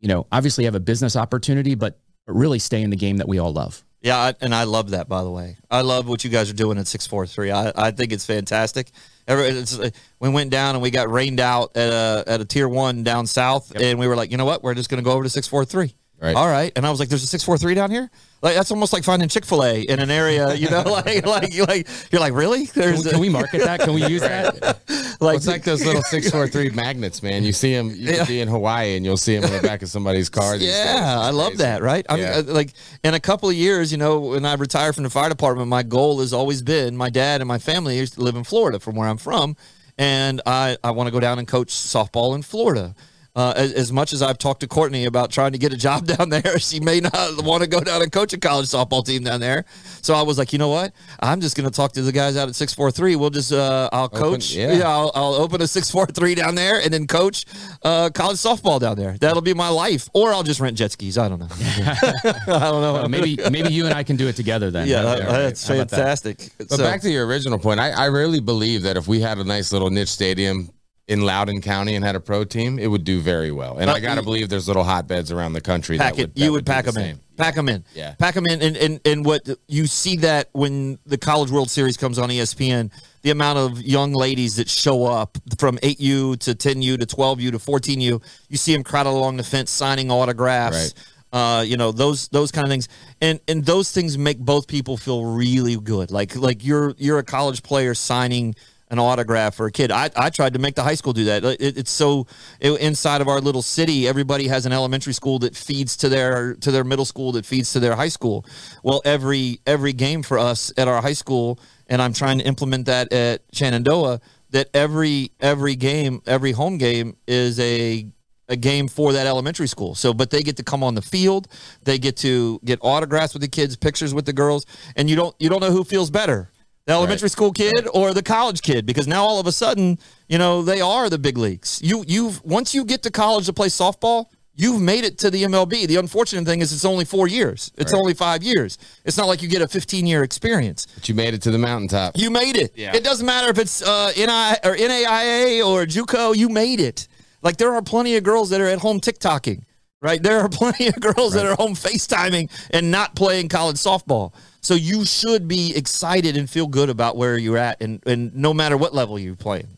you 0.00 0.08
know, 0.08 0.26
obviously 0.32 0.64
have 0.64 0.74
a 0.74 0.80
business 0.80 1.14
opportunity, 1.14 1.76
but 1.76 2.00
really 2.26 2.58
stay 2.58 2.82
in 2.82 2.90
the 2.90 2.96
game 2.96 3.18
that 3.18 3.28
we 3.28 3.38
all 3.38 3.52
love. 3.52 3.84
Yeah, 4.00 4.18
I, 4.18 4.34
and 4.40 4.52
I 4.52 4.64
love 4.64 4.90
that. 4.90 5.08
By 5.08 5.22
the 5.22 5.30
way, 5.30 5.58
I 5.70 5.82
love 5.82 6.08
what 6.08 6.24
you 6.24 6.30
guys 6.30 6.50
are 6.50 6.54
doing 6.54 6.76
at 6.76 6.88
six 6.88 7.06
four 7.06 7.24
three. 7.24 7.52
I, 7.52 7.70
I 7.76 7.92
think 7.92 8.10
it's 8.10 8.26
fantastic. 8.26 8.90
Uh, 9.28 9.90
we 10.20 10.28
went 10.28 10.50
down 10.50 10.74
and 10.74 10.82
we 10.82 10.90
got 10.90 11.10
rained 11.10 11.40
out 11.40 11.76
at 11.76 11.92
a 11.92 12.24
at 12.26 12.40
a 12.40 12.44
tier 12.44 12.68
one 12.68 13.02
down 13.04 13.26
south, 13.26 13.72
and 13.74 13.98
we 13.98 14.06
were 14.08 14.16
like, 14.16 14.30
you 14.30 14.36
know 14.36 14.44
what? 14.44 14.62
We're 14.62 14.74
just 14.74 14.90
going 14.90 15.02
to 15.02 15.04
go 15.04 15.12
over 15.12 15.22
to 15.22 15.30
six 15.30 15.46
four 15.46 15.64
three. 15.64 15.94
Right. 16.22 16.36
All 16.36 16.46
right. 16.46 16.70
And 16.76 16.86
I 16.86 16.90
was 16.90 17.00
like, 17.00 17.08
there's 17.08 17.24
a 17.24 17.26
six 17.26 17.42
four 17.42 17.58
three 17.58 17.74
down 17.74 17.90
here. 17.90 18.08
Like 18.42 18.54
that's 18.54 18.70
almost 18.70 18.92
like 18.92 19.02
finding 19.02 19.28
Chick 19.28 19.44
fil 19.44 19.64
A 19.64 19.80
in 19.82 19.98
an 19.98 20.08
area. 20.10 20.54
You 20.54 20.70
know, 20.70 20.82
like 20.86 21.26
like 21.26 21.52
you 21.52 21.64
like 21.64 21.88
you're 22.12 22.20
like 22.20 22.32
really? 22.32 22.66
Can 22.68 22.82
There's 22.82 23.04
we, 23.04 23.10
can 23.10 23.18
we 23.20 23.28
market 23.28 23.58
that? 23.62 23.80
Can 23.80 23.92
we 23.92 24.06
use 24.06 24.20
that? 24.32 24.78
like 25.20 25.38
it's 25.38 25.48
like 25.48 25.64
those 25.64 25.84
little 25.84 26.02
six 26.10 26.30
four 26.30 26.46
three 26.46 26.70
magnets, 26.70 27.24
man. 27.24 27.42
You 27.42 27.52
see 27.52 27.74
them. 27.74 27.88
You 27.90 27.96
Yeah. 28.10 28.16
can 28.18 28.26
be 28.28 28.40
in 28.40 28.46
Hawaii 28.46 28.94
and 28.96 29.04
you'll 29.04 29.16
see 29.16 29.34
them 29.36 29.44
in 29.50 29.52
the 29.60 29.66
back 29.66 29.82
of 29.82 29.88
somebody's 29.88 30.28
car. 30.28 30.54
Yeah, 30.54 31.16
I 31.18 31.30
love 31.30 31.58
that. 31.58 31.82
Right? 31.82 32.06
I'm, 32.08 32.20
Yeah. 32.20 32.36
uh, 32.38 32.42
like 32.46 32.72
in 33.02 33.14
a 33.14 33.20
couple 33.20 33.48
of 33.48 33.56
years, 33.56 33.90
you 33.90 33.98
know, 33.98 34.20
when 34.20 34.44
I 34.46 34.54
retire 34.54 34.92
from 34.92 35.02
the 35.02 35.10
fire 35.10 35.28
department, 35.28 35.66
my 35.68 35.82
goal 35.82 36.20
has 36.20 36.32
always 36.32 36.62
been 36.62 36.96
my 36.96 37.10
dad 37.10 37.40
and 37.40 37.48
my 37.48 37.58
family 37.58 37.98
used 37.98 38.14
to 38.14 38.20
live 38.20 38.36
in 38.36 38.44
Florida, 38.44 38.78
from 38.78 38.94
where 38.94 39.08
I'm 39.08 39.18
from, 39.18 39.56
and 39.98 40.40
I 40.46 40.76
I 40.84 40.92
want 40.92 41.08
to 41.08 41.10
go 41.12 41.18
down 41.18 41.40
and 41.40 41.48
coach 41.48 41.70
softball 41.70 42.36
in 42.36 42.42
Florida. 42.42 42.94
Uh, 43.34 43.54
as, 43.56 43.72
as 43.72 43.90
much 43.90 44.12
as 44.12 44.20
I've 44.20 44.36
talked 44.36 44.60
to 44.60 44.68
Courtney 44.68 45.06
about 45.06 45.30
trying 45.30 45.52
to 45.52 45.58
get 45.58 45.72
a 45.72 45.76
job 45.76 46.06
down 46.12 46.28
there, 46.28 46.58
she 46.58 46.80
may 46.80 47.00
not 47.00 47.42
want 47.42 47.62
to 47.62 47.66
go 47.68 47.80
down 47.80 48.02
and 48.02 48.12
coach 48.12 48.34
a 48.34 48.38
college 48.38 48.66
softball 48.66 49.02
team 49.02 49.24
down 49.24 49.40
there. 49.40 49.64
So 50.02 50.12
I 50.12 50.20
was 50.20 50.36
like, 50.36 50.52
you 50.52 50.58
know 50.58 50.68
what? 50.68 50.92
I'm 51.20 51.40
just 51.40 51.56
going 51.56 51.66
to 51.66 51.74
talk 51.74 51.92
to 51.92 52.02
the 52.02 52.12
guys 52.12 52.36
out 52.36 52.48
at 52.50 52.54
643. 52.54 53.16
We'll 53.16 53.30
just, 53.30 53.50
uh, 53.50 53.88
I'll 53.90 54.10
coach. 54.10 54.52
yeah. 54.52 54.72
yeah 54.74 54.88
I'll, 54.88 55.10
I'll 55.14 55.32
open 55.32 55.62
a 55.62 55.66
643 55.66 56.34
down 56.34 56.54
there 56.56 56.78
and 56.82 56.92
then 56.92 57.06
coach 57.06 57.46
uh, 57.82 58.10
college 58.10 58.36
softball 58.36 58.78
down 58.78 58.96
there. 58.96 59.16
That'll 59.18 59.40
be 59.40 59.54
my 59.54 59.70
life. 59.70 60.10
Or 60.12 60.34
I'll 60.34 60.42
just 60.42 60.60
rent 60.60 60.76
jet 60.76 60.92
skis. 60.92 61.16
I 61.16 61.30
don't 61.30 61.38
know. 61.38 61.48
I 61.50 62.34
don't 62.46 62.82
know. 62.82 62.96
Uh, 62.96 63.08
maybe 63.08 63.38
maybe 63.50 63.72
you 63.72 63.86
and 63.86 63.94
I 63.94 64.02
can 64.02 64.16
do 64.16 64.28
it 64.28 64.36
together 64.36 64.70
then. 64.70 64.86
yeah, 64.88 65.00
That'd 65.02 65.20
that- 65.20 65.24
be 65.24 65.26
all 65.28 65.36
right. 65.38 65.42
that's 65.44 65.66
How 65.66 65.74
about 65.76 65.88
that? 65.88 65.96
fantastic. 65.96 66.50
But 66.58 66.68
So- 66.70 66.76
back 66.84 67.00
to 67.00 67.10
your 67.10 67.26
original 67.26 67.58
point, 67.58 67.80
I, 67.80 67.92
I 67.92 68.04
really 68.06 68.40
believe 68.40 68.82
that 68.82 68.98
if 68.98 69.08
we 69.08 69.20
had 69.22 69.38
a 69.38 69.44
nice 69.44 69.72
little 69.72 69.88
niche 69.88 70.08
stadium 70.10 70.70
in 71.08 71.22
Loudoun 71.22 71.60
County 71.60 71.94
and 71.96 72.04
had 72.04 72.14
a 72.14 72.20
pro 72.20 72.44
team, 72.44 72.78
it 72.78 72.86
would 72.86 73.04
do 73.04 73.20
very 73.20 73.50
well. 73.50 73.78
And 73.78 73.90
Uh, 73.90 73.94
I 73.94 74.00
got 74.00 74.14
to 74.14 74.22
believe 74.22 74.48
there's 74.48 74.68
little 74.68 74.84
hotbeds 74.84 75.32
around 75.32 75.52
the 75.52 75.60
country. 75.60 75.98
pack 75.98 76.14
that 76.14 76.18
it. 76.18 76.22
would, 76.22 76.34
that 76.34 76.40
you 76.44 76.52
would 76.52 76.64
do 76.64 76.72
pack 76.72 76.84
the 76.84 76.92
them 76.92 77.02
in. 77.02 77.20
Pack 77.36 77.54
them 77.56 77.68
in. 77.68 77.84
Yeah. 77.94 78.14
Pack 78.18 78.34
them 78.34 78.46
in. 78.46 78.62
And, 78.62 78.76
and, 78.76 79.00
and 79.04 79.24
what 79.24 79.48
you 79.66 79.86
see 79.86 80.16
that 80.18 80.48
when 80.52 80.98
the 81.04 81.18
College 81.18 81.50
World 81.50 81.70
Series 81.70 81.96
comes 81.96 82.18
on 82.18 82.28
ESPN, 82.28 82.92
the 83.22 83.30
amount 83.30 83.58
of 83.58 83.82
young 83.82 84.12
ladies 84.12 84.56
that 84.56 84.68
show 84.68 85.06
up 85.06 85.38
from 85.58 85.76
8U 85.78 86.38
to 86.38 86.54
10U 86.54 87.00
to 87.00 87.06
12U 87.06 87.50
to 87.50 87.58
14U, 87.58 88.22
you 88.48 88.56
see 88.56 88.72
them 88.72 88.84
crowded 88.84 89.10
along 89.10 89.38
the 89.38 89.44
fence 89.44 89.70
signing 89.70 90.10
autographs. 90.10 90.94
Uh, 91.32 91.64
you 91.66 91.78
know 91.78 91.92
those 91.92 92.28
those 92.28 92.52
kind 92.52 92.66
of 92.66 92.70
things, 92.70 92.88
and 93.22 93.40
and 93.48 93.64
those 93.64 93.90
things 93.90 94.18
make 94.18 94.38
both 94.38 94.66
people 94.66 94.98
feel 94.98 95.24
really 95.24 95.76
good. 95.76 96.10
Like 96.10 96.36
like 96.36 96.62
you're 96.62 96.94
you're 96.98 97.18
a 97.18 97.24
college 97.24 97.62
player 97.62 97.94
signing 97.94 98.54
an 98.92 98.98
autograph 98.98 99.54
for 99.54 99.66
a 99.66 99.72
kid. 99.72 99.90
I, 99.90 100.10
I 100.14 100.28
tried 100.28 100.52
to 100.52 100.58
make 100.58 100.74
the 100.74 100.82
high 100.82 100.94
school 100.94 101.14
do 101.14 101.24
that. 101.24 101.42
It, 101.44 101.78
it's 101.78 101.90
so 101.90 102.26
it, 102.60 102.78
inside 102.78 103.22
of 103.22 103.26
our 103.26 103.40
little 103.40 103.62
city, 103.62 104.06
everybody 104.06 104.46
has 104.48 104.66
an 104.66 104.72
elementary 104.72 105.14
school 105.14 105.38
that 105.40 105.56
feeds 105.56 105.96
to 105.96 106.10
their 106.10 106.54
to 106.56 106.70
their 106.70 106.84
middle 106.84 107.06
school 107.06 107.32
that 107.32 107.46
feeds 107.46 107.72
to 107.72 107.80
their 107.80 107.96
high 107.96 108.10
school. 108.10 108.44
Well, 108.82 109.00
every 109.04 109.60
every 109.66 109.94
game 109.94 110.22
for 110.22 110.38
us 110.38 110.70
at 110.76 110.88
our 110.88 111.00
high 111.00 111.14
school, 111.14 111.58
and 111.88 112.02
I'm 112.02 112.12
trying 112.12 112.38
to 112.40 112.44
implement 112.44 112.86
that 112.86 113.12
at 113.12 113.42
Shenandoah. 113.52 114.20
That 114.50 114.68
every 114.74 115.32
every 115.40 115.74
game, 115.74 116.20
every 116.26 116.52
home 116.52 116.76
game 116.76 117.16
is 117.26 117.58
a 117.58 118.06
a 118.48 118.56
game 118.56 118.86
for 118.86 119.14
that 119.14 119.26
elementary 119.26 119.66
school. 119.66 119.94
So, 119.94 120.12
but 120.12 120.28
they 120.28 120.42
get 120.42 120.58
to 120.58 120.62
come 120.62 120.84
on 120.84 120.94
the 120.94 121.00
field. 121.00 121.48
They 121.84 121.98
get 121.98 122.18
to 122.18 122.60
get 122.62 122.78
autographs 122.82 123.32
with 123.32 123.40
the 123.40 123.48
kids, 123.48 123.76
pictures 123.76 124.12
with 124.12 124.26
the 124.26 124.34
girls, 124.34 124.66
and 124.94 125.08
you 125.08 125.16
don't 125.16 125.34
you 125.38 125.48
don't 125.48 125.60
know 125.60 125.70
who 125.70 125.82
feels 125.82 126.10
better, 126.10 126.50
the 126.86 126.92
elementary 126.92 127.28
school 127.28 127.52
kid 127.52 127.86
or 127.94 128.12
the 128.12 128.22
college 128.22 128.62
kid, 128.62 128.86
because 128.86 129.06
now 129.06 129.22
all 129.24 129.38
of 129.40 129.46
a 129.46 129.52
sudden, 129.52 129.98
you 130.28 130.38
know, 130.38 130.62
they 130.62 130.80
are 130.80 131.08
the 131.08 131.18
big 131.18 131.38
leagues. 131.38 131.80
You 131.82 132.04
you've 132.06 132.42
once 132.44 132.74
you 132.74 132.84
get 132.84 133.02
to 133.04 133.10
college 133.10 133.46
to 133.46 133.52
play 133.52 133.68
softball. 133.68 134.26
You've 134.54 134.82
made 134.82 135.04
it 135.04 135.16
to 135.20 135.30
the 135.30 135.44
MLB. 135.44 135.86
The 135.86 135.96
unfortunate 135.96 136.44
thing 136.44 136.60
is 136.60 136.74
it's 136.74 136.84
only 136.84 137.06
four 137.06 137.26
years. 137.26 137.72
It's 137.78 137.90
Right. 137.94 137.98
only 137.98 138.12
five 138.12 138.42
years. 138.42 138.76
It's 139.02 139.16
not 139.16 139.26
like 139.26 139.40
you 139.40 139.48
get 139.48 139.62
a 139.62 139.66
15 139.66 140.06
year 140.06 140.22
experience. 140.24 140.86
But 140.94 141.08
you 141.08 141.14
made 141.14 141.32
it 141.32 141.40
to 141.42 141.50
the 141.50 141.56
mountaintop. 141.58 142.18
You 142.18 142.30
made 142.30 142.58
it. 142.58 142.74
Yeah. 142.76 142.94
It 142.94 143.02
doesn't 143.02 143.24
matter 143.24 143.48
if 143.48 143.56
it's 143.58 143.80
uh, 143.80 144.12
NI 144.14 144.58
or 144.68 144.76
NAIA 144.76 145.66
or 145.66 145.86
JUCO. 145.86 146.36
You 146.36 146.50
made 146.50 146.80
it. 146.80 147.08
Like 147.40 147.56
there 147.56 147.72
are 147.74 147.80
plenty 147.80 148.14
of 148.16 148.24
girls 148.24 148.50
that 148.50 148.60
are 148.60 148.66
at 148.66 148.78
home 148.80 149.00
TikToking, 149.00 149.62
right? 150.02 150.22
There 150.22 150.40
are 150.40 150.48
plenty 150.60 150.88
of 150.88 151.00
girls 151.00 151.32
that 151.32 151.46
are 151.46 151.54
home 151.56 151.74
FaceTiming 151.74 152.50
and 152.72 152.90
not 152.90 153.16
playing 153.16 153.48
college 153.48 153.76
softball. 153.76 154.34
So 154.62 154.74
you 154.74 155.04
should 155.04 155.48
be 155.48 155.74
excited 155.74 156.36
and 156.36 156.48
feel 156.48 156.66
good 156.68 156.88
about 156.88 157.16
where 157.16 157.36
you're 157.36 157.58
at, 157.58 157.82
and 157.82 158.00
and 158.06 158.34
no 158.34 158.54
matter 158.54 158.76
what 158.76 158.94
level 158.94 159.18
you're 159.18 159.34
playing. 159.36 159.76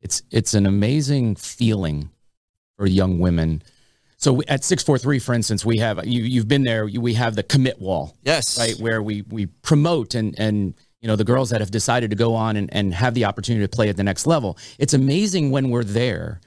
It's 0.00 0.22
it's 0.30 0.54
an 0.54 0.66
amazing 0.66 1.36
feeling 1.36 2.10
for 2.76 2.86
young 2.86 3.18
women. 3.18 3.62
So 4.16 4.40
at 4.46 4.62
six 4.64 4.82
four 4.84 4.98
three, 4.98 5.18
for 5.18 5.34
instance, 5.34 5.64
we 5.64 5.78
have 5.78 6.04
you 6.06 6.22
you've 6.22 6.48
been 6.48 6.62
there. 6.62 6.86
You, 6.86 7.00
we 7.00 7.14
have 7.14 7.34
the 7.34 7.42
commit 7.42 7.80
wall, 7.80 8.16
Yes. 8.24 8.58
right, 8.58 8.74
where 8.78 9.02
we 9.02 9.22
we 9.22 9.46
promote 9.46 10.14
and 10.14 10.34
and 10.38 10.74
you 11.00 11.08
know 11.08 11.16
the 11.16 11.24
girls 11.24 11.50
that 11.50 11.60
have 11.60 11.72
decided 11.72 12.10
to 12.10 12.16
go 12.16 12.34
on 12.36 12.56
and, 12.56 12.72
and 12.72 12.94
have 12.94 13.14
the 13.14 13.24
opportunity 13.24 13.64
to 13.64 13.68
play 13.68 13.88
at 13.88 13.96
the 13.96 14.04
next 14.04 14.26
level. 14.26 14.56
It's 14.78 14.94
amazing 14.94 15.50
when 15.50 15.70
we're 15.70 15.82
there, 15.84 16.40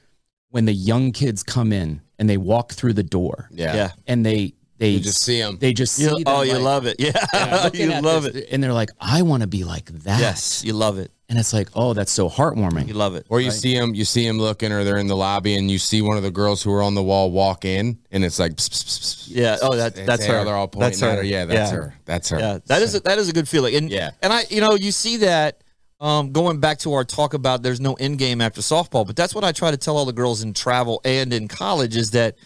when 0.48 0.64
the 0.64 0.72
young 0.72 1.12
kids 1.12 1.42
come 1.42 1.70
in 1.72 2.00
and 2.18 2.30
they 2.30 2.38
walk 2.38 2.72
through 2.72 2.94
the 2.94 3.02
door 3.02 3.48
Yeah. 3.52 3.74
Yeah. 3.74 3.90
and 4.06 4.24
they 4.24 4.54
they 4.78 4.90
You 4.90 5.00
just 5.00 5.22
see 5.24 5.40
them. 5.40 5.56
They 5.58 5.72
just 5.72 5.94
see 5.94 6.02
You, 6.04 6.10
them, 6.10 6.22
oh, 6.26 6.42
you 6.42 6.54
like, 6.54 6.62
love 6.62 6.86
it. 6.86 6.96
Yeah, 7.00 7.60
looking 7.64 7.90
you 7.90 8.00
love 8.00 8.24
this, 8.24 8.34
it. 8.36 8.48
and 8.50 8.62
they're 8.62 8.72
like, 8.72 8.90
I 9.00 9.22
want 9.22 9.40
to 9.42 9.46
be 9.46 9.64
like 9.64 9.86
that. 10.04 10.20
Yes, 10.20 10.62
you 10.64 10.72
love 10.74 10.98
it. 10.98 11.10
and 11.28 11.38
it's 11.38 11.52
like, 11.52 11.68
oh, 11.74 11.92
that's 11.94 12.12
so 12.12 12.28
heartwarming. 12.28 12.86
You 12.88 12.94
love 12.94 13.14
it. 13.16 13.26
Or 13.28 13.40
you 13.40 13.50
see 13.50 13.74
them, 13.74 13.94
you 13.94 14.04
see 14.04 14.26
them 14.26 14.38
looking, 14.38 14.72
or 14.72 14.84
they're 14.84 14.98
in 14.98 15.06
the 15.06 15.16
lobby, 15.16 15.56
and 15.56 15.70
you 15.70 15.78
see 15.78 16.02
one 16.02 16.16
of 16.16 16.22
the 16.22 16.30
girls 16.30 16.62
who 16.62 16.72
are 16.72 16.82
on 16.82 16.94
the 16.94 17.02
wall 17.02 17.30
walk 17.30 17.64
in, 17.64 17.98
and 18.10 18.24
it's 18.24 18.38
like, 18.38 18.52
pss, 18.56 18.68
pss, 18.68 18.84
pss, 18.84 18.98
pss. 19.00 19.28
Yeah. 19.30 19.56
Oh, 19.62 19.74
that, 19.76 19.94
that's 19.94 20.24
her. 20.26 20.38
oh, 20.40 20.44
They're 20.44 20.54
all 20.54 20.68
pointing 20.68 20.90
that's 20.90 21.02
at 21.02 21.10
her. 21.10 21.16
her. 21.16 21.22
Yeah, 21.22 21.44
that's 21.46 21.70
yeah. 21.72 21.76
her. 21.76 21.94
That's 22.04 22.28
her. 22.30 22.38
Yeah, 22.38 22.58
that 22.66 22.82
is 22.82 22.94
a, 22.94 23.00
that 23.00 23.18
is 23.18 23.28
a 23.28 23.32
good 23.32 23.48
feeling. 23.48 23.74
And 23.74 23.90
Yeah. 23.90 24.10
and 24.22 24.32
I, 24.32 24.44
you 24.50 24.60
know, 24.60 24.74
you 24.74 24.92
see 24.92 25.16
that 25.18 25.62
um, 25.98 26.30
going 26.32 26.60
back 26.60 26.78
to 26.80 26.92
our 26.92 27.04
talk 27.04 27.32
about 27.34 27.62
there's 27.62 27.80
no 27.80 27.94
end 27.94 28.18
game 28.18 28.40
after 28.42 28.60
softball, 28.60 29.06
but 29.06 29.16
that's 29.16 29.34
what 29.34 29.42
I 29.44 29.52
try 29.52 29.70
to 29.70 29.76
tell 29.78 29.96
all 29.96 30.04
the 30.04 30.12
girls 30.12 30.42
in 30.42 30.52
travel 30.52 31.00
and 31.04 31.32
in 31.32 31.48
college 31.48 31.96
is 31.96 32.10
that 32.10 32.36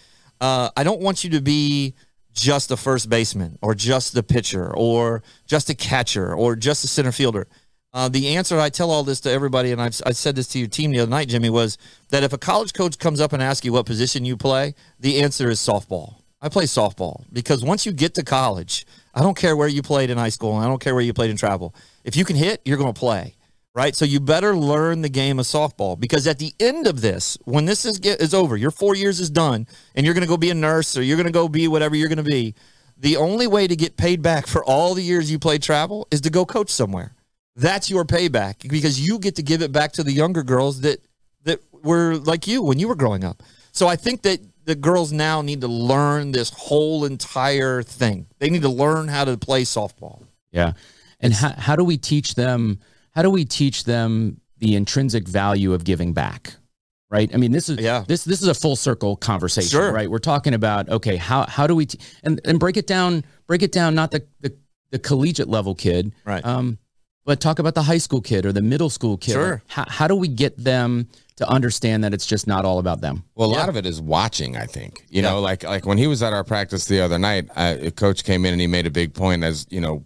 uh, 0.41 0.70
I 0.76 0.85
don't 0.85 1.01
want 1.01 1.24
you 1.24 1.31
to 1.31 1.41
be 1.43 1.95
just 2.33 2.68
the 2.68 2.76
first 2.76 3.09
baseman 3.09 3.59
or 3.62 3.74
just 3.74 4.14
the 4.14 4.22
pitcher 4.22 4.74
or 4.74 5.22
just 5.47 5.68
a 5.70 5.74
catcher 5.74 6.35
or 6.35 6.57
just 6.57 6.85
a 6.85 6.89
center 6.89 7.12
fielder. 7.12 7.47
Uh, 7.93 8.09
the 8.09 8.37
answer 8.37 8.59
I 8.61 8.68
tell 8.68 8.91
all 8.91 9.03
this 9.03 9.20
to 9.20 9.31
everybody, 9.31 9.72
and 9.72 9.83
I've 9.83 10.01
I 10.07 10.12
said 10.12 10.37
this 10.37 10.47
to 10.49 10.61
your 10.61 10.68
team 10.68 10.93
the 10.93 11.01
other 11.01 11.11
night, 11.11 11.28
Jimmy, 11.28 11.51
was 11.51 11.76
that 12.11 12.22
if 12.22 12.33
a 12.33 12.39
college 12.39 12.72
coach 12.72 12.99
comes 12.99 13.20
up 13.20 13.33
and 13.33 13.43
asks 13.43 13.64
you 13.64 13.72
what 13.72 13.87
position 13.87 14.24
you 14.24 14.37
play, 14.37 14.74
the 15.01 15.20
answer 15.20 15.51
is 15.51 15.59
softball. 15.59 16.22
I 16.41 16.49
play 16.49 16.64
softball 16.64 17.24
because 17.33 17.64
once 17.64 17.85
you 17.85 17.93
get 17.93 18.14
to 18.14 18.22
college, 18.22 18.87
I 19.12 19.22
don't 19.22 19.37
care 19.37 19.57
where 19.57 19.68
you 19.68 19.83
played 19.83 20.09
in 20.09 20.18
high 20.18 20.28
school, 20.28 20.55
and 20.57 20.64
I 20.64 20.68
don't 20.68 20.81
care 20.81 20.95
where 20.95 21.03
you 21.03 21.12
played 21.12 21.31
in 21.31 21.37
travel. 21.37 21.74
If 22.05 22.16
you 22.16 22.24
can 22.24 22.37
hit, 22.37 22.62
you're 22.64 22.78
going 22.78 22.95
to 22.95 22.99
play, 22.99 23.35
right? 23.74 23.94
So 23.94 24.04
you 24.04 24.20
better 24.20 24.56
learn 24.56 25.02
the 25.02 25.08
game 25.08 25.38
of 25.38 25.46
softball 25.46 25.98
because 25.98 26.26
at 26.26 26.38
the 26.38 26.52
end 26.58 26.86
of 26.86 27.00
this, 27.00 27.38
when 27.44 27.64
this 27.64 27.84
is 27.84 27.98
get, 27.98 28.20
is 28.20 28.34
over, 28.34 28.56
your 28.56 28.70
four 28.70 28.94
years 28.94 29.20
is 29.20 29.30
done, 29.30 29.66
and 29.94 30.04
you're 30.04 30.14
going 30.14 30.22
to 30.22 30.28
go 30.28 30.36
be 30.36 30.50
a 30.50 30.54
nurse 30.54 30.96
or 30.96 31.02
you're 31.02 31.16
going 31.16 31.26
to 31.26 31.32
go 31.32 31.48
be 31.48 31.68
whatever 31.68 31.94
you're 31.96 32.08
going 32.08 32.18
to 32.18 32.22
be. 32.24 32.54
The 32.96 33.16
only 33.16 33.46
way 33.46 33.66
to 33.66 33.76
get 33.76 33.96
paid 33.96 34.20
back 34.22 34.46
for 34.46 34.64
all 34.64 34.94
the 34.94 35.02
years 35.02 35.30
you 35.30 35.38
played 35.38 35.62
travel 35.62 36.06
is 36.10 36.20
to 36.22 36.30
go 36.30 36.44
coach 36.44 36.70
somewhere. 36.70 37.14
That's 37.56 37.90
your 37.90 38.04
payback 38.04 38.68
because 38.68 39.00
you 39.00 39.18
get 39.18 39.36
to 39.36 39.42
give 39.42 39.62
it 39.62 39.72
back 39.72 39.92
to 39.92 40.02
the 40.02 40.12
younger 40.12 40.42
girls 40.42 40.82
that 40.82 41.04
that 41.44 41.60
were 41.72 42.16
like 42.16 42.46
you 42.46 42.62
when 42.62 42.78
you 42.78 42.88
were 42.88 42.94
growing 42.94 43.24
up. 43.24 43.42
So 43.72 43.86
I 43.86 43.96
think 43.96 44.22
that 44.22 44.40
the 44.64 44.74
girls 44.74 45.12
now 45.12 45.42
need 45.42 45.62
to 45.62 45.68
learn 45.68 46.32
this 46.32 46.50
whole 46.50 47.04
entire 47.04 47.82
thing. 47.82 48.26
They 48.38 48.50
need 48.50 48.62
to 48.62 48.68
learn 48.68 49.08
how 49.08 49.24
to 49.24 49.36
play 49.36 49.62
softball. 49.62 50.26
Yeah. 50.52 50.72
And 51.20 51.32
how, 51.32 51.52
how 51.56 51.76
do 51.76 51.84
we 51.84 51.96
teach 51.96 52.34
them? 52.34 52.80
How 53.14 53.22
do 53.22 53.30
we 53.30 53.44
teach 53.44 53.84
them 53.84 54.40
the 54.58 54.74
intrinsic 54.76 55.26
value 55.26 55.72
of 55.72 55.84
giving 55.84 56.12
back? 56.12 56.54
Right. 57.11 57.28
I 57.34 57.38
mean, 57.38 57.50
this 57.50 57.68
is 57.68 57.78
Yeah. 57.80 58.04
this 58.06 58.22
this 58.24 58.40
is 58.40 58.46
a 58.46 58.54
full 58.54 58.76
circle 58.76 59.16
conversation, 59.16 59.68
Sure. 59.70 59.92
right? 59.92 60.08
We're 60.08 60.18
talking 60.18 60.54
about 60.54 60.88
okay, 60.88 61.16
how 61.16 61.44
how 61.46 61.66
do 61.66 61.74
we 61.74 61.86
t- 61.86 61.98
and 62.22 62.40
and 62.44 62.61
break 62.61 62.76
it 62.76 62.86
down, 62.86 63.24
break 63.48 63.62
it 63.62 63.72
down, 63.72 63.94
not 63.96 64.12
the 64.12 64.24
the, 64.40 64.54
the 64.92 64.98
collegiate 65.00 65.48
level 65.48 65.74
kid, 65.74 66.12
Right. 66.24 66.44
Um, 66.44 66.78
but 67.24 67.40
talk 67.40 67.58
about 67.58 67.74
the 67.74 67.82
high 67.82 67.98
school 67.98 68.20
kid 68.20 68.46
or 68.46 68.52
the 68.52 68.62
middle 68.62 68.90
school 68.90 69.16
kid. 69.16 69.32
Sure. 69.32 69.62
How 69.66 69.84
how 69.88 70.06
do 70.06 70.14
we 70.14 70.28
get 70.28 70.56
them 70.56 71.08
to 71.36 71.48
understand 71.48 72.04
that 72.04 72.14
it's 72.14 72.26
just 72.26 72.46
not 72.46 72.64
all 72.64 72.78
about 72.78 73.00
them? 73.00 73.24
Well, 73.34 73.50
a 73.50 73.52
Yeah. 73.54 73.58
lot 73.61 73.68
of 73.68 73.76
it 73.76 73.86
is 73.86 74.00
watching. 74.00 74.56
I 74.56 74.66
think 74.66 75.04
you 75.08 75.20
Yeah. 75.22 75.30
know, 75.30 75.40
like 75.40 75.64
like 75.64 75.84
when 75.86 75.98
he 75.98 76.06
was 76.06 76.22
at 76.22 76.32
our 76.32 76.44
practice 76.44 76.84
the 76.84 77.00
other 77.00 77.18
night, 77.18 77.48
uh, 77.56 77.74
a 77.80 77.90
coach 77.90 78.22
came 78.22 78.44
in 78.46 78.52
and 78.52 78.61
he 78.61 78.68
made 78.68 78.86
a 78.86 78.90
big 78.90 79.14
point. 79.14 79.42
As 79.42 79.66
you 79.68 79.80
know, 79.80 80.04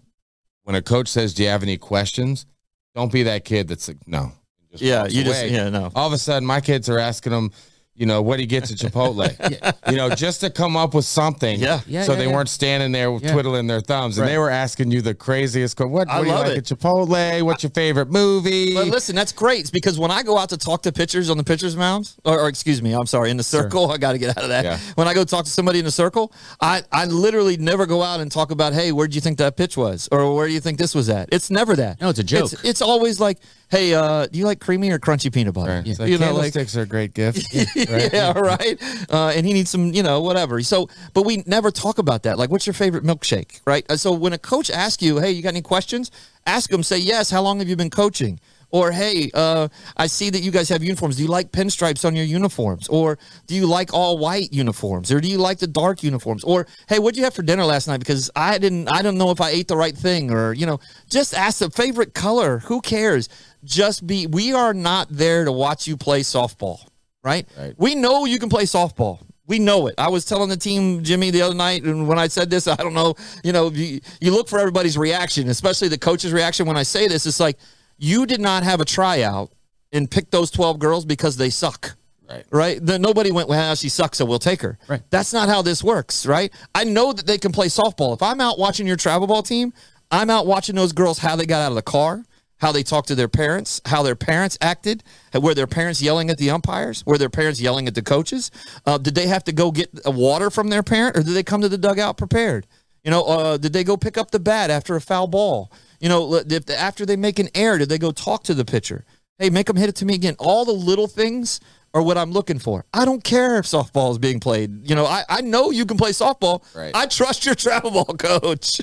when 0.62 0.74
a 0.74 0.80
coach 0.80 1.08
says, 1.08 1.34
"Do 1.34 1.42
you 1.42 1.50
have 1.50 1.62
any 1.62 1.76
questions?" 1.76 2.46
Don't 2.94 3.12
be 3.12 3.24
that 3.24 3.44
kid 3.44 3.68
that's 3.68 3.88
like, 3.88 4.06
"No." 4.06 4.32
Just 4.70 4.82
Yeah, 4.82 5.06
you 5.06 5.24
just 5.24 5.40
away. 5.42 5.52
yeah 5.52 5.68
no. 5.68 5.90
All 5.94 6.06
of 6.06 6.12
a 6.12 6.18
sudden, 6.18 6.46
my 6.46 6.60
kids 6.60 6.88
are 6.88 6.98
asking 6.98 7.32
him, 7.32 7.50
you 7.96 8.06
know, 8.06 8.22
what 8.22 8.40
he 8.40 8.46
gets 8.46 8.72
at 8.72 8.78
Chipotle. 8.78 9.30
You 9.90 9.96
know, 9.98 10.08
just 10.08 10.40
to 10.40 10.48
come 10.50 10.76
up 10.78 10.94
with 10.94 11.04
something. 11.04 11.60
Yeah. 11.60 11.80
Yeah, 11.86 12.02
so 12.04 12.12
yeah, 12.12 12.18
they 12.18 12.26
yeah. 12.26 12.32
weren't 12.32 12.48
standing 12.48 12.90
there 12.90 13.12
Yeah. 13.12 13.32
twiddling 13.32 13.66
their 13.66 13.80
thumbs, 13.82 14.16
and 14.18 14.26
they 14.26 14.38
were 14.38 14.48
asking 14.50 14.90
you 14.90 15.02
the 15.02 15.14
craziest. 15.14 15.76
que- 15.76 15.86
What, 15.86 16.08
I 16.08 16.16
what 16.18 16.22
do 16.24 16.28
you 16.30 16.34
love 16.34 16.46
like 16.48 16.56
it. 16.56 16.70
at 16.70 16.78
Chipotle? 16.78 17.42
What's 17.42 17.62
your 17.62 17.70
favorite 17.70 18.10
movie? 18.10 18.74
But 18.74 18.86
listen, 18.88 19.14
that's 19.14 19.30
great 19.32 19.60
It's 19.60 19.70
because 19.70 19.98
when 19.98 20.10
I 20.10 20.22
go 20.22 20.38
out 20.38 20.48
to 20.48 20.56
talk 20.56 20.82
to 20.82 20.92
pitchers 20.92 21.28
on 21.28 21.36
the 21.36 21.44
pitchers 21.44 21.76
mound, 21.76 22.14
or, 22.24 22.40
or 22.40 22.48
excuse 22.48 22.80
me, 22.82 22.94
I'm 22.94 23.06
sorry, 23.06 23.30
in 23.30 23.36
the 23.36 23.42
circle, 23.44 23.90
I 23.92 23.98
got 23.98 24.12
to 24.12 24.18
get 24.18 24.30
out 24.36 24.42
of 24.42 24.48
that. 24.48 24.64
Yeah. 24.64 24.78
When 24.94 25.06
I 25.06 25.12
go 25.14 25.22
talk 25.24 25.44
to 25.44 25.50
somebody 25.50 25.78
in 25.80 25.84
the 25.84 25.90
circle, 25.92 26.32
I, 26.60 26.82
I 26.90 27.04
literally 27.04 27.58
never 27.58 27.84
go 27.86 28.02
out 28.02 28.20
and 28.20 28.32
talk 28.32 28.50
about, 28.50 28.72
hey, 28.72 28.90
where 28.90 29.06
do 29.06 29.14
you 29.14 29.20
think 29.20 29.36
that 29.38 29.56
pitch 29.56 29.76
was, 29.76 30.08
or 30.10 30.34
where 30.34 30.46
do 30.48 30.54
you 30.54 30.60
think 30.60 30.78
this 30.78 30.94
was 30.94 31.08
at? 31.10 31.28
It's 31.30 31.50
never 31.50 31.76
that. 31.76 32.00
No, 32.00 32.08
it's 32.08 32.18
a 32.18 32.24
joke. 32.24 32.52
It's, 32.54 32.64
it's 32.64 32.82
always 32.82 33.20
like, 33.20 33.38
hey, 33.70 33.94
uh, 33.94 34.26
do 34.26 34.38
you 34.38 34.44
like 34.44 34.60
creamy 34.60 34.90
or 34.90 34.98
crunchy 34.98 35.32
peanut 35.32 35.54
butter? 35.54 35.82
Right. 35.84 35.96
So 35.96 36.04
You 36.04 36.18
know, 36.18 36.26
like, 36.34 36.52
candlesticks 36.52 36.76
are 36.76 36.82
a 36.82 36.86
great 36.86 37.14
gift. 37.14 37.46
right? 37.90 38.12
yeah, 38.12 38.32
right. 38.38 38.78
Uh, 39.10 39.32
and 39.34 39.46
he 39.46 39.52
needs 39.52 39.70
some, 39.70 39.92
you 39.92 40.02
know, 40.02 40.20
whatever. 40.20 40.62
So, 40.62 40.88
but 41.12 41.24
we 41.24 41.42
never 41.46 41.70
talk 41.70 41.98
about 41.98 42.22
that. 42.24 42.38
Like, 42.38 42.50
what's 42.50 42.66
your 42.66 42.74
favorite 42.74 43.04
milkshake, 43.04 43.60
right? 43.66 43.84
Uh, 43.90 43.96
So 43.96 44.12
when 44.12 44.32
a 44.32 44.38
coach 44.38 44.70
asks 44.70 45.02
you, 45.02 45.18
hey, 45.18 45.30
you 45.32 45.42
got 45.42 45.50
any 45.50 45.62
questions? 45.62 46.10
Ask 46.46 46.70
them. 46.70 46.82
Say 46.82 46.98
yes. 46.98 47.30
How 47.30 47.42
long 47.42 47.58
have 47.58 47.68
you 47.68 47.76
been 47.76 47.90
coaching? 47.90 48.38
Or 48.74 48.90
hey, 48.90 49.30
uh, 49.34 49.68
I 49.96 50.08
see 50.08 50.30
that 50.30 50.40
you 50.40 50.50
guys 50.50 50.68
have 50.68 50.82
uniforms. 50.82 51.16
Do 51.16 51.22
you 51.22 51.28
like 51.28 51.52
pinstripes 51.52 52.04
on 52.04 52.16
your 52.16 52.24
uniforms? 52.24 52.88
Or 52.88 53.18
do 53.46 53.54
you 53.54 53.66
like 53.66 53.94
all 53.94 54.18
white 54.18 54.52
uniforms? 54.52 55.12
Or 55.12 55.20
do 55.20 55.28
you 55.28 55.38
like 55.38 55.58
the 55.58 55.68
dark 55.68 56.02
uniforms? 56.02 56.42
Or 56.42 56.66
hey, 56.88 56.98
what'd 56.98 57.16
you 57.16 57.22
have 57.22 57.34
for 57.34 57.42
dinner 57.42 57.64
last 57.64 57.86
night? 57.86 58.00
Because 58.00 58.32
I 58.34 58.58
didn't, 58.58 58.88
I 58.88 59.00
don't 59.02 59.16
know 59.16 59.30
if 59.30 59.40
I 59.40 59.50
ate 59.50 59.68
the 59.68 59.76
right 59.76 59.96
thing. 59.96 60.32
Or 60.32 60.52
you 60.52 60.66
know, 60.66 60.80
just 61.08 61.34
ask 61.34 61.60
the 61.60 61.70
favorite 61.70 62.14
color. 62.14 62.58
Who 62.58 62.80
cares? 62.80 63.28
Just 63.62 64.08
be. 64.08 64.26
We 64.26 64.52
are 64.52 64.74
not 64.74 65.06
there 65.08 65.44
to 65.44 65.52
watch 65.52 65.86
you 65.86 65.96
play 65.96 66.22
softball 66.22 66.88
right? 67.24 67.48
Right. 67.58 67.74
We 67.78 67.94
know 67.94 68.26
you 68.26 68.38
can 68.38 68.48
play 68.48 68.64
softball. 68.64 69.20
We 69.46 69.58
know 69.58 69.88
it. 69.88 69.94
I 69.98 70.08
was 70.08 70.24
telling 70.24 70.48
the 70.48 70.56
team, 70.56 71.02
Jimmy, 71.02 71.30
the 71.30 71.42
other 71.42 71.54
night, 71.54 71.82
and 71.82 72.06
when 72.08 72.18
I 72.18 72.28
said 72.28 72.48
this, 72.48 72.68
I 72.68 72.76
don't 72.76 72.94
know, 72.94 73.14
you 73.42 73.52
know, 73.52 73.70
you, 73.70 74.00
you 74.20 74.30
look 74.30 74.48
for 74.48 74.58
everybody's 74.58 74.96
reaction, 74.96 75.48
especially 75.48 75.88
the 75.88 75.98
coach's 75.98 76.32
reaction 76.32 76.66
when 76.66 76.76
I 76.76 76.82
say 76.82 77.08
this. 77.08 77.26
It's 77.26 77.40
like, 77.40 77.58
you 77.98 78.26
did 78.26 78.40
not 78.40 78.62
have 78.62 78.80
a 78.80 78.84
tryout 78.84 79.52
and 79.92 80.10
pick 80.10 80.30
those 80.30 80.50
12 80.50 80.78
girls 80.78 81.04
because 81.04 81.36
they 81.36 81.50
suck. 81.50 81.96
Right. 82.28 82.44
Right. 82.50 82.84
The, 82.84 82.98
nobody 82.98 83.30
went, 83.30 83.48
well, 83.48 83.74
she 83.74 83.88
sucks, 83.88 84.18
so 84.18 84.24
we'll 84.24 84.38
take 84.38 84.62
her. 84.62 84.78
Right. 84.88 85.02
That's 85.10 85.32
not 85.32 85.48
how 85.48 85.62
this 85.62 85.84
works. 85.84 86.26
Right. 86.26 86.52
I 86.74 86.84
know 86.84 87.12
that 87.12 87.26
they 87.26 87.38
can 87.38 87.52
play 87.52 87.66
softball. 87.66 88.14
If 88.14 88.22
I'm 88.22 88.40
out 88.40 88.58
watching 88.58 88.86
your 88.86 88.96
travel 88.96 89.26
ball 89.26 89.42
team, 89.42 89.72
I'm 90.10 90.30
out 90.30 90.46
watching 90.46 90.74
those 90.74 90.92
girls 90.92 91.18
how 91.18 91.36
they 91.36 91.46
got 91.46 91.60
out 91.60 91.72
of 91.72 91.76
the 91.76 91.82
car, 91.82 92.24
how 92.58 92.72
they 92.72 92.82
talked 92.82 93.08
to 93.08 93.14
their 93.14 93.28
parents, 93.28 93.80
how 93.84 94.02
their 94.02 94.16
parents 94.16 94.56
acted, 94.60 95.02
were 95.34 95.54
their 95.54 95.66
parents 95.66 96.00
yelling 96.00 96.30
at 96.30 96.38
the 96.38 96.50
umpires, 96.50 97.04
were 97.04 97.18
their 97.18 97.28
parents 97.28 97.60
yelling 97.60 97.86
at 97.88 97.94
the 97.94 98.02
coaches? 98.02 98.50
Uh, 98.86 98.96
did 98.96 99.14
they 99.14 99.26
have 99.26 99.44
to 99.44 99.52
go 99.52 99.70
get 99.70 99.90
water 100.06 100.50
from 100.50 100.68
their 100.68 100.82
parent, 100.82 101.16
or 101.16 101.22
did 101.22 101.34
they 101.34 101.42
come 101.42 101.60
to 101.60 101.68
the 101.68 101.78
dugout 101.78 102.16
prepared? 102.16 102.66
You 103.02 103.10
know, 103.10 103.24
uh, 103.24 103.56
did 103.58 103.72
they 103.72 103.84
go 103.84 103.96
pick 103.96 104.16
up 104.16 104.30
the 104.30 104.40
bat 104.40 104.70
after 104.70 104.96
a 104.96 105.00
foul 105.00 105.26
ball? 105.26 105.70
You 106.04 106.10
know, 106.10 106.34
if 106.34 106.68
after 106.68 107.06
they 107.06 107.16
make 107.16 107.38
an 107.38 107.48
error, 107.54 107.78
did 107.78 107.88
they 107.88 107.96
go 107.96 108.12
talk 108.12 108.42
to 108.44 108.52
the 108.52 108.66
pitcher? 108.66 109.06
Hey, 109.38 109.48
make 109.48 109.68
them 109.68 109.76
hit 109.76 109.88
it 109.88 109.96
to 109.96 110.04
me 110.04 110.12
again. 110.14 110.36
All 110.38 110.66
the 110.66 110.72
little 110.72 111.06
things 111.08 111.60
are 111.94 112.02
what 112.02 112.18
I'm 112.18 112.30
looking 112.30 112.58
for. 112.58 112.84
I 112.92 113.06
don't 113.06 113.24
care 113.24 113.56
if 113.56 113.64
softball 113.64 114.10
is 114.10 114.18
being 114.18 114.38
played. 114.38 114.86
You 114.86 114.96
know, 114.96 115.06
I, 115.06 115.22
I 115.30 115.40
know 115.40 115.70
you 115.70 115.86
can 115.86 115.96
play 115.96 116.10
softball. 116.10 116.62
Right. 116.76 116.94
I 116.94 117.06
trust 117.06 117.46
your 117.46 117.54
travel 117.54 117.90
ball 117.90 118.04
coach. 118.18 118.82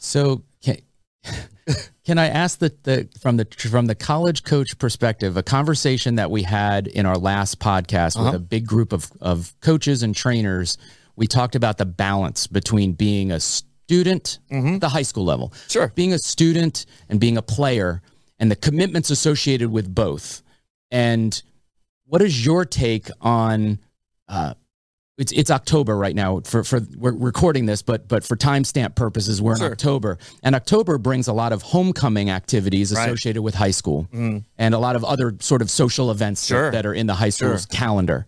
So 0.00 0.42
can, 0.62 0.78
can 2.06 2.16
I 2.16 2.28
ask 2.28 2.58
the, 2.58 2.74
the 2.84 3.08
from 3.20 3.36
the 3.36 3.44
from 3.44 3.84
the 3.84 3.94
college 3.94 4.44
coach 4.44 4.78
perspective, 4.78 5.36
a 5.36 5.42
conversation 5.42 6.14
that 6.14 6.30
we 6.30 6.42
had 6.42 6.86
in 6.86 7.04
our 7.04 7.18
last 7.18 7.58
podcast 7.60 8.16
Uh-huh. 8.16 8.24
with 8.32 8.34
a 8.34 8.38
big 8.38 8.66
group 8.66 8.94
of 8.94 9.12
of 9.20 9.54
coaches 9.60 10.02
and 10.02 10.16
trainers, 10.16 10.78
we 11.16 11.26
talked 11.26 11.54
about 11.54 11.76
the 11.76 11.84
balance 11.86 12.46
between 12.46 12.94
being 12.94 13.30
a 13.30 13.40
student 13.40 13.68
at 13.90 14.38
the 14.80 14.88
high 14.88 15.02
school 15.02 15.24
level, 15.24 15.48
Mm-hmm. 15.48 15.68
Sure. 15.68 15.92
being 15.94 16.12
a 16.12 16.18
student 16.18 16.86
and 17.08 17.20
being 17.20 17.36
a 17.36 17.42
player, 17.42 18.02
and 18.38 18.50
the 18.50 18.56
commitments 18.56 19.10
associated 19.10 19.70
with 19.70 19.94
both. 19.94 20.42
And 20.90 21.40
what 22.06 22.22
is 22.22 22.44
your 22.44 22.64
take 22.64 23.08
on? 23.20 23.78
Uh, 24.28 24.54
it's 25.18 25.30
it's 25.32 25.50
October 25.50 25.96
right 25.96 26.16
now 26.16 26.40
for 26.40 26.64
for 26.64 26.80
we're 26.96 27.12
recording 27.12 27.66
this, 27.66 27.82
but 27.82 28.08
but 28.08 28.24
for 28.24 28.36
timestamp 28.36 28.94
purposes, 28.94 29.42
we're 29.42 29.52
in 29.52 29.58
Sure. 29.58 29.70
October, 29.72 30.18
and 30.42 30.54
October 30.54 30.96
brings 30.98 31.28
a 31.28 31.32
lot 31.34 31.52
of 31.52 31.62
homecoming 31.62 32.30
activities 32.30 32.92
Right. 32.92 33.06
associated 33.08 33.42
with 33.42 33.54
high 33.54 33.70
school, 33.72 34.08
and 34.12 34.74
a 34.74 34.78
lot 34.78 34.96
of 34.96 35.04
other 35.04 35.34
sort 35.40 35.60
of 35.62 35.70
social 35.70 36.10
events 36.10 36.40
that- 36.42 36.46
Sure. 36.54 36.70
that, 36.70 36.86
are 36.86 36.94
in 36.94 37.06
the 37.06 37.14
high 37.14 37.28
Sure. 37.30 37.50
school's 37.58 37.66
calendar. 37.66 38.24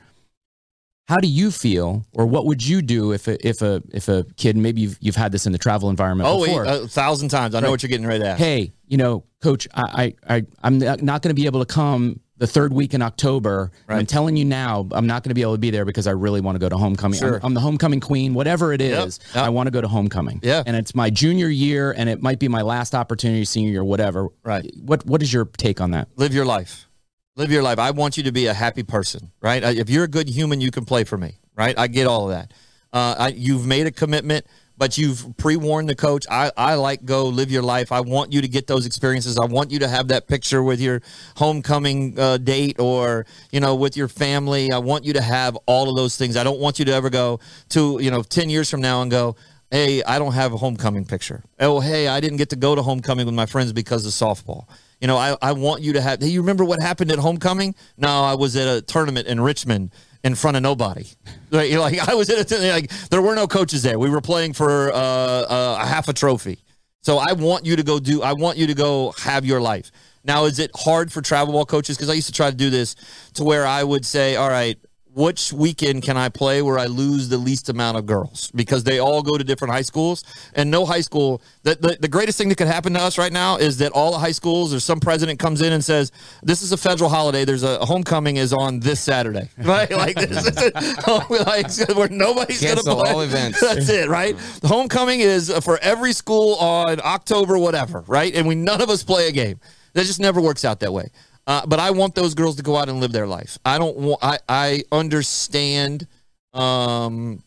How 1.06 1.18
do 1.18 1.28
you 1.28 1.50
feel, 1.50 2.06
or 2.14 2.24
what 2.26 2.46
would 2.46 2.64
you 2.66 2.80
do 2.80 3.12
if 3.12 3.28
a, 3.28 3.46
if 3.46 3.60
a 3.60 3.82
if 3.92 4.08
a 4.08 4.24
kid 4.36 4.56
maybe 4.56 4.80
you've, 4.80 4.96
you've 5.00 5.16
had 5.16 5.32
this 5.32 5.44
in 5.44 5.52
the 5.52 5.58
travel 5.58 5.90
environment 5.90 6.28
Oh, 6.30 6.44
before? 6.44 6.64
a 6.64 6.88
thousand 6.88 7.28
times. 7.28 7.54
I 7.54 7.60
know 7.60 7.70
what 7.70 7.82
you're 7.82 7.90
getting 7.90 8.06
ready 8.06 8.24
ask. 8.24 8.38
hey, 8.38 8.72
you 8.86 8.96
know, 8.96 9.24
coach, 9.42 9.68
I, 9.74 10.14
I, 10.26 10.36
I 10.36 10.46
I'm 10.62 10.78
not 10.78 11.20
going 11.20 11.28
to 11.28 11.34
be 11.34 11.44
able 11.44 11.60
to 11.60 11.66
come 11.66 12.20
the 12.38 12.46
third 12.46 12.72
week 12.72 12.94
in 12.94 13.02
October. 13.02 13.70
Right. 13.86 13.98
I'm 13.98 14.06
telling 14.06 14.36
you 14.36 14.46
now, 14.46 14.88
I'm 14.92 15.06
not 15.06 15.22
going 15.22 15.28
to 15.28 15.34
be 15.34 15.42
able 15.42 15.52
to 15.54 15.58
be 15.58 15.70
there 15.70 15.84
because 15.84 16.06
I 16.06 16.12
really 16.12 16.40
want 16.40 16.56
to 16.56 16.58
go 16.58 16.68
to 16.70 16.76
homecoming. 16.76 17.18
Sure. 17.18 17.36
I'm, 17.36 17.44
I'm 17.44 17.54
the 17.54 17.60
homecoming 17.60 18.00
queen, 18.00 18.32
whatever 18.32 18.72
it 18.72 18.80
is 18.80 19.18
Yep, 19.22 19.34
yep. 19.36 19.44
I 19.44 19.50
want 19.50 19.66
to 19.66 19.70
go 19.70 19.80
to 19.82 19.88
homecoming. 19.88 20.40
Yeah. 20.42 20.62
And 20.66 20.74
it's 20.74 20.94
my 20.94 21.10
junior 21.10 21.48
year 21.48 21.92
and 21.92 22.08
it 22.08 22.22
might 22.22 22.38
be 22.38 22.48
my 22.48 22.62
last 22.62 22.94
opportunity, 22.94 23.44
senior 23.44 23.70
year, 23.70 23.84
whatever. 23.84 24.28
Right. 24.42 24.68
What, 24.80 25.04
what 25.06 25.22
is 25.22 25.32
your 25.32 25.44
take 25.44 25.80
on 25.82 25.90
that? 25.92 26.08
live 26.16 26.32
your 26.34 26.46
life. 26.46 26.88
Live 27.36 27.50
your 27.50 27.64
life. 27.64 27.80
I 27.80 27.90
want 27.90 28.16
you 28.16 28.22
to 28.22 28.32
be 28.32 28.46
a 28.46 28.54
happy 28.54 28.84
person, 28.84 29.32
right? 29.40 29.60
If 29.64 29.90
you're 29.90 30.04
a 30.04 30.08
good 30.08 30.28
human, 30.28 30.60
you 30.60 30.70
can 30.70 30.84
play 30.84 31.02
for 31.02 31.18
me, 31.18 31.38
right? 31.56 31.76
I 31.76 31.88
get 31.88 32.06
all 32.06 32.30
of 32.30 32.30
that. 32.30 32.52
Uh, 32.92 33.16
I, 33.18 33.28
you've 33.30 33.66
made 33.66 33.88
a 33.88 33.90
commitment, 33.90 34.46
but 34.78 34.96
you've 34.96 35.36
pre-warned 35.36 35.88
the 35.88 35.96
coach. 35.96 36.26
I, 36.30 36.52
I 36.56 36.74
like 36.76 37.04
go 37.04 37.26
live 37.26 37.50
your 37.50 37.64
life. 37.64 37.90
I 37.90 38.02
want 38.02 38.32
you 38.32 38.40
to 38.40 38.46
get 38.46 38.68
those 38.68 38.86
experiences. 38.86 39.36
I 39.36 39.46
want 39.46 39.72
you 39.72 39.80
to 39.80 39.88
have 39.88 40.06
that 40.08 40.28
picture 40.28 40.62
with 40.62 40.80
your 40.80 41.02
homecoming 41.34 42.16
uh, 42.16 42.36
date 42.36 42.78
or 42.78 43.26
you 43.50 43.58
know 43.58 43.74
with 43.74 43.96
your 43.96 44.06
family. 44.06 44.70
I 44.70 44.78
want 44.78 45.04
you 45.04 45.14
to 45.14 45.20
have 45.20 45.56
all 45.66 45.90
of 45.90 45.96
those 45.96 46.16
things. 46.16 46.36
I 46.36 46.44
don't 46.44 46.60
want 46.60 46.78
you 46.78 46.84
to 46.84 46.92
ever 46.94 47.10
go 47.10 47.40
to 47.70 47.98
you 48.00 48.12
know 48.12 48.22
ten 48.22 48.48
years 48.48 48.70
from 48.70 48.80
now 48.80 49.02
and 49.02 49.10
go. 49.10 49.34
Hey, 49.72 50.04
I 50.04 50.20
don't 50.20 50.34
have 50.34 50.52
a 50.52 50.56
homecoming 50.56 51.04
picture. 51.04 51.42
Oh, 51.58 51.80
hey, 51.80 52.06
I 52.06 52.20
didn't 52.20 52.36
get 52.36 52.50
to 52.50 52.56
go 52.56 52.76
to 52.76 52.82
homecoming 52.82 53.26
with 53.26 53.34
my 53.34 53.46
friends 53.46 53.72
because 53.72 54.06
of 54.06 54.12
softball. 54.12 54.68
You 55.04 55.08
know, 55.08 55.18
I, 55.18 55.36
I 55.42 55.52
want 55.52 55.82
you 55.82 55.92
to 55.92 56.00
have. 56.00 56.22
Hey, 56.22 56.28
you 56.28 56.40
remember 56.40 56.64
what 56.64 56.80
happened 56.80 57.12
at 57.12 57.18
homecoming? 57.18 57.74
No, 57.98 58.08
I 58.08 58.36
was 58.36 58.56
at 58.56 58.74
a 58.74 58.80
tournament 58.80 59.26
in 59.26 59.38
Richmond 59.38 59.90
in 60.24 60.34
front 60.34 60.56
of 60.56 60.62
nobody. 60.62 61.04
Like, 61.50 61.70
like 61.72 61.98
I 62.08 62.14
was 62.14 62.30
at 62.30 62.50
a 62.50 62.72
like 62.72 62.90
there 63.10 63.20
were 63.20 63.34
no 63.34 63.46
coaches 63.46 63.82
there. 63.82 63.98
We 63.98 64.08
were 64.08 64.22
playing 64.22 64.54
for 64.54 64.90
uh, 64.90 64.96
uh, 64.96 65.78
a 65.82 65.86
half 65.86 66.08
a 66.08 66.14
trophy. 66.14 66.64
So 67.02 67.18
I 67.18 67.34
want 67.34 67.66
you 67.66 67.76
to 67.76 67.82
go 67.82 67.98
do. 67.98 68.22
I 68.22 68.32
want 68.32 68.56
you 68.56 68.66
to 68.66 68.72
go 68.72 69.12
have 69.18 69.44
your 69.44 69.60
life. 69.60 69.92
Now, 70.24 70.46
is 70.46 70.58
it 70.58 70.70
hard 70.74 71.12
for 71.12 71.20
travel 71.20 71.52
ball 71.52 71.66
coaches? 71.66 71.98
Because 71.98 72.08
I 72.08 72.14
used 72.14 72.28
to 72.28 72.32
try 72.32 72.48
to 72.48 72.56
do 72.56 72.70
this 72.70 72.96
to 73.34 73.44
where 73.44 73.66
I 73.66 73.84
would 73.84 74.06
say, 74.06 74.36
all 74.36 74.48
right, 74.48 74.78
which 75.14 75.52
weekend 75.52 76.02
can 76.02 76.16
I 76.16 76.28
play 76.28 76.60
where 76.60 76.78
I 76.78 76.86
lose 76.86 77.28
the 77.28 77.38
least 77.38 77.68
amount 77.68 77.96
of 77.96 78.04
girls? 78.04 78.50
Because 78.54 78.82
they 78.82 78.98
all 78.98 79.22
go 79.22 79.38
to 79.38 79.44
different 79.44 79.72
high 79.72 79.82
schools, 79.82 80.24
and 80.54 80.70
no 80.70 80.84
high 80.84 81.00
school. 81.00 81.40
The, 81.62 81.76
the, 81.76 81.96
the 82.00 82.08
greatest 82.08 82.36
thing 82.36 82.48
that 82.48 82.58
could 82.58 82.66
happen 82.66 82.94
to 82.94 83.00
us 83.00 83.16
right 83.16 83.32
now 83.32 83.56
is 83.56 83.78
that 83.78 83.92
all 83.92 84.10
the 84.10 84.18
high 84.18 84.32
schools 84.32 84.74
or 84.74 84.80
some 84.80 84.98
president 84.98 85.38
comes 85.38 85.62
in 85.62 85.72
and 85.72 85.84
says, 85.84 86.10
"This 86.42 86.62
is 86.62 86.72
a 86.72 86.76
federal 86.76 87.08
holiday. 87.10 87.44
There's 87.44 87.62
a, 87.62 87.78
a 87.78 87.86
homecoming 87.86 88.36
is 88.36 88.52
on 88.52 88.80
this 88.80 89.00
Saturday, 89.00 89.48
right? 89.58 89.90
like 89.90 90.16
this 90.16 90.46
is 90.46 90.96
oh, 91.06 91.26
like 91.46 91.96
where 91.96 92.08
nobody's 92.08 92.60
going 92.60 92.76
to 92.76 92.82
play. 92.82 93.12
all 93.12 93.20
events. 93.20 93.60
That's 93.74 93.88
it, 93.88 94.08
right? 94.08 94.36
The 94.60 94.68
homecoming 94.68 95.20
is 95.20 95.52
for 95.64 95.78
every 95.78 96.12
school 96.12 96.56
on 96.56 97.00
October, 97.04 97.56
whatever, 97.56 98.04
right? 98.08 98.34
And 98.34 98.48
we 98.48 98.56
none 98.56 98.82
of 98.82 98.90
us 98.90 99.04
play 99.04 99.28
a 99.28 99.32
game. 99.32 99.60
That 99.92 100.06
just 100.06 100.18
never 100.18 100.40
works 100.40 100.64
out 100.64 100.80
that 100.80 100.92
way. 100.92 101.10
Uh, 101.46 101.66
but 101.66 101.78
I 101.78 101.90
want 101.90 102.14
those 102.14 102.34
girls 102.34 102.56
to 102.56 102.62
go 102.62 102.76
out 102.76 102.88
and 102.88 103.00
live 103.00 103.12
their 103.12 103.26
life. 103.26 103.58
I 103.64 103.78
don't 103.78 103.96
want. 103.96 104.20
I 104.22 104.38
I 104.48 104.82
understand 104.90 106.06
um, 106.54 107.42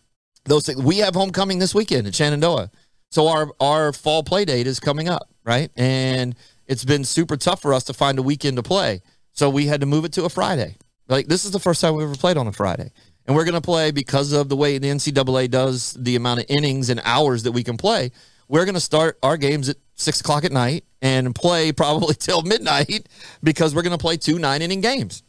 those 0.46 0.66
things. 0.66 0.82
We 0.82 1.00
have 1.00 1.16
homecoming 1.16 1.60
this 1.60 1.74
weekend 1.74 2.06
at 2.06 2.14
Shenandoah, 2.14 2.70
so 3.10 3.28
our 3.28 3.52
our 3.60 3.94
fall 3.94 4.24
play 4.24 4.46
date 4.46 4.68
is 4.68 4.80
coming 4.80 5.10
up, 5.10 5.30
right? 5.44 5.72
And 5.76 6.36
it's 6.68 6.86
been 6.86 7.06
super 7.06 7.38
tough 7.38 7.62
for 7.62 7.74
us 7.74 7.86
to 7.86 7.94
find 7.94 8.20
a 8.20 8.22
weekend 8.22 8.58
to 8.58 8.64
play, 8.64 9.02
so 9.32 9.50
we 9.50 9.66
had 9.66 9.82
to 9.82 9.88
move 9.88 10.06
it 10.06 10.14
to 10.14 10.26
a 10.26 10.30
Friday. 10.30 10.76
Like 11.08 11.28
this 11.28 11.44
is 11.44 11.52
the 11.52 11.60
first 11.60 11.82
time 11.82 11.96
we've 11.96 12.06
ever 12.06 12.16
played 12.16 12.38
on 12.38 12.46
a 12.46 12.52
Friday, 12.52 12.92
and 13.26 13.36
we're 13.36 13.46
going 13.46 13.56
to 13.56 13.62
play 13.62 13.90
because 13.90 14.32
of 14.32 14.48
the 14.48 14.56
way 14.56 14.78
the 14.78 14.90
NCAA 14.90 15.50
does 15.50 15.94
the 15.94 16.16
amount 16.16 16.42
of 16.42 16.46
innings 16.50 16.92
and 16.92 17.02
hours 17.04 17.44
that 17.44 17.52
we 17.52 17.64
can 17.64 17.78
play. 17.78 18.12
We're 18.48 18.66
going 18.66 18.76
to 18.76 18.80
start 18.80 19.18
our 19.24 19.38
games 19.38 19.70
at 19.70 19.78
six 19.98 20.22
o'clock 20.22 20.46
at 20.46 20.52
night 20.52 20.86
and 21.02 21.36
play 21.36 21.72
probably 21.72 22.16
till 22.20 22.42
midnight 22.44 23.10
because 23.44 23.76
we're 23.76 23.82
going 23.82 23.98
to 23.98 24.02
play 24.02 24.16
two 24.16 24.40
nine 24.40 24.62
inning 24.62 24.82
games 24.82 25.24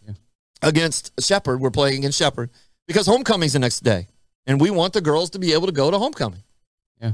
against 0.62 1.12
Shepherd. 1.20 1.60
We're 1.60 1.70
playing 1.70 1.98
against 1.98 2.18
Shepherd 2.18 2.50
because 2.86 3.06
homecoming's 3.06 3.54
the 3.54 3.58
next 3.58 3.80
day, 3.80 4.06
and 4.46 4.60
we 4.60 4.70
want 4.70 4.92
the 4.92 5.00
girls 5.00 5.30
to 5.30 5.38
be 5.38 5.52
able 5.52 5.66
to 5.66 5.72
go 5.72 5.90
to 5.90 5.98
homecoming. 5.98 6.42
Yeah. 7.00 7.12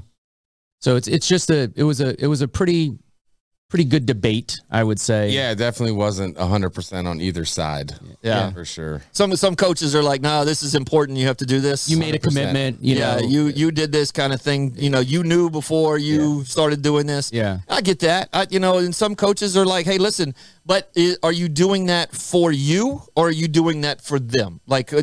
So 0.80 0.96
it's 0.96 1.08
it's 1.08 1.26
just 1.26 1.50
a 1.50 1.72
it 1.74 1.84
was 1.84 2.00
a 2.00 2.22
it 2.22 2.26
was 2.26 2.42
a 2.42 2.48
pretty 2.48 2.98
pretty 3.68 3.84
good 3.84 4.06
debate, 4.06 4.60
I 4.70 4.84
would 4.84 5.00
say. 5.00 5.30
Yeah, 5.30 5.50
it 5.50 5.56
definitely 5.56 5.96
wasn't 5.96 6.36
100% 6.36 7.06
on 7.06 7.20
either 7.20 7.44
side. 7.44 7.92
Yeah. 8.22 8.52
For 8.52 8.64
sure. 8.64 9.02
Some 9.12 9.34
some 9.36 9.56
coaches 9.56 9.94
are 9.94 10.02
like, 10.02 10.20
"No, 10.20 10.44
this 10.44 10.62
is 10.62 10.74
important. 10.74 11.18
You 11.18 11.26
have 11.26 11.36
to 11.38 11.46
do 11.46 11.60
this." 11.60 11.88
You 11.88 11.96
made 11.96 12.14
a 12.14 12.18
100%. 12.18 12.22
commitment, 12.22 12.82
you 12.82 12.96
yeah, 12.96 13.16
know. 13.16 13.26
you 13.26 13.46
you 13.46 13.70
did 13.70 13.92
this 13.92 14.12
kind 14.12 14.32
of 14.32 14.40
thing. 14.40 14.74
You 14.76 14.90
know, 14.90 15.00
you 15.00 15.24
knew 15.24 15.50
before 15.50 15.98
you 15.98 16.44
started 16.44 16.82
doing 16.82 17.06
this. 17.06 17.32
Yeah. 17.32 17.58
I 17.68 17.80
get 17.80 17.98
that. 18.00 18.28
I, 18.32 18.46
you 18.50 18.60
know, 18.60 18.78
and 18.78 18.94
some 18.94 19.14
coaches 19.14 19.56
are 19.56 19.66
like, 19.66 19.86
"Hey, 19.86 19.98
listen, 19.98 20.34
but 20.64 20.90
i 20.96 21.16
are 21.22 21.32
you 21.32 21.48
doing 21.48 21.86
that 21.86 22.14
for 22.14 22.52
you 22.52 23.02
or 23.16 23.28
are 23.28 23.38
you 23.42 23.48
doing 23.48 23.82
that 23.82 24.00
for 24.00 24.18
them?" 24.18 24.60
Like, 24.66 24.92
uh, 24.92 25.02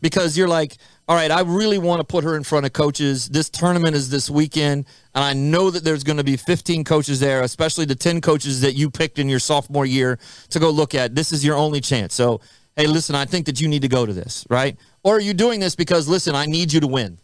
because 0.00 0.36
you're 0.36 0.48
like, 0.48 0.76
"All 1.08 1.16
right, 1.16 1.30
I 1.30 1.40
really 1.42 1.78
want 1.78 2.00
to 2.00 2.04
put 2.04 2.24
her 2.24 2.36
in 2.36 2.42
front 2.42 2.66
of 2.66 2.72
coaches. 2.72 3.28
This 3.28 3.48
tournament 3.48 3.94
is 3.94 4.10
this 4.10 4.28
weekend, 4.28 4.86
and 5.14 5.24
I 5.24 5.32
know 5.32 5.70
that 5.70 5.84
there's 5.84 6.04
going 6.04 6.18
to 6.18 6.24
be 6.24 6.36
15 6.36 6.84
coaches 6.84 7.20
there, 7.20 7.42
especially 7.42 7.84
the 7.84 7.94
10 7.94 8.20
coaches 8.20 8.60
that 8.62 8.74
you 8.74 8.90
picked 8.90 9.18
in 9.18 9.28
your 9.28 9.38
sophomore 9.38 9.86
year 9.86 10.18
to 10.50 10.58
go 10.58 10.70
look 10.70 10.94
at. 10.94 11.14
This 11.14 11.32
is 11.32 11.44
your 11.44 11.56
only 11.56 11.80
chance." 11.80 12.14
So, 12.14 12.40
hey, 12.76 12.86
listen, 12.86 13.14
I 13.14 13.24
think 13.24 13.46
that 13.46 13.60
you 13.60 13.68
need 13.68 13.82
to 13.82 13.88
go 13.88 14.06
to 14.06 14.12
this, 14.12 14.44
right? 14.50 14.76
Or 15.02 15.16
are 15.16 15.20
you 15.20 15.34
doing 15.34 15.60
this 15.60 15.76
because, 15.76 16.08
listen, 16.08 16.34
I 16.34 16.46
need 16.46 16.72
you 16.72 16.80
to 16.80 16.86
win? 16.86 17.18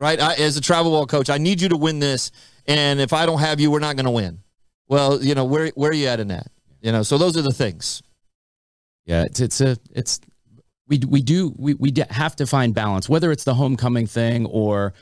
right? 0.00 0.20
I, 0.20 0.34
as 0.34 0.56
a 0.56 0.60
travel 0.60 0.92
ball 0.92 1.06
coach, 1.06 1.30
I 1.30 1.38
need 1.38 1.60
you 1.60 1.68
to 1.70 1.76
win 1.76 1.98
this, 1.98 2.30
and 2.66 3.00
if 3.00 3.12
I 3.12 3.26
don't 3.26 3.40
have 3.40 3.60
you, 3.60 3.70
we're 3.70 3.78
not 3.80 3.96
going 3.96 4.04
to 4.06 4.10
win. 4.10 4.40
Well, 4.88 5.22
you 5.22 5.34
know 5.34 5.44
where 5.44 5.68
where 5.74 5.90
are 5.90 5.94
you 5.94 6.06
at 6.06 6.20
in 6.20 6.28
that? 6.28 6.48
You 6.80 6.92
know, 6.92 7.02
so 7.02 7.18
those 7.18 7.36
are 7.36 7.42
the 7.42 7.52
things. 7.52 8.02
Yeah, 9.04 9.24
it's 9.24 9.40
it's 9.40 9.60
a 9.60 9.76
it's 9.92 10.20
we 10.88 11.00
we 11.06 11.20
do 11.22 11.54
we 11.56 11.74
we 11.74 11.92
have 12.10 12.36
to 12.36 12.46
find 12.46 12.74
balance, 12.74 13.08
whether 13.08 13.30
it's 13.32 13.44
the 13.44 13.54
homecoming 13.54 14.06
thing 14.06 14.46
or 14.46 14.92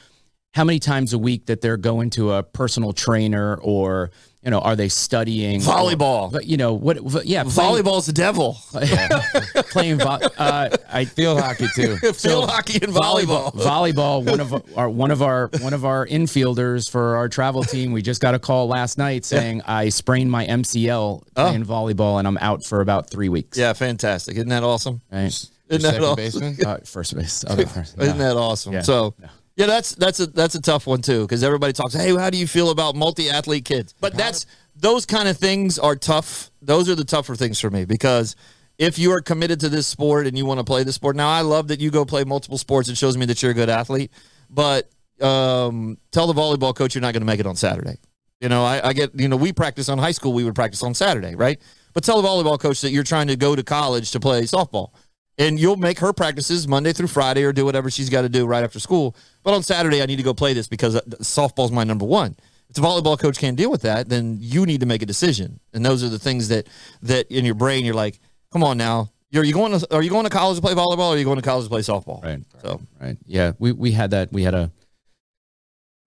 how 0.54 0.62
many 0.64 0.78
times 0.78 1.12
a 1.12 1.18
week 1.18 1.46
that 1.46 1.60
they're 1.60 1.76
going 1.76 2.10
to 2.10 2.32
a 2.32 2.42
personal 2.42 2.92
trainer 2.92 3.56
or 3.56 4.12
you 4.44 4.50
know 4.52 4.60
are 4.60 4.76
they 4.76 4.88
studying 4.88 5.60
Volleyball. 5.60 6.30
But 6.30 6.46
you 6.46 6.56
know 6.56 6.74
what? 6.74 7.00
what- 7.00 7.26
Yeah, 7.26 7.42
playing, 7.42 7.82
Volleyball's 7.84 8.06
the 8.06 8.12
devil. 8.12 8.56
playing. 8.72 9.98
Vo- 9.98 10.06
uh, 10.38 10.76
I 10.92 11.04
Field 11.06 11.40
hockey, 11.40 11.66
too. 11.74 11.96
Field 12.12 12.48
hockey 12.48 12.74
and 12.82 12.92
volleyball. 12.92 13.52
volleyball. 13.52 14.24
One 14.24 14.40
of 14.40 14.54
our 14.78 14.88
one 14.88 15.10
of 15.10 15.22
our 15.22 15.50
one 15.60 15.72
of 15.74 15.84
our 15.84 16.06
infielders 16.06 16.88
for 16.90 17.16
our 17.16 17.28
travel 17.28 17.62
team. 17.64 17.92
We 17.92 18.02
just 18.02 18.20
got 18.20 18.34
a 18.34 18.38
call 18.38 18.68
last 18.68 18.96
night 18.96 19.24
saying 19.24 19.62
I 19.66 19.88
sprained 19.88 20.30
my 20.30 20.46
MCL 20.46 21.22
playing 21.34 21.64
volleyball 21.64 22.18
and 22.18 22.28
I'm 22.28 22.38
out 22.38 22.64
for 22.64 22.80
about 22.80 23.10
three 23.10 23.28
weeks. 23.28 23.58
Yeah, 23.58 23.72
fantastic. 23.72 24.36
Isn't 24.36 24.48
that 24.50 24.62
awesome? 24.62 25.00
Right. 25.10 25.34
Isn't 25.68 25.82
that 25.82 25.94
second 25.94 26.04
awesome? 26.04 26.16
baseman? 26.16 26.66
Uh, 26.66 26.78
first 26.84 27.16
base. 27.16 27.44
First. 27.44 27.98
Isn't 27.98 28.18
that 28.18 28.36
awesome? 28.36 28.72
Yeah. 28.74 28.82
So. 28.82 29.14
Yeah, 29.56 29.66
that's 29.66 29.94
that's 29.94 30.18
a 30.18 30.26
that's 30.26 30.56
a 30.56 30.60
tough 30.60 30.84
one 30.84 31.00
too 31.00 31.22
because 31.22 31.44
everybody 31.44 31.72
talks. 31.72 31.94
Hey, 31.94 32.12
how 32.16 32.28
do 32.28 32.36
you 32.36 32.46
feel 32.48 32.70
about 32.70 32.96
multi 32.96 33.30
athlete 33.30 33.64
kids? 33.64 33.94
But 34.00 34.14
that's 34.14 34.46
those 34.74 35.06
kind 35.06 35.28
of 35.28 35.36
things 35.36 35.78
are 35.78 35.94
tough. 35.94 36.50
Those 36.60 36.88
are 36.88 36.96
the 36.96 37.04
tougher 37.04 37.36
things 37.36 37.60
for 37.60 37.70
me 37.70 37.84
because 37.84 38.34
if 38.78 38.98
you 38.98 39.12
are 39.12 39.20
committed 39.20 39.60
to 39.60 39.68
this 39.68 39.86
sport 39.86 40.26
and 40.26 40.36
you 40.36 40.44
want 40.44 40.58
to 40.58 40.64
play 40.64 40.82
this 40.82 40.96
sport, 40.96 41.14
now 41.14 41.28
I 41.28 41.42
love 41.42 41.68
that 41.68 41.80
you 41.80 41.90
go 41.90 42.04
play 42.04 42.24
multiple 42.24 42.58
sports. 42.58 42.88
It 42.88 42.96
shows 42.96 43.16
me 43.16 43.26
that 43.26 43.42
you're 43.42 43.52
a 43.52 43.54
good 43.54 43.68
athlete. 43.68 44.10
But 44.50 44.90
um, 45.20 45.98
tell 46.10 46.26
the 46.26 46.34
volleyball 46.34 46.74
coach 46.74 46.94
you're 46.94 47.02
not 47.02 47.12
going 47.12 47.22
to 47.22 47.26
make 47.26 47.40
it 47.40 47.46
on 47.46 47.54
Saturday. 47.54 47.98
You 48.40 48.48
know, 48.48 48.64
I, 48.64 48.88
I 48.88 48.92
get 48.92 49.18
you 49.18 49.28
know 49.28 49.36
we 49.36 49.52
practice 49.52 49.88
on 49.88 49.98
high 49.98 50.12
school. 50.12 50.32
We 50.32 50.44
would 50.44 50.56
practice 50.56 50.82
on 50.82 50.94
Saturday, 50.94 51.36
right? 51.36 51.60
But 51.92 52.02
tell 52.02 52.20
the 52.20 52.28
volleyball 52.28 52.58
coach 52.58 52.80
that 52.80 52.90
you're 52.90 53.04
trying 53.04 53.28
to 53.28 53.36
go 53.36 53.54
to 53.54 53.62
college 53.62 54.10
to 54.10 54.20
play 54.20 54.42
softball 54.42 54.90
and 55.38 55.58
you'll 55.58 55.76
make 55.76 55.98
her 55.98 56.12
practices 56.12 56.68
Monday 56.68 56.92
through 56.92 57.08
Friday 57.08 57.44
or 57.44 57.52
do 57.52 57.64
whatever 57.64 57.90
she's 57.90 58.10
got 58.10 58.22
to 58.22 58.28
do 58.28 58.46
right 58.46 58.64
after 58.64 58.78
school. 58.78 59.16
But 59.42 59.54
on 59.54 59.62
Saturday, 59.62 60.02
I 60.02 60.06
need 60.06 60.16
to 60.16 60.22
go 60.22 60.34
play 60.34 60.52
this 60.52 60.68
because 60.68 60.96
uh, 60.96 61.00
softball's 61.20 61.72
my 61.72 61.84
number 61.84 62.04
one. 62.04 62.36
If 62.68 62.76
the 62.76 62.80
volleyball 62.80 63.18
coach 63.18 63.38
can't 63.38 63.56
deal 63.56 63.70
with 63.70 63.82
that, 63.82 64.08
then 64.08 64.38
you 64.40 64.66
need 64.66 64.80
to 64.80 64.86
make 64.86 65.02
a 65.02 65.06
decision. 65.06 65.60
And 65.72 65.84
those 65.84 66.02
are 66.02 66.08
the 66.08 66.18
things 66.18 66.48
that 66.48 66.68
that 67.02 67.30
in 67.30 67.44
your 67.44 67.54
brain 67.54 67.84
you're 67.84 67.94
like, 67.94 68.18
come 68.52 68.64
on 68.64 68.78
now, 68.78 69.10
you're 69.30 69.44
you 69.44 69.52
going 69.52 69.78
to 69.78 69.94
are 69.94 70.02
you 70.02 70.10
going 70.10 70.24
to 70.24 70.30
college 70.30 70.56
to 70.56 70.62
play 70.62 70.74
volleyball 70.74 71.10
or 71.10 71.14
are 71.14 71.18
you 71.18 71.24
going 71.24 71.36
to 71.36 71.42
college 71.42 71.64
to 71.64 71.70
play 71.70 71.82
softball? 71.82 72.22
Right. 72.22 72.40
So 72.62 72.80
Right. 73.00 73.16
Yeah. 73.26 73.52
We 73.58 73.72
we 73.72 73.92
had 73.92 74.10
that. 74.12 74.32
We 74.32 74.42
had 74.42 74.54
a 74.54 74.70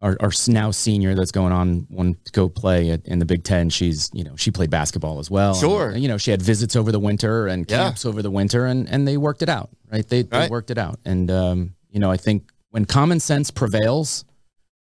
our 0.01 0.15
our 0.19 0.31
now 0.47 0.69
senior 0.71 1.15
that's 1.15 1.31
going 1.31 1.51
on 1.51 1.87
one 1.89 2.15
to 2.25 2.31
go 2.31 2.47
play 2.49 2.91
at, 2.91 3.05
in 3.07 3.19
the 3.19 3.25
Big 3.25 3.43
Ten. 3.43 3.69
She's 3.69 4.09
you 4.13 4.23
know 4.23 4.35
she 4.35 4.51
played 4.51 4.69
basketball 4.69 5.19
as 5.19 5.31
well. 5.31 5.55
Sure. 5.55 5.89
And, 5.89 6.01
you 6.01 6.07
know 6.07 6.17
she 6.17 6.31
had 6.31 6.41
visits 6.41 6.75
over 6.75 6.91
the 6.91 6.99
winter 6.99 7.47
and 7.47 7.65
Yeah. 7.69 7.77
camps 7.85 8.05
over 8.05 8.21
the 8.21 8.31
winter, 8.31 8.65
and 8.65 8.87
and 8.89 9.07
they 9.07 9.17
worked 9.17 9.41
it 9.41 9.49
out. 9.49 9.69
Right. 9.91 10.07
They, 10.07 10.21
they 10.23 10.37
Right. 10.37 10.49
worked 10.51 10.69
it 10.71 10.77
out. 10.77 10.99
And 11.05 11.31
um, 11.31 11.73
you 11.89 11.99
know 11.99 12.11
I 12.11 12.17
think 12.17 12.51
when 12.69 12.85
common 12.85 13.19
sense 13.19 13.49
prevails, 13.49 14.23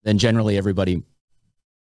then 0.03 0.17
generally 0.17 0.57
everybody 0.57 1.03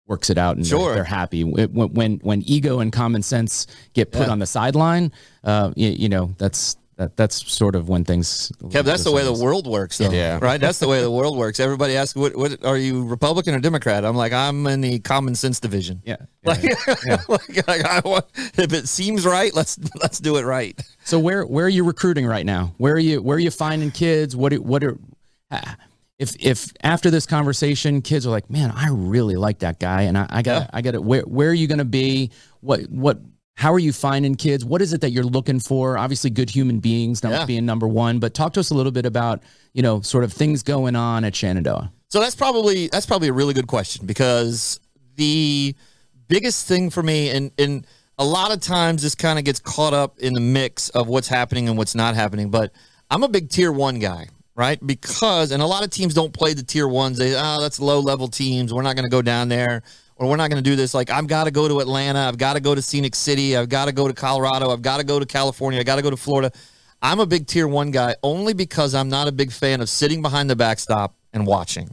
works 0.08 0.30
it 0.30 0.38
out 0.38 0.58
and 0.58 0.66
they're- 0.66 0.94
they're, 0.96 1.04
happy. 1.06 1.42
It- 1.58 1.72
When, 1.72 1.94
when 1.94 2.16
when 2.24 2.42
ego 2.42 2.80
and 2.80 2.92
common 2.92 3.22
sense 3.22 3.66
get 3.94 4.12
put 4.12 4.28
Yeah. 4.28 4.32
on 4.34 4.40
the 4.40 4.46
sideline, 4.46 5.14
uh, 5.46 5.72
you, 5.78 5.90
you 5.90 6.10
know 6.10 6.34
that's 6.38 6.76
that 7.02 7.18
that's 7.18 7.52
sort 7.52 7.76
of 7.76 7.90
when 7.90 8.06
things. 8.06 8.52
Kev, 8.66 8.84
that's 8.84 9.04
the 9.04 9.12
way 9.12 9.24
the 9.24 9.34
world 9.34 9.66
works, 9.66 9.98
though. 9.98 10.12
Yeah. 10.12 10.38
Right? 10.40 10.62
That's 10.62 10.78
the 10.78 10.88
way 10.88 11.02
the 11.02 11.10
world 11.10 11.36
works. 11.36 11.60
Everybody 11.60 11.98
asks, 11.98 12.16
what, 12.16 12.36
what 12.36 12.64
are 12.64 12.78
you, 12.78 13.04
Republican 13.08 13.56
or 13.56 13.60
Democrat? 13.60 14.06
I'm 14.06 14.16
like, 14.16 14.34
I'm 14.34 14.68
in 14.68 14.82
the 14.82 15.00
common 15.00 15.34
sense 15.34 15.60
division. 15.60 16.02
Yeah. 16.06 16.18
Like, 16.44 16.64
like, 17.30 17.68
like, 17.68 17.86
I 17.86 18.02
want, 18.04 18.26
if 18.36 18.74
it 18.74 18.88
seems 18.88 19.28
right, 19.28 19.54
let's 19.54 19.78
let's 20.02 20.18
do 20.20 20.38
it 20.38 20.44
right. 20.44 20.80
So 21.04 21.20
where 21.20 21.46
where 21.46 21.68
are 21.68 21.70
you 21.70 21.84
recruiting 21.84 22.26
right 22.26 22.48
now? 22.48 22.74
Where 22.78 22.96
are 22.96 23.00
you 23.00 23.22
where 23.22 23.38
are 23.38 23.40
you 23.40 23.52
finding 23.52 23.92
kids? 23.92 24.36
What 24.36 24.52
what 24.58 24.84
are 24.84 24.98
ah, 25.52 25.78
if 26.18 26.36
if 26.40 26.74
after 26.82 27.12
this 27.12 27.28
conversation, 27.28 28.02
kids 28.02 28.26
are 28.26 28.32
like, 28.32 28.50
man, 28.50 28.72
I 28.76 28.90
really 28.90 29.36
like 29.36 29.60
that 29.60 29.80
guy, 29.80 30.04
and 30.04 30.18
I, 30.18 30.26
I 30.32 30.42
got 30.42 30.64
Yeah. 30.64 30.68
I 30.74 30.82
got 30.82 30.92
to 30.92 31.02
where 31.02 31.22
where 31.22 31.50
are 31.52 31.54
you 31.54 31.68
going 31.68 31.78
to 31.78 31.86
be? 31.86 32.32
What 32.62 32.82
what 32.90 33.20
how 33.56 33.72
are 33.74 33.80
you 33.80 33.94
finding 33.94 34.36
kids? 34.36 34.66
What 34.66 34.82
is 34.82 34.94
it 34.94 35.02
that 35.02 35.12
you're 35.12 35.24
looking 35.24 35.60
for? 35.60 35.98
Obviously, 35.98 36.30
good 36.30 36.50
human 36.50 36.80
beings, 36.80 37.22
not 37.24 37.32
Yeah. 37.32 37.46
being 37.46 37.66
number 37.66 37.88
one, 37.88 38.20
but 38.20 38.34
talk 38.34 38.54
to 38.54 38.60
us 38.60 38.70
a 38.72 38.74
little 38.74 38.92
bit 38.92 39.06
about, 39.06 39.42
you 39.74 39.82
know, 39.84 40.02
sort 40.02 40.24
of 40.24 40.34
things 40.34 40.64
going 40.64 40.96
on 40.96 41.24
at 41.24 41.36
Shenandoah. 41.36 41.92
So 42.10 42.20
that's 42.20 42.36
probably 42.36 42.88
that's 42.88 43.06
probably 43.06 43.28
a 43.30 43.34
really 43.34 43.54
good 43.54 43.68
question 43.68 44.06
because 44.06 44.80
the 45.16 45.76
biggest 46.28 46.68
thing 46.68 46.90
for 46.90 47.04
me 47.04 47.30
and 47.30 47.52
and 47.58 47.86
a 48.18 48.26
lot 48.26 48.52
of 48.52 48.60
times 48.62 49.02
this 49.02 49.16
kind 49.16 49.40
of 49.40 49.46
gets 49.46 49.60
caught 49.60 49.94
up 49.94 50.20
in 50.20 50.34
the 50.34 50.40
mix 50.42 50.90
of 50.90 51.08
what's 51.08 51.28
happening 51.28 51.68
and 51.70 51.78
what's 51.78 51.96
not 51.96 52.16
happening. 52.16 52.50
But 52.50 52.72
I'm 53.10 53.24
a 53.24 53.28
big 53.30 53.50
tier 53.50 53.72
one 53.72 54.00
guy, 54.00 54.28
right? 54.56 54.86
Because 54.86 55.52
and 55.52 55.62
a 55.62 55.66
lot 55.66 55.84
of 55.84 55.90
teams 55.90 56.14
don't 56.14 56.34
play 56.34 56.54
the 56.54 56.64
tier 56.64 56.88
ones. 56.88 57.18
They 57.18 57.34
oh 57.36 57.62
that's 57.62 57.80
low 57.80 58.00
level 58.00 58.28
teams. 58.28 58.74
We're 58.74 58.82
not 58.82 58.96
going 58.96 59.06
to 59.06 59.10
go 59.10 59.22
down 59.22 59.50
there. 59.50 59.84
Or 60.22 60.28
we're 60.30 60.36
not 60.36 60.52
going 60.52 60.64
to 60.64 60.70
do 60.70 60.76
this. 60.76 60.94
Like 60.94 61.10
I've 61.10 61.26
got 61.26 61.46
to 61.46 61.52
go 61.52 61.68
to 61.68 61.80
Atlanta. 61.80 62.20
I've 62.20 62.38
got 62.38 62.54
to 62.54 62.60
go 62.60 62.76
to 62.76 62.82
Scenic 62.82 63.16
City. 63.16 63.58
I've 63.58 63.70
got 63.70 63.86
to 63.86 63.92
go 63.92 64.08
to 64.08 64.14
Colorado. 64.14 64.70
I've 64.70 64.84
got 64.84 64.98
to 64.98 65.04
go 65.04 65.20
to 65.20 65.26
California. 65.26 65.80
I 65.80 65.84
got 65.84 65.96
to 65.96 66.04
go 66.04 66.12
to 66.12 66.18
Florida. 66.18 66.52
I'm 67.02 67.20
a 67.20 67.26
big 67.26 67.48
tier 67.48 67.68
one 67.68 67.90
guy 67.90 68.16
only 68.22 68.54
because 68.54 68.94
I'm 68.94 69.10
not 69.10 69.28
a 69.28 69.32
big 69.32 69.52
fan 69.52 69.82
of 69.82 69.90
sitting 69.90 70.22
behind 70.22 70.48
the 70.48 70.56
backstop 70.56 71.16
and 71.34 71.48
watching. 71.48 71.90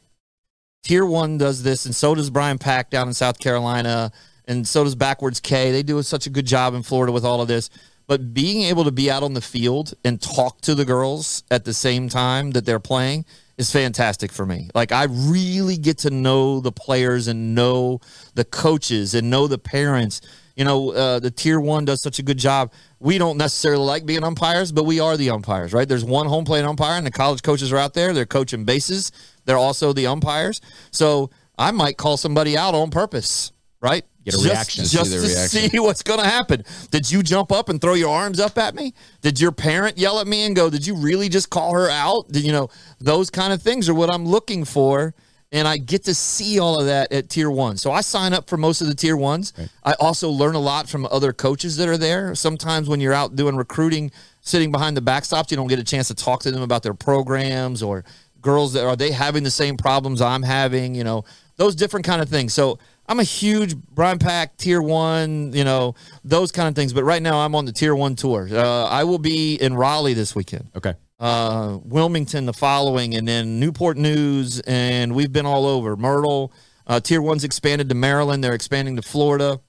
Tier 0.83 1.07
one 1.07 1.39
does 1.39 1.62
this, 1.62 1.87
and 1.87 1.97
so 1.97 2.14
does 2.14 2.29
Brian 2.29 2.59
Pack 2.59 2.91
down 2.91 3.09
in 3.09 3.14
South 3.14 3.39
Carolina, 3.39 4.12
and 4.47 4.68
so 4.68 4.85
does 4.85 4.95
Backwards 4.95 5.41
K. 5.41 5.72
They 5.72 5.83
do 5.83 6.03
such 6.03 6.26
a 6.26 6.31
good 6.31 6.47
job 6.47 6.74
in 6.74 6.83
Florida 6.83 7.12
with 7.12 7.24
all 7.24 7.41
of 7.41 7.49
this. 7.49 7.70
But 8.07 8.35
being 8.35 8.61
able 8.64 8.85
to 8.85 8.93
be 8.93 9.11
out 9.11 9.22
on 9.22 9.33
the 9.33 9.41
field 9.41 9.95
and 10.05 10.20
talk 10.20 10.61
to 10.62 10.74
the 10.74 10.85
girls 10.85 11.45
at 11.51 11.64
the 11.64 11.72
same 11.72 12.11
time 12.11 12.51
that 12.51 12.66
they're 12.66 12.79
playing 12.79 13.24
is 13.59 13.71
fantastic 13.73 14.33
for 14.33 14.47
me. 14.47 14.71
Like 14.75 14.93
I 14.93 15.05
really 15.05 15.77
get 15.77 15.99
to 15.99 16.11
know 16.11 16.61
the 16.61 16.73
players 16.73 17.29
and 17.29 17.55
know 17.55 18.01
the 18.35 18.45
coaches 18.45 19.15
and 19.15 19.29
know 19.29 19.47
the 19.49 19.59
parents. 19.59 20.21
You 20.57 20.65
know, 20.65 20.91
uh, 20.93 21.19
the 21.19 21.31
tier 21.31 21.61
one 21.61 21.85
does 21.85 22.01
such 22.01 22.19
a 22.19 22.23
good 22.23 22.39
job. 22.39 22.73
We 22.99 23.19
don't 23.19 23.37
necessarily 23.37 23.85
like 23.85 24.07
being 24.07 24.25
umpires, 24.25 24.73
but 24.73 24.85
we 24.85 24.99
are 24.99 25.17
the 25.17 25.31
umpires, 25.31 25.73
right? 25.73 25.89
There's 25.89 26.05
one 26.05 26.27
home 26.27 26.45
plate 26.45 26.65
umpire, 26.65 26.97
and 26.97 27.07
the 27.07 27.13
college 27.13 27.43
coaches 27.43 27.73
are 27.73 27.77
out 27.77 27.95
there. 27.95 28.13
They're 28.13 28.27
coaching 28.27 28.65
bases. 28.65 29.13
They're 29.45 29.57
also 29.57 29.93
the 29.93 30.07
umpires. 30.07 30.61
So 30.91 31.31
I 31.59 31.71
might 31.71 31.97
call 31.97 32.17
somebody 32.17 32.57
out 32.57 32.75
on 32.75 32.91
purpose, 32.91 33.53
right? 33.81 34.05
Get 34.31 34.35
a 34.41 34.43
Just- 34.45 34.45
reaction. 34.51 34.85
Just, 34.85 35.11
See 35.11 35.16
the 35.16 35.22
to 35.22 35.29
reaction. 35.35 35.70
see 35.70 35.79
what's 35.81 36.03
going 36.03 36.20
to 36.20 36.26
happen. 36.26 36.64
Did 36.91 37.11
you 37.11 37.22
jump 37.22 37.51
up 37.53 37.68
and 37.68 37.81
throw 37.81 37.95
your 37.95 38.11
arms 38.11 38.41
up 38.41 38.59
at 38.59 38.74
me? 38.74 38.95
Did 39.22 39.41
your 39.41 39.53
parent 39.53 39.99
yell 39.99 40.20
at 40.20 40.26
me 40.26 40.45
and 40.45 40.55
go, 40.55 40.68
Did 40.70 40.87
you 40.87 40.95
really 40.97 41.29
just 41.29 41.51
call 41.51 41.72
her 41.74 41.89
out? 41.89 42.29
Did 42.31 42.45
you 42.45 42.53
know 42.53 42.68
those 43.01 43.31
kind 43.31 43.53
of 43.53 43.62
things 43.62 43.89
are 43.89 43.95
what 43.95 44.11
I'm 44.11 44.26
looking 44.26 44.64
for? 44.64 45.14
And 45.51 45.66
I 45.66 45.79
get 45.79 46.05
to 46.05 46.14
see 46.14 46.59
all 46.59 46.79
of 46.79 46.85
that 46.87 47.11
at 47.11 47.31
tier 47.31 47.51
one. 47.51 47.79
So 47.79 47.91
I 47.91 48.03
sign 48.03 48.35
up 48.35 48.51
for 48.51 48.59
most 48.59 48.83
of 48.83 48.87
the 48.87 48.95
tier 48.95 49.16
ones. 49.16 49.55
I 49.83 49.95
also 49.95 50.29
learn 50.29 50.55
a 50.55 50.61
lot 50.61 50.91
from 50.91 51.07
other 51.11 51.33
coaches 51.33 51.79
that 51.79 51.89
are 51.89 51.97
there. 51.97 52.35
Sometimes 52.35 52.87
when 52.87 53.01
you're 53.01 53.14
out 53.14 53.35
doing 53.35 53.57
recruiting, 53.57 54.11
sitting 54.43 54.70
behind 54.70 54.95
the 54.95 55.01
backstops, 55.01 55.51
you 55.51 55.57
don't 55.57 55.68
get 55.68 55.79
a 55.79 55.85
chance 55.85 56.09
to 56.09 56.14
talk 56.14 56.43
to 56.43 56.51
them 56.51 56.61
about 56.61 56.83
their 56.83 56.93
programs 56.93 57.83
or 57.83 58.05
girls 58.43 58.74
that 58.74 58.85
are 58.85 58.95
they 58.95 59.11
having 59.11 59.43
the 59.43 59.51
same 59.51 59.79
problems 59.79 60.20
I'm 60.20 60.43
having, 60.43 60.95
you 60.95 61.03
know, 61.03 61.24
those 61.57 61.74
different 61.74 62.05
kind 62.05 62.20
of 62.20 62.29
things. 62.29 62.53
So 62.53 62.79
I'm 63.09 63.21
a 63.21 63.25
huge 63.25 63.75
Brian 63.77 64.19
Pack 64.19 64.57
tier 64.59 64.83
one, 64.83 65.53
you 65.55 65.65
know, 65.65 65.95
those 66.25 66.53
kind 66.53 66.69
of 66.69 66.75
things. 66.75 66.93
But 66.93 67.05
right 67.05 67.23
now 67.23 67.39
I'm 67.39 67.55
on 67.55 67.65
the 67.65 67.73
tier 67.73 67.95
one 67.95 68.15
tour. 68.17 68.49
Uh, 68.51 68.85
I 68.85 69.05
will 69.05 69.19
be 69.19 69.55
in 69.55 69.75
Raleigh 69.75 70.13
this 70.15 70.35
weekend 70.35 70.69
Okay. 70.77 70.95
uh, 71.19 71.79
Wilmington 71.83 72.45
the 72.47 72.53
following, 72.53 73.15
and 73.15 73.27
then 73.27 73.59
Newport 73.59 73.97
News, 73.97 74.61
and 74.61 75.15
we've 75.15 75.33
been 75.33 75.47
all 75.47 75.65
over. 75.67 75.97
Myrtle, 75.97 76.53
uh, 76.87 77.01
Tier 77.01 77.23
One's 77.23 77.45
expanded 77.45 77.89
to 77.89 77.95
Maryland. 77.95 78.45
They're 78.45 78.55
expanding 78.55 78.97
to 78.97 79.03
Florida. 79.03 79.61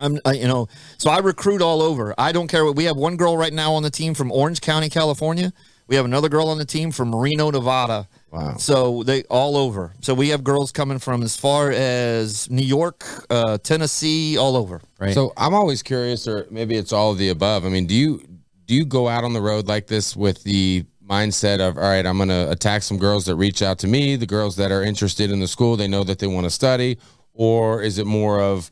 I'm, 0.00 0.20
I, 0.24 0.34
you 0.34 0.46
know, 0.46 0.68
so 0.96 1.10
I 1.10 1.18
recruit 1.18 1.60
all 1.60 1.82
over. 1.82 2.14
I 2.16 2.30
don't 2.30 2.46
care 2.46 2.64
what. 2.64 2.76
We 2.76 2.84
have 2.84 2.96
one 2.96 3.16
girl 3.16 3.36
right 3.36 3.52
now 3.52 3.72
on 3.72 3.82
the 3.82 3.90
team 3.90 4.14
from 4.14 4.30
Orange 4.30 4.60
County, 4.60 4.88
California. 4.88 5.52
We 5.88 5.96
have 5.96 6.04
another 6.04 6.28
girl 6.28 6.48
on 6.48 6.58
the 6.58 6.64
team 6.64 6.92
from 6.92 7.12
Reno, 7.12 7.50
Nevada. 7.50 8.06
Wow. 8.30 8.56
So 8.58 9.02
they 9.04 9.22
all 9.24 9.56
over. 9.56 9.94
So 10.00 10.12
we 10.12 10.28
have 10.28 10.44
girls 10.44 10.70
coming 10.70 10.98
from 10.98 11.22
as 11.22 11.36
far 11.36 11.70
as 11.70 12.50
New 12.50 12.64
York, 12.64 13.04
uh, 13.30 13.58
Tennessee, 13.58 14.36
all 14.36 14.56
over. 14.56 14.80
Right. 14.98 15.14
So 15.14 15.32
I'm 15.36 15.54
always 15.54 15.82
curious, 15.82 16.28
or 16.28 16.46
maybe 16.50 16.76
it's 16.76 16.92
all 16.92 17.12
of 17.12 17.18
the 17.18 17.30
above. 17.30 17.64
I 17.64 17.70
mean, 17.70 17.86
do 17.86 17.94
you 17.94 18.22
do 18.66 18.74
you 18.74 18.84
go 18.84 19.08
out 19.08 19.24
on 19.24 19.32
the 19.32 19.40
road 19.40 19.66
like 19.66 19.86
this 19.86 20.14
with 20.14 20.42
the 20.44 20.84
mindset 21.08 21.58
of, 21.58 21.78
all 21.78 21.84
right, 21.84 22.04
I'm 22.04 22.18
going 22.18 22.28
to 22.28 22.50
attack 22.50 22.82
some 22.82 22.98
girls 22.98 23.24
that 23.24 23.36
reach 23.36 23.62
out 23.62 23.78
to 23.78 23.86
me, 23.86 24.14
the 24.16 24.26
girls 24.26 24.56
that 24.56 24.70
are 24.70 24.82
interested 24.82 25.30
in 25.30 25.40
the 25.40 25.48
school, 25.48 25.74
they 25.74 25.88
know 25.88 26.04
that 26.04 26.18
they 26.18 26.26
want 26.26 26.44
to 26.44 26.50
study, 26.50 26.98
or 27.32 27.82
is 27.82 27.96
it 27.96 28.06
more 28.06 28.42
of, 28.42 28.70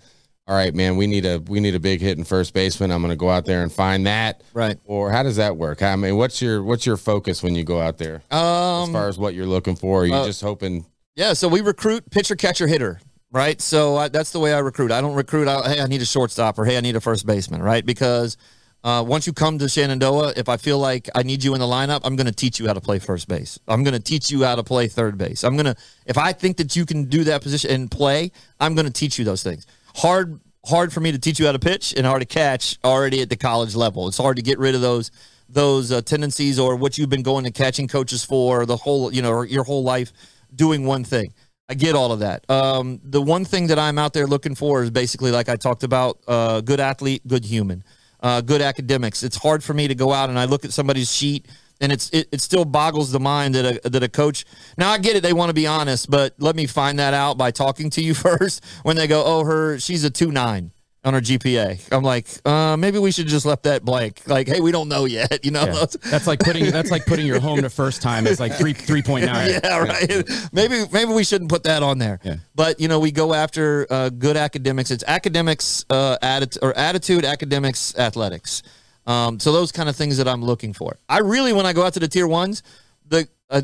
all 0.48 0.54
right, 0.54 0.72
man, 0.74 0.96
we 0.96 1.06
need 1.06 1.24
a 1.26 1.40
we 1.40 1.58
need 1.60 1.74
a 1.74 1.80
big 1.80 2.00
hit 2.00 2.18
in 2.18 2.24
first 2.24 2.54
baseman. 2.54 2.92
I'm 2.92 3.00
going 3.02 3.10
to 3.10 3.16
go 3.16 3.28
out 3.30 3.46
there 3.46 3.62
and 3.62 3.72
find 3.72 4.06
that, 4.06 4.42
Right. 4.54 4.78
Or 4.84 5.10
how 5.10 5.22
does 5.24 5.36
that 5.36 5.56
work? 5.56 5.82
I 5.82 5.96
mean, 5.96 6.16
what's 6.16 6.40
your 6.40 6.62
what's 6.62 6.86
your 6.86 6.96
focus 6.96 7.42
when 7.42 7.54
you 7.56 7.64
go 7.64 7.80
out 7.80 7.98
there 7.98 8.22
as 8.30 8.38
Um, 8.40 8.92
far 8.92 9.08
as 9.08 9.18
what 9.18 9.34
you're 9.34 9.46
looking 9.46 9.74
for? 9.76 10.02
Are 10.02 10.06
you 10.06 10.14
uh, 10.14 10.24
just 10.24 10.40
hoping? 10.40 10.86
Yeah, 11.16 11.32
so 11.32 11.48
we 11.48 11.62
recruit 11.62 12.08
pitcher, 12.10 12.36
catcher, 12.36 12.66
hitter, 12.66 13.00
right? 13.32 13.60
So 13.60 13.96
I, 13.96 14.08
that's 14.08 14.30
the 14.32 14.38
way 14.38 14.52
I 14.54 14.58
recruit. 14.58 14.92
I 14.92 15.00
don't 15.00 15.14
recruit 15.14 15.48
out, 15.48 15.66
hey, 15.66 15.80
I 15.80 15.86
need 15.86 16.02
a 16.02 16.06
shortstop 16.06 16.58
or 16.58 16.64
hey, 16.64 16.76
I 16.76 16.80
need 16.80 16.94
a 16.94 17.00
first 17.00 17.26
baseman, 17.26 17.62
right? 17.62 17.84
Because 17.84 18.36
uh, 18.84 19.02
once 19.02 19.26
you 19.26 19.32
come 19.32 19.58
to 19.58 19.68
Shenandoah, 19.68 20.34
if 20.36 20.48
I 20.48 20.58
feel 20.58 20.78
like 20.78 21.08
I 21.14 21.22
need 21.24 21.42
you 21.42 21.54
in 21.54 21.60
the 21.60 21.66
lineup, 21.66 22.02
I'm 22.04 22.14
going 22.14 22.26
to 22.26 22.34
teach 22.34 22.60
you 22.60 22.66
how 22.68 22.74
to 22.74 22.80
play 22.80 22.98
first 23.00 23.26
base. 23.26 23.58
I'm 23.66 23.82
going 23.82 23.94
to 23.94 24.00
teach 24.00 24.30
you 24.30 24.44
how 24.44 24.54
to 24.54 24.62
play 24.62 24.86
third 24.86 25.16
base. 25.18 25.42
I'm 25.42 25.56
going 25.56 25.66
to, 25.66 25.74
if 26.04 26.18
I 26.18 26.32
think 26.32 26.58
that 26.58 26.76
you 26.76 26.86
can 26.86 27.06
do 27.06 27.24
that 27.24 27.42
position 27.42 27.70
and 27.70 27.90
play, 27.90 28.30
I'm 28.60 28.74
going 28.76 28.86
to 28.86 28.92
teach 28.92 29.18
you 29.18 29.24
those 29.24 29.42
things. 29.42 29.66
Hard, 29.96 30.40
hard 30.66 30.92
for 30.92 31.00
me 31.00 31.10
to 31.12 31.18
teach 31.18 31.38
you 31.38 31.46
how 31.46 31.52
to 31.52 31.58
pitch 31.58 31.94
and 31.96 32.06
hard 32.06 32.20
to 32.20 32.26
catch 32.26 32.78
already 32.84 33.22
at 33.22 33.30
the 33.30 33.36
college 33.36 33.74
level. 33.74 34.08
It's 34.08 34.18
hard 34.18 34.36
to 34.36 34.42
get 34.42 34.58
rid 34.58 34.74
of 34.74 34.80
those 34.82 35.10
those 35.48 35.92
uh, 35.92 36.02
tendencies 36.02 36.58
or 36.58 36.74
what 36.74 36.98
you've 36.98 37.08
been 37.08 37.22
going 37.22 37.44
to 37.44 37.52
catching 37.52 37.86
coaches 37.86 38.24
for 38.24 38.66
the 38.66 38.76
whole, 38.76 39.12
you 39.14 39.22
know, 39.22 39.42
your 39.42 39.62
whole 39.62 39.84
life 39.84 40.12
doing 40.54 40.84
one 40.84 41.04
thing. 41.04 41.32
I 41.68 41.74
get 41.74 41.94
all 41.94 42.12
of 42.12 42.18
that. 42.18 42.48
Um, 42.50 43.00
the 43.04 43.22
one 43.22 43.44
thing 43.44 43.68
that 43.68 43.78
I'm 43.78 43.96
out 43.96 44.12
there 44.12 44.26
looking 44.26 44.54
for 44.54 44.82
is 44.82 44.90
basically, 44.90 45.30
like 45.30 45.48
I 45.48 45.54
talked 45.54 45.84
about, 45.84 46.18
uh, 46.26 46.60
good 46.62 46.80
athlete, 46.80 47.26
good 47.26 47.44
human, 47.44 47.84
uh, 48.20 48.40
good 48.40 48.60
academics. 48.60 49.22
It's 49.22 49.36
hard 49.36 49.62
for 49.62 49.72
me 49.72 49.86
to 49.88 49.94
go 49.94 50.12
out 50.12 50.30
and 50.30 50.38
I 50.38 50.46
look 50.46 50.64
at 50.64 50.72
somebody's 50.72 51.14
sheet 51.14 51.46
and 51.80 51.92
it's 51.92 52.10
it, 52.10 52.28
it 52.32 52.40
still 52.40 52.64
boggles 52.64 53.12
the 53.12 53.20
mind 53.20 53.54
that 53.54 53.84
a 53.84 53.88
that 53.90 54.02
a 54.02 54.08
coach. 54.08 54.44
Now 54.78 54.90
I 54.90 54.98
get 54.98 55.16
it; 55.16 55.22
they 55.22 55.32
want 55.32 55.50
to 55.50 55.54
be 55.54 55.66
honest, 55.66 56.10
but 56.10 56.34
let 56.38 56.56
me 56.56 56.66
find 56.66 56.98
that 56.98 57.14
out 57.14 57.36
by 57.38 57.50
talking 57.50 57.90
to 57.90 58.02
you 58.02 58.14
first. 58.26 58.64
When 58.82 58.96
they 58.96 59.06
go, 59.06 59.22
"Oh, 59.24 59.44
her 59.44 59.78
she's 59.78 60.04
a 60.04 60.10
two 60.10 60.30
nine 60.30 60.72
on 61.04 61.14
her 61.14 61.20
GPA," 61.20 61.86
I'm 61.92 62.02
like, 62.02 62.26
uh, 62.44 62.76
maybe 62.76 62.98
we 62.98 63.12
should 63.12 63.28
just 63.28 63.46
left 63.46 63.62
that 63.64 63.84
blank. 63.84 64.22
Like, 64.26 64.48
hey, 64.48 64.60
we 64.60 64.72
don't 64.72 64.88
know 64.88 65.04
yet. 65.04 65.44
You 65.44 65.52
know, 65.52 65.64
Yeah. 65.64 65.86
That's 66.10 66.26
like 66.26 66.40
putting 66.40 66.70
that's 66.70 66.90
like 66.90 67.06
putting 67.06 67.26
your 67.26 67.40
home 67.40 67.62
to 67.62 67.70
first 67.70 68.02
time 68.02 68.26
as 68.26 68.40
like 68.40 68.54
three 68.54 68.72
three 68.72 69.02
point 69.02 69.26
nine. 69.26 69.50
yeah, 69.64 69.78
right. 69.78 70.28
maybe 70.52 70.84
maybe 70.90 71.12
we 71.12 71.24
shouldn't 71.24 71.50
put 71.50 71.62
that 71.64 71.82
on 71.82 71.98
there. 71.98 72.18
Yeah. 72.24 72.36
But 72.54 72.80
you 72.80 72.88
know, 72.88 72.98
we 72.98 73.12
go 73.12 73.34
after 73.34 73.86
uh, 73.90 74.08
good 74.08 74.36
academics. 74.36 74.90
It's 74.90 75.04
academics, 75.06 75.84
uh, 75.90 76.16
atti- 76.22 76.58
or 76.62 76.76
attitude, 76.76 77.24
academics, 77.24 77.96
athletics. 77.98 78.62
Um, 79.06 79.38
so 79.38 79.52
those 79.52 79.72
kind 79.72 79.88
of 79.88 79.96
things 79.96 80.16
that 80.18 80.26
I'm 80.26 80.42
looking 80.42 80.72
for. 80.72 80.98
I 81.08 81.18
really, 81.18 81.52
when 81.52 81.66
I 81.66 81.72
go 81.72 81.84
out 81.84 81.94
to 81.94 82.00
the 82.00 82.08
tier 82.08 82.26
ones, 82.26 82.62
the 83.06 83.28
uh, 83.50 83.62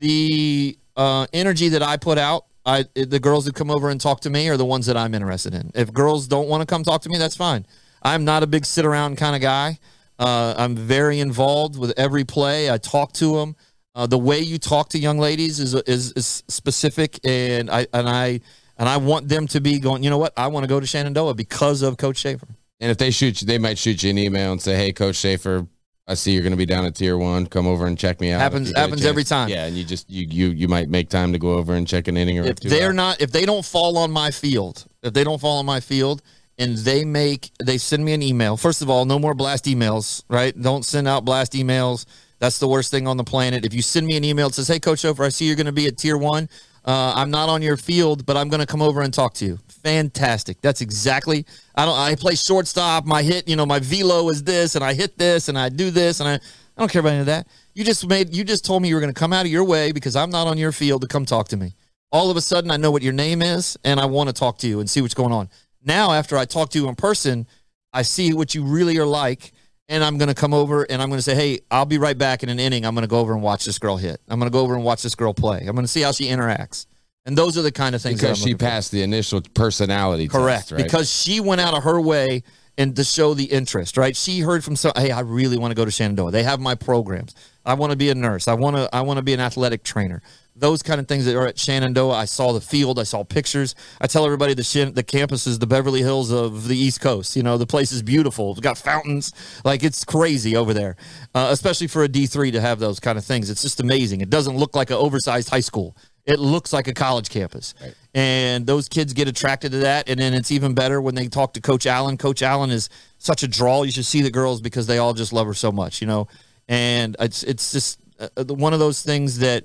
the 0.00 0.78
uh, 0.96 1.26
energy 1.32 1.68
that 1.70 1.82
I 1.82 1.96
put 1.96 2.18
out. 2.18 2.44
I, 2.66 2.84
the 2.94 3.18
girls 3.18 3.46
that 3.46 3.54
come 3.54 3.70
over 3.70 3.88
and 3.88 3.98
talk 3.98 4.20
to 4.22 4.30
me 4.30 4.46
are 4.50 4.58
the 4.58 4.64
ones 4.64 4.84
that 4.86 4.96
I'm 4.96 5.14
interested 5.14 5.54
in. 5.54 5.70
If 5.74 5.90
girls 5.90 6.28
don't 6.28 6.48
want 6.48 6.60
to 6.60 6.66
come 6.66 6.84
talk 6.84 7.00
to 7.02 7.08
me, 7.08 7.16
that's 7.16 7.36
fine. 7.36 7.64
I'm 8.02 8.26
not 8.26 8.42
a 8.42 8.46
big 8.46 8.66
sit 8.66 8.84
around 8.84 9.16
kind 9.16 9.34
of 9.34 9.40
guy. 9.40 9.78
Uh, 10.18 10.54
I'm 10.56 10.76
very 10.76 11.20
involved 11.20 11.78
with 11.78 11.94
every 11.96 12.24
play. 12.24 12.70
I 12.70 12.76
talk 12.76 13.12
to 13.14 13.36
them. 13.36 13.56
Uh, 13.94 14.06
the 14.06 14.18
way 14.18 14.40
you 14.40 14.58
talk 14.58 14.90
to 14.90 14.98
young 14.98 15.18
ladies 15.18 15.58
is, 15.60 15.74
is 15.74 16.12
is 16.12 16.44
specific, 16.48 17.18
and 17.24 17.70
I 17.70 17.86
and 17.92 18.08
I 18.08 18.40
and 18.76 18.88
I 18.88 18.98
want 18.98 19.28
them 19.28 19.46
to 19.48 19.60
be 19.60 19.78
going. 19.78 20.02
You 20.02 20.10
know 20.10 20.18
what? 20.18 20.32
I 20.36 20.48
want 20.48 20.64
to 20.64 20.68
go 20.68 20.78
to 20.78 20.86
Shenandoah 20.86 21.34
because 21.34 21.82
of 21.82 21.96
Coach 21.96 22.18
Shafer. 22.18 22.48
And 22.80 22.90
if 22.90 22.98
they 22.98 23.10
shoot 23.10 23.40
you, 23.40 23.46
they 23.46 23.58
might 23.58 23.78
shoot 23.78 24.02
you 24.02 24.10
an 24.10 24.18
email 24.18 24.52
and 24.52 24.62
say, 24.62 24.76
"Hey, 24.76 24.92
Coach 24.92 25.16
Shafer, 25.16 25.66
I 26.06 26.14
see 26.14 26.32
you're 26.32 26.42
going 26.42 26.52
to 26.52 26.56
be 26.56 26.66
down 26.66 26.84
at 26.84 26.94
Tier 26.94 27.18
One. 27.18 27.46
Come 27.46 27.66
over 27.66 27.86
and 27.86 27.98
check 27.98 28.20
me 28.20 28.30
out." 28.30 28.40
Happens- 28.40 28.62
if 28.62 28.68
you 28.68 28.74
get 28.74 28.78
a 28.78 28.82
happens 28.82 29.04
every 29.04 29.24
time. 29.24 29.48
Yeah, 29.48 29.66
and 29.66 29.76
you 29.76 29.84
just 29.84 30.08
you 30.08 30.26
you 30.30 30.48
you 30.54 30.68
might 30.68 30.88
make 30.88 31.08
time 31.08 31.32
to 31.32 31.38
go 31.38 31.54
over 31.54 31.74
and 31.74 31.86
check 31.88 32.06
an 32.08 32.16
inning 32.16 32.38
or 32.38 32.44
if 32.44 32.60
they're 32.60 32.90
out. 32.90 32.94
not 32.94 33.20
if 33.20 33.32
they 33.32 33.44
don't 33.44 33.64
fall 33.64 33.98
on 33.98 34.10
my 34.12 34.30
field 34.30 34.86
if 35.02 35.12
they 35.12 35.24
don't 35.24 35.40
fall 35.40 35.58
on 35.58 35.66
my 35.66 35.80
field 35.80 36.22
and 36.58 36.76
they 36.78 37.04
make 37.04 37.50
they 37.62 37.78
send 37.78 38.04
me 38.04 38.12
an 38.12 38.22
email 38.22 38.56
first 38.56 38.82
of 38.82 38.90
all 38.90 39.04
no 39.04 39.18
more 39.18 39.34
blast 39.34 39.64
emails 39.66 40.22
right 40.28 40.60
don't 40.60 40.84
send 40.84 41.06
out 41.06 41.24
blast 41.24 41.52
emails 41.52 42.04
that's 42.40 42.58
the 42.58 42.66
worst 42.68 42.90
thing 42.90 43.06
on 43.06 43.16
the 43.16 43.24
planet 43.24 43.64
if 43.64 43.72
you 43.74 43.82
send 43.82 44.06
me 44.06 44.16
an 44.16 44.24
email 44.24 44.48
that 44.48 44.54
says 44.54 44.68
hey 44.68 44.80
coach 44.80 45.00
Shafer, 45.00 45.22
i 45.24 45.28
see 45.28 45.44
you're 45.46 45.56
going 45.56 45.66
to 45.66 45.72
be 45.72 45.86
at 45.86 45.96
tier 45.96 46.16
one 46.18 46.48
uh, 46.84 47.12
i'm 47.16 47.30
not 47.30 47.48
on 47.48 47.62
your 47.62 47.76
field 47.76 48.24
but 48.26 48.36
i'm 48.36 48.48
going 48.48 48.60
to 48.60 48.66
come 48.66 48.82
over 48.82 49.02
and 49.02 49.12
talk 49.12 49.34
to 49.34 49.44
you. 49.44 49.58
Fantastic. 49.82 50.60
That's 50.60 50.80
exactly 50.80 51.46
i 51.74 51.84
don't 51.84 51.98
i 51.98 52.14
play 52.14 52.34
shortstop 52.34 53.04
my 53.04 53.22
hit 53.22 53.48
you 53.48 53.56
know 53.56 53.66
my 53.66 53.78
velo 53.78 54.28
is 54.28 54.42
this 54.42 54.74
and 54.74 54.84
i 54.84 54.94
hit 54.94 55.16
this 55.18 55.48
and 55.48 55.58
i 55.58 55.68
do 55.68 55.90
this 55.90 56.20
and 56.20 56.28
i 56.28 56.34
i 56.34 56.40
don't 56.76 56.90
care 56.90 57.00
about 57.00 57.10
any 57.10 57.20
of 57.20 57.26
that. 57.26 57.46
You 57.74 57.84
just 57.84 58.06
made 58.06 58.34
you 58.34 58.44
just 58.44 58.64
told 58.64 58.82
me 58.82 58.88
you 58.88 58.94
were 58.94 59.00
going 59.00 59.14
to 59.14 59.18
come 59.18 59.32
out 59.32 59.46
of 59.46 59.52
your 59.52 59.64
way 59.64 59.92
because 59.92 60.16
i'm 60.16 60.30
not 60.30 60.46
on 60.46 60.58
your 60.58 60.72
field 60.72 61.02
to 61.02 61.08
come 61.08 61.24
talk 61.24 61.48
to 61.48 61.56
me. 61.56 61.74
All 62.10 62.30
of 62.30 62.36
a 62.36 62.40
sudden 62.40 62.70
I 62.70 62.76
know 62.76 62.90
what 62.90 63.02
your 63.02 63.12
name 63.12 63.42
is 63.42 63.78
and 63.84 64.00
I 64.00 64.06
want 64.06 64.28
to 64.28 64.32
talk 64.32 64.58
to 64.58 64.68
you 64.68 64.80
and 64.80 64.88
see 64.88 65.00
what's 65.00 65.14
going 65.14 65.32
on. 65.32 65.48
Now, 65.84 66.12
after 66.12 66.36
I 66.36 66.44
talk 66.44 66.70
to 66.70 66.78
you 66.78 66.88
in 66.88 66.96
person, 66.96 67.46
I 67.92 68.02
see 68.02 68.32
what 68.34 68.54
you 68.54 68.64
really 68.64 68.98
are 68.98 69.06
like, 69.06 69.52
and 69.88 70.04
I'm 70.04 70.18
going 70.18 70.28
to 70.28 70.34
come 70.34 70.52
over 70.52 70.84
and 70.84 71.00
I'm 71.00 71.08
going 71.08 71.18
to 71.18 71.22
say, 71.22 71.34
hey, 71.34 71.60
I'll 71.70 71.86
be 71.86 71.98
right 71.98 72.16
back 72.16 72.42
in 72.42 72.48
an 72.48 72.58
inning. 72.58 72.84
I'm 72.84 72.94
going 72.94 73.02
to 73.02 73.08
go 73.08 73.18
over 73.18 73.32
and 73.32 73.42
watch 73.42 73.64
this 73.64 73.78
girl 73.78 73.96
hit. 73.96 74.20
I'm 74.28 74.38
going 74.38 74.50
to 74.50 74.52
go 74.52 74.60
over 74.60 74.74
and 74.74 74.84
watch 74.84 75.02
this 75.02 75.14
girl 75.14 75.32
play. 75.32 75.60
I'm 75.60 75.74
going 75.74 75.84
to 75.84 75.88
see 75.88 76.02
how 76.02 76.12
she 76.12 76.26
interacts. 76.26 76.86
And 77.24 77.36
those 77.36 77.58
are 77.58 77.62
the 77.62 77.72
kind 77.72 77.94
of 77.94 78.00
things 78.00 78.20
because 78.20 78.38
she 78.38 78.44
looking 78.44 78.58
for. 78.58 78.64
passed 78.66 78.90
the 78.92 79.02
initial 79.02 79.42
personality 79.54 80.28
Correct. 80.28 80.68
test, 80.68 80.72
right? 80.72 80.82
Because 80.82 81.10
she 81.10 81.40
went 81.40 81.60
out 81.60 81.74
of 81.74 81.82
her 81.84 82.00
way 82.00 82.42
and 82.78 82.94
to 82.96 83.04
show 83.04 83.34
the 83.34 83.44
interest, 83.44 83.96
right? 83.96 84.16
She 84.16 84.40
heard 84.40 84.64
from 84.64 84.76
some, 84.76 84.92
hey, 84.96 85.10
I 85.10 85.20
really 85.20 85.58
want 85.58 85.72
to 85.72 85.74
go 85.74 85.84
to 85.84 85.90
Shenandoah. 85.90 86.30
They 86.30 86.44
have 86.44 86.60
my 86.60 86.74
programs. 86.74 87.34
I 87.66 87.74
want 87.74 87.90
to 87.90 87.98
be 87.98 88.08
a 88.08 88.14
nurse. 88.14 88.48
I 88.48 88.54
want 88.54 88.76
to 88.76 88.88
I 88.94 89.02
want 89.02 89.18
to 89.18 89.22
be 89.22 89.34
an 89.34 89.40
athletic 89.40 89.82
trainer. 89.82 90.22
Those 90.58 90.82
kind 90.82 91.00
of 91.00 91.06
things 91.06 91.24
that 91.26 91.36
are 91.36 91.46
at 91.46 91.58
Shenandoah. 91.58 92.14
I 92.14 92.24
saw 92.24 92.52
the 92.52 92.60
field. 92.60 92.98
I 92.98 93.04
saw 93.04 93.22
pictures. 93.22 93.74
I 94.00 94.06
tell 94.06 94.24
everybody 94.24 94.54
the 94.54 94.64
Shen, 94.64 94.94
the 94.94 95.02
campus 95.02 95.46
is 95.46 95.58
the 95.58 95.66
Beverly 95.66 96.00
Hills 96.00 96.32
of 96.32 96.66
the 96.66 96.76
East 96.76 97.00
Coast. 97.00 97.36
You 97.36 97.42
know, 97.42 97.58
the 97.58 97.66
place 97.66 97.92
is 97.92 98.02
beautiful. 98.02 98.50
It's 98.50 98.60
got 98.60 98.76
fountains. 98.76 99.32
Like 99.64 99.84
it's 99.84 100.04
crazy 100.04 100.56
over 100.56 100.74
there, 100.74 100.96
uh, 101.34 101.48
especially 101.50 101.86
for 101.86 102.02
a 102.02 102.08
D 102.08 102.26
three 102.26 102.50
to 102.50 102.60
have 102.60 102.80
those 102.80 102.98
kind 102.98 103.18
of 103.18 103.24
things. 103.24 103.50
It's 103.50 103.62
just 103.62 103.80
amazing. 103.80 104.20
It 104.20 104.30
doesn't 104.30 104.56
look 104.56 104.74
like 104.74 104.90
an 104.90 104.96
oversized 104.96 105.48
high 105.48 105.60
school. 105.60 105.96
It 106.26 106.38
looks 106.38 106.74
like 106.74 106.88
a 106.88 106.92
college 106.92 107.30
campus. 107.30 107.72
And 108.14 108.66
those 108.66 108.86
kids 108.86 109.14
get 109.14 109.28
attracted 109.28 109.72
to 109.72 109.78
that. 109.78 110.10
And 110.10 110.20
then 110.20 110.34
it's 110.34 110.50
even 110.50 110.74
better 110.74 111.00
when 111.00 111.14
they 111.14 111.26
talk 111.28 111.54
to 111.54 111.60
Coach 111.60 111.86
Allen. 111.86 112.18
Coach 112.18 112.42
Allen 112.42 112.70
is 112.70 112.90
such 113.16 113.42
a 113.42 113.48
draw. 113.48 113.82
You 113.84 113.92
should 113.92 114.04
see 114.04 114.20
the 114.20 114.30
girls 114.30 114.60
because 114.60 114.86
they 114.86 114.98
all 114.98 115.14
just 115.14 115.32
love 115.32 115.46
her 115.46 115.54
so 115.54 115.72
much, 115.72 116.02
you 116.02 116.06
know. 116.06 116.28
And 116.68 117.16
it's 117.18 117.44
it's 117.44 117.72
just 117.72 117.98
uh, 118.20 118.28
one 118.44 118.74
of 118.74 118.78
those 118.78 119.00
things 119.00 119.38
that 119.38 119.64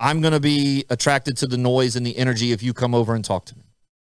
I'm 0.00 0.20
going 0.20 0.32
to 0.32 0.40
be 0.40 0.84
attracted 0.88 1.36
to 1.38 1.46
the 1.46 1.58
noise 1.58 1.94
and 1.94 2.04
the 2.04 2.16
energy 2.16 2.52
if 2.52 2.62
you 2.62 2.72
come 2.72 2.94
over 2.94 3.14
and 3.14 3.24
talk 3.24 3.44
to 3.46 3.56
me. 3.56 3.62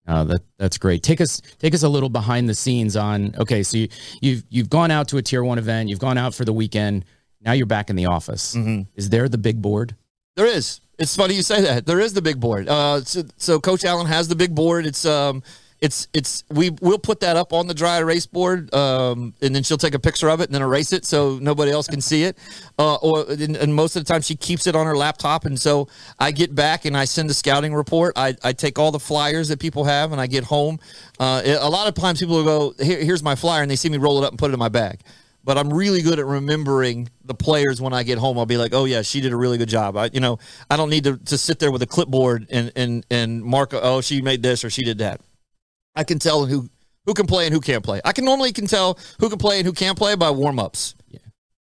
Oh, 0.07 0.25
that 0.25 0.43
that's 0.59 0.77
great. 0.77 1.03
Take 1.03 1.23
us 1.23 1.41
take 1.59 1.73
us 1.73 1.83
a 1.83 1.89
little 1.89 2.11
behind 2.11 2.47
the 2.47 2.55
scenes 2.55 2.95
on. 2.95 3.35
Okay, 3.39 3.63
so 3.63 3.79
you, 3.79 3.89
you've 4.21 4.45
you've 4.51 4.69
gone 4.69 4.91
out 4.91 5.09
to 5.09 5.17
a 5.17 5.23
tier 5.23 5.43
one 5.43 5.57
event. 5.57 5.89
You've 5.89 5.99
gone 5.99 6.19
out 6.19 6.35
for 6.35 6.45
the 6.45 6.53
weekend. 6.53 7.07
Now 7.41 7.53
you're 7.53 7.65
back 7.65 7.89
in 7.89 7.97
the 7.97 8.07
office. 8.07 8.55
Is 8.97 9.09
there 9.09 9.29
the 9.31 9.39
big 9.39 9.63
board? 9.63 9.97
There 10.37 10.47
is. 10.47 10.81
It's 10.99 11.17
funny 11.17 11.35
you 11.35 11.43
say 11.43 11.63
that. 11.63 11.87
There 11.87 12.01
is 12.01 12.13
the 12.13 12.23
big 12.23 12.39
board. 12.39 12.69
Uh, 12.69 13.01
so, 13.01 13.23
so 13.37 13.61
Coach 13.61 13.85
Allen 13.85 14.07
has 14.07 14.29
the 14.29 14.37
big 14.37 14.55
board. 14.55 14.87
It's 14.87 15.05
um, 15.05 15.43
it's 15.85 16.09
it's 16.14 16.45
we 16.51 16.70
we'll 16.80 16.99
put 16.99 17.20
that 17.20 17.37
up 17.37 17.53
on 17.53 17.66
the 17.66 17.74
dry 17.74 17.99
erase 17.99 18.24
board, 18.24 18.74
um, 18.74 19.35
and 19.43 19.55
then 19.55 19.62
she'll 19.62 19.76
take 19.76 19.93
a 19.93 19.99
picture 19.99 20.30
of 20.30 20.41
it 20.41 20.45
and 20.45 20.55
then 20.55 20.62
erase 20.62 20.95
it 20.95 21.05
so 21.05 21.39
nobody 21.43 21.70
else 21.70 21.87
can 21.87 22.01
see 22.01 22.24
it. 22.24 22.39
Uh, 22.78 22.95
or 22.97 23.30
and, 23.30 23.55
and 23.55 23.74
most 23.74 23.95
of 23.95 24.03
the 24.03 24.11
time 24.11 24.22
she 24.22 24.35
keeps 24.35 24.66
it 24.66 24.74
on 24.74 24.87
her 24.87 24.97
laptop, 24.97 25.45
and 25.45 25.61
so 25.61 25.87
I 26.18 26.30
get 26.30 26.55
back 26.55 26.87
and 26.87 26.97
I 26.97 27.05
send 27.05 27.28
a 27.28 27.35
scouting 27.35 27.74
report. 27.74 28.14
I, 28.16 28.35
I 28.43 28.55
take 28.55 28.78
all 28.78 28.93
the 28.93 28.99
flyers 28.99 29.49
that 29.49 29.61
people 29.61 29.85
have, 29.85 30.12
and 30.12 30.20
I 30.20 30.26
get 30.26 30.45
home. 30.45 30.80
Uh, 31.20 31.43
a 31.61 31.68
lot 31.68 31.87
of 31.87 31.95
times 31.95 32.18
people 32.18 32.37
will 32.37 32.72
go, 32.72 32.82
Here, 32.82 33.05
"Here's 33.05 33.22
my 33.22 33.35
flyer," 33.35 33.61
and 33.61 33.70
they 33.70 33.76
see 33.76 33.91
me 33.91 33.99
roll 33.99 34.22
it 34.22 34.24
up 34.24 34.30
and 34.32 34.39
put 34.39 34.51
it 34.51 34.55
in 34.55 34.59
my 34.59 34.70
bag 34.70 35.01
but 35.45 35.59
I'm 35.59 35.70
really 35.70 36.01
good 36.01 36.18
at 36.18 36.24
remembering 36.24 37.11
the 37.22 37.35
players 37.35 37.78
when 37.78 37.93
I 37.93 38.03
get 38.03 38.16
home. 38.16 38.39
I'll 38.39 38.47
be 38.47 38.57
like, 38.57 38.72
oh 38.72 38.87
yeah, 38.87 39.03
she 39.03 39.20
did 39.20 39.30
a 39.30 39.37
really 39.37 39.59
good 39.59 39.68
job. 39.68 39.95
I, 39.95 40.09
you 40.11 40.20
know, 40.20 40.39
I 40.70 40.78
don't 40.78 40.89
need 40.89 41.05
to, 41.05 41.18
to 41.18 41.37
sit 41.37 41.59
there 41.59 41.70
with 41.70 41.82
a 41.82 41.87
clipboard 41.87 42.47
and 42.49 42.72
and 42.74 43.05
and 43.11 43.45
mark. 43.45 43.74
Oh, 43.74 44.01
she 44.01 44.22
made 44.22 44.43
this 44.43 44.64
or 44.64 44.70
she 44.70 44.85
did 44.85 44.97
that. 44.99 45.20
I 45.95 46.05
can 46.05 46.19
tell 46.19 46.47
who 46.47 46.69
who 47.07 47.15
can 47.15 47.27
play 47.27 47.47
and 47.47 47.53
who 47.55 47.61
can't 47.61 47.85
play. 47.85 48.01
I 48.05 48.13
can 48.13 48.25
normally 48.25 48.53
can 48.53 48.67
tell 48.67 48.99
who 49.21 49.29
can 49.29 49.39
play 49.39 49.59
and 49.59 49.67
who 49.67 49.73
can't 49.73 49.97
play 49.99 50.15
by 50.15 50.31
warm 50.31 50.59
ups. 50.59 50.95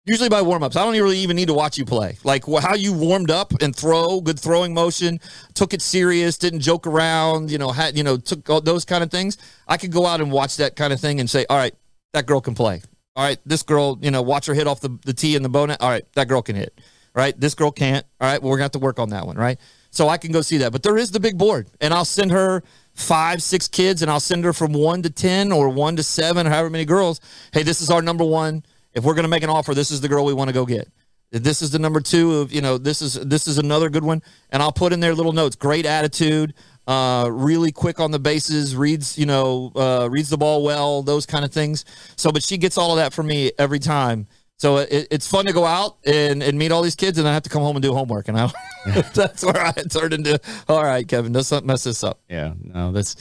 Usually 0.03 0.29
by 0.29 0.41
warm 0.41 0.63
ups. 0.63 0.75
I 0.75 0.83
don't 0.83 0.93
really 0.93 1.19
even 1.19 1.35
need 1.35 1.47
to 1.47 1.53
watch 1.53 1.77
you 1.77 1.85
play. 1.85 2.17
Like 2.23 2.43
how 2.47 2.73
you 2.73 2.91
warmed 2.91 3.29
up 3.29 3.53
and 3.61 3.75
throw, 3.75 4.19
good 4.19 4.39
throwing 4.39 4.73
motion, 4.73 5.19
took 5.53 5.75
it 5.75 5.81
serious, 5.81 6.39
didn't 6.39 6.61
joke 6.61 6.87
around, 6.87 7.51
you 7.51 7.59
know, 7.59 7.71
had, 7.71 7.95
you 7.95 8.03
know, 8.03 8.17
took 8.17 8.49
all 8.49 8.61
those 8.61 8.83
kind 8.83 9.03
of 9.03 9.11
things. 9.11 9.37
I 9.67 9.77
could 9.77 9.91
go 9.91 10.07
out 10.07 10.19
and 10.19 10.31
watch 10.31 10.57
that 10.57 10.75
kind 10.75 10.91
of 10.91 10.99
thing 10.99 11.19
and 11.19 11.29
say, 11.29 11.45
all 11.51 11.57
right, 11.57 11.75
that 12.13 12.25
girl 12.25 12.41
can 12.41 12.55
play. 12.55 12.81
All 13.15 13.23
right, 13.23 13.37
this 13.45 13.61
girl, 13.61 13.99
you 14.01 14.09
know, 14.09 14.23
watch 14.23 14.47
her 14.47 14.55
hit 14.55 14.65
off 14.65 14.81
the, 14.81 14.97
the 15.05 15.13
tee 15.13 15.35
and 15.35 15.45
the 15.45 15.49
bow 15.49 15.67
net. 15.67 15.81
All 15.81 15.89
right, 15.89 16.05
that 16.13 16.27
girl 16.27 16.41
can 16.41 16.55
hit. 16.55 16.73
All 17.15 17.21
right, 17.21 17.39
this 17.39 17.53
girl 17.53 17.71
can't. 17.71 18.05
All 18.19 18.27
right, 18.27 18.41
well, 18.41 18.49
we're 18.49 18.57
going 18.57 18.69
to 18.69 18.75
have 18.75 18.81
to 18.81 18.85
work 18.85 18.97
on 18.97 19.09
that 19.09 19.27
one. 19.27 19.35
Right. 19.35 19.59
So 19.91 20.09
I 20.09 20.17
can 20.17 20.31
go 20.31 20.41
see 20.41 20.57
that. 20.57 20.71
But 20.71 20.81
there 20.81 20.97
is 20.97 21.11
the 21.11 21.19
big 21.19 21.37
board, 21.37 21.67
and 21.79 21.93
I'll 21.93 22.05
send 22.05 22.31
her 22.31 22.63
five, 22.93 23.41
six 23.41 23.67
kids, 23.67 24.01
and 24.01 24.11
I'll 24.11 24.19
send 24.19 24.43
her 24.45 24.53
from 24.53 24.73
one 24.73 25.01
to 25.03 25.09
10 25.09 25.51
or 25.51 25.69
one 25.69 25.95
to 25.95 26.03
seven 26.03 26.47
or 26.47 26.49
however 26.49 26.69
many 26.69 26.85
girls. 26.85 27.19
Hey, 27.53 27.63
this 27.63 27.81
is 27.81 27.89
our 27.89 28.01
number 28.01 28.23
one. 28.23 28.63
If 28.93 29.03
we're 29.03 29.13
going 29.13 29.23
to 29.23 29.29
make 29.29 29.43
an 29.43 29.49
offer, 29.49 29.73
this 29.73 29.91
is 29.91 30.01
the 30.01 30.07
girl 30.07 30.25
we 30.25 30.33
want 30.33 30.49
to 30.49 30.53
go 30.53 30.65
get. 30.65 30.89
This 31.31 31.61
is 31.61 31.71
the 31.71 31.79
number 31.79 32.01
two 32.01 32.39
of, 32.39 32.51
you 32.51 32.59
know, 32.59 32.77
this 32.77 33.01
is 33.01 33.13
this 33.13 33.47
is 33.47 33.57
another 33.57 33.89
good 33.89 34.03
one. 34.03 34.21
And 34.49 34.61
I'll 34.61 34.73
put 34.73 34.91
in 34.91 34.99
there 34.99 35.15
little 35.15 35.31
notes. 35.31 35.55
Great 35.55 35.85
attitude, 35.85 36.53
uh, 36.87 37.29
really 37.31 37.71
quick 37.71 38.01
on 38.01 38.11
the 38.11 38.19
bases, 38.19 38.75
reads, 38.75 39.17
you 39.17 39.25
know, 39.25 39.71
uh, 39.75 40.09
reads 40.11 40.29
the 40.29 40.37
ball 40.37 40.61
well, 40.61 41.01
those 41.01 41.25
kind 41.25 41.45
of 41.45 41.53
things. 41.53 41.85
So, 42.17 42.33
but 42.33 42.43
she 42.43 42.57
gets 42.57 42.77
all 42.77 42.91
of 42.91 42.97
that 42.97 43.13
from 43.13 43.27
me 43.27 43.51
every 43.57 43.79
time. 43.79 44.27
So 44.61 44.77
it, 44.77 45.07
it's 45.09 45.27
fun 45.27 45.47
to 45.47 45.53
go 45.53 45.65
out 45.65 45.97
and, 46.05 46.43
and 46.43 46.55
meet 46.55 46.71
all 46.71 46.83
these 46.83 46.95
kids, 46.95 47.17
and 47.17 47.27
I 47.27 47.33
have 47.33 47.41
to 47.41 47.49
come 47.49 47.63
home 47.63 47.75
and 47.77 47.81
do 47.81 47.95
homework. 47.95 48.27
And 48.27 48.39
I, 48.39 48.51
that's 49.15 49.43
where 49.43 49.59
I 49.59 49.71
turned 49.71 50.13
into. 50.13 50.39
All 50.69 50.83
right, 50.83 51.07
Kevin, 51.07 51.33
let's 51.33 51.49
not 51.51 51.65
mess 51.65 51.83
this 51.83 52.03
up. 52.03 52.21
Yeah, 52.29 52.53
no, 52.61 52.91
that's 52.91 53.15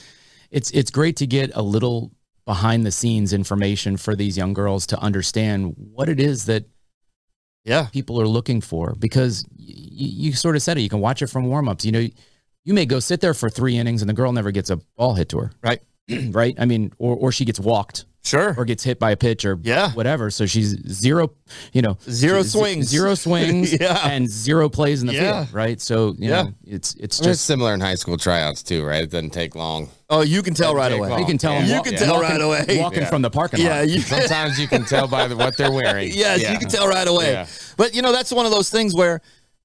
it's 0.51 0.69
it's 0.69 0.91
great 0.91 1.15
to 1.15 1.25
get 1.25 1.49
a 1.55 1.63
little 1.63 2.11
behind 2.45 2.85
the 2.85 2.91
scenes 2.91 3.33
information 3.33 3.97
for 3.97 4.15
these 4.15 4.37
young 4.37 4.53
girls 4.53 4.85
to 4.87 4.99
understand 4.99 5.73
what 5.77 6.09
it 6.09 6.19
is 6.19 6.45
that 6.45 6.65
Yeah, 7.63 7.87
people 7.91 8.21
are 8.21 8.27
looking 8.27 8.61
for 8.61 8.93
because 8.99 9.43
y- 9.57 9.65
you 9.65 10.33
sort 10.33 10.55
of 10.55 10.61
said 10.61 10.77
it. 10.77 10.81
You 10.81 10.89
can 10.89 10.99
watch 10.99 11.23
it 11.23 11.27
from 11.27 11.45
warmups. 11.47 11.83
You 11.83 11.91
know, 11.91 12.07
you 12.65 12.73
may 12.75 12.85
go 12.85 12.99
sit 12.99 13.19
there 13.19 13.33
for 13.33 13.49
three 13.49 13.77
innings 13.77 14.03
and 14.03 14.09
the 14.09 14.13
girl 14.13 14.31
never 14.31 14.51
gets 14.51 14.69
a 14.69 14.77
ball 14.95 15.15
hit 15.15 15.29
to 15.29 15.39
her, 15.39 15.51
right. 15.63 15.81
right? 16.29 16.53
I 16.59 16.65
mean, 16.65 16.93
or 16.99 17.15
or 17.15 17.31
she 17.31 17.45
gets 17.45 17.59
walked 17.59 18.05
Sure. 18.23 18.53
or 18.55 18.65
gets 18.65 18.83
hit 18.83 18.99
by 18.99 19.11
a 19.11 19.17
pitch 19.17 19.45
or 19.45 19.57
Yeah. 19.63 19.91
whatever. 19.93 20.29
So 20.29 20.45
she's 20.45 20.75
zero, 20.87 21.31
you 21.73 21.81
know, 21.81 21.97
Zero 22.07 22.43
z- 22.43 22.49
swings. 22.49 22.87
zero 22.87 23.15
swings, 23.25 23.73
Yeah. 23.73 23.99
and 24.07 24.29
zero 24.29 24.69
plays 24.69 25.01
in 25.01 25.07
the 25.07 25.13
Yeah. 25.13 25.45
field, 25.45 25.53
right? 25.55 25.81
So 25.81 26.15
you 26.19 26.29
Yeah. 26.29 26.41
know, 26.43 26.53
it's 26.67 26.93
it's 26.99 27.19
I 27.19 27.23
mean, 27.23 27.29
it's 27.31 27.39
just 27.39 27.45
similar 27.45 27.73
in 27.73 27.79
high 27.79 27.95
school 27.95 28.17
tryouts 28.17 28.61
too, 28.61 28.83
right? 28.85 29.03
It 29.03 29.09
doesn't 29.09 29.31
take 29.31 29.55
long. 29.55 29.89
Oh, 30.09 30.21
you 30.21 30.43
can 30.43 30.53
tell 30.53 30.75
right 30.75 30.91
away. 30.91 31.09
off. 31.09 31.19
you 31.19 31.25
can 31.25 31.37
tell 31.39 31.53
Yeah. 31.53 31.65
You 31.65 31.73
walk- 31.75 31.85
can 31.85 31.95
tell 31.95 32.13
walking- 32.15 32.29
right 32.29 32.41
away. 32.41 32.77
walking 32.79 33.01
Yeah. 33.01 33.09
from 33.09 33.21
the 33.23 33.29
parking 33.31 33.61
Yeah, 33.65 33.79
lot. 33.79 33.89
you, 33.89 34.01
Sometimes 34.01 34.59
you 34.59 34.67
can 34.67 34.85
tell 34.85 35.07
by 35.07 35.27
the, 35.27 35.35
what 35.35 35.57
they're 35.57 35.71
wearing. 35.71 36.11
Yes, 36.13 36.41
Yeah. 36.41 36.53
you 36.53 36.59
can 36.59 36.69
tell 36.69 36.87
right 36.87 37.07
away. 37.07 37.31
Yeah. 37.31 37.47
But 37.77 37.95
you 37.95 38.01
know, 38.03 38.11
that's 38.11 38.31
one 38.31 38.45
of 38.45 38.51
those 38.51 38.69
things 38.69 38.93
where, 38.93 39.21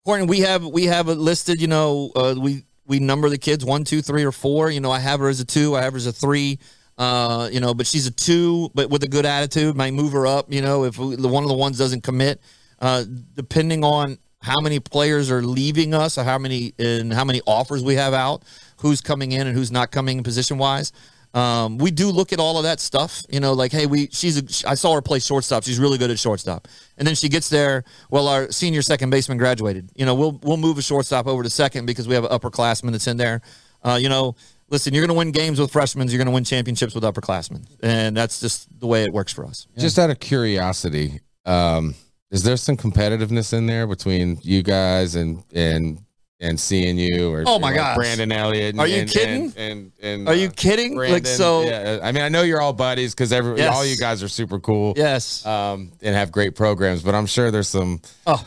Horton, 0.07 0.27
we 0.29 0.41
have 0.41 0.65
we 0.65 0.85
have 0.87 1.09
it 1.09 1.19
listed. 1.19 1.61
You 1.61 1.67
know, 1.67 2.11
uh, 2.17 2.35
we 2.39 2.65
we 2.87 3.01
number 3.01 3.29
the 3.29 3.37
kids 3.39 3.65
one, 3.67 3.85
two, 3.85 4.01
three, 4.01 4.25
or 4.25 4.33
four. 4.33 4.71
You 4.71 4.81
know, 4.81 4.91
I 4.93 5.01
have 5.01 5.21
her 5.21 5.29
as 5.29 5.41
a 5.41 5.45
two. 5.45 5.77
I 5.77 5.83
have 5.83 5.93
her 5.93 5.97
as 5.99 6.07
a 6.07 6.13
three. 6.13 6.59
Uh, 6.99 7.49
you 7.53 7.61
know, 7.61 7.75
but 7.75 7.87
she's 7.87 8.07
a 8.07 8.11
two, 8.11 8.71
but 8.75 8.89
with 8.89 9.03
a 9.03 9.09
good 9.09 9.27
attitude. 9.27 9.77
Might 9.77 9.93
move 9.93 10.13
her 10.13 10.27
up. 10.27 10.53
You 10.53 10.63
know, 10.63 10.85
if 10.85 10.97
the 10.97 11.29
one 11.29 11.43
of 11.43 11.49
the 11.49 11.57
ones 11.57 11.79
doesn't 11.79 12.03
commit, 12.03 12.41
uh, 12.81 13.05
depending 13.35 13.85
on 13.85 14.19
how 14.41 14.61
many 14.61 14.81
players 14.81 15.31
are 15.31 15.43
leaving 15.43 15.93
us, 15.93 16.17
or 16.19 16.25
how 16.25 16.39
many 16.39 16.73
and 16.79 17.13
how 17.13 17.25
many 17.25 17.41
offers 17.47 17.83
we 17.83 17.97
have 17.97 18.15
out, 18.15 18.43
who's 18.79 19.01
coming 19.01 19.33
in 19.33 19.47
and 19.47 19.57
who's 19.57 19.71
not 19.71 19.91
coming 19.91 20.23
position 20.23 20.59
wise. 20.59 20.93
Um, 21.35 21.77
we 21.77 21.91
do 21.91 22.09
look 22.09 22.33
at 22.33 22.41
all 22.41 22.57
of 22.57 22.63
that 22.63 22.81
stuff, 22.81 23.23
you 23.29 23.41
know, 23.41 23.53
like, 23.53 23.71
hey, 23.71 23.85
we, 23.85 24.09
she's, 24.11 24.39
a, 24.39 24.71
I 24.71 24.75
saw 24.75 24.95
her 24.95 25.03
play 25.03 25.19
shortstop. 25.19 25.65
She's 25.65 25.79
really 25.79 25.99
good 25.99 26.11
at 26.11 26.19
shortstop. 26.19 26.67
And 26.97 27.07
then 27.07 27.15
she 27.15 27.29
gets 27.29 27.51
there. 27.51 27.85
Well, 28.09 28.27
our 28.27 28.51
senior 28.51 28.81
second 28.81 29.11
baseman 29.11 29.37
graduated. 29.37 29.91
You 29.95 30.07
know, 30.07 30.15
we'll, 30.15 30.41
we'll 30.43 30.57
move 30.57 30.79
a 30.79 30.83
shortstop 30.83 31.27
over 31.27 31.43
to 31.43 31.51
second 31.51 31.85
because 31.85 32.09
we 32.09 32.15
have 32.15 32.25
an 32.25 32.31
upperclassman 32.31 32.93
that's 32.93 33.07
in 33.07 33.19
there. 33.19 33.43
Uh, 33.83 33.99
you 34.01 34.09
know, 34.09 34.35
listen, 34.69 34.93
you're 34.95 35.03
going 35.07 35.15
to 35.15 35.19
win 35.19 35.33
games 35.33 35.59
with 35.61 35.71
freshmen. 35.73 36.09
You're 36.09 36.19
going 36.19 36.27
to 36.27 36.33
win 36.33 36.45
championships 36.45 36.95
with 36.95 37.05
upperclassmen. 37.05 37.67
And 37.83 38.17
that's 38.17 38.41
just 38.41 38.69
the 38.81 38.87
way 38.87 39.05
it 39.05 39.13
works 39.13 39.33
for 39.33 39.45
us. 39.45 39.67
Just 39.79 39.99
out 39.99 40.11
of 40.11 40.21
curiosity, 40.21 41.21
um, 41.45 41.95
is 42.31 42.43
there 42.43 42.57
some 42.57 42.77
competitiveness 42.77 43.53
in 43.53 43.67
there 43.67 43.87
between 43.87 44.39
you 44.43 44.63
guys 44.63 45.15
and 45.15 45.45
and 45.55 46.01
and 46.39 46.59
CNU 46.59 47.31
or 47.31 47.45
Oh 47.47 47.59
my 47.59 47.73
like. 47.75 47.97
Brandon 47.97 48.31
Elliott? 48.31 48.75
And, 48.75 48.81
Are 48.81 48.87
you 48.87 48.97
and- 49.03 49.09
kidding? 49.11 49.53
And, 49.57 49.93
and, 50.03 50.29
Are 50.29 50.35
you 50.35 50.49
uh, 50.49 50.53
kidding? 50.55 50.95
like, 50.95 51.27
so, 51.27 51.63
yeah, 51.63 52.01
I 52.03 52.13
mean, 52.13 52.23
I 52.23 52.29
know 52.29 52.43
you're 52.43 52.61
all 52.61 52.75
buddies 52.75 53.15
because 53.15 53.33
every 53.33 53.57
Yes. 53.57 53.75
all 53.75 53.87
you 53.87 53.97
guys 53.97 54.23
are 54.23 54.29
super 54.29 54.61
cool. 54.61 54.93
yes. 54.99 55.47
Um, 55.47 55.93
and 56.03 56.15
have 56.15 56.31
great 56.31 56.55
programs, 56.55 57.03
but 57.03 57.15
I'm 57.15 57.25
sure 57.25 57.51
there's 57.51 57.69
some. 57.69 58.03
Oh, 58.27 58.45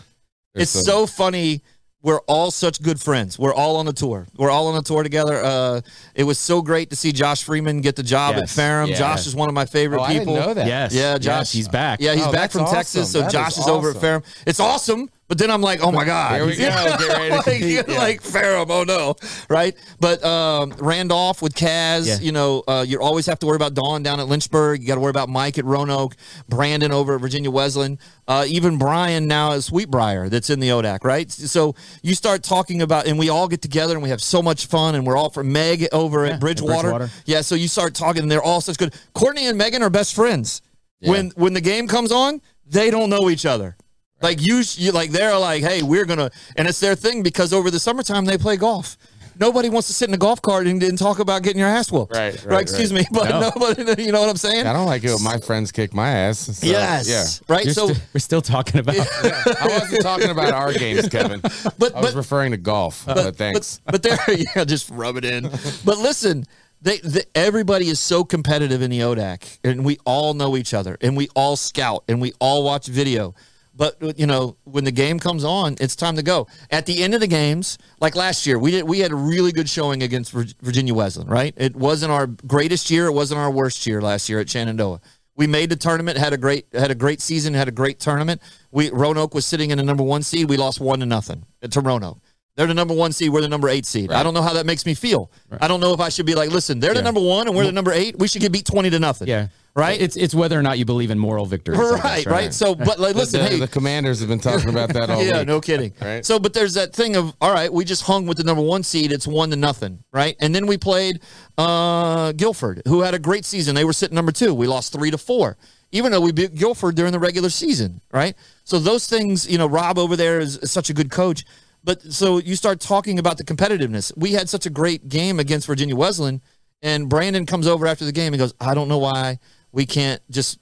there's 0.54 0.64
it's 0.64 0.72
some- 0.72 0.84
so 0.84 1.06
funny. 1.08 1.64
We're 2.02 2.20
all 2.28 2.50
such 2.52 2.82
good 2.82 3.00
friends. 3.02 3.38
We're 3.38 3.54
all 3.54 3.76
on 3.76 3.88
a 3.90 3.92
tour. 3.94 4.26
We're 4.38 4.50
all 4.50 4.68
on 4.68 4.78
a 4.78 4.82
tour 4.82 5.04
together. 5.04 5.44
Uh, 5.44 5.82
it 6.16 6.24
was 6.24 6.38
so 6.38 6.62
great 6.62 6.90
to 6.92 6.96
see 6.96 7.12
Josh 7.12 7.44
Freeman 7.44 7.82
get 7.82 7.98
the 7.98 8.04
job 8.04 8.36
Yes. 8.36 8.44
at 8.44 8.50
Ferrum. 8.52 8.90
Yeah. 8.90 8.98
Josh 8.98 9.28
is 9.28 9.36
one 9.36 9.50
of 9.50 9.54
my 9.56 9.66
favorite 9.66 10.00
Oh, 10.00 10.04
I 10.04 10.18
people. 10.18 10.34
didn't 10.36 10.48
know 10.48 10.54
that. 10.54 10.68
Yes, 10.68 10.94
Yeah, 10.94 11.14
yes, 11.16 11.20
Josh. 11.20 11.52
he's 11.52 11.68
back. 11.68 12.00
Yeah, 12.02 12.14
he's 12.16 12.26
Oh, 12.26 12.32
back 12.32 12.52
from 12.52 12.62
awesome. 12.62 12.76
Texas, 12.76 13.12
so 13.12 13.22
That 13.22 13.32
Josh 13.32 13.52
is 13.54 13.58
is 13.60 13.68
over 13.68 13.90
at 13.90 13.98
awesome. 13.98 14.02
Ferrum. 14.02 14.24
It's 14.48 14.60
awesome, 14.62 15.10
But 15.30 15.38
then 15.38 15.52
I'm 15.52 15.62
like, 15.62 15.80
oh 15.82 15.92
my 15.92 16.04
god, 16.06 16.36
Here 16.36 16.46
we 16.46 16.56
go. 16.58 16.70
Like. 17.46 17.60
Yeah. 17.62 17.84
like 18.00 18.22
Ferrum, 18.22 18.70
oh 18.72 18.84
no, 18.84 19.16
right? 19.48 19.76
But 20.00 20.24
um, 20.26 20.74
Randolph 20.80 21.42
with 21.44 21.54
Kaz, 21.54 22.08
Yeah. 22.08 22.18
you 22.20 22.32
know, 22.32 22.64
uh, 22.68 22.84
you 22.86 23.00
always 23.00 23.28
have 23.28 23.38
to 23.40 23.46
worry 23.46 23.56
about 23.56 23.76
Dawn 23.76 24.02
down 24.02 24.20
at 24.20 24.28
Lynchburg. 24.28 24.82
You 24.82 24.88
got 24.88 24.96
to 24.96 25.02
worry 25.02 25.12
about 25.12 25.30
Mike 25.30 25.60
at 25.60 25.66
Roanoke, 25.66 26.16
Brandon 26.50 26.92
over 26.92 27.14
at 27.16 27.22
Virginia 27.22 27.52
Wesleyan, 27.52 28.00
uh, 28.28 28.46
even 28.48 28.78
Brian 28.80 29.28
now 29.28 29.54
at 29.54 29.64
Sweet 29.64 29.90
Briar 29.92 30.30
that's 30.30 30.50
in 30.50 30.60
the 30.60 30.70
ODAC, 30.70 31.04
right? 31.04 31.32
So 31.32 31.76
you 32.02 32.16
start 32.16 32.42
talking 32.42 32.82
about, 32.82 33.06
and 33.06 33.20
we 33.20 33.30
all 33.30 33.48
get 33.48 33.62
together 33.62 33.94
and 33.94 34.02
we 34.02 34.10
have 34.10 34.22
so 34.22 34.42
much 34.42 34.66
fun, 34.66 34.96
and 34.96 35.06
we're 35.06 35.16
all 35.16 35.30
for 35.30 35.44
Meg 35.44 35.88
over 35.92 36.26
at 36.26 36.40
Bridgewater. 36.40 36.90
Bridgewater. 36.90 37.10
Yeah, 37.26 37.42
so 37.42 37.54
you 37.54 37.68
start 37.68 37.94
talking, 37.94 38.24
and 38.24 38.32
they're 38.32 38.42
all 38.42 38.62
such 38.62 38.78
good. 38.80 38.96
Courtney 39.14 39.46
and 39.46 39.58
Megan 39.60 39.84
are 39.84 39.92
best 39.92 40.16
friends. 40.16 40.64
When 41.02 41.30
when 41.36 41.54
the 41.54 41.62
game 41.62 41.88
comes 41.88 42.12
on, 42.12 42.42
they 42.66 42.90
don't 42.90 43.10
know 43.12 43.30
each 43.30 43.46
other. 43.46 43.78
Like 44.22 44.42
you, 44.42 44.62
you, 44.76 44.92
like 44.92 45.12
they're 45.12 45.38
like, 45.38 45.64
hey, 45.64 45.82
we're 45.82 46.06
gonna, 46.06 46.30
and 46.56 46.68
it's 46.68 46.80
their 46.80 46.96
thing 46.96 47.24
because 47.24 47.54
over 47.54 47.72
the 47.72 47.80
summertime 47.80 48.26
they 48.26 48.38
play 48.38 48.58
golf. 48.58 48.98
Nobody 49.40 49.70
wants 49.70 49.88
to 49.88 49.94
sit 49.94 50.10
in 50.10 50.14
a 50.14 50.18
golf 50.18 50.42
cart 50.42 50.68
and, 50.68 50.84
and 50.84 50.98
talk 50.98 51.20
about 51.20 51.44
getting 51.44 51.60
your 51.60 51.70
ass 51.70 51.90
whooped. 51.90 52.14
Right, 52.14 52.44
right, 52.46 52.62
Excuse 52.62 52.92
me, 52.92 53.06
but 53.10 53.30
No. 53.30 53.40
nobody, 53.56 54.04
you 54.04 54.12
know 54.12 54.20
what 54.20 54.30
I'm 54.30 54.36
saying? 54.36 54.68
I 54.68 54.74
don't 54.74 54.86
like 54.86 55.02
it 55.06 55.14
when 55.14 55.24
my 55.24 55.38
friends 55.38 55.72
kick 55.72 55.94
my 55.94 56.10
ass. 56.10 56.40
so, 56.60 56.68
yes. 56.68 57.08
Yeah. 57.08 57.54
Right. 57.56 57.64
You're 57.64 57.74
so, 57.74 57.88
sti- 57.88 58.04
we're 58.14 58.20
still 58.20 58.42
talking 58.42 58.82
about. 58.82 58.96
I 59.24 59.68
wasn't 59.80 60.02
talking 60.02 60.30
about 60.30 60.52
our 60.54 60.74
games, 60.74 61.08
Kevin. 61.12 61.40
but 61.40 61.96
I 61.96 62.02
was 62.02 62.12
but 62.12 62.16
referring 62.16 62.52
to 62.52 62.58
golf. 62.58 63.06
But, 63.06 63.38
thanks. 63.38 63.80
But, 63.86 63.92
but 63.94 64.04
there, 64.04 64.20
yeah, 64.58 64.66
just 64.66 64.90
rub 64.90 65.16
it 65.16 65.24
in. 65.24 65.44
But 65.86 65.98
listen, 66.00 66.44
they, 66.82 66.98
the, 66.98 67.26
everybody 67.34 67.88
is 67.88 68.02
so 68.02 68.26
competitive 68.26 68.82
in 68.82 68.92
the 68.92 69.00
ODAC, 69.00 69.60
and 69.64 69.86
we 69.86 70.00
all 70.04 70.34
know 70.34 70.58
each 70.58 70.74
other, 70.74 70.98
and 71.00 71.16
we 71.16 71.30
all 71.34 71.56
scout, 71.56 72.04
and 72.10 72.20
we 72.20 72.34
all 72.42 72.66
watch 72.66 72.88
video. 72.88 73.34
But 73.80 74.20
you 74.20 74.28
know, 74.28 74.58
when 74.66 74.84
the 74.84 74.92
game 74.92 75.20
comes 75.20 75.46
on, 75.46 75.78
it's 75.80 75.96
time 75.96 76.18
to 76.18 76.22
go. 76.22 76.48
At 76.70 76.86
the 76.86 77.02
end 77.02 77.14
of 77.14 77.22
the 77.22 77.28
games, 77.28 77.78
like 78.02 78.14
last 78.14 78.46
year, 78.46 78.60
we 78.60 78.72
did 78.72 78.84
we 78.84 79.00
had 79.00 79.14
a 79.14 79.16
really 79.16 79.54
good 79.54 79.70
showing 79.70 80.04
against 80.04 80.34
Virginia 80.34 80.94
Wesleyan. 80.94 81.30
Right? 81.30 81.54
It 81.56 81.78
wasn't 81.78 82.12
our 82.12 82.28
greatest 82.28 82.92
year. 82.92 83.06
It 83.06 83.14
wasn't 83.14 83.40
our 83.40 83.50
worst 83.50 83.88
year 83.88 84.02
last 84.02 84.28
year 84.28 84.42
at 84.42 84.50
Shenandoah. 84.50 85.00
We 85.38 85.48
made 85.48 85.70
the 85.70 85.78
tournament, 85.78 86.18
had 86.18 86.34
a 86.34 86.38
great 86.38 86.66
had 86.74 86.92
a 86.92 86.96
great 86.96 87.22
season, 87.22 87.54
had 87.54 87.70
a 87.70 87.72
great 87.72 88.02
tournament. 88.02 88.42
We 88.70 88.92
Roanoke 88.92 89.34
was 89.34 89.46
sitting 89.46 89.72
in 89.72 89.78
the 89.78 89.84
number 89.86 90.04
one 90.04 90.24
seed. 90.24 90.50
We 90.50 90.58
lost 90.58 90.82
one 90.82 91.00
to 91.00 91.06
nothing 91.06 91.46
to 91.62 91.80
Roanoke. 91.80 92.20
They're 92.58 92.68
the 92.68 92.74
number 92.74 92.94
one 92.94 93.14
seed. 93.14 93.30
We're 93.32 93.40
the 93.40 93.48
number 93.48 93.70
eight 93.70 93.86
seed. 93.86 94.12
I 94.12 94.22
don't 94.24 94.34
know 94.34 94.42
how 94.42 94.52
that 94.56 94.66
makes 94.66 94.86
me 94.86 94.94
feel. 94.94 95.32
I 95.62 95.70
don't 95.70 95.80
know 95.80 95.94
if 95.94 96.02
I 96.02 96.10
should 96.10 96.26
be 96.26 96.36
like, 96.36 96.50
listen, 96.52 96.82
they're 96.82 96.94
the 96.94 97.02
number 97.02 97.22
one 97.22 97.48
and 97.48 97.56
we're 97.56 97.64
the 97.64 97.72
number 97.72 97.94
eight. 97.94 98.20
We 98.20 98.28
should 98.28 98.42
get 98.42 98.52
beat 98.52 98.66
twenty 98.66 98.90
to 98.90 99.00
nothing. 99.00 99.30
yeah. 99.30 99.48
Right. 99.76 100.02
It's 100.02 100.18
it's 100.18 100.36
whether 100.36 100.60
or 100.60 100.62
not 100.62 100.78
you 100.78 100.86
believe 100.86 101.12
in 101.12 101.20
moral 101.20 101.46
victories. 101.46 101.80
I 101.80 101.84
guess, 101.84 102.04
right. 102.04 102.26
Right. 102.26 102.54
So, 102.54 102.76
but 102.76 103.00
like, 103.00 103.16
listen, 103.24 103.42
the, 103.42 103.50
hey, 103.50 103.60
the 103.60 103.68
commanders 103.68 104.20
have 104.20 104.28
been 104.28 104.40
talking 104.40 104.70
about 104.70 104.94
that 104.94 105.10
all 105.10 105.24
yeah, 105.26 105.40
week. 105.40 105.48
no 105.48 105.62
kidding. 105.62 105.94
Right. 106.02 106.26
So, 106.26 106.40
but 106.40 106.54
there's 106.54 106.74
that 106.74 106.94
thing 106.94 107.16
of 107.16 107.34
all 107.40 107.54
right, 107.54 107.72
we 107.72 107.86
just 107.86 108.04
hung 108.04 108.26
with 108.26 108.38
the 108.38 108.44
number 108.44 108.64
one 108.64 108.84
seed. 108.84 109.12
It's 109.12 109.28
one 109.28 109.50
to 109.52 109.56
nothing, 109.56 110.04
right? 110.12 110.36
And 110.42 110.54
then 110.54 110.66
we 110.68 110.78
played 110.78 111.22
uh, 111.58 112.32
Guilford, 112.34 112.82
who 112.88 113.02
had 113.02 113.14
a 113.14 113.20
great 113.20 113.46
season. 113.46 113.76
They 113.76 113.86
were 113.86 113.94
sitting 113.94 114.16
number 114.16 114.32
two. 114.32 114.54
We 114.54 114.68
lost 114.68 114.92
three 114.92 115.12
to 115.12 115.18
four, 115.18 115.58
even 115.92 116.12
though 116.12 116.22
we 116.22 116.32
beat 116.32 116.56
Guilford 116.56 116.96
during 116.96 117.12
the 117.14 117.20
regular 117.20 117.50
season, 117.50 118.02
right? 118.12 118.36
So 118.64 118.80
those 118.80 119.08
things, 119.08 119.50
you 119.50 119.58
know, 119.58 119.68
Rob 119.68 119.98
over 119.98 120.16
there 120.16 120.40
is, 120.40 120.58
is 120.58 120.72
such 120.72 120.90
a 120.90 120.94
good 120.94 121.12
coach. 121.12 121.46
But 121.84 122.02
so 122.02 122.40
you 122.40 122.56
start 122.56 122.82
talking 122.82 123.20
about 123.20 123.38
the 123.38 123.46
competitiveness. 123.46 124.12
We 124.18 124.34
had 124.34 124.50
such 124.50 124.66
a 124.66 124.70
great 124.70 125.08
game 125.08 125.40
against 125.40 125.66
Virginia 125.66 125.96
Wesleyan, 125.96 126.42
and 126.82 127.08
Brandon 127.08 127.46
comes 127.46 127.68
over 127.68 127.88
after 127.88 128.04
the 128.04 128.12
game. 128.12 128.34
and 128.34 128.40
goes, 128.40 128.54
"I 128.60 128.74
don't 128.74 128.90
know 128.90 128.98
why 128.98 129.40
we 129.72 129.86
can't 129.86 130.22
just 130.30 130.60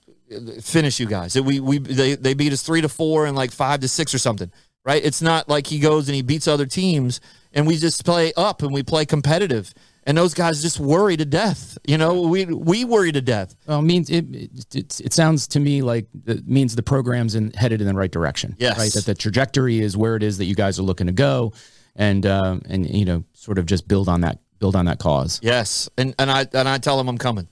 finish 0.61 0.99
you 0.99 1.05
guys. 1.05 1.39
We 1.39 1.59
we 1.59 1.77
they, 1.79 2.15
they 2.15 2.33
beat 2.33 2.53
us 2.53 2.61
three 2.61 2.81
to 2.81 2.89
four 2.89 3.25
and 3.25 3.35
like 3.35 3.51
five 3.51 3.79
to 3.81 3.87
six 3.87 4.13
or 4.13 4.19
something, 4.19 4.51
right? 4.85 5.03
It's 5.03 5.21
not 5.21 5.47
like 5.49 5.67
he 5.67 5.79
goes 5.79 6.07
and 6.07 6.15
he 6.15 6.21
beats 6.21 6.47
other 6.47 6.65
teams 6.65 7.21
and 7.53 7.65
we 7.65 7.77
just 7.77 8.05
play 8.05 8.33
up 8.35 8.61
and 8.61 8.73
we 8.73 8.83
play 8.83 9.05
competitive. 9.05 9.73
And 10.03 10.17
those 10.17 10.33
guys 10.33 10.61
just 10.61 10.79
worry 10.79 11.17
to 11.17 11.25
death. 11.25 11.77
You 11.85 11.97
know, 11.97 12.21
we 12.21 12.45
we 12.45 12.85
worry 12.85 13.11
to 13.11 13.19
death. 13.19 13.55
Well, 13.67 13.79
it 13.79 13.83
means 13.83 14.09
it, 14.09 14.25
it, 14.73 15.01
it, 15.01 15.13
sounds 15.13 15.47
to 15.49 15.59
me 15.59 15.81
like 15.81 16.07
it 16.25 16.47
means 16.47 16.77
the 16.77 16.83
program's 16.83 17.35
in, 17.35 17.51
headed 17.51 17.81
in 17.81 17.87
the 17.87 17.93
right 17.93 18.11
direction. 18.11 18.55
Yes. 18.57 18.77
Right. 18.77 18.93
That 18.93 19.05
the 19.05 19.15
trajectory 19.15 19.79
is 19.79 19.97
where 19.97 20.15
it 20.15 20.23
is 20.23 20.37
that 20.37 20.45
you 20.45 20.55
guys 20.55 20.79
are 20.79 20.83
looking 20.83 21.07
to 21.07 21.13
go, 21.13 21.51
and 21.97 22.25
um, 22.25 22.61
and 22.69 22.89
you 22.89 23.03
know 23.03 23.25
sort 23.33 23.57
of 23.57 23.65
just 23.65 23.85
build 23.85 24.07
on 24.07 24.21
that 24.21 24.39
build 24.59 24.77
on 24.77 24.85
that 24.85 24.99
cause. 24.99 25.41
Yes, 25.43 25.89
and 25.97 26.15
and 26.17 26.31
I 26.31 26.47
and 26.53 26.69
I 26.69 26.77
tell 26.77 26.97
them 26.97 27.09
I'm 27.09 27.17
coming. 27.17 27.49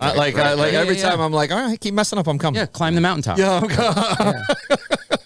Yeah. 0.00 0.08
I, 0.08 0.14
like 0.14 0.34
I, 0.36 0.52
like 0.52 0.72
yeah, 0.74 0.80
every 0.80 0.96
yeah, 0.96 1.08
time 1.08 1.20
I'm 1.20 1.32
like, 1.32 1.50
all 1.50 1.58
right, 1.58 1.80
keep 1.80 1.94
messing 1.94 2.18
up, 2.18 2.26
I'm 2.26 2.38
coming. 2.38 2.58
Yeah. 2.58 2.66
Climb 2.66 2.94
the 2.94 3.00
mountaintop. 3.00 3.38
yeah, 3.38 3.60
I'm 3.62 3.68
coming. 3.68 4.42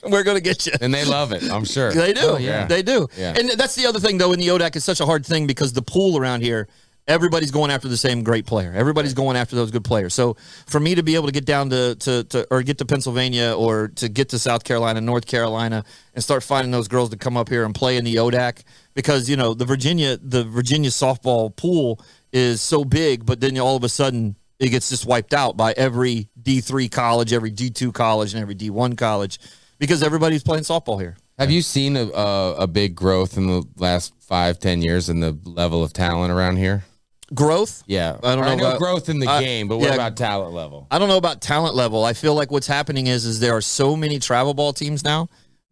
We're 0.12 0.22
gonna 0.22 0.40
get 0.40 0.64
you. 0.66 0.72
And 0.80 0.94
they 0.94 1.04
love 1.04 1.32
it, 1.32 1.50
I'm 1.50 1.64
sure. 1.64 1.92
They 1.92 2.12
do. 2.12 2.20
Oh, 2.22 2.36
yeah. 2.36 2.66
They 2.66 2.82
do. 2.82 3.08
Yeah. 3.16 3.34
And 3.36 3.50
that's 3.50 3.74
the 3.74 3.86
other 3.86 3.98
thing, 3.98 4.18
though, 4.18 4.32
in 4.32 4.38
the 4.38 4.48
ODAC, 4.48 4.76
it's 4.76 4.84
such 4.84 5.00
a 5.00 5.06
hard 5.06 5.26
thing 5.26 5.48
because 5.48 5.72
the 5.72 5.82
pool 5.82 6.16
around 6.16 6.42
here, 6.42 6.68
everybody's 7.08 7.50
going 7.50 7.72
after 7.72 7.88
the 7.88 7.96
same 7.96 8.22
great 8.22 8.46
player. 8.46 8.72
Everybody's 8.72 9.14
going 9.14 9.36
after 9.36 9.56
those 9.56 9.72
good 9.72 9.82
players. 9.82 10.14
So 10.14 10.36
for 10.66 10.78
me 10.78 10.94
to 10.94 11.02
be 11.02 11.16
able 11.16 11.26
to 11.26 11.32
get 11.32 11.44
down 11.44 11.70
to, 11.70 11.96
to, 11.96 12.24
to 12.24 12.46
or 12.52 12.62
get 12.62 12.78
to 12.78 12.84
Pennsylvania 12.84 13.52
or 13.56 13.88
to 13.96 14.08
get 14.08 14.28
to 14.28 14.38
South 14.38 14.62
Carolina, 14.62 15.00
North 15.00 15.26
Carolina, 15.26 15.84
and 16.14 16.22
start 16.22 16.44
finding 16.44 16.70
those 16.70 16.86
girls 16.86 17.10
to 17.10 17.16
come 17.16 17.36
up 17.36 17.48
here 17.48 17.64
and 17.64 17.74
play 17.74 17.96
in 17.96 18.04
the 18.04 18.16
ODAC 18.16 18.62
because, 18.94 19.28
you 19.28 19.36
know, 19.36 19.52
the 19.52 19.64
Virginia, 19.64 20.16
the 20.16 20.44
Virginia 20.44 20.90
softball 20.90 21.54
pool 21.54 22.00
is 22.32 22.60
so 22.60 22.84
big, 22.84 23.26
but 23.26 23.40
then 23.40 23.58
all 23.58 23.74
of 23.74 23.82
a 23.82 23.88
sudden 23.88 24.36
it 24.60 24.68
gets 24.68 24.90
just 24.90 25.06
wiped 25.06 25.34
out 25.34 25.56
by 25.56 25.72
every 25.76 26.28
D3 26.40 26.90
college, 26.90 27.32
every 27.32 27.50
D2 27.50 27.92
college, 27.92 28.34
and 28.34 28.42
every 28.42 28.54
D1 28.54 28.96
college 28.96 29.38
because 29.78 30.02
everybody's 30.02 30.42
playing 30.42 30.64
softball 30.64 31.00
here. 31.00 31.16
Have 31.38 31.50
you 31.50 31.62
seen 31.62 31.96
a, 31.96 32.04
a, 32.10 32.54
a 32.56 32.66
big 32.66 32.94
growth 32.94 33.38
in 33.38 33.46
the 33.46 33.64
last 33.78 34.12
five, 34.20 34.58
ten 34.58 34.82
years 34.82 35.08
in 35.08 35.20
the 35.20 35.36
level 35.44 35.82
of 35.82 35.92
talent 35.94 36.30
around 36.32 36.58
here? 36.58 36.84
Growth? 37.32 37.82
Yeah. 37.86 38.18
I 38.22 38.34
don't 38.34 38.44
I 38.44 38.50
know 38.50 38.56
know 38.56 38.66
about- 38.68 38.78
growth 38.78 39.08
in 39.08 39.20
the 39.20 39.26
I- 39.26 39.42
game, 39.42 39.66
but 39.68 39.78
what 39.78 39.88
yeah. 39.88 39.94
about 39.94 40.16
talent 40.18 40.52
level? 40.52 40.86
I 40.90 40.98
don't 40.98 41.08
know 41.08 41.16
about 41.16 41.40
talent 41.40 41.74
level. 41.74 42.04
I 42.04 42.12
feel 42.12 42.34
like 42.34 42.50
what's 42.50 42.66
happening 42.66 43.06
is 43.06 43.24
is 43.24 43.40
there 43.40 43.56
are 43.56 43.60
so 43.62 43.96
many 43.96 44.18
travel 44.18 44.52
ball 44.52 44.72
teams 44.74 45.02
now 45.02 45.28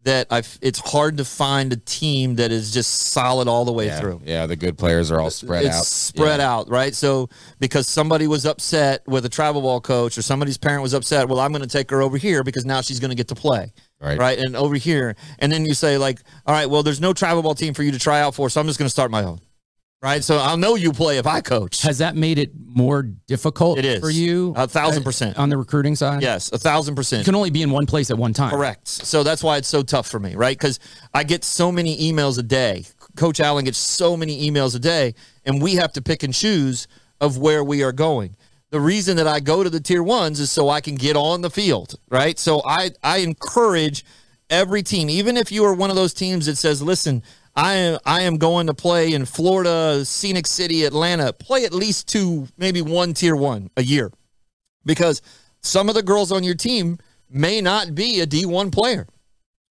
that 0.09 0.27
I 0.31 0.43
it's 0.61 0.79
hard 0.81 1.19
to 1.19 1.25
find 1.25 1.73
a 1.73 1.77
team 1.77 2.37
that 2.37 2.51
is 2.51 2.73
just 2.73 2.91
solid 3.13 3.47
all 3.47 3.65
the 3.65 3.73
way 3.73 3.87
Yeah, 3.87 4.01
through. 4.01 4.23
yeah, 4.25 4.47
the 4.47 4.57
good 4.57 4.77
players 4.77 5.11
are 5.11 5.21
all 5.21 5.31
spread 5.31 5.65
it's 5.65 5.77
out. 5.77 5.85
spread 5.85 6.41
out, 6.41 6.69
right? 6.69 6.95
So 6.95 7.29
because 7.61 7.87
somebody 7.89 8.27
was 8.27 8.45
upset 8.47 9.07
with 9.07 9.25
a 9.25 9.29
travel 9.29 9.63
ball 9.63 9.81
coach 9.81 10.17
or 10.19 10.23
somebody's 10.23 10.59
parent 10.59 10.83
was 10.83 10.95
upset, 10.95 11.29
well, 11.29 11.41
I'm 11.41 11.53
going 11.53 11.63
to 11.63 11.69
take 11.69 11.91
her 11.91 12.03
over 12.03 12.17
here 12.17 12.43
because 12.43 12.65
now 12.65 12.81
she's 12.81 13.01
going 13.01 13.11
to 13.11 13.17
get 13.17 13.29
to 13.29 13.35
play. 13.35 13.73
Right. 14.01 14.19
Right. 14.19 14.39
And 14.39 14.55
over 14.57 14.77
here. 14.77 15.17
And 15.41 15.51
then 15.53 15.65
you 15.67 15.75
say, 15.75 15.99
like, 15.99 16.21
all 16.47 16.55
right, 16.55 16.71
well, 16.71 16.83
there's 16.83 17.01
no 17.01 17.13
travel 17.13 17.43
ball 17.43 17.55
team 17.55 17.75
for 17.75 17.83
you 17.83 17.91
to 17.93 17.99
try 17.99 18.21
out 18.21 18.35
for, 18.35 18.49
so 18.49 18.61
I'm 18.61 18.67
just 18.67 18.79
going 18.79 18.87
to 18.87 18.91
start 18.91 19.11
my 19.11 19.25
own. 19.25 19.41
Right. 20.01 20.23
So 20.23 20.39
I'll 20.39 20.57
know 20.57 20.77
you 20.77 20.93
play 20.93 21.19
if 21.19 21.27
I 21.27 21.41
coach. 21.41 21.83
Has 21.83 21.99
that 21.99 22.15
made 22.15 22.39
it 22.39 22.53
more 22.55 23.03
difficult 23.03 23.79
It 23.79 23.85
is. 23.85 24.01
for 24.01 24.11
you? 24.11 24.53
A 24.57 24.69
thousand 24.69 25.03
uh, 25.03 25.05
percent. 25.05 25.37
on 25.37 25.49
the 25.49 25.57
recruiting 25.57 25.97
side. 25.97 26.23
Yes, 26.23 26.53
a 26.53 26.59
thousand 26.59 26.95
percent. 26.95 27.21
You 27.21 27.25
can 27.25 27.35
only 27.35 27.51
be 27.51 27.63
in 27.63 27.71
one 27.73 27.85
place 27.87 28.09
at 28.13 28.17
one 28.17 28.33
time. 28.33 28.51
Correct. 28.51 28.87
So 28.87 29.25
that's 29.25 29.43
why 29.43 29.57
it's 29.57 29.67
so 29.67 29.83
tough 29.83 30.07
for 30.07 30.21
me, 30.21 30.37
right? 30.37 30.57
Because 30.57 30.79
I 31.13 31.25
get 31.25 31.43
so 31.43 31.73
many 31.73 31.99
emails 32.13 32.39
a 32.39 32.45
day. 32.45 32.85
Coach 33.17 33.41
Allen 33.41 33.65
gets 33.65 33.79
so 33.79 34.17
many 34.17 34.49
emails 34.49 34.77
a 34.77 34.79
day, 34.79 35.15
and 35.45 35.61
we 35.61 35.75
have 35.75 35.93
to 35.95 36.03
pick 36.03 36.23
and 36.23 36.33
choose 36.33 36.87
of 37.21 37.39
where 37.39 37.65
we 37.65 37.83
are 37.83 37.91
going. 37.91 38.37
The 38.71 38.81
reason 38.81 39.17
that 39.17 39.27
I 39.27 39.41
go 39.41 39.65
to 39.65 39.71
the 39.71 39.81
tier 39.81 40.05
ones 40.05 40.39
is 40.39 40.53
so 40.53 40.69
I 40.69 40.81
can 40.81 40.95
get 40.95 41.17
on 41.17 41.41
the 41.41 41.51
field, 41.51 41.97
right? 42.09 42.39
So 42.39 42.63
I 42.65 42.93
I 43.03 43.19
encourage 43.19 44.05
every 44.49 44.85
team, 44.85 45.11
even 45.11 45.37
if 45.37 45.51
you 45.51 45.65
are 45.65 45.75
one 45.75 45.91
of 45.91 45.97
those 45.97 46.15
teams 46.15 46.47
that 46.47 46.57
says, 46.57 46.81
"Listen, 46.81 47.25
I 47.59 47.75
am 47.75 47.99
I 48.07 48.23
am 48.23 48.39
going 48.39 48.69
to 48.69 48.75
play 48.75 49.13
in 49.13 49.25
Florida, 49.27 50.05
Scenic 50.05 50.47
City, 50.47 50.85
Atlanta. 50.85 51.33
Play 51.33 51.65
at 51.65 51.75
least 51.75 52.09
two, 52.09 52.49
maybe 52.57 52.81
one 52.81 53.13
tier 53.13 53.37
one 53.37 53.71
a 53.77 53.83
year." 53.83 54.11
because 54.89 55.23
some 55.63 55.89
of 55.89 55.95
the 55.95 56.03
girls 56.03 56.33
on 56.33 56.43
your 56.43 56.57
team 56.57 56.99
may 57.31 57.61
not 57.61 57.95
be 57.95 58.21
a 58.21 58.27
D1 58.27 58.73
player. 58.73 59.07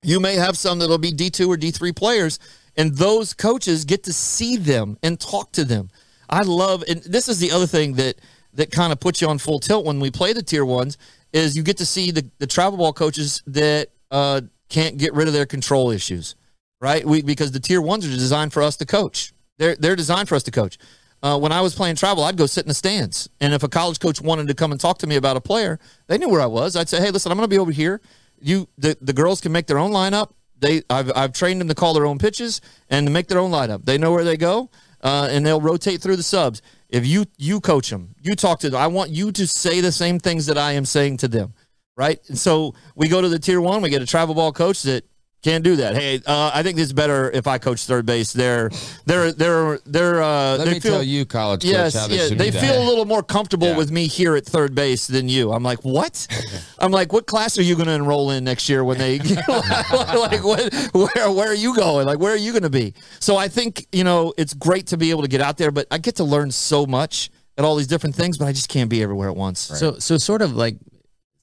You 0.04 0.22
may 0.22 0.36
have 0.36 0.58
some 0.58 0.80
that'll 0.80 1.00
be 1.00 1.12
D2 1.12 1.48
or 1.50 1.58
D3 1.58 1.94
players, 1.94 2.40
and 2.78 2.96
those 2.96 3.34
coaches 3.34 3.84
get 3.84 4.04
to 4.04 4.14
see 4.14 4.56
them 4.56 4.98
and 5.04 5.20
talk 5.20 5.52
to 5.54 5.66
them. 5.66 5.90
I 6.30 6.44
love, 6.44 6.84
and 6.88 7.02
this 7.02 7.28
is 7.28 7.40
the 7.40 7.52
other 7.52 7.68
thing 7.68 7.94
that 7.94 8.22
that 8.54 8.72
kind 8.72 8.92
of 8.92 9.00
puts 9.00 9.22
you 9.22 9.28
on 9.28 9.38
full 9.38 9.60
tilt 9.60 9.86
when 9.86 10.00
we 10.00 10.10
play 10.10 10.34
the 10.34 10.42
tier 10.42 10.66
ones 10.66 10.98
is 11.32 11.56
you 11.56 11.62
get 11.62 11.78
to 11.78 11.86
see 11.86 12.10
the, 12.10 12.28
the 12.40 12.48
travel 12.48 12.78
ball 12.78 12.92
coaches 12.92 13.44
that 13.46 13.90
uh, 14.10 14.42
can't 14.68 14.98
get 14.98 15.14
rid 15.14 15.28
of 15.28 15.34
their 15.34 15.46
control 15.46 15.92
issues, 15.92 16.36
right? 16.80 17.06
We 17.06 17.22
because 17.22 17.52
the 17.52 17.60
tier 17.60 17.82
ones 17.82 18.06
are 18.06 18.10
designed 18.10 18.54
for 18.54 18.62
us 18.64 18.78
to 18.78 18.86
coach. 18.86 19.34
They're 19.58 19.76
they're 19.76 19.96
designed 19.96 20.30
for 20.30 20.36
us 20.36 20.44
to 20.44 20.52
coach. 20.52 20.78
Uh, 21.24 21.38
when 21.38 21.52
I 21.52 21.62
was 21.62 21.74
playing 21.74 21.96
travel, 21.96 22.24
I'd 22.24 22.38
go 22.38 22.46
sit 22.46 22.64
in 22.66 22.68
the 22.68 22.76
stands, 22.76 23.28
and 23.42 23.54
if 23.54 23.64
a 23.64 23.68
college 23.68 24.00
coach 24.00 24.22
wanted 24.22 24.48
to 24.50 24.54
come 24.54 24.72
and 24.72 24.80
talk 24.80 25.00
to 25.00 25.08
me 25.08 25.16
about 25.16 25.36
a 25.36 25.42
player, 25.42 25.80
they 26.06 26.18
knew 26.18 26.30
where 26.30 26.42
I 26.42 26.46
was. 26.46 26.76
I'd 26.76 26.90
say, 26.90 27.00
"Hey, 27.00 27.10
listen, 27.10 27.32
I'm 27.32 27.38
going 27.38 27.50
to 27.50 27.54
be 27.54 27.58
over 27.58 27.72
here. 27.72 28.02
You, 28.40 28.68
the, 28.78 28.96
the 29.02 29.14
girls 29.14 29.42
can 29.42 29.52
make 29.52 29.66
their 29.66 29.80
own 29.80 29.92
lineup. 29.92 30.32
They, 30.60 30.84
I've, 30.90 31.12
I've 31.16 31.34
trained 31.34 31.62
them 31.62 31.68
to 31.68 31.76
call 31.76 31.94
their 31.94 32.06
own 32.06 32.18
pitches 32.18 32.62
and 32.90 33.06
to 33.08 33.12
make 33.12 33.28
their 33.28 33.40
own 33.40 33.52
lineup. 33.52 33.86
They 33.86 33.98
know 33.98 34.12
where 34.12 34.24
they 34.24 34.38
go, 34.38 34.70
uh, 35.02 35.28
and 35.32 35.46
they'll 35.46 35.62
rotate 35.62 36.02
through 36.02 36.16
the 36.16 36.24
subs. 36.24 36.62
If 36.90 37.06
you, 37.06 37.26
you 37.38 37.60
coach 37.60 37.90
them, 37.90 38.16
you 38.22 38.36
talk 38.36 38.60
to 38.62 38.70
them. 38.70 38.80
I 38.80 38.88
want 38.88 39.12
you 39.12 39.32
to 39.34 39.48
say 39.48 39.82
the 39.82 39.92
same 39.92 40.20
things 40.20 40.46
that 40.46 40.58
I 40.58 40.74
am 40.74 40.86
saying 40.86 41.18
to 41.18 41.28
them, 41.28 41.54
right? 41.96 42.20
And 42.28 42.38
so 42.38 42.74
we 42.96 43.08
go 43.08 43.22
to 43.22 43.30
the 43.30 43.40
tier 43.40 43.60
one. 43.60 43.82
We 43.82 43.90
get 43.90 44.02
a 44.02 44.08
travel 44.08 44.36
ball 44.36 44.52
coach 44.52 44.84
that 44.84 45.04
Can't 45.44 45.64
do 45.64 45.76
that. 45.78 45.96
Hey, 45.96 46.20
uh, 46.26 46.50
I 46.54 46.64
think 46.64 46.80
it's 46.80 46.92
better 46.92 47.30
if 47.32 47.46
I 47.46 47.60
coach 47.60 47.86
third 47.86 48.06
base. 48.08 48.34
They're 48.34 48.72
they're 49.06 49.32
they're 49.32 49.80
they're 49.86 50.22
uh, 50.24 50.58
Let 50.58 50.66
they 50.66 50.74
me 50.74 50.80
feel, 50.80 50.92
tell 50.94 51.04
you, 51.04 51.26
college 51.26 51.62
coach, 51.62 51.72
Yes, 51.72 51.94
how 51.96 52.08
yeah, 52.08 52.30
they 52.30 52.50
feel 52.50 52.74
done. 52.74 52.82
a 52.82 52.86
little 52.90 53.06
more 53.06 53.22
comfortable 53.22 53.68
Yeah. 53.68 53.78
with 53.78 53.92
me 53.92 54.08
here 54.08 54.36
at 54.36 54.46
third 54.46 54.74
base 54.74 55.06
than 55.06 55.30
you. 55.30 55.52
I'm 55.54 55.62
like, 55.64 55.80
what? 55.86 56.28
I'm 56.80 56.92
like, 56.92 57.14
what 57.14 57.28
class 57.28 57.58
are 57.60 57.62
you 57.62 57.76
going 57.76 57.86
to 57.88 57.94
enroll 57.94 58.32
in 58.32 58.44
next 58.46 58.68
year 58.68 58.84
when 58.84 58.98
they 58.98 59.20
like 59.48 60.44
what, 60.44 60.74
where 60.94 61.32
where 61.32 61.48
are 61.50 61.56
you 61.56 61.76
going? 61.76 62.08
Like 62.08 62.20
where 62.20 62.34
are 62.34 62.38
you 62.38 62.52
going 62.52 62.64
to 62.64 62.70
be? 62.72 62.96
So 63.20 63.38
I 63.38 63.48
think 63.48 63.86
you 63.92 64.04
know 64.04 64.34
it's 64.38 64.56
great 64.56 64.88
to 64.88 64.98
be 64.98 65.12
able 65.12 65.22
to 65.22 65.30
get 65.30 65.42
out 65.42 65.58
there, 65.58 65.72
but 65.72 65.86
I 65.92 66.00
get 66.00 66.16
to 66.16 66.24
learn 66.24 66.52
so 66.52 66.86
much 66.88 67.30
at 67.58 67.64
all 67.64 67.76
these 67.76 67.88
different 67.88 68.16
things, 68.16 68.38
but 68.38 68.48
I 68.48 68.52
just 68.54 68.70
can't 68.70 68.90
be 68.90 69.02
everywhere 69.02 69.30
at 69.30 69.36
once. 69.36 69.60
So, 69.60 69.98
so 69.98 70.18
sort 70.18 70.42
of 70.44 70.56
like 70.56 70.78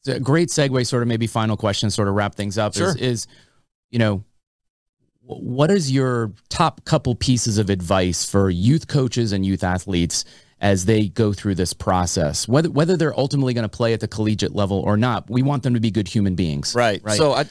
a 0.07 0.21
great 0.21 0.49
segue, 0.49 0.87
sort 0.87 1.03
of 1.03 1.09
maybe 1.09 1.27
final 1.27 1.57
question, 1.57 1.91
sort 1.91 2.07
of 2.09 2.15
wrap 2.15 2.35
things 2.37 2.57
up. 2.59 2.75
Sure. 2.75 2.91
Is, 2.91 2.97
is 2.97 3.27
you 3.95 4.01
know, 4.01 4.25
what 5.21 5.71
is 5.71 5.93
your 5.93 6.33
top 6.49 6.85
couple 6.85 7.15
pieces 7.15 7.59
of 7.59 7.71
advice 7.71 8.29
for 8.29 8.51
youth 8.51 8.89
coaches 8.89 9.31
and 9.31 9.47
youth 9.47 9.63
athletes 9.63 10.25
as 10.61 10.87
they 10.87 11.07
go 11.07 11.33
through 11.33 11.55
this 11.55 11.73
process, 11.73 12.49
whether 12.49 12.69
whether 12.69 12.97
they're 12.97 13.17
ultimately 13.17 13.55
going 13.55 13.63
to 13.63 13.69
play 13.69 13.93
at 13.93 14.01
the 14.01 14.09
collegiate 14.09 14.53
level 14.53 14.81
or 14.81 14.97
not? 14.97 15.31
We 15.31 15.43
want 15.43 15.63
them 15.63 15.75
to 15.75 15.81
be 15.81 15.93
good 15.93 16.09
human 16.09 16.35
beings, 16.35 16.75
Right. 16.75 17.01
Right. 17.05 17.17
So 17.17 17.35
I. 17.35 17.45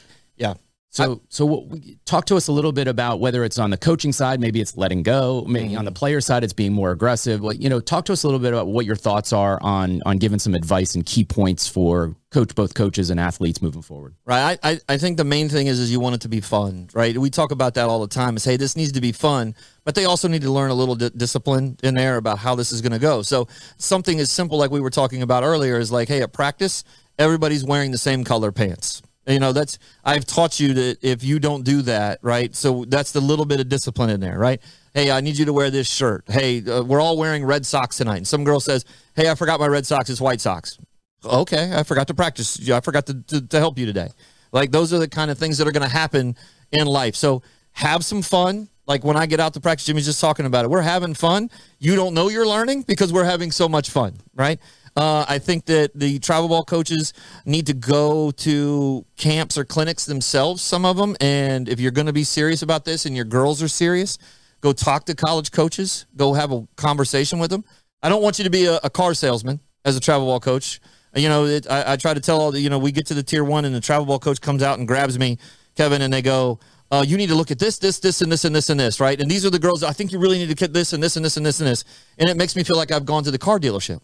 So, 0.94 1.22
so 1.28 1.44
what, 1.44 1.80
talk 2.04 2.24
to 2.26 2.36
us 2.36 2.46
a 2.46 2.52
little 2.52 2.70
bit 2.70 2.86
about 2.86 3.18
whether 3.18 3.42
it's 3.42 3.58
on 3.58 3.70
the 3.70 3.76
coaching 3.76 4.12
side, 4.12 4.38
maybe 4.38 4.60
it's 4.60 4.76
letting 4.76 5.02
go, 5.02 5.44
maybe 5.48 5.74
on 5.74 5.84
the 5.84 5.90
mm-hmm. 5.90 5.96
player 5.96 6.20
side, 6.20 6.44
it's 6.44 6.52
being 6.52 6.72
more 6.72 6.92
aggressive. 6.92 7.42
Like, 7.42 7.60
you 7.60 7.68
know, 7.68 7.80
talk 7.80 8.04
to 8.04 8.12
us 8.12 8.22
a 8.22 8.28
little 8.28 8.38
bit 8.38 8.52
about 8.52 8.68
what 8.68 8.86
your 8.86 8.94
thoughts 8.94 9.32
are 9.32 9.58
on 9.60 10.02
on 10.06 10.18
giving 10.18 10.38
some 10.38 10.54
advice 10.54 10.94
and 10.94 11.04
key 11.04 11.24
points 11.24 11.66
for 11.66 12.14
coach 12.30 12.54
both 12.54 12.74
coaches 12.74 13.10
and 13.10 13.18
athletes 13.18 13.60
moving 13.60 13.82
forward. 13.82 14.14
Right. 14.24 14.56
I, 14.62 14.70
I, 14.70 14.80
I 14.90 14.98
think 14.98 15.16
the 15.16 15.24
main 15.24 15.48
thing 15.48 15.66
is 15.66 15.80
is 15.80 15.90
you 15.90 15.98
want 15.98 16.14
it 16.14 16.20
to 16.20 16.28
be 16.28 16.40
fun, 16.40 16.88
right? 16.94 17.18
We 17.18 17.28
talk 17.28 17.50
about 17.50 17.74
that 17.74 17.88
all 17.88 18.00
the 18.00 18.06
time. 18.06 18.36
Is 18.36 18.44
hey, 18.44 18.56
this 18.56 18.76
needs 18.76 18.92
to 18.92 19.00
be 19.00 19.10
fun, 19.10 19.56
but 19.82 19.96
they 19.96 20.04
also 20.04 20.28
need 20.28 20.42
to 20.42 20.52
learn 20.52 20.70
a 20.70 20.74
little 20.74 20.94
di- 20.94 21.10
discipline 21.10 21.76
in 21.82 21.94
there 21.94 22.18
about 22.18 22.38
how 22.38 22.54
this 22.54 22.70
is 22.70 22.80
going 22.80 22.92
to 22.92 23.00
go. 23.00 23.22
So 23.22 23.48
something 23.78 24.20
as 24.20 24.30
simple 24.30 24.58
like 24.58 24.70
we 24.70 24.80
were 24.80 24.90
talking 24.90 25.22
about 25.22 25.42
earlier 25.42 25.76
is 25.76 25.90
like, 25.90 26.06
hey, 26.06 26.22
at 26.22 26.32
practice, 26.32 26.84
everybody's 27.18 27.64
wearing 27.64 27.90
the 27.90 27.98
same 27.98 28.22
color 28.22 28.52
pants. 28.52 29.02
You 29.26 29.38
know, 29.38 29.52
that's 29.52 29.78
I've 30.04 30.26
taught 30.26 30.60
you 30.60 30.74
that 30.74 30.98
if 31.02 31.24
you 31.24 31.38
don't 31.38 31.64
do 31.64 31.82
that, 31.82 32.18
right? 32.22 32.54
So 32.54 32.84
that's 32.86 33.12
the 33.12 33.20
little 33.20 33.46
bit 33.46 33.60
of 33.60 33.68
discipline 33.68 34.10
in 34.10 34.20
there, 34.20 34.38
right? 34.38 34.60
Hey, 34.92 35.10
I 35.10 35.20
need 35.20 35.38
you 35.38 35.46
to 35.46 35.52
wear 35.52 35.70
this 35.70 35.90
shirt. 35.92 36.24
Hey, 36.28 36.62
uh, 36.62 36.82
we're 36.82 37.00
all 37.00 37.16
wearing 37.16 37.44
red 37.44 37.64
socks 37.64 37.96
tonight. 37.96 38.18
And 38.18 38.28
some 38.28 38.44
girl 38.44 38.60
says, 38.60 38.84
"Hey, 39.16 39.30
I 39.30 39.34
forgot 39.34 39.58
my 39.60 39.66
red 39.66 39.86
socks. 39.86 40.10
It's 40.10 40.20
white 40.20 40.40
socks." 40.40 40.78
okay, 41.24 41.72
I 41.74 41.82
forgot 41.82 42.06
to 42.08 42.14
practice. 42.14 42.68
I 42.70 42.80
forgot 42.80 43.06
to, 43.06 43.14
to, 43.14 43.46
to 43.46 43.58
help 43.58 43.78
you 43.78 43.86
today. 43.86 44.08
Like 44.52 44.70
those 44.70 44.92
are 44.92 44.98
the 44.98 45.08
kind 45.08 45.30
of 45.30 45.38
things 45.38 45.58
that 45.58 45.66
are 45.66 45.72
going 45.72 45.88
to 45.88 45.92
happen 45.92 46.36
in 46.72 46.86
life. 46.86 47.16
So 47.16 47.42
have 47.72 48.04
some 48.04 48.22
fun. 48.22 48.68
Like 48.86 49.04
when 49.04 49.16
I 49.16 49.26
get 49.26 49.40
out 49.40 49.54
to 49.54 49.60
practice, 49.60 49.86
Jimmy's 49.86 50.04
just 50.04 50.20
talking 50.20 50.46
about 50.46 50.64
it. 50.64 50.68
We're 50.70 50.82
having 50.82 51.14
fun. 51.14 51.50
You 51.78 51.96
don't 51.96 52.14
know 52.14 52.28
you're 52.28 52.46
learning 52.46 52.82
because 52.82 53.12
we're 53.12 53.24
having 53.24 53.50
so 53.50 53.68
much 53.68 53.90
fun, 53.90 54.18
right? 54.34 54.60
Uh, 54.96 55.24
I 55.28 55.38
think 55.38 55.64
that 55.66 55.90
the 55.94 56.18
travel 56.20 56.48
ball 56.48 56.64
coaches 56.64 57.12
need 57.44 57.66
to 57.66 57.74
go 57.74 58.30
to 58.30 59.04
camps 59.16 59.58
or 59.58 59.64
clinics 59.64 60.06
themselves, 60.06 60.62
some 60.62 60.84
of 60.84 60.96
them. 60.96 61.16
And 61.20 61.68
if 61.68 61.80
you're 61.80 61.90
going 61.90 62.06
to 62.06 62.12
be 62.12 62.24
serious 62.24 62.62
about 62.62 62.84
this 62.84 63.04
and 63.04 63.16
your 63.16 63.24
girls 63.24 63.62
are 63.62 63.68
serious, 63.68 64.18
go 64.60 64.72
talk 64.72 65.04
to 65.06 65.14
college 65.14 65.50
coaches, 65.50 66.06
go 66.16 66.34
have 66.34 66.52
a 66.52 66.66
conversation 66.76 67.38
with 67.38 67.50
them. 67.50 67.64
I 68.02 68.08
don't 68.08 68.22
want 68.22 68.38
you 68.38 68.44
to 68.44 68.50
be 68.50 68.66
a, 68.66 68.78
a 68.84 68.90
car 68.90 69.14
salesman 69.14 69.60
as 69.84 69.96
a 69.96 70.00
travel 70.00 70.26
ball 70.26 70.40
coach. 70.40 70.80
You 71.16 71.28
know, 71.28 71.44
it, 71.46 71.66
I, 71.68 71.92
I 71.92 71.96
try 71.96 72.14
to 72.14 72.20
tell 72.20 72.40
all 72.40 72.52
the, 72.52 72.60
you 72.60 72.70
know, 72.70 72.78
we 72.78 72.92
get 72.92 73.06
to 73.06 73.14
the 73.14 73.22
tier 73.22 73.44
one 73.44 73.64
and 73.64 73.74
the 73.74 73.80
travel 73.80 74.06
ball 74.06 74.18
coach 74.18 74.40
comes 74.40 74.62
out 74.62 74.78
and 74.78 74.86
grabs 74.86 75.18
me, 75.18 75.38
Kevin, 75.76 76.02
and 76.02 76.12
they 76.12 76.22
go, 76.22 76.60
uh, 76.90 77.04
you 77.06 77.16
need 77.16 77.28
to 77.28 77.34
look 77.34 77.50
at 77.50 77.58
this, 77.58 77.78
this, 77.78 77.98
this, 77.98 78.20
and 78.20 78.30
this, 78.30 78.44
and 78.44 78.54
this, 78.54 78.70
and 78.70 78.78
this, 78.78 79.00
right? 79.00 79.20
And 79.20 79.30
these 79.30 79.44
are 79.44 79.50
the 79.50 79.58
girls. 79.58 79.82
I 79.82 79.92
think 79.92 80.12
you 80.12 80.18
really 80.18 80.38
need 80.38 80.48
to 80.48 80.54
get 80.54 80.72
this 80.72 80.92
and 80.92 81.02
this 81.02 81.16
and 81.16 81.24
this 81.24 81.36
and 81.36 81.44
this 81.44 81.60
and 81.60 81.68
this. 81.68 81.84
And 82.18 82.28
it 82.28 82.36
makes 82.36 82.54
me 82.54 82.62
feel 82.62 82.76
like 82.76 82.92
I've 82.92 83.04
gone 83.04 83.24
to 83.24 83.30
the 83.30 83.38
car 83.38 83.58
dealership, 83.58 84.00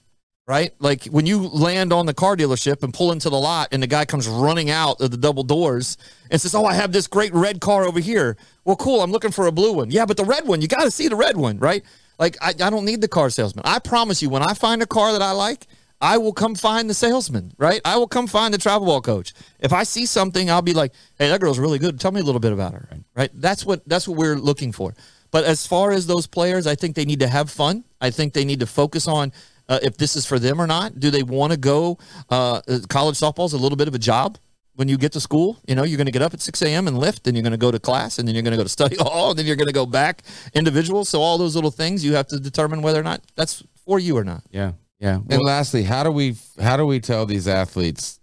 right? 0.51 0.75
Like 0.81 1.05
when 1.05 1.27
you 1.27 1.47
land 1.47 1.93
on 1.93 2.07
the 2.07 2.13
car 2.13 2.37
dealership 2.37 2.83
and 2.83 2.93
pull 2.93 3.13
into 3.13 3.31
the 3.31 3.39
lot, 3.39 3.69
and 3.71 3.81
the 3.81 3.87
guy 3.87 4.05
comes 4.05 4.27
running 4.27 4.69
out 4.69 5.01
of 5.01 5.13
the 5.13 5.17
double 5.17 5.45
doors 5.45 5.97
and 6.29 6.41
says, 6.41 6.57
"Oh, 6.57 6.65
I 6.67 6.75
have 6.75 6.91
this 6.91 7.07
great 7.07 7.33
red 7.33 7.61
car 7.61 7.85
over 7.85 8.01
here." 8.01 8.37
Well, 8.65 8.75
cool. 8.75 9.01
I'm 9.01 9.13
looking 9.13 9.31
for 9.31 9.47
a 9.47 9.53
blue 9.53 9.73
one. 9.73 9.93
Yeah, 9.93 10.07
but 10.07 10.17
the 10.17 10.25
red 10.25 10.49
one, 10.49 10.61
you 10.61 10.67
got 10.67 10.83
to 10.83 10.91
see 10.91 11.07
the 11.07 11.15
red 11.15 11.37
one, 11.37 11.59
right? 11.61 11.85
Like 12.19 12.37
I, 12.43 12.49
I 12.49 12.69
don't 12.69 12.85
need 12.85 13.01
the 13.01 13.07
car 13.07 13.31
salesman. 13.31 13.63
I 13.65 13.79
promise 13.79 14.23
you, 14.23 14.29
when 14.29 14.43
I 14.43 14.55
find 14.55 14.83
a 14.83 14.87
car 14.87 15.13
that 15.13 15.23
I 15.23 15.31
like. 15.31 15.69
I 16.03 16.17
will 16.17 16.33
come 16.33 16.55
find 16.55 16.89
the 16.89 16.95
salesman, 16.95 17.53
right? 17.59 17.83
I 17.85 17.99
will 17.99 18.09
come 18.09 18.27
find 18.27 18.55
the 18.55 18.57
travel 18.57 18.87
ball 18.87 19.03
coach. 19.03 19.35
If 19.59 19.71
I 19.71 19.83
see 19.83 20.07
something, 20.07 20.49
I'll 20.49 20.63
be 20.63 20.73
like, 20.73 20.95
"Hey, 21.19 21.29
that 21.29 21.43
girl's 21.43 21.59
really 21.59 21.79
good. 21.79 22.01
Tell 22.01 22.11
me 22.11 22.23
a 22.23 22.25
little 22.25 22.41
bit 22.41 22.55
about 22.55 22.73
her." 22.73 22.89
Right? 23.15 23.31
That's 23.35 23.67
what 23.67 23.87
that's 23.87 24.09
what 24.09 24.17
we're 24.17 24.37
looking 24.37 24.73
for. 24.73 24.95
But 25.31 25.45
as 25.45 25.67
far 25.67 25.93
as 25.93 26.07
those 26.07 26.27
players, 26.27 26.67
I 26.67 26.75
think 26.75 26.97
they 26.97 27.05
need 27.05 27.21
to 27.21 27.29
have 27.29 27.51
fun. 27.51 27.85
I 28.01 28.11
think 28.11 28.33
they 28.33 28.47
need 28.47 28.61
to 28.61 28.67
focus 28.67 29.07
on 29.07 29.33
uh, 29.71 29.79
if 29.83 29.97
this 29.97 30.17
is 30.17 30.27
for 30.27 30.39
them 30.39 30.61
or 30.61 30.67
not. 30.67 31.01
Do 31.01 31.11
they 31.11 31.23
want 31.23 31.53
to 31.53 31.59
go? 31.59 31.97
Uh, 32.29 32.61
college 32.91 33.17
softball 33.19 33.47
is 33.47 33.55
a 33.55 33.59
little 33.59 33.77
bit 33.77 33.89
of 33.89 33.95
a 33.95 33.99
job. 33.99 34.37
When 34.75 34.89
you 34.89 34.97
get 34.97 35.13
to 35.13 35.21
school, 35.21 35.59
you 35.67 35.75
know 35.75 35.83
you're 35.83 35.99
going 35.99 36.07
to 36.07 36.13
get 36.13 36.23
up 36.23 36.33
at 36.33 36.41
6 36.41 36.63
a.m. 36.63 36.87
and 36.89 36.99
lift, 36.99 37.27
and 37.27 37.37
you're 37.37 37.43
going 37.43 37.51
to 37.53 37.59
go 37.59 37.71
to 37.71 37.79
class, 37.79 38.19
and 38.19 38.27
then 38.27 38.35
you're 38.35 38.43
going 38.43 38.53
to 38.53 38.57
go 38.57 38.63
to 38.63 38.69
study 38.69 38.97
hall, 39.01 39.31
and 39.31 39.39
then 39.39 39.45
you're 39.47 39.57
going 39.57 39.67
to 39.67 39.73
go 39.75 39.85
back 39.87 40.23
individual. 40.55 41.05
So 41.05 41.21
all 41.21 41.37
those 41.39 41.55
little 41.55 41.71
things 41.71 42.05
you 42.05 42.15
have 42.15 42.27
to 42.29 42.39
determine 42.41 42.81
whether 42.83 42.99
or 42.99 43.03
not 43.03 43.21
that's 43.37 43.63
for 43.85 43.99
you 43.99 44.17
or 44.17 44.25
not. 44.25 44.43
Yeah, 44.51 44.73
yeah. 44.99 45.19
And 45.29 45.43
lastly, 45.43 45.83
how 45.83 46.03
do 46.03 46.11
we 46.11 46.37
how 46.61 46.77
do 46.79 46.87
we 46.87 46.99
tell 47.01 47.27
these 47.27 47.47
athletes 47.47 48.21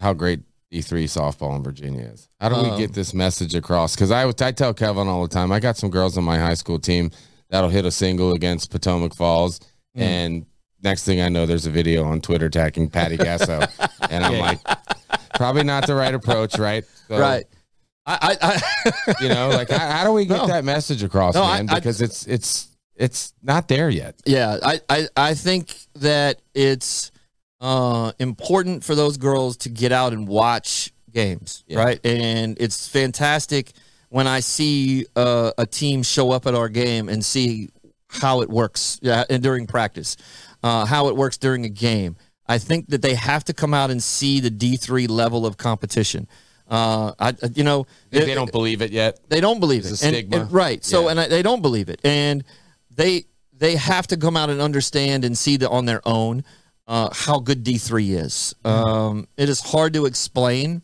how 0.00 0.12
great 0.12 0.40
D3 0.72 1.04
softball 1.04 1.56
in 1.56 1.62
Virginia 1.64 2.02
is? 2.04 2.28
How 2.40 2.48
do 2.50 2.56
we 2.62 2.68
Um, 2.70 2.78
get 2.78 2.92
this 2.92 3.12
message 3.14 3.54
across? 3.56 3.94
Because 3.96 4.10
I 4.12 4.24
would- 4.26 4.40
I 4.40 4.52
tell 4.52 4.74
Kevin 4.74 5.08
all 5.08 5.22
the 5.22 5.28
time. 5.34 5.50
I 5.50 5.58
got 5.60 5.76
some 5.76 5.90
girls 5.90 6.16
on 6.16 6.24
my 6.24 6.38
high 6.38 6.54
school 6.54 6.78
team 6.78 7.10
that'll 7.50 7.70
hit 7.70 7.84
a 7.84 7.90
single 7.90 8.32
against 8.34 8.70
Potomac 8.70 9.14
Falls, 9.14 9.58
Mm. 9.96 10.00
and 10.02 10.46
next 10.82 11.04
thing 11.04 11.20
I 11.20 11.28
know, 11.28 11.46
there's 11.46 11.66
a 11.66 11.70
video 11.70 12.04
on 12.04 12.20
Twitter 12.20 12.48
tagging 12.50 12.90
Patty 12.90 13.16
Gasso, 13.16 13.68
and 14.10 14.24
I'm 14.24 14.38
like, 14.38 14.60
probably 15.34 15.64
not 15.64 15.86
the 15.86 15.94
right 15.94 16.14
approach, 16.14 16.58
right? 16.58 16.84
So, 17.08 17.18
right. 17.18 17.44
I, 18.06 18.36
I, 18.42 18.62
I 18.98 19.14
You 19.22 19.28
know, 19.30 19.48
like 19.48 19.70
how, 19.70 19.90
how 19.90 20.04
do 20.04 20.12
we 20.12 20.24
get 20.26 20.36
No. 20.38 20.46
that 20.48 20.64
message 20.64 21.02
across, 21.02 21.34
No, 21.34 21.42
man? 21.46 21.68
I- 21.70 21.76
Because 21.76 22.00
it's 22.02 22.26
it's 22.26 22.68
it's 22.96 23.32
not 23.42 23.66
there 23.68 23.88
yet. 23.90 24.14
Yeah, 24.26 24.58
I, 24.62 24.80
I, 24.88 25.08
I 25.16 25.34
think 25.34 25.74
that 25.96 26.40
it's 26.54 27.10
uh, 27.60 28.12
important 28.20 28.84
for 28.84 28.94
those 28.94 29.16
girls 29.16 29.56
to 29.58 29.68
get 29.68 29.90
out 29.90 30.12
and 30.12 30.28
watch 30.28 30.92
games, 31.10 31.64
Yeah. 31.66 31.78
right? 31.82 32.00
And 32.06 32.56
it's 32.60 32.86
fantastic 32.86 33.72
when 34.10 34.26
I 34.28 34.40
see 34.40 35.06
uh, 35.16 35.50
a 35.58 35.66
team 35.66 36.02
show 36.04 36.30
up 36.30 36.46
at 36.46 36.54
our 36.54 36.68
game 36.68 37.08
and 37.08 37.24
see 37.24 37.70
how 38.14 38.40
it 38.42 38.48
works 38.50 38.98
yeah, 39.02 39.24
and 39.30 39.42
during 39.42 39.66
practice, 39.66 40.16
uh, 40.62 40.84
how 40.86 41.08
it 41.08 41.16
works 41.16 41.36
during 41.36 41.64
a 41.64 41.68
game. 41.68 42.16
I 42.46 42.58
think 42.58 42.88
that 42.88 43.00
they 43.02 43.14
have 43.14 43.44
to 43.44 43.54
come 43.54 43.72
out 43.74 43.90
and 43.90 44.02
see 44.02 44.40
the 44.40 44.50
D 44.50 44.76
three 44.76 45.06
level 45.06 45.46
of 45.46 45.56
competition. 45.56 46.28
Uh, 46.68 47.12
I, 47.18 47.34
you 47.54 47.62
know, 47.64 47.86
They, 48.10 48.24
they 48.24 48.34
don't 48.34 48.50
believe 48.52 48.80
it 48.82 48.90
yet. 48.90 49.20
they 49.28 49.40
don't 49.40 49.60
believe 49.60 49.80
It's 49.80 50.02
it. 50.02 50.06
a 50.06 50.08
stigma. 50.08 50.36
and- 50.42 50.52
right. 50.52 50.82
So 50.84 51.04
Yeah. 51.04 51.10
and 51.10 51.20
I, 51.20 51.28
they 51.28 51.42
don't 51.42 51.60
believe 51.62 51.88
it, 51.88 52.00
and 52.04 52.44
they 52.94 53.24
they 53.56 53.76
have 53.76 54.06
to 54.08 54.16
come 54.16 54.36
out 54.36 54.50
and 54.50 54.60
understand 54.60 55.24
and 55.24 55.36
see 55.38 55.56
that 55.58 55.68
on 55.70 55.84
their 55.86 56.00
own 56.06 56.42
uh, 56.86 57.08
how 57.12 57.38
good 57.38 57.62
D 57.64 57.78
three 57.78 58.12
is. 58.12 58.54
Um, 58.64 59.26
it 59.36 59.48
is 59.48 59.60
hard 59.60 59.92
to 59.94 60.06
explain 60.06 60.82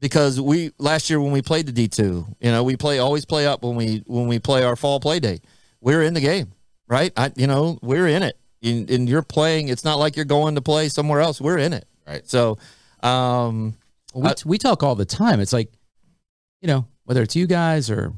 because 0.00 0.40
we 0.40 0.70
last 0.78 1.10
year 1.10 1.20
when 1.20 1.32
we 1.32 1.42
played 1.42 1.66
the 1.66 1.72
D 1.72 1.88
two, 1.88 2.26
you 2.40 2.50
know, 2.50 2.62
we 2.62 2.76
play 2.76 2.98
always 3.00 3.24
play 3.24 3.46
up 3.46 3.62
when 3.62 3.74
we 3.76 4.02
when 4.06 4.28
we 4.28 4.38
play 4.38 4.62
our 4.64 4.76
fall 4.76 4.98
play 5.00 5.18
date. 5.20 5.44
We're 5.80 6.02
in 6.02 6.14
the 6.14 6.20
game, 6.20 6.52
right? 6.92 7.12
I 7.16 7.32
you 7.36 7.46
know 7.46 7.78
we're 7.82 8.06
in 8.06 8.22
it, 8.22 8.36
and, 8.62 8.88
and 8.90 9.08
you're 9.08 9.22
playing. 9.22 9.68
It's 9.68 9.84
not 9.84 9.98
like 9.98 10.14
you're 10.16 10.24
going 10.26 10.54
to 10.56 10.60
play 10.62 10.88
somewhere 10.88 11.20
else. 11.20 11.40
We're 11.40 11.58
in 11.58 11.72
it, 11.72 11.86
Right. 12.06 12.28
So. 12.28 12.58
Um, 13.02 13.74
we, 14.14 14.28
I- 14.28 14.34
we 14.44 14.58
talk 14.58 14.82
all 14.82 14.94
the 14.94 15.04
time. 15.04 15.40
It's 15.40 15.52
like, 15.52 15.72
you 16.60 16.68
know, 16.68 16.86
whether 17.04 17.22
it's 17.22 17.34
you 17.34 17.46
guys 17.48 17.90
or 17.90 18.12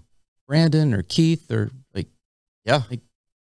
Brandon 0.47 0.93
or 0.93 1.03
Keith 1.03 1.51
or 1.51 1.71
like, 1.95 2.09
Yeah. 2.67 2.83
like 2.91 3.01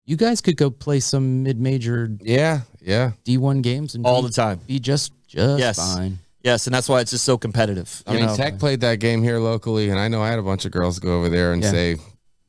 you 0.05 0.15
guys 0.15 0.41
could 0.41 0.57
go 0.57 0.71
play 0.71 0.99
some 0.99 1.43
mid-major 1.43 2.09
Yeah, 2.21 2.61
yeah. 2.81 3.11
D1 3.25 3.61
games 3.61 3.93
and 3.95 4.05
all 4.05 4.21
be, 4.23 4.29
the 4.29 4.33
time. 4.33 4.59
be 4.65 4.79
just 4.79 5.11
just 5.27 5.59
Yes. 5.59 5.75
fine. 5.77 6.19
Yes, 6.41 6.65
and 6.65 6.73
that's 6.73 6.87
why 6.89 7.01
it's 7.01 7.11
just 7.11 7.25
so 7.25 7.37
competitive. 7.37 8.01
I 8.07 8.13
you 8.13 8.17
mean, 8.19 8.27
know? 8.27 8.35
Tech 8.35 8.57
played 8.57 8.79
that 8.81 8.99
game 8.99 9.21
here 9.21 9.37
locally, 9.37 9.89
and 9.89 9.99
I 9.99 10.07
know 10.07 10.23
I 10.23 10.29
had 10.29 10.39
a 10.39 10.43
bunch 10.43 10.63
of 10.65 10.71
girls 10.71 10.97
go 10.99 11.17
over 11.19 11.27
there 11.29 11.51
and 11.53 11.61
Yeah. 11.61 11.71
say, 11.71 11.89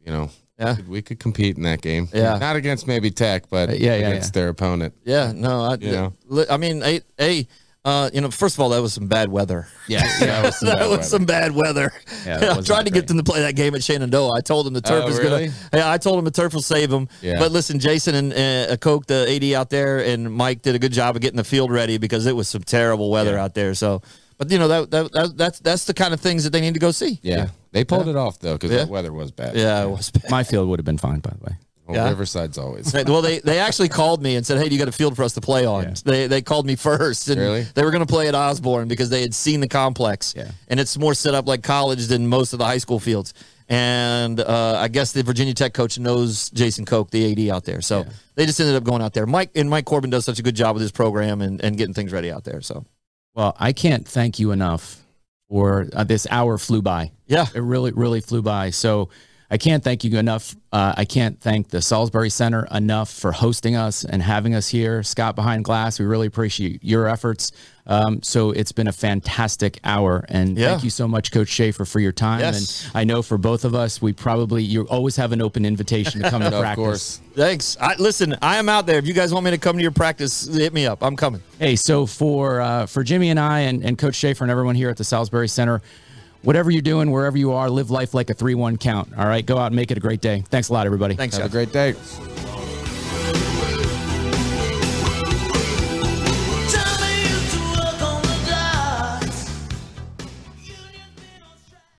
you 0.06 0.12
know, 0.12 0.30
Yeah. 0.58 0.70
we 0.70 0.76
could- 0.76 0.88
we 0.88 1.02
could 1.02 1.18
compete 1.20 1.56
in 1.56 1.62
that 1.64 1.80
game. 1.82 2.08
Yeah. 2.12 2.36
not 2.38 2.56
against 2.56 2.86
maybe 2.86 3.10
Tech, 3.10 3.44
but 3.50 3.70
Uh, 3.70 3.72
yeah, 3.72 3.96
yeah, 3.96 4.08
against 4.08 4.34
yeah. 4.34 4.40
their 4.40 4.48
opponent. 4.50 4.94
Yeah, 5.04 5.32
no, 5.34 5.62
I, 5.62 5.74
You 5.80 5.92
know? 5.92 6.44
I 6.50 6.56
mean, 6.56 6.82
hey, 7.16 7.46
uh, 7.84 8.10
you 8.12 8.20
know, 8.20 8.30
first 8.30 8.56
of 8.56 8.60
all, 8.60 8.68
that 8.70 8.82
was 8.82 8.92
some 8.92 9.06
bad 9.06 9.30
weather. 9.30 9.66
Yeah, 9.86 10.02
that 10.20 10.44
was 10.44 10.56
some 10.58 10.68
that 10.68 10.78
bad 10.78 10.84
was 10.88 10.90
weather. 10.98 11.02
some 11.04 11.24
bad 11.24 11.54
weather. 11.54 11.92
Yeah, 12.26 12.54
I 12.58 12.60
tried 12.60 12.84
to 12.86 12.90
great. 12.90 12.92
get 12.92 13.06
them 13.08 13.16
to 13.18 13.22
play 13.22 13.40
that 13.40 13.54
game 13.54 13.74
at 13.74 13.82
Shenandoah. 13.84 14.32
I 14.36 14.40
told 14.40 14.66
them 14.66 14.74
the 14.74 14.80
turf 14.82 15.04
Oh, 15.06 15.08
is 15.08 15.18
really? 15.18 15.46
gonna. 15.46 15.56
Yeah, 15.72 15.90
I 15.90 15.96
told 15.96 16.18
them 16.18 16.24
the 16.24 16.30
turf 16.32 16.52
will 16.52 16.60
save 16.60 16.90
them. 16.90 17.08
Yeah. 17.22 17.38
But 17.38 17.52
listen, 17.52 17.78
Jason 17.78 18.14
and 18.16 18.32
uh, 18.70 18.76
Koch, 18.78 19.06
the 19.06 19.26
AD 19.30 19.44
out 19.54 19.70
there, 19.70 19.98
and 20.04 20.30
Mike 20.30 20.62
did 20.62 20.74
a 20.74 20.78
good 20.78 20.92
job 20.92 21.14
of 21.16 21.22
getting 21.22 21.36
the 21.38 21.44
field 21.44 21.70
ready 21.70 21.96
because 21.98 22.26
it 22.26 22.34
was 22.36 22.48
some 22.48 22.62
terrible 22.62 23.10
weather 23.10 23.34
Yeah. 23.34 23.44
out 23.44 23.54
there. 23.54 23.72
So, 23.74 24.02
But 24.38 24.50
you 24.50 24.58
know 24.58 24.68
that, 24.68 24.90
that, 24.92 25.12
that 25.12 25.36
that's 25.36 25.58
that's 25.60 25.84
the 25.84 25.94
kind 25.94 26.14
of 26.14 26.20
things 26.20 26.44
that 26.44 26.50
they 26.50 26.60
need 26.60 26.74
to 26.74 26.80
go 26.80 26.90
see. 26.92 27.18
Yeah. 27.22 27.48
They 27.72 27.84
pulled 27.84 28.08
it 28.08 28.16
off 28.16 28.38
though 28.38 28.54
because 28.54 28.70
Yeah. 28.70 28.84
the 28.84 28.90
weather 28.90 29.12
was 29.12 29.30
bad. 29.32 29.56
Yeah, 29.56 29.82
it 29.82 29.90
was 29.90 30.10
bad. 30.10 30.30
My 30.30 30.44
field 30.44 30.68
would 30.68 30.78
have 30.78 30.86
been 30.86 30.96
fine, 30.98 31.18
by 31.20 31.30
the 31.30 31.44
way. 31.44 31.56
Well, 31.86 31.96
Yeah. 31.96 32.08
Riverside's 32.10 32.56
always. 32.58 32.94
Well, 33.06 33.22
they, 33.22 33.38
they 33.40 33.58
actually 33.58 33.88
called 33.88 34.22
me 34.22 34.36
and 34.36 34.46
said, 34.46 34.58
"Hey, 34.58 34.68
do 34.68 34.74
you 34.74 34.78
got 34.78 34.88
a 34.88 34.92
field 34.92 35.16
for 35.16 35.22
us 35.24 35.32
to 35.34 35.40
play 35.40 35.66
on?" 35.66 35.82
Yeah. 35.84 35.94
They 36.04 36.26
they 36.28 36.40
called 36.42 36.66
me 36.66 36.76
first, 36.76 37.28
and 37.28 37.40
Really? 37.40 37.62
they 37.74 37.82
were 37.82 37.90
going 37.90 38.06
to 38.06 38.12
play 38.12 38.28
at 38.28 38.34
Osbourn 38.34 38.88
because 38.88 39.10
they 39.10 39.22
had 39.22 39.34
seen 39.34 39.60
the 39.60 39.68
complex, 39.68 40.34
Yeah. 40.36 40.50
and 40.68 40.78
it's 40.78 40.96
more 40.96 41.14
set 41.14 41.34
up 41.34 41.48
like 41.48 41.62
college 41.62 42.06
than 42.06 42.26
most 42.28 42.52
of 42.52 42.58
the 42.60 42.64
high 42.66 42.78
school 42.78 43.00
fields. 43.00 43.34
And 43.70 44.40
uh, 44.40 44.78
I 44.78 44.88
guess 44.88 45.12
the 45.12 45.22
Virginia 45.22 45.52
Tech 45.52 45.74
coach 45.74 45.98
knows 45.98 46.48
Jason 46.50 46.84
Koch, 46.86 47.10
the 47.10 47.32
AD 47.32 47.54
out 47.54 47.64
there, 47.64 47.82
so 47.82 48.06
they 48.34 48.46
just 48.46 48.58
ended 48.60 48.76
up 48.76 48.84
going 48.84 49.02
out 49.02 49.12
there. 49.14 49.26
Mike 49.26 49.50
and 49.56 49.68
Mike 49.68 49.84
Corbin 49.84 50.10
does 50.10 50.24
such 50.24 50.38
a 50.38 50.42
good 50.42 50.54
job 50.56 50.74
with 50.74 50.80
his 50.82 50.92
program 50.92 51.42
and, 51.42 51.62
and 51.62 51.76
getting 51.76 51.92
things 51.94 52.12
ready 52.12 52.30
out 52.30 52.44
there. 52.44 52.60
So 52.62 52.86
Well, 53.38 53.54
I 53.56 53.72
can't 53.72 54.04
thank 54.04 54.40
you 54.40 54.50
enough 54.50 55.00
for 55.48 55.86
uh, 55.92 56.02
this 56.02 56.26
hour 56.28 56.58
flew 56.58 56.82
by. 56.82 57.12
yeah, 57.28 57.46
It 57.54 57.60
really, 57.60 57.92
really 57.92 58.20
flew 58.20 58.42
by. 58.42 58.70
So 58.70 59.10
I 59.50 59.56
can't 59.56 59.82
thank 59.82 60.04
you 60.04 60.18
enough. 60.18 60.54
Uh, 60.72 60.92
I 60.96 61.06
can't 61.06 61.40
thank 61.40 61.68
the 61.68 61.80
Salisbury 61.80 62.28
Center 62.28 62.68
enough 62.70 63.10
for 63.10 63.32
hosting 63.32 63.76
us 63.76 64.04
and 64.04 64.22
having 64.22 64.54
us 64.54 64.68
here. 64.68 65.02
Scott 65.02 65.36
behind 65.36 65.64
glass, 65.64 65.98
we 65.98 66.04
really 66.04 66.26
appreciate 66.26 66.84
your 66.84 67.08
efforts. 67.08 67.52
Um, 67.86 68.22
so 68.22 68.50
it's 68.50 68.72
been 68.72 68.88
a 68.88 68.92
fantastic 68.92 69.78
hour, 69.84 70.22
and 70.28 70.58
Yeah. 70.58 70.72
thank 70.72 70.84
you 70.84 70.90
so 70.90 71.08
much, 71.08 71.32
Coach 71.32 71.48
Shafer, 71.48 71.86
for 71.86 71.98
your 72.00 72.12
time. 72.12 72.40
Yes. 72.40 72.84
And 72.84 72.92
I 72.94 73.04
know 73.04 73.22
for 73.22 73.38
both 73.38 73.64
of 73.64 73.74
us, 73.74 74.02
we 74.02 74.12
probably 74.12 74.62
you 74.62 74.82
always 74.88 75.16
have 75.16 75.32
an 75.32 75.40
open 75.40 75.64
invitation 75.64 76.22
to 76.22 76.28
come 76.28 76.42
to 76.42 76.48
of 76.54 76.60
practice. 76.60 76.76
course. 76.84 77.20
thanks. 77.34 77.78
I, 77.80 77.94
listen, 77.98 78.36
I 78.42 78.58
am 78.58 78.68
out 78.68 78.84
there. 78.84 78.98
If 78.98 79.06
you 79.06 79.14
guys 79.14 79.32
want 79.32 79.46
me 79.46 79.52
to 79.52 79.58
come 79.58 79.76
to 79.76 79.82
your 79.82 79.92
practice, 79.92 80.46
hit 80.54 80.74
me 80.74 80.84
up. 80.86 81.02
I'm 81.02 81.16
coming. 81.16 81.40
Hey, 81.58 81.76
so 81.76 82.04
for 82.04 82.60
uh, 82.60 82.84
for 82.84 83.02
Jimmy 83.02 83.30
and 83.30 83.40
I 83.40 83.60
and, 83.60 83.82
and 83.82 83.96
Coach 83.96 84.16
Shafer 84.16 84.44
and 84.44 84.50
everyone 84.50 84.74
here 84.74 84.90
at 84.90 84.98
the 84.98 85.04
Salisbury 85.04 85.48
Center, 85.48 85.80
whatever 86.48 86.70
you're 86.70 86.80
doing, 86.80 87.10
wherever 87.10 87.36
you 87.36 87.52
are, 87.52 87.68
live 87.68 87.90
life 87.90 88.14
like 88.14 88.30
a 88.30 88.34
3 88.34 88.54
1 88.54 88.78
count. 88.78 89.12
All 89.18 89.26
right. 89.26 89.44
Go 89.44 89.58
out 89.58 89.66
and 89.66 89.76
make 89.76 89.90
it 89.90 89.98
a 89.98 90.00
great 90.00 90.22
day. 90.22 90.44
Thanks 90.48 90.70
a 90.70 90.72
lot, 90.72 90.86
everybody. 90.86 91.14
Thanks. 91.14 91.36
Have 91.36 91.44
Jeff. 91.44 91.50
a 91.50 91.52
great 91.52 91.72
day. 91.74 91.92